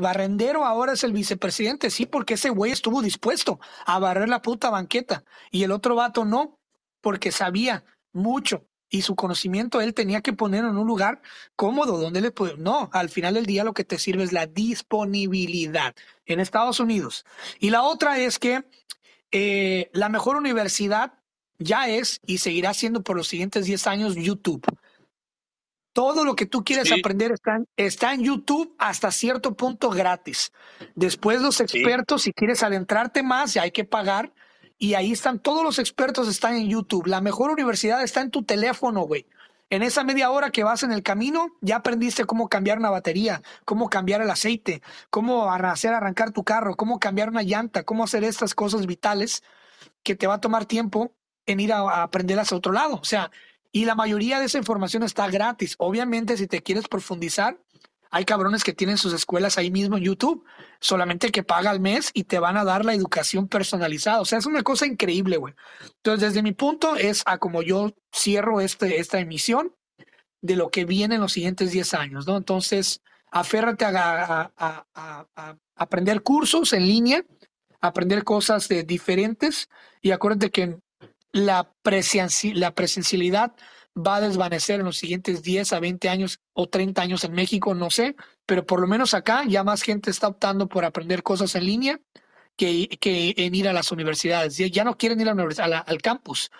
barrendero 0.00 0.64
ahora 0.64 0.94
es 0.94 1.04
el 1.04 1.12
vicepresidente? 1.12 1.90
Sí, 1.90 2.06
porque 2.06 2.32
ese 2.32 2.48
güey 2.48 2.72
estuvo 2.72 3.02
dispuesto 3.02 3.60
a 3.84 3.98
barrer 3.98 4.30
la 4.30 4.40
puta 4.40 4.70
banqueta 4.70 5.22
y 5.50 5.64
el 5.64 5.70
otro 5.70 5.94
vato 5.94 6.24
no, 6.24 6.58
porque 7.02 7.32
sabía 7.32 7.84
mucho 8.14 8.64
y 8.90 9.02
su 9.02 9.14
conocimiento 9.14 9.80
él 9.80 9.94
tenía 9.94 10.20
que 10.20 10.32
ponerlo 10.32 10.68
en 10.68 10.76
un 10.76 10.86
lugar 10.86 11.22
cómodo 11.56 11.96
donde 11.96 12.20
le 12.20 12.32
puede. 12.32 12.56
No, 12.58 12.90
al 12.92 13.08
final 13.08 13.34
del 13.34 13.46
día 13.46 13.64
lo 13.64 13.72
que 13.72 13.84
te 13.84 13.98
sirve 13.98 14.24
es 14.24 14.32
la 14.32 14.46
disponibilidad 14.46 15.94
en 16.26 16.40
Estados 16.40 16.80
Unidos. 16.80 17.24
Y 17.60 17.70
la 17.70 17.84
otra 17.84 18.18
es 18.18 18.38
que 18.38 18.64
eh, 19.30 19.90
la 19.92 20.08
mejor 20.08 20.36
universidad 20.36 21.14
ya 21.58 21.88
es 21.88 22.20
y 22.26 22.38
seguirá 22.38 22.74
siendo 22.74 23.02
por 23.02 23.16
los 23.16 23.28
siguientes 23.28 23.64
10 23.66 23.86
años 23.86 24.16
YouTube. 24.16 24.64
Todo 25.92 26.24
lo 26.24 26.36
que 26.36 26.46
tú 26.46 26.64
quieres 26.64 26.90
aprender 26.92 27.32
está 27.32 27.56
en, 27.56 27.68
está 27.76 28.14
en, 28.14 28.22
YouTube 28.22 28.74
hasta 28.78 29.10
cierto 29.10 29.54
punto 29.54 29.90
gratis. 29.90 30.52
Después 30.94 31.42
los 31.42 31.60
expertos, 31.60 32.22
si 32.22 32.32
quieres 32.32 32.62
adentrarte 32.62 33.22
más, 33.22 33.54
ya 33.54 33.62
hay 33.62 33.72
que 33.72 33.84
pagar. 33.84 34.32
Y 34.82 34.94
ahí 34.94 35.12
están, 35.12 35.38
todos 35.38 35.62
los 35.62 35.78
expertos 35.78 36.26
están 36.26 36.54
en 36.56 36.70
YouTube. 36.70 37.06
La 37.06 37.20
mejor 37.20 37.50
universidad 37.50 38.02
está 38.02 38.22
en 38.22 38.30
tu 38.30 38.44
teléfono, 38.44 39.02
güey. 39.02 39.26
En 39.68 39.82
esa 39.82 40.04
media 40.04 40.30
hora 40.30 40.50
que 40.50 40.64
vas 40.64 40.82
en 40.82 40.90
el 40.90 41.02
camino, 41.02 41.48
ya 41.60 41.76
aprendiste 41.76 42.24
cómo 42.24 42.48
cambiar 42.48 42.78
una 42.78 42.88
batería, 42.88 43.42
cómo 43.66 43.90
cambiar 43.90 44.22
el 44.22 44.30
aceite, 44.30 44.80
cómo 45.10 45.52
hacer 45.52 45.92
arrancar 45.92 46.30
tu 46.30 46.44
carro, 46.44 46.76
cómo 46.76 46.98
cambiar 46.98 47.28
una 47.28 47.42
llanta, 47.42 47.82
cómo 47.82 48.04
hacer 48.04 48.24
estas 48.24 48.54
cosas 48.54 48.86
vitales 48.86 49.42
que 50.02 50.16
te 50.16 50.26
va 50.26 50.34
a 50.34 50.40
tomar 50.40 50.64
tiempo 50.64 51.12
en 51.44 51.60
ir 51.60 51.74
a, 51.74 51.80
a 51.80 52.02
aprender 52.02 52.40
hacia 52.40 52.56
otro 52.56 52.72
lado. 52.72 52.94
O 52.94 53.04
sea, 53.04 53.30
y 53.72 53.84
la 53.84 53.94
mayoría 53.94 54.40
de 54.40 54.46
esa 54.46 54.56
información 54.56 55.02
está 55.02 55.28
gratis. 55.28 55.74
Obviamente, 55.76 56.38
si 56.38 56.46
te 56.46 56.62
quieres 56.62 56.88
profundizar, 56.88 57.58
hay 58.10 58.24
cabrones 58.24 58.64
que 58.64 58.72
tienen 58.72 58.98
sus 58.98 59.12
escuelas 59.12 59.56
ahí 59.56 59.70
mismo 59.70 59.96
en 59.96 60.02
YouTube, 60.02 60.44
solamente 60.80 61.30
que 61.30 61.44
paga 61.44 61.70
al 61.70 61.80
mes 61.80 62.10
y 62.12 62.24
te 62.24 62.40
van 62.40 62.56
a 62.56 62.64
dar 62.64 62.84
la 62.84 62.94
educación 62.94 63.46
personalizada. 63.46 64.20
O 64.20 64.24
sea, 64.24 64.38
es 64.38 64.46
una 64.46 64.62
cosa 64.62 64.86
increíble, 64.86 65.36
güey. 65.36 65.54
Entonces, 65.96 66.30
desde 66.30 66.42
mi 66.42 66.52
punto 66.52 66.96
es 66.96 67.22
a 67.26 67.38
como 67.38 67.62
yo 67.62 67.94
cierro 68.12 68.60
este, 68.60 68.98
esta 68.98 69.20
emisión 69.20 69.74
de 70.42 70.56
lo 70.56 70.70
que 70.70 70.84
viene 70.84 71.16
en 71.16 71.20
los 71.20 71.32
siguientes 71.32 71.70
10 71.70 71.94
años, 71.94 72.26
¿no? 72.26 72.36
Entonces, 72.36 73.00
aférrate 73.30 73.84
a, 73.84 74.50
a, 74.56 74.86
a, 74.94 75.56
aprender 75.76 76.22
cursos 76.22 76.72
en 76.72 76.86
línea, 76.86 77.24
aprender 77.80 78.24
cosas 78.24 78.66
de 78.68 78.82
diferentes 78.82 79.68
y 80.02 80.10
acuérdate 80.10 80.50
que 80.50 80.78
la 81.32 81.72
presencialidad 81.82 83.54
va 83.96 84.16
a 84.16 84.20
desvanecer 84.20 84.80
en 84.80 84.86
los 84.86 84.96
siguientes 84.96 85.42
10 85.42 85.72
a 85.72 85.80
20 85.80 86.08
años 86.08 86.40
o 86.52 86.68
30 86.68 87.02
años 87.02 87.24
en 87.24 87.32
México, 87.32 87.74
no 87.74 87.90
sé, 87.90 88.16
pero 88.46 88.64
por 88.64 88.80
lo 88.80 88.86
menos 88.86 89.14
acá 89.14 89.44
ya 89.46 89.64
más 89.64 89.82
gente 89.82 90.10
está 90.10 90.28
optando 90.28 90.68
por 90.68 90.84
aprender 90.84 91.22
cosas 91.22 91.54
en 91.54 91.66
línea 91.66 92.00
que, 92.56 92.88
que 93.00 93.34
en 93.36 93.54
ir 93.54 93.68
a 93.68 93.72
las 93.72 93.90
universidades. 93.92 94.56
Ya 94.56 94.84
no 94.84 94.96
quieren 94.96 95.20
ir 95.20 95.28
a 95.28 95.34
la, 95.68 95.78
al 95.78 96.02
campus, 96.02 96.50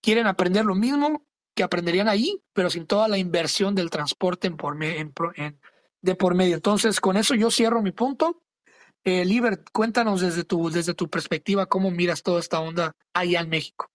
quieren 0.00 0.26
aprender 0.26 0.64
lo 0.64 0.74
mismo 0.74 1.26
que 1.54 1.62
aprenderían 1.62 2.08
ahí, 2.08 2.42
pero 2.52 2.68
sin 2.68 2.86
toda 2.86 3.08
la 3.08 3.18
inversión 3.18 3.74
del 3.74 3.90
transporte 3.90 4.46
en 4.46 4.56
por, 4.56 4.76
de 4.78 6.14
por 6.14 6.34
medio. 6.34 6.54
Entonces, 6.54 7.00
con 7.00 7.16
eso 7.16 7.34
yo 7.34 7.50
cierro 7.50 7.82
mi 7.82 7.92
punto. 7.92 8.42
Eh, 9.04 9.24
Liber, 9.24 9.64
cuéntanos 9.72 10.20
desde 10.20 10.44
tu, 10.44 10.68
desde 10.68 10.92
tu 10.92 11.08
perspectiva 11.08 11.66
cómo 11.66 11.90
miras 11.90 12.22
toda 12.22 12.40
esta 12.40 12.60
onda 12.60 12.92
allá 13.14 13.40
en 13.40 13.48
México. 13.48 13.90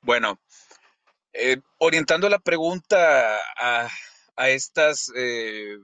Bueno, 0.00 0.40
eh, 1.38 1.60
orientando 1.78 2.28
la 2.28 2.40
pregunta 2.40 3.38
a, 3.56 3.88
estas 4.48 5.10
eh, 5.16 5.76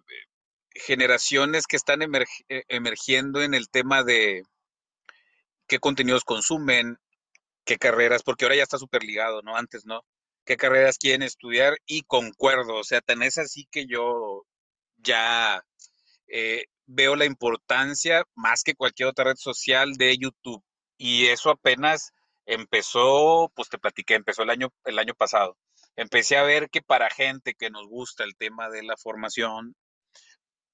generaciones 0.75 1.67
que 1.67 1.77
están 1.77 2.03
eh, 2.03 2.65
emergiendo 2.69 3.43
en 3.43 3.55
el 3.55 3.69
tema 3.69 4.05
de 4.05 4.43
qué 5.67 5.79
contenidos 5.79 6.25
consumen, 6.25 6.99
qué 7.65 7.79
carreras, 7.79 8.23
porque 8.23 8.45
ahora 8.45 8.57
ya 8.57 8.63
está 8.65 8.79
súper 8.79 9.05
ligado, 9.05 9.43
¿no? 9.43 9.57
Antes, 9.57 9.87
¿no? 9.87 10.05
¿Qué 10.45 10.57
carreras 10.57 10.99
quieren 10.99 11.23
estudiar? 11.23 11.79
Y 11.87 12.03
concuerdo, 12.03 12.75
o 12.77 12.85
sea, 12.85 13.01
tan 13.01 13.23
es 13.23 13.39
así 13.39 13.67
que 13.71 13.87
yo 13.87 14.45
ya 14.99 15.65
eh, 16.29 16.67
veo 16.87 17.17
la 17.17 17.25
importancia, 17.27 18.25
más 18.35 18.63
que 18.65 18.75
cualquier 18.75 19.09
otra 19.09 19.25
red 19.27 19.37
social, 19.37 19.95
de 19.95 20.17
YouTube. 20.19 20.63
Y 20.99 21.27
eso 21.27 21.51
apenas 21.51 22.13
empezó, 22.47 23.51
pues 23.55 23.69
te 23.69 23.79
platiqué, 23.79 24.15
empezó 24.15 24.43
el 24.43 24.51
año, 24.51 24.73
el 24.85 24.99
año 24.99 25.15
pasado. 25.15 25.57
Empecé 25.97 26.37
a 26.37 26.43
ver 26.43 26.71
que 26.71 26.83
para 26.83 27.11
gente 27.11 27.55
que 27.55 27.71
nos 27.71 27.87
gusta 27.89 28.25
el 28.25 28.37
tema 28.37 28.69
de 28.69 28.83
la 28.83 28.97
formación, 28.97 29.77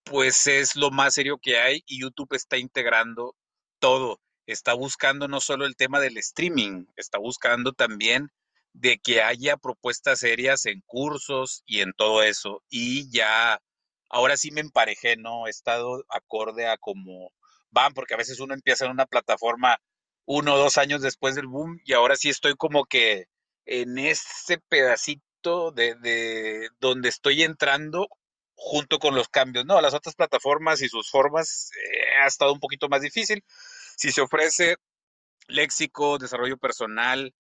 pues 0.05 0.47
es 0.47 0.77
lo 0.77 0.91
más 0.91 1.15
serio 1.15 1.39
que 1.41 1.59
hay 1.59 1.83
y 1.87 2.01
YouTube 2.01 2.35
está 2.35 2.57
integrando 2.59 3.37
todo. 3.79 4.21
Está 4.47 4.75
buscando 4.75 5.29
no 5.29 5.41
solo 5.41 5.67
el 5.67 5.77
tema 5.77 6.01
del 6.01 6.17
streaming, 6.19 6.87
está 6.97 7.19
buscando 7.19 7.73
también 7.73 8.31
de 8.73 8.99
que 8.99 9.23
haya 9.23 9.57
propuestas 9.57 10.21
serias 10.21 10.67
en 10.67 10.83
cursos 10.87 11.63
y 11.67 11.81
en 11.81 11.93
todo 11.93 12.23
eso. 12.23 12.63
Y 12.69 13.11
ya, 13.11 13.61
ahora 14.09 14.37
sí 14.37 14.51
me 14.51 14.61
emparejé, 14.61 15.17
¿no? 15.17 15.47
He 15.47 15.51
estado 15.51 16.05
acorde 16.09 16.67
a 16.67 16.79
como 16.79 17.33
van, 17.71 17.95
porque 17.95 18.15
a 18.15 18.17
veces 18.17 18.41
uno 18.41 18.55
empieza 18.55 18.85
en 18.85 18.91
una 18.93 19.07
plataforma 19.07 19.79
uno 20.25 20.55
o 20.55 20.59
dos 20.59 20.79
años 20.79 21.03
después 21.03 21.35
del 21.35 21.47
boom 21.47 21.81
y 21.85 21.93
ahora 21.93 22.17
sí 22.17 22.29
estoy 22.29 22.55
como 22.55 22.85
que 22.85 23.27
en 23.67 23.99
ese 23.99 24.59
pedacito 24.69 25.73
de, 25.73 25.95
de 25.97 26.69
donde 26.81 27.09
estoy 27.09 27.43
entrando 27.43 28.09
junto 28.55 28.99
con 28.99 29.15
los 29.15 29.29
cambios, 29.29 29.65
¿no? 29.65 29.81
Las 29.81 29.95
otras 29.95 30.15
plataformas 30.15 30.83
y 30.83 30.89
sus 30.89 31.11
formas 31.11 31.71
eh, 31.73 32.23
ha 32.23 32.27
estado 32.27 32.53
un 32.53 32.61
poquito 32.61 32.89
más 32.89 33.01
difícil. 33.01 33.43
Si 33.97 34.13
se 34.13 34.21
ofrece 34.21 34.77
léxico, 35.49 36.19
desarrollo 36.19 36.59
personal, 36.59 37.35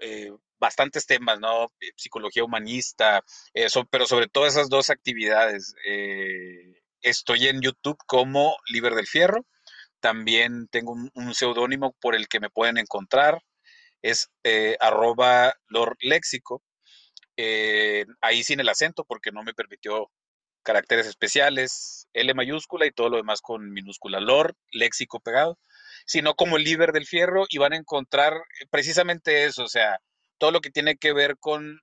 eh, 0.00 0.32
bastantes 0.58 1.06
temas, 1.06 1.38
¿no? 1.40 1.72
Eh, 1.80 1.92
psicología 1.96 2.44
humanista, 2.44 3.22
eso, 3.52 3.84
pero 3.86 4.06
sobre 4.06 4.28
todo 4.28 4.46
esas 4.46 4.68
dos 4.68 4.90
actividades. 4.90 5.74
Eh, 5.86 6.82
estoy 7.02 7.48
en 7.48 7.60
YouTube 7.60 7.98
como 8.06 8.56
Liber 8.68 8.94
del 8.94 9.06
Fierro 9.06 9.46
también 10.04 10.68
tengo 10.68 10.92
un, 10.92 11.10
un 11.14 11.34
seudónimo 11.34 11.94
por 11.98 12.14
el 12.14 12.28
que 12.28 12.38
me 12.38 12.50
pueden 12.50 12.76
encontrar. 12.76 13.40
Es 14.02 14.28
eh, 14.42 14.76
arroba 14.78 15.54
Lord 15.68 15.96
Léxico. 16.00 16.62
Eh, 17.38 18.04
ahí 18.20 18.42
sin 18.42 18.60
el 18.60 18.68
acento 18.68 19.04
porque 19.06 19.32
no 19.32 19.42
me 19.42 19.54
permitió 19.54 20.10
caracteres 20.62 21.06
especiales, 21.06 22.06
L 22.12 22.34
mayúscula 22.34 22.84
y 22.84 22.90
todo 22.90 23.08
lo 23.08 23.16
demás 23.16 23.40
con 23.40 23.72
minúscula. 23.72 24.20
Lord 24.20 24.54
Léxico 24.72 25.20
pegado. 25.20 25.58
Sino 26.04 26.34
como 26.34 26.58
Liber 26.58 26.92
del 26.92 27.06
Fierro 27.06 27.46
y 27.48 27.56
van 27.56 27.72
a 27.72 27.78
encontrar 27.78 28.34
precisamente 28.70 29.44
eso, 29.44 29.64
o 29.64 29.68
sea, 29.68 30.00
todo 30.36 30.50
lo 30.50 30.60
que 30.60 30.70
tiene 30.70 30.98
que 30.98 31.14
ver 31.14 31.38
con 31.38 31.80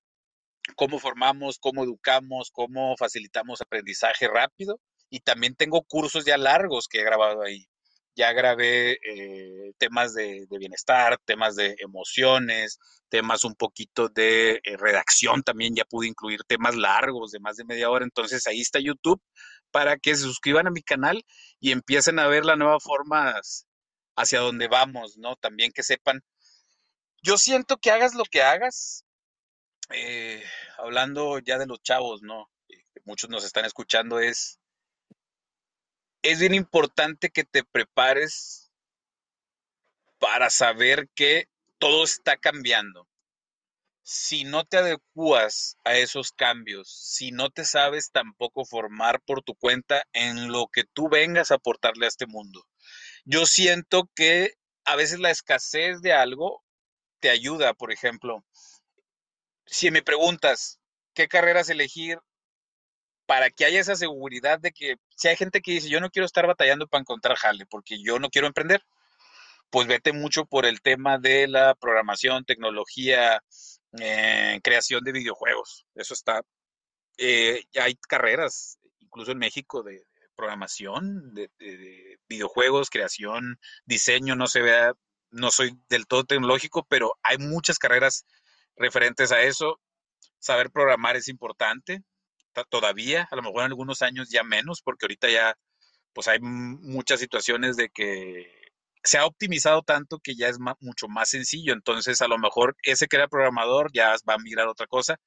cómo 0.75 0.99
formamos, 0.99 1.57
cómo 1.57 1.83
educamos, 1.83 2.51
cómo 2.51 2.95
facilitamos 2.97 3.61
aprendizaje 3.61 4.27
rápido. 4.27 4.79
Y 5.09 5.21
también 5.21 5.55
tengo 5.55 5.81
cursos 5.81 6.23
ya 6.23 6.37
largos 6.37 6.87
que 6.87 6.99
he 6.99 7.03
grabado 7.03 7.41
ahí 7.41 7.65
ya 8.15 8.33
grabé 8.33 8.99
eh, 9.03 9.73
temas 9.77 10.13
de, 10.13 10.47
bienestar, 10.49 11.17
temas 11.25 11.55
de 11.55 11.75
emociones, 11.79 12.79
temas 13.09 13.43
un 13.43 13.55
poquito 13.55 14.09
de 14.09 14.61
eh, 14.63 14.77
redacción, 14.77 15.43
también 15.43 15.75
ya 15.75 15.85
pude 15.85 16.07
incluir 16.07 16.43
temas 16.45 16.75
largos 16.75 17.31
de 17.31 17.39
más 17.39 17.57
de 17.57 17.65
media 17.65 17.89
hora, 17.89 18.05
entonces 18.05 18.47
ahí 18.47 18.61
está 18.61 18.79
YouTube 18.79 19.21
para 19.71 19.97
que 19.97 20.15
se 20.15 20.23
suscriban 20.23 20.67
a 20.67 20.71
mi 20.71 20.83
canal 20.83 21.23
y 21.59 21.71
empiecen 21.71 22.19
a 22.19 22.27
ver 22.27 22.45
las 22.45 22.57
nuevas 22.57 22.83
formas 22.83 23.67
hacia 24.15 24.39
donde 24.39 24.67
vamos, 24.67 25.17
¿no? 25.17 25.35
También 25.37 25.71
que 25.71 25.83
sepan, 25.83 26.21
yo 27.23 27.37
siento 27.37 27.77
que 27.77 27.91
hagas 27.91 28.13
lo 28.13 28.25
que 28.25 28.41
hagas, 28.41 29.05
eh, 29.91 30.43
hablando 30.77 31.39
ya 31.39 31.57
de 31.57 31.67
los 31.67 31.81
chavos, 31.81 32.21
¿no? 32.21 32.49
Muchos 33.05 33.29
nos 33.29 33.45
están 33.45 33.65
escuchando, 33.65 34.19
es 34.19 34.60
es 36.21 36.39
bien 36.39 36.53
importante 36.53 37.29
que 37.29 37.43
te 37.43 37.63
prepares 37.63 38.71
para 40.19 40.49
saber 40.49 41.09
que 41.15 41.47
todo 41.79 42.03
está 42.03 42.37
cambiando. 42.37 43.07
Si 44.03 44.43
no 44.43 44.65
te 44.65 44.77
adecuas 44.77 45.77
a 45.83 45.95
esos 45.95 46.31
cambios, 46.31 46.91
si 46.91 47.31
no 47.31 47.49
te 47.49 47.65
sabes 47.65 48.11
tampoco 48.11 48.65
formar 48.65 49.21
por 49.21 49.41
tu 49.41 49.55
cuenta 49.55 50.03
en 50.13 50.51
lo 50.51 50.67
que 50.67 50.83
tú 50.83 51.09
vengas 51.09 51.51
a 51.51 51.55
aportarle 51.55 52.05
a 52.05 52.09
este 52.09 52.27
mundo. 52.27 52.63
Yo 53.25 53.45
siento 53.45 54.09
que 54.15 54.55
a 54.85 54.95
veces 54.95 55.19
la 55.19 55.31
escasez 55.31 56.01
de 56.01 56.13
algo 56.13 56.63
te 57.19 57.29
ayuda, 57.29 57.73
por 57.73 57.91
ejemplo. 57.91 58.43
Si 59.65 59.91
me 59.91 60.01
preguntas 60.01 60.79
qué 61.13 61.27
carreras 61.27 61.69
elegir, 61.69 62.19
para 63.31 63.49
que 63.49 63.63
haya 63.63 63.79
esa 63.79 63.95
seguridad 63.95 64.59
de 64.59 64.73
que 64.73 64.97
si 65.15 65.29
hay 65.29 65.37
gente 65.37 65.61
que 65.61 65.71
dice, 65.71 65.87
yo 65.87 66.01
no 66.01 66.09
quiero 66.09 66.25
estar 66.25 66.45
batallando 66.45 66.85
para 66.85 66.99
encontrar 66.99 67.37
jale, 67.37 67.65
porque 67.65 67.95
yo 68.03 68.19
no 68.19 68.29
quiero 68.29 68.45
emprender, 68.45 68.83
pues 69.69 69.87
vete 69.87 70.11
mucho 70.11 70.45
por 70.45 70.65
el 70.65 70.81
tema 70.81 71.17
de 71.17 71.47
la 71.47 71.73
programación, 71.75 72.43
tecnología, 72.43 73.41
eh, 74.01 74.59
creación 74.61 75.05
de 75.05 75.13
videojuegos. 75.13 75.85
Eso 75.95 76.13
está, 76.13 76.41
eh, 77.17 77.63
hay 77.81 77.95
carreras, 77.95 78.77
incluso 78.99 79.31
en 79.31 79.37
México, 79.37 79.81
de 79.81 80.03
programación, 80.35 81.33
de, 81.33 81.49
videojuegos, 82.27 82.89
creación, 82.89 83.61
diseño, 83.85 84.35
no 84.35 84.47
se 84.47 84.61
vea, 84.61 84.91
no 85.29 85.51
soy 85.51 85.79
del 85.87 86.05
todo 86.05 86.25
tecnológico, 86.25 86.85
pero 86.89 87.17
hay 87.23 87.37
muchas 87.37 87.79
carreras 87.79 88.25
referentes 88.75 89.31
a 89.31 89.41
eso. 89.41 89.79
Saber 90.37 90.69
programar 90.69 91.15
es 91.15 91.29
importante, 91.29 92.03
todavía, 92.69 93.27
a 93.31 93.35
lo 93.35 93.41
mejor 93.41 93.61
en 93.61 93.67
algunos 93.67 94.01
años 94.01 94.29
ya 94.29 94.43
menos, 94.43 94.81
porque 94.81 95.05
ahorita 95.05 95.29
ya 95.29 95.57
pues 96.13 96.27
hay 96.27 96.39
muchas 96.41 97.19
situaciones 97.19 97.77
de 97.77 97.89
que 97.89 98.47
se 99.03 99.17
ha 99.17 99.25
optimizado 99.25 99.81
tanto 99.81 100.19
que 100.19 100.35
ya 100.35 100.47
es 100.47 100.59
mucho 100.79 101.07
más 101.07 101.29
sencillo, 101.29 101.73
entonces 101.73 102.21
a 102.21 102.27
lo 102.27 102.37
mejor 102.37 102.75
ese 102.83 103.07
que 103.07 103.15
era 103.15 103.27
programador 103.27 103.91
ya 103.93 104.15
va 104.29 104.35
a 104.35 104.39
migrar 104.39 104.67
a 104.67 104.71
otra 104.71 104.87
cosa. 104.87 105.19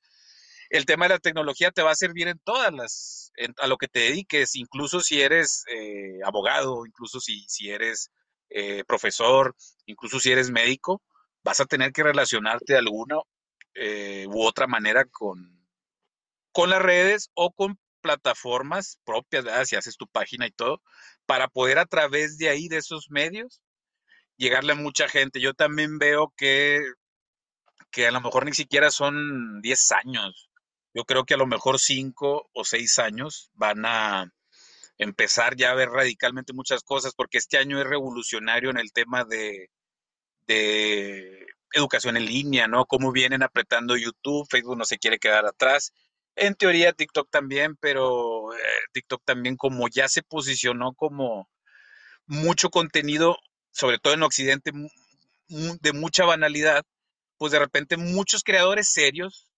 El 0.70 0.86
tema 0.86 1.06
de 1.06 1.14
la 1.14 1.18
tecnología 1.18 1.70
te 1.70 1.82
va 1.82 1.90
a 1.92 1.96
servir 1.96 2.28
en 2.28 2.38
todas 2.38 2.72
las, 2.72 3.32
en, 3.36 3.54
a 3.58 3.66
lo 3.66 3.76
que 3.76 3.88
te 3.88 4.00
dediques, 4.00 4.56
incluso 4.56 5.00
si 5.00 5.20
eres 5.20 5.64
eh, 5.68 6.18
abogado, 6.24 6.86
incluso 6.86 7.20
si, 7.20 7.44
si 7.48 7.70
eres 7.70 8.10
eh, 8.50 8.84
profesor, 8.86 9.54
incluso 9.86 10.20
si 10.20 10.32
eres 10.32 10.50
médico, 10.50 11.02
vas 11.42 11.60
a 11.60 11.66
tener 11.66 11.92
que 11.92 12.02
relacionarte 12.02 12.74
de 12.74 12.78
alguna 12.78 13.16
eh, 13.74 14.26
u 14.28 14.42
otra 14.42 14.66
manera 14.66 15.04
con, 15.04 15.63
con 16.54 16.70
las 16.70 16.80
redes 16.80 17.30
o 17.34 17.52
con 17.52 17.78
plataformas 18.00 19.00
propias, 19.04 19.44
¿verdad? 19.44 19.64
si 19.64 19.76
haces 19.76 19.96
tu 19.96 20.06
página 20.06 20.46
y 20.46 20.52
todo, 20.52 20.80
para 21.26 21.48
poder 21.48 21.78
a 21.78 21.86
través 21.86 22.38
de 22.38 22.48
ahí, 22.48 22.68
de 22.68 22.76
esos 22.76 23.10
medios, 23.10 23.60
llegarle 24.36 24.72
a 24.72 24.76
mucha 24.76 25.08
gente. 25.08 25.40
Yo 25.40 25.52
también 25.54 25.98
veo 25.98 26.32
que, 26.36 26.80
que 27.90 28.06
a 28.06 28.12
lo 28.12 28.20
mejor 28.20 28.44
ni 28.44 28.52
siquiera 28.52 28.92
son 28.92 29.60
10 29.62 29.92
años. 29.92 30.48
Yo 30.94 31.04
creo 31.04 31.24
que 31.24 31.34
a 31.34 31.38
lo 31.38 31.46
mejor 31.46 31.80
5 31.80 32.50
o 32.52 32.64
6 32.64 32.98
años 33.00 33.50
van 33.54 33.84
a 33.84 34.32
empezar 34.96 35.56
ya 35.56 35.72
a 35.72 35.74
ver 35.74 35.88
radicalmente 35.88 36.52
muchas 36.52 36.84
cosas, 36.84 37.14
porque 37.16 37.38
este 37.38 37.58
año 37.58 37.80
es 37.80 37.86
revolucionario 37.86 38.70
en 38.70 38.78
el 38.78 38.92
tema 38.92 39.24
de, 39.24 39.70
de 40.46 41.46
educación 41.72 42.16
en 42.16 42.26
línea, 42.26 42.68
¿no? 42.68 42.86
Cómo 42.86 43.10
vienen 43.10 43.42
apretando 43.42 43.96
YouTube, 43.96 44.46
Facebook 44.48 44.78
no 44.78 44.84
se 44.84 44.98
quiere 44.98 45.18
quedar 45.18 45.46
atrás. 45.46 45.92
En 46.36 46.54
teoría 46.54 46.92
TikTok 46.92 47.30
también, 47.30 47.76
pero 47.76 48.52
eh, 48.54 48.58
TikTok 48.92 49.22
también 49.24 49.56
como 49.56 49.88
ya 49.88 50.08
se 50.08 50.22
posicionó 50.22 50.92
como 50.94 51.48
mucho 52.26 52.70
contenido, 52.70 53.36
sobre 53.70 53.98
todo 53.98 54.14
en 54.14 54.22
Occidente, 54.22 54.72
de 55.48 55.92
mucha 55.92 56.24
banalidad, 56.24 56.84
pues 57.38 57.52
de 57.52 57.58
repente 57.58 57.96
muchos 57.96 58.42
creadores 58.42 58.88
serios 58.88 59.48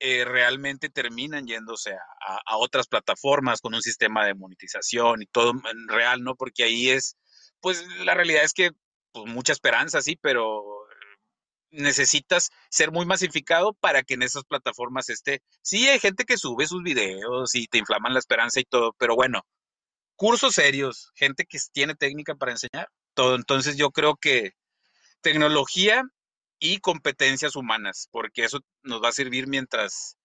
eh, 0.00 0.24
realmente 0.24 0.90
terminan 0.90 1.46
yéndose 1.46 1.92
a, 1.92 2.56
otras 2.58 2.88
plataformas 2.88 3.60
con 3.60 3.74
un 3.74 3.82
sistema 3.82 4.26
de 4.26 4.34
monetización 4.34 5.22
y 5.22 5.26
todo 5.26 5.52
en 5.52 5.88
real, 5.88 6.22
¿no? 6.22 6.34
Porque 6.34 6.64
ahí 6.64 6.90
es, 6.90 7.16
pues 7.60 7.84
la 8.04 8.14
realidad 8.14 8.44
es 8.44 8.52
que 8.52 8.70
pues, 9.12 9.26
mucha 9.26 9.52
esperanza, 9.52 10.02
sí, 10.02 10.16
pero 10.20 10.73
necesitas 11.74 12.50
ser 12.70 12.90
muy 12.92 13.06
masificado 13.06 13.74
para 13.74 14.02
que 14.02 14.14
en 14.14 14.22
esas 14.22 14.44
plataformas 14.44 15.08
esté. 15.10 15.42
Sí, 15.62 15.88
hay 15.88 15.98
gente 16.00 16.24
que 16.24 16.38
sube 16.38 16.66
sus 16.66 16.82
videos 16.82 17.54
y 17.54 17.66
te 17.66 17.78
inflaman 17.78 18.12
la 18.14 18.18
esperanza 18.20 18.60
y 18.60 18.64
todo, 18.64 18.94
pero 18.98 19.14
bueno, 19.16 19.42
cursos 20.16 20.54
serios, 20.54 21.12
gente 21.14 21.44
que 21.46 21.58
tiene 21.72 21.94
técnica 21.94 22.34
para 22.34 22.52
enseñar, 22.52 22.88
todo. 23.14 23.34
Entonces 23.36 23.76
yo 23.76 23.90
creo 23.90 24.16
que 24.16 24.52
tecnología 25.20 26.04
y 26.58 26.78
competencias 26.78 27.56
humanas, 27.56 28.08
porque 28.10 28.44
eso 28.44 28.60
nos 28.82 29.02
va 29.02 29.08
a 29.08 29.12
servir 29.12 29.48
mientras 29.48 30.16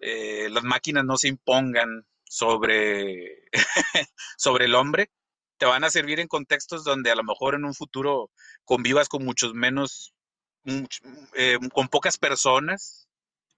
eh, 0.00 0.48
las 0.50 0.64
máquinas 0.64 1.04
no 1.04 1.16
se 1.16 1.28
impongan 1.28 2.06
sobre, 2.24 3.42
sobre 4.36 4.66
el 4.66 4.74
hombre, 4.74 5.10
te 5.58 5.66
van 5.66 5.84
a 5.84 5.90
servir 5.90 6.20
en 6.20 6.28
contextos 6.28 6.84
donde 6.84 7.10
a 7.10 7.16
lo 7.16 7.24
mejor 7.24 7.54
en 7.54 7.64
un 7.64 7.74
futuro 7.74 8.30
convivas 8.64 9.08
con 9.08 9.24
muchos 9.24 9.54
menos, 9.54 10.14
eh, 10.64 11.58
con 11.72 11.88
pocas 11.88 12.18
personas, 12.18 13.08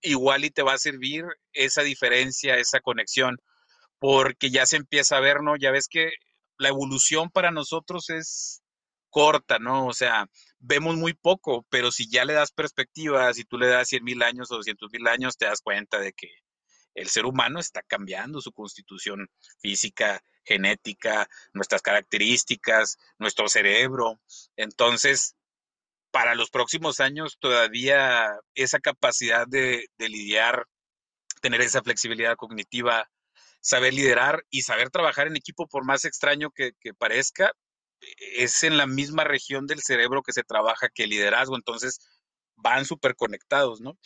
igual 0.02 0.44
y 0.44 0.50
te 0.50 0.62
va 0.62 0.74
a 0.74 0.78
servir 0.78 1.24
esa 1.52 1.82
diferencia, 1.82 2.56
esa 2.56 2.80
conexión, 2.80 3.38
porque 3.98 4.50
ya 4.50 4.66
se 4.66 4.76
empieza 4.76 5.16
a 5.16 5.20
ver, 5.20 5.42
¿no? 5.42 5.56
Ya 5.56 5.70
ves 5.70 5.88
que 5.88 6.12
la 6.58 6.68
evolución 6.68 7.30
para 7.30 7.50
nosotros 7.50 8.10
es 8.10 8.62
corta, 9.10 9.58
¿no? 9.58 9.86
O 9.86 9.92
sea, 9.92 10.26
vemos 10.58 10.96
muy 10.96 11.14
poco, 11.14 11.66
pero 11.70 11.92
si 11.92 12.08
ya 12.08 12.24
le 12.24 12.34
das 12.34 12.52
perspectiva, 12.52 13.32
si 13.34 13.44
tú 13.44 13.58
le 13.58 13.66
das 13.66 13.88
100 13.88 14.04
mil 14.04 14.22
años 14.22 14.50
o 14.50 14.56
200 14.56 14.90
mil 14.92 15.06
años, 15.08 15.36
te 15.36 15.46
das 15.46 15.60
cuenta 15.60 15.98
de 15.98 16.12
que 16.12 16.28
el 16.94 17.08
ser 17.08 17.26
humano 17.26 17.60
está 17.60 17.82
cambiando 17.82 18.40
su 18.40 18.52
constitución 18.52 19.28
física, 19.60 20.22
genética, 20.44 21.28
nuestras 21.52 21.82
características, 21.82 22.98
nuestro 23.18 23.48
cerebro. 23.48 24.20
Entonces, 24.56 25.36
para 26.10 26.34
los 26.34 26.50
próximos 26.50 27.00
años 27.00 27.36
todavía 27.40 28.38
esa 28.54 28.80
capacidad 28.80 29.46
de, 29.46 29.88
lidiar, 29.98 30.66
tener 31.40 31.60
esa 31.60 31.82
flexibilidad 31.82 32.36
cognitiva, 32.36 33.10
saber 33.60 33.94
liderar 33.94 34.44
y 34.50 34.62
saber 34.62 34.90
trabajar 34.90 35.26
en 35.26 35.36
equipo, 35.36 35.66
por 35.66 35.84
más 35.84 36.04
extraño 36.04 36.50
que, 36.50 36.72
que, 36.80 36.94
parezca, 36.94 37.52
es 38.00 38.62
en 38.64 38.76
la 38.76 38.86
misma 38.86 39.24
región 39.24 39.66
del 39.66 39.80
cerebro 39.80 40.22
que 40.22 40.32
se 40.32 40.42
trabaja 40.42 40.88
que 40.88 41.04
el 41.04 41.10
liderazgo, 41.10 41.56
entonces 41.56 42.00
van 42.56 42.84
súper 42.84 43.14
conectados, 43.14 43.80
¿no? 43.80 43.98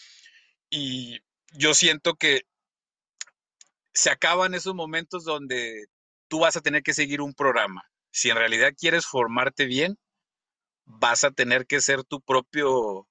Y 0.71 1.21
yo 1.53 1.75
siento 1.75 2.15
que 2.15 2.43
se 3.93 4.11
acaban 4.11 4.55
esos 4.55 4.75
momentos 4.75 5.25
donde 5.25 5.87
tú 6.29 6.41
vas 6.41 6.57
a 6.57 6.61
tener 6.61 6.83
que 6.83 6.95
seguir 6.95 7.21
un 7.21 7.35
programa. 7.35 7.83
Si 8.11 8.31
en 8.31 8.37
realidad 8.37 8.75
quieres 8.77 9.07
formarte 9.07 9.67
bien, 9.67 9.97
vas 10.85 11.25
a 11.25 11.31
tener 11.31 11.67
que 11.67 11.81
ser 11.81 12.05
tu 12.05 12.21
propio 12.21 13.09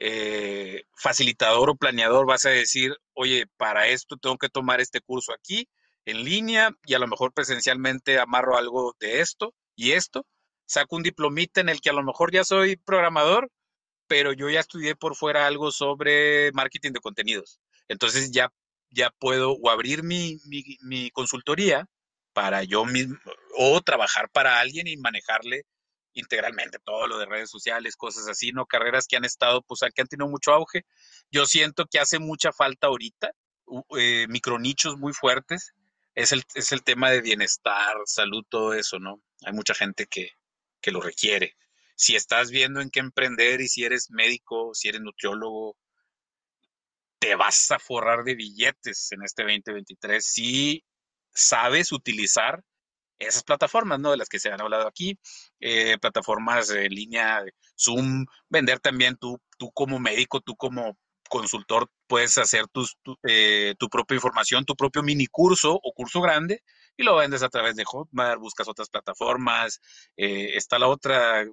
eh, 0.00 0.84
facilitador 0.96 1.70
o 1.70 1.76
planeador. 1.76 2.26
Vas 2.26 2.46
a 2.46 2.50
decir, 2.50 2.96
oye, 3.14 3.46
para 3.56 3.88
esto 3.88 4.16
tengo 4.16 4.38
que 4.38 4.48
tomar 4.48 4.80
este 4.80 5.00
curso 5.00 5.32
aquí, 5.32 5.68
en 6.04 6.24
línea, 6.24 6.70
y 6.86 6.94
a 6.94 6.98
lo 6.98 7.08
mejor 7.08 7.32
presencialmente 7.32 8.18
amarro 8.18 8.56
algo 8.56 8.96
de 9.00 9.20
esto 9.20 9.54
y 9.76 9.92
esto. 9.92 10.26
Saco 10.66 10.96
un 10.96 11.02
diplomita 11.02 11.60
en 11.60 11.68
el 11.68 11.80
que 11.80 11.90
a 11.90 11.94
lo 11.94 12.02
mejor 12.02 12.32
ya 12.32 12.44
soy 12.44 12.76
programador, 12.76 13.50
pero 14.06 14.32
yo 14.32 14.50
ya 14.50 14.60
estudié 14.60 14.96
por 14.96 15.16
fuera 15.16 15.46
algo 15.46 15.70
sobre 15.72 16.52
marketing 16.52 16.92
de 16.92 17.00
contenidos. 17.00 17.60
Entonces 17.88 18.30
ya 18.32 18.52
ya 18.90 19.10
puedo 19.18 19.52
o 19.52 19.70
abrir 19.70 20.02
mi, 20.02 20.38
mi, 20.46 20.78
mi, 20.80 21.10
consultoría 21.10 21.86
para 22.32 22.62
yo 22.64 22.84
mismo 22.84 23.18
o 23.56 23.80
trabajar 23.80 24.30
para 24.30 24.60
alguien 24.60 24.86
y 24.86 24.96
manejarle 24.96 25.64
integralmente 26.18 26.78
todo 26.84 27.06
lo 27.06 27.18
de 27.18 27.26
redes 27.26 27.50
sociales, 27.50 27.96
cosas 27.96 28.28
así, 28.28 28.52
¿no? 28.52 28.66
Carreras 28.66 29.06
que 29.06 29.16
han 29.16 29.24
estado, 29.24 29.62
pues, 29.62 29.80
que 29.94 30.02
han 30.02 30.08
tenido 30.08 30.28
mucho 30.28 30.52
auge. 30.52 30.84
Yo 31.30 31.46
siento 31.46 31.86
que 31.86 31.98
hace 31.98 32.18
mucha 32.18 32.52
falta 32.52 32.88
ahorita, 32.88 33.32
eh, 33.98 34.26
micronichos 34.28 34.96
muy 34.98 35.12
fuertes. 35.12 35.74
Es 36.14 36.32
el, 36.32 36.42
es 36.54 36.72
el 36.72 36.82
tema 36.82 37.10
de 37.10 37.20
bienestar, 37.20 37.96
salud, 38.06 38.44
todo 38.48 38.74
eso, 38.74 38.98
¿no? 38.98 39.22
Hay 39.44 39.52
mucha 39.52 39.74
gente 39.74 40.06
que, 40.06 40.32
que 40.80 40.90
lo 40.90 41.00
requiere. 41.00 41.56
Si 41.94 42.16
estás 42.16 42.50
viendo 42.50 42.80
en 42.80 42.90
qué 42.90 43.00
emprender 43.00 43.60
y 43.60 43.68
si 43.68 43.84
eres 43.84 44.10
médico, 44.10 44.70
si 44.74 44.88
eres 44.88 45.00
nutriólogo, 45.00 45.76
te 47.18 47.34
vas 47.34 47.70
a 47.70 47.78
forrar 47.78 48.24
de 48.24 48.34
billetes 48.34 49.10
en 49.12 49.22
este 49.22 49.42
2023 49.42 50.24
si 50.24 50.84
sabes 51.32 51.92
utilizar 51.92 52.62
esas 53.18 53.42
plataformas, 53.42 54.00
¿no? 54.00 54.10
De 54.10 54.16
las 54.16 54.28
que 54.28 54.38
se 54.38 54.50
han 54.50 54.60
hablado 54.60 54.86
aquí, 54.86 55.18
eh, 55.60 55.98
plataformas 55.98 56.70
en 56.70 56.92
línea, 56.92 57.42
Zoom, 57.78 58.26
vender 58.48 58.80
también 58.80 59.16
tú, 59.16 59.40
tú 59.58 59.70
como 59.72 59.98
médico, 59.98 60.40
tú 60.40 60.56
como 60.56 60.98
consultor, 61.28 61.90
puedes 62.06 62.38
hacer 62.38 62.68
tu, 62.68 62.86
eh, 63.24 63.74
tu 63.78 63.88
propia 63.88 64.14
información, 64.14 64.64
tu 64.64 64.74
propio 64.74 65.02
mini 65.02 65.26
curso 65.26 65.74
o 65.74 65.92
curso 65.92 66.22
grande 66.22 66.62
y 66.96 67.02
lo 67.02 67.16
vendes 67.16 67.42
a 67.42 67.50
través 67.50 67.76
de 67.76 67.84
Hotmart, 67.84 68.40
buscas 68.40 68.66
otras 68.66 68.88
plataformas, 68.88 69.80
eh, 70.16 70.56
está 70.56 70.78
la 70.78 70.88
otra, 70.88 71.44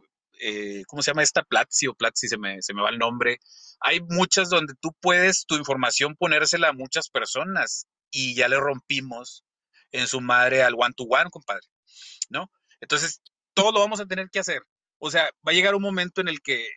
¿cómo 0.87 1.01
se 1.01 1.11
llama 1.11 1.23
esta? 1.23 1.43
Platzi 1.43 1.87
o 1.87 1.93
Platzi, 1.93 2.27
se 2.29 2.37
me, 2.37 2.61
se 2.61 2.73
me 2.73 2.81
va 2.81 2.89
el 2.89 2.97
nombre, 2.97 3.39
hay 3.81 3.99
muchas 4.01 4.49
donde 4.49 4.73
tú 4.79 4.91
puedes 5.01 5.45
tu 5.45 5.55
información 5.55 6.15
ponérsela 6.15 6.69
a 6.69 6.73
muchas 6.73 7.09
personas 7.09 7.87
y 8.11 8.35
ya 8.35 8.47
le 8.47 8.57
rompimos 8.57 9.44
en 9.99 10.07
su 10.07 10.21
madre 10.21 10.63
al 10.63 10.75
one 10.75 10.93
to 10.95 11.03
one, 11.03 11.29
compadre, 11.29 11.67
¿no? 12.29 12.49
Entonces, 12.81 13.21
todo 13.53 13.71
lo 13.71 13.79
vamos 13.79 13.99
a 13.99 14.05
tener 14.05 14.29
que 14.29 14.39
hacer. 14.39 14.61
O 14.99 15.11
sea, 15.11 15.29
va 15.47 15.51
a 15.51 15.53
llegar 15.53 15.75
un 15.75 15.81
momento 15.81 16.21
en 16.21 16.27
el 16.27 16.41
que 16.41 16.67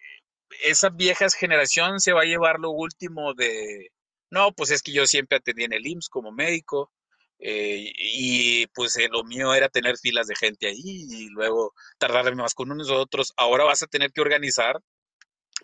esa 0.65 0.91
vieja 0.91 1.29
generación 1.31 2.01
se 2.01 2.13
va 2.13 2.23
a 2.23 2.27
llevar 2.27 2.59
lo 2.59 2.71
último 2.71 3.35
de, 3.35 3.91
no, 4.31 4.53
pues 4.53 4.71
es 4.71 4.83
que 4.83 4.93
yo 4.93 5.07
siempre 5.07 5.39
atendí 5.39 5.65
en 5.65 5.73
el 5.73 5.87
IMSS 5.87 6.09
como 6.09 6.33
médico 6.33 6.93
eh, 7.39 7.93
y 7.97 8.67
pues 8.69 8.97
eh, 8.97 9.09
lo 9.11 9.25
mío 9.25 9.55
era 9.55 9.69
tener 9.69 9.97
filas 9.99 10.27
de 10.27 10.37
gente 10.37 10.69
ahí 10.69 11.07
y 11.09 11.29
luego 11.31 11.73
tardarme 11.99 12.43
más 12.43 12.55
con 12.55 12.71
unos 12.71 12.91
u 12.91 12.95
otros. 12.95 13.33
Ahora 13.37 13.65
vas 13.65 13.83
a 13.83 13.87
tener 13.87 14.13
que 14.13 14.21
organizar 14.21 14.81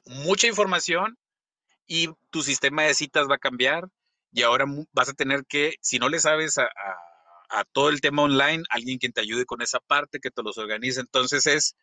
mucha 0.07 0.47
información 0.47 1.19
y 1.87 2.09
tu 2.31 2.43
sistema 2.43 2.85
de 2.85 2.95
citas 2.95 3.29
va 3.29 3.37
a 3.37 3.39
cambiar 3.39 3.89
y 4.33 4.43
ahora 4.43 4.65
vas 4.93 5.09
a 5.09 5.15
tener 5.15 5.45
que, 5.47 5.77
si 5.81 5.99
no 5.99 6.09
le 6.09 6.19
sabes 6.19 6.59
a, 6.59 6.69
a 7.49 7.65
todo 7.65 7.89
el 7.89 8.01
tema 8.01 8.23
online, 8.23 8.65
alguien 8.71 8.99
quien 8.99 9.13
te 9.13 9.21
ayude 9.21 9.47
con 9.47 9.63
esa 9.63 9.81
parte, 9.81 10.21
que 10.21 10.31
te 10.31 10.43
los 10.43 10.59
organice. 10.59 11.01
Entonces 11.01 11.47
es, 11.47 11.77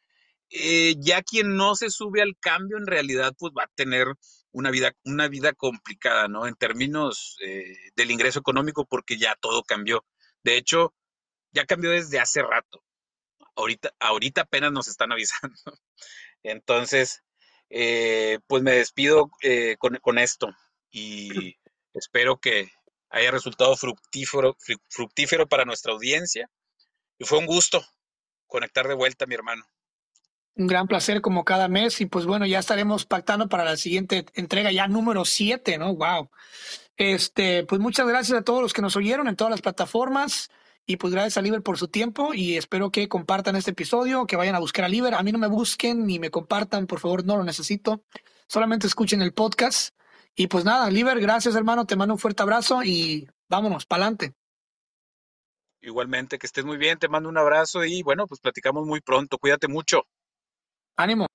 eh, 0.49 0.95
ya 0.99 1.21
quien 1.23 1.55
no 1.55 1.75
se 1.75 1.89
sube 1.89 2.21
al 2.21 2.38
cambio 2.39 2.77
en 2.77 2.88
realidad 2.88 3.33
pues 3.38 3.53
va 3.57 3.63
a 3.63 3.71
tener 3.75 4.07
una 4.51 4.71
vida, 4.71 4.93
una 5.05 5.27
vida 5.27 5.53
complicada, 5.53 6.27
¿no? 6.27 6.47
En 6.47 6.55
términos 6.55 7.38
eh, 7.41 7.75
del 7.95 8.11
ingreso 8.11 8.39
económico 8.39 8.85
porque 8.85 9.17
ya 9.17 9.35
todo 9.39 9.63
cambió. 9.63 10.05
De 10.43 10.57
hecho, 10.57 10.93
ya 11.53 11.65
cambió 11.65 11.91
desde 11.91 12.19
hace 12.19 12.41
rato. 12.41 12.83
Ahorita, 13.55 13.93
ahorita 13.99 14.41
apenas 14.41 14.71
nos 14.71 14.88
están 14.88 15.11
avisando. 15.13 15.55
Entonces, 16.43 17.23
eh, 17.69 18.39
pues 18.47 18.63
me 18.63 18.73
despido 18.73 19.29
con, 19.79 19.95
con, 19.97 20.17
esto 20.19 20.49
y 20.91 21.55
espero 21.93 22.38
que 22.38 22.71
haya 23.11 23.31
resultado 23.31 23.75
fructífero, 23.75 24.57
fructífero 24.89 25.47
para 25.47 25.65
nuestra 25.65 25.93
audiencia. 25.93 26.49
Y 27.17 27.25
fue 27.25 27.39
un 27.39 27.45
gusto 27.45 27.83
conectar 28.47 28.88
de 28.88 28.95
vuelta, 28.95 29.25
mi 29.25 29.35
hermano. 29.35 29.63
Un 30.55 30.67
gran 30.67 30.88
placer 30.88 31.21
como 31.21 31.45
cada 31.45 31.67
mes 31.67 32.01
y 32.01 32.05
pues 32.05 32.25
bueno, 32.25 32.45
ya 32.45 32.59
estaremos 32.59 33.05
pactando 33.05 33.47
para 33.47 33.63
la 33.63 33.77
siguiente 33.77 34.25
entrega 34.33 34.71
ya 34.71 34.88
número 34.88 35.23
7, 35.23 35.77
¿no? 35.77 35.95
Wow. 35.95 36.29
Este, 36.97 37.63
pues 37.65 37.79
muchas 37.79 38.07
gracias 38.07 38.38
a 38.38 38.43
todos 38.43 38.61
los 38.61 38.73
que 38.73 38.81
nos 38.81 38.95
oyeron 38.95 39.27
en 39.27 39.35
todas 39.35 39.51
las 39.51 39.61
plataformas 39.61 40.49
Y 40.85 40.97
pues 40.97 41.13
gracias 41.13 41.38
a 41.38 41.41
Liber 41.41 41.61
por 41.61 41.77
su 41.77 41.88
tiempo 41.88 42.33
y 42.33 42.57
espero 42.57 42.91
que 42.91 43.07
compartan 43.07 43.55
este 43.55 43.71
episodio, 43.71 44.25
que 44.25 44.35
vayan 44.35 44.55
a 44.55 44.59
buscar 44.59 44.85
a 44.85 44.89
Liber. 44.89 45.13
A 45.13 45.23
mí 45.23 45.31
no 45.31 45.38
me 45.38 45.47
busquen 45.47 46.05
ni 46.05 46.19
me 46.19 46.31
compartan, 46.31 46.88
por 46.88 46.99
favor, 46.99 47.23
no 47.25 47.38
lo 47.38 47.43
necesito. 47.43 48.03
Solamente 48.47 48.88
escuchen 48.88 49.21
el 49.21 49.33
podcast. 49.33 49.95
Y 50.35 50.47
pues 50.47 50.63
nada, 50.63 50.89
Liber, 50.89 51.19
gracias 51.19 51.55
hermano, 51.55 51.85
te 51.85 51.95
mando 51.95 52.13
un 52.13 52.19
fuerte 52.19 52.43
abrazo 52.43 52.83
y 52.83 53.29
vámonos, 53.49 53.85
pa'lante. 53.85 54.33
Igualmente, 55.81 56.37
que 56.37 56.45
estés 56.45 56.63
muy 56.63 56.77
bien, 56.77 56.99
te 56.99 57.09
mando 57.09 57.27
un 57.27 57.37
abrazo 57.37 57.83
y 57.83 58.03
bueno, 58.03 58.27
pues 58.27 58.39
platicamos 58.39 58.85
muy 58.85 59.01
pronto, 59.01 59.37
cuídate 59.37 59.67
mucho. 59.67 60.05
Ánimo. 60.95 61.27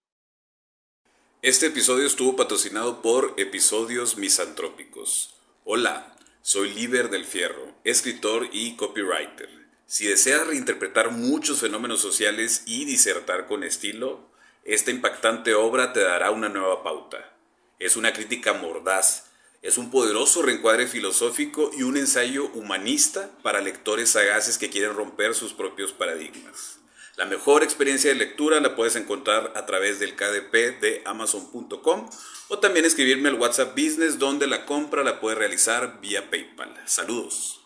Este 1.42 1.66
episodio 1.66 2.06
estuvo 2.06 2.36
patrocinado 2.36 3.02
por 3.02 3.34
Episodios 3.36 4.16
Misantrópicos. 4.16 5.36
Hola, 5.64 6.16
soy 6.40 6.72
Liber 6.72 7.10
del 7.10 7.24
Fierro, 7.24 7.74
escritor 7.84 8.48
y 8.52 8.76
copywriter. 8.76 9.50
Si 9.84 10.06
deseas 10.06 10.46
reinterpretar 10.46 11.10
muchos 11.10 11.60
fenómenos 11.60 12.00
sociales 12.00 12.62
y 12.66 12.84
disertar 12.84 13.46
con 13.46 13.62
estilo, 13.62 14.30
esta 14.64 14.90
impactante 14.90 15.54
obra 15.54 15.92
te 15.92 16.00
dará 16.00 16.30
una 16.30 16.48
nueva 16.48 16.82
pauta. 16.82 17.35
Es 17.78 17.96
una 17.96 18.12
crítica 18.12 18.52
mordaz, 18.52 19.26
es 19.62 19.78
un 19.78 19.90
poderoso 19.90 20.42
reencuadre 20.42 20.86
filosófico 20.86 21.70
y 21.76 21.82
un 21.82 21.96
ensayo 21.96 22.46
humanista 22.54 23.30
para 23.42 23.60
lectores 23.60 24.10
sagaces 24.10 24.58
que 24.58 24.70
quieren 24.70 24.94
romper 24.94 25.34
sus 25.34 25.52
propios 25.52 25.92
paradigmas. 25.92 26.78
La 27.16 27.24
mejor 27.24 27.62
experiencia 27.62 28.10
de 28.10 28.16
lectura 28.16 28.60
la 28.60 28.76
puedes 28.76 28.94
encontrar 28.94 29.52
a 29.56 29.66
través 29.66 29.98
del 29.98 30.14
KDP 30.14 30.80
de 30.80 31.02
amazon.com 31.06 32.10
o 32.48 32.58
también 32.58 32.84
escribirme 32.84 33.30
al 33.30 33.40
WhatsApp 33.40 33.70
Business 33.70 34.18
donde 34.18 34.46
la 34.46 34.66
compra 34.66 35.02
la 35.02 35.18
puedes 35.18 35.38
realizar 35.38 36.00
vía 36.00 36.30
PayPal. 36.30 36.74
Saludos. 36.84 37.65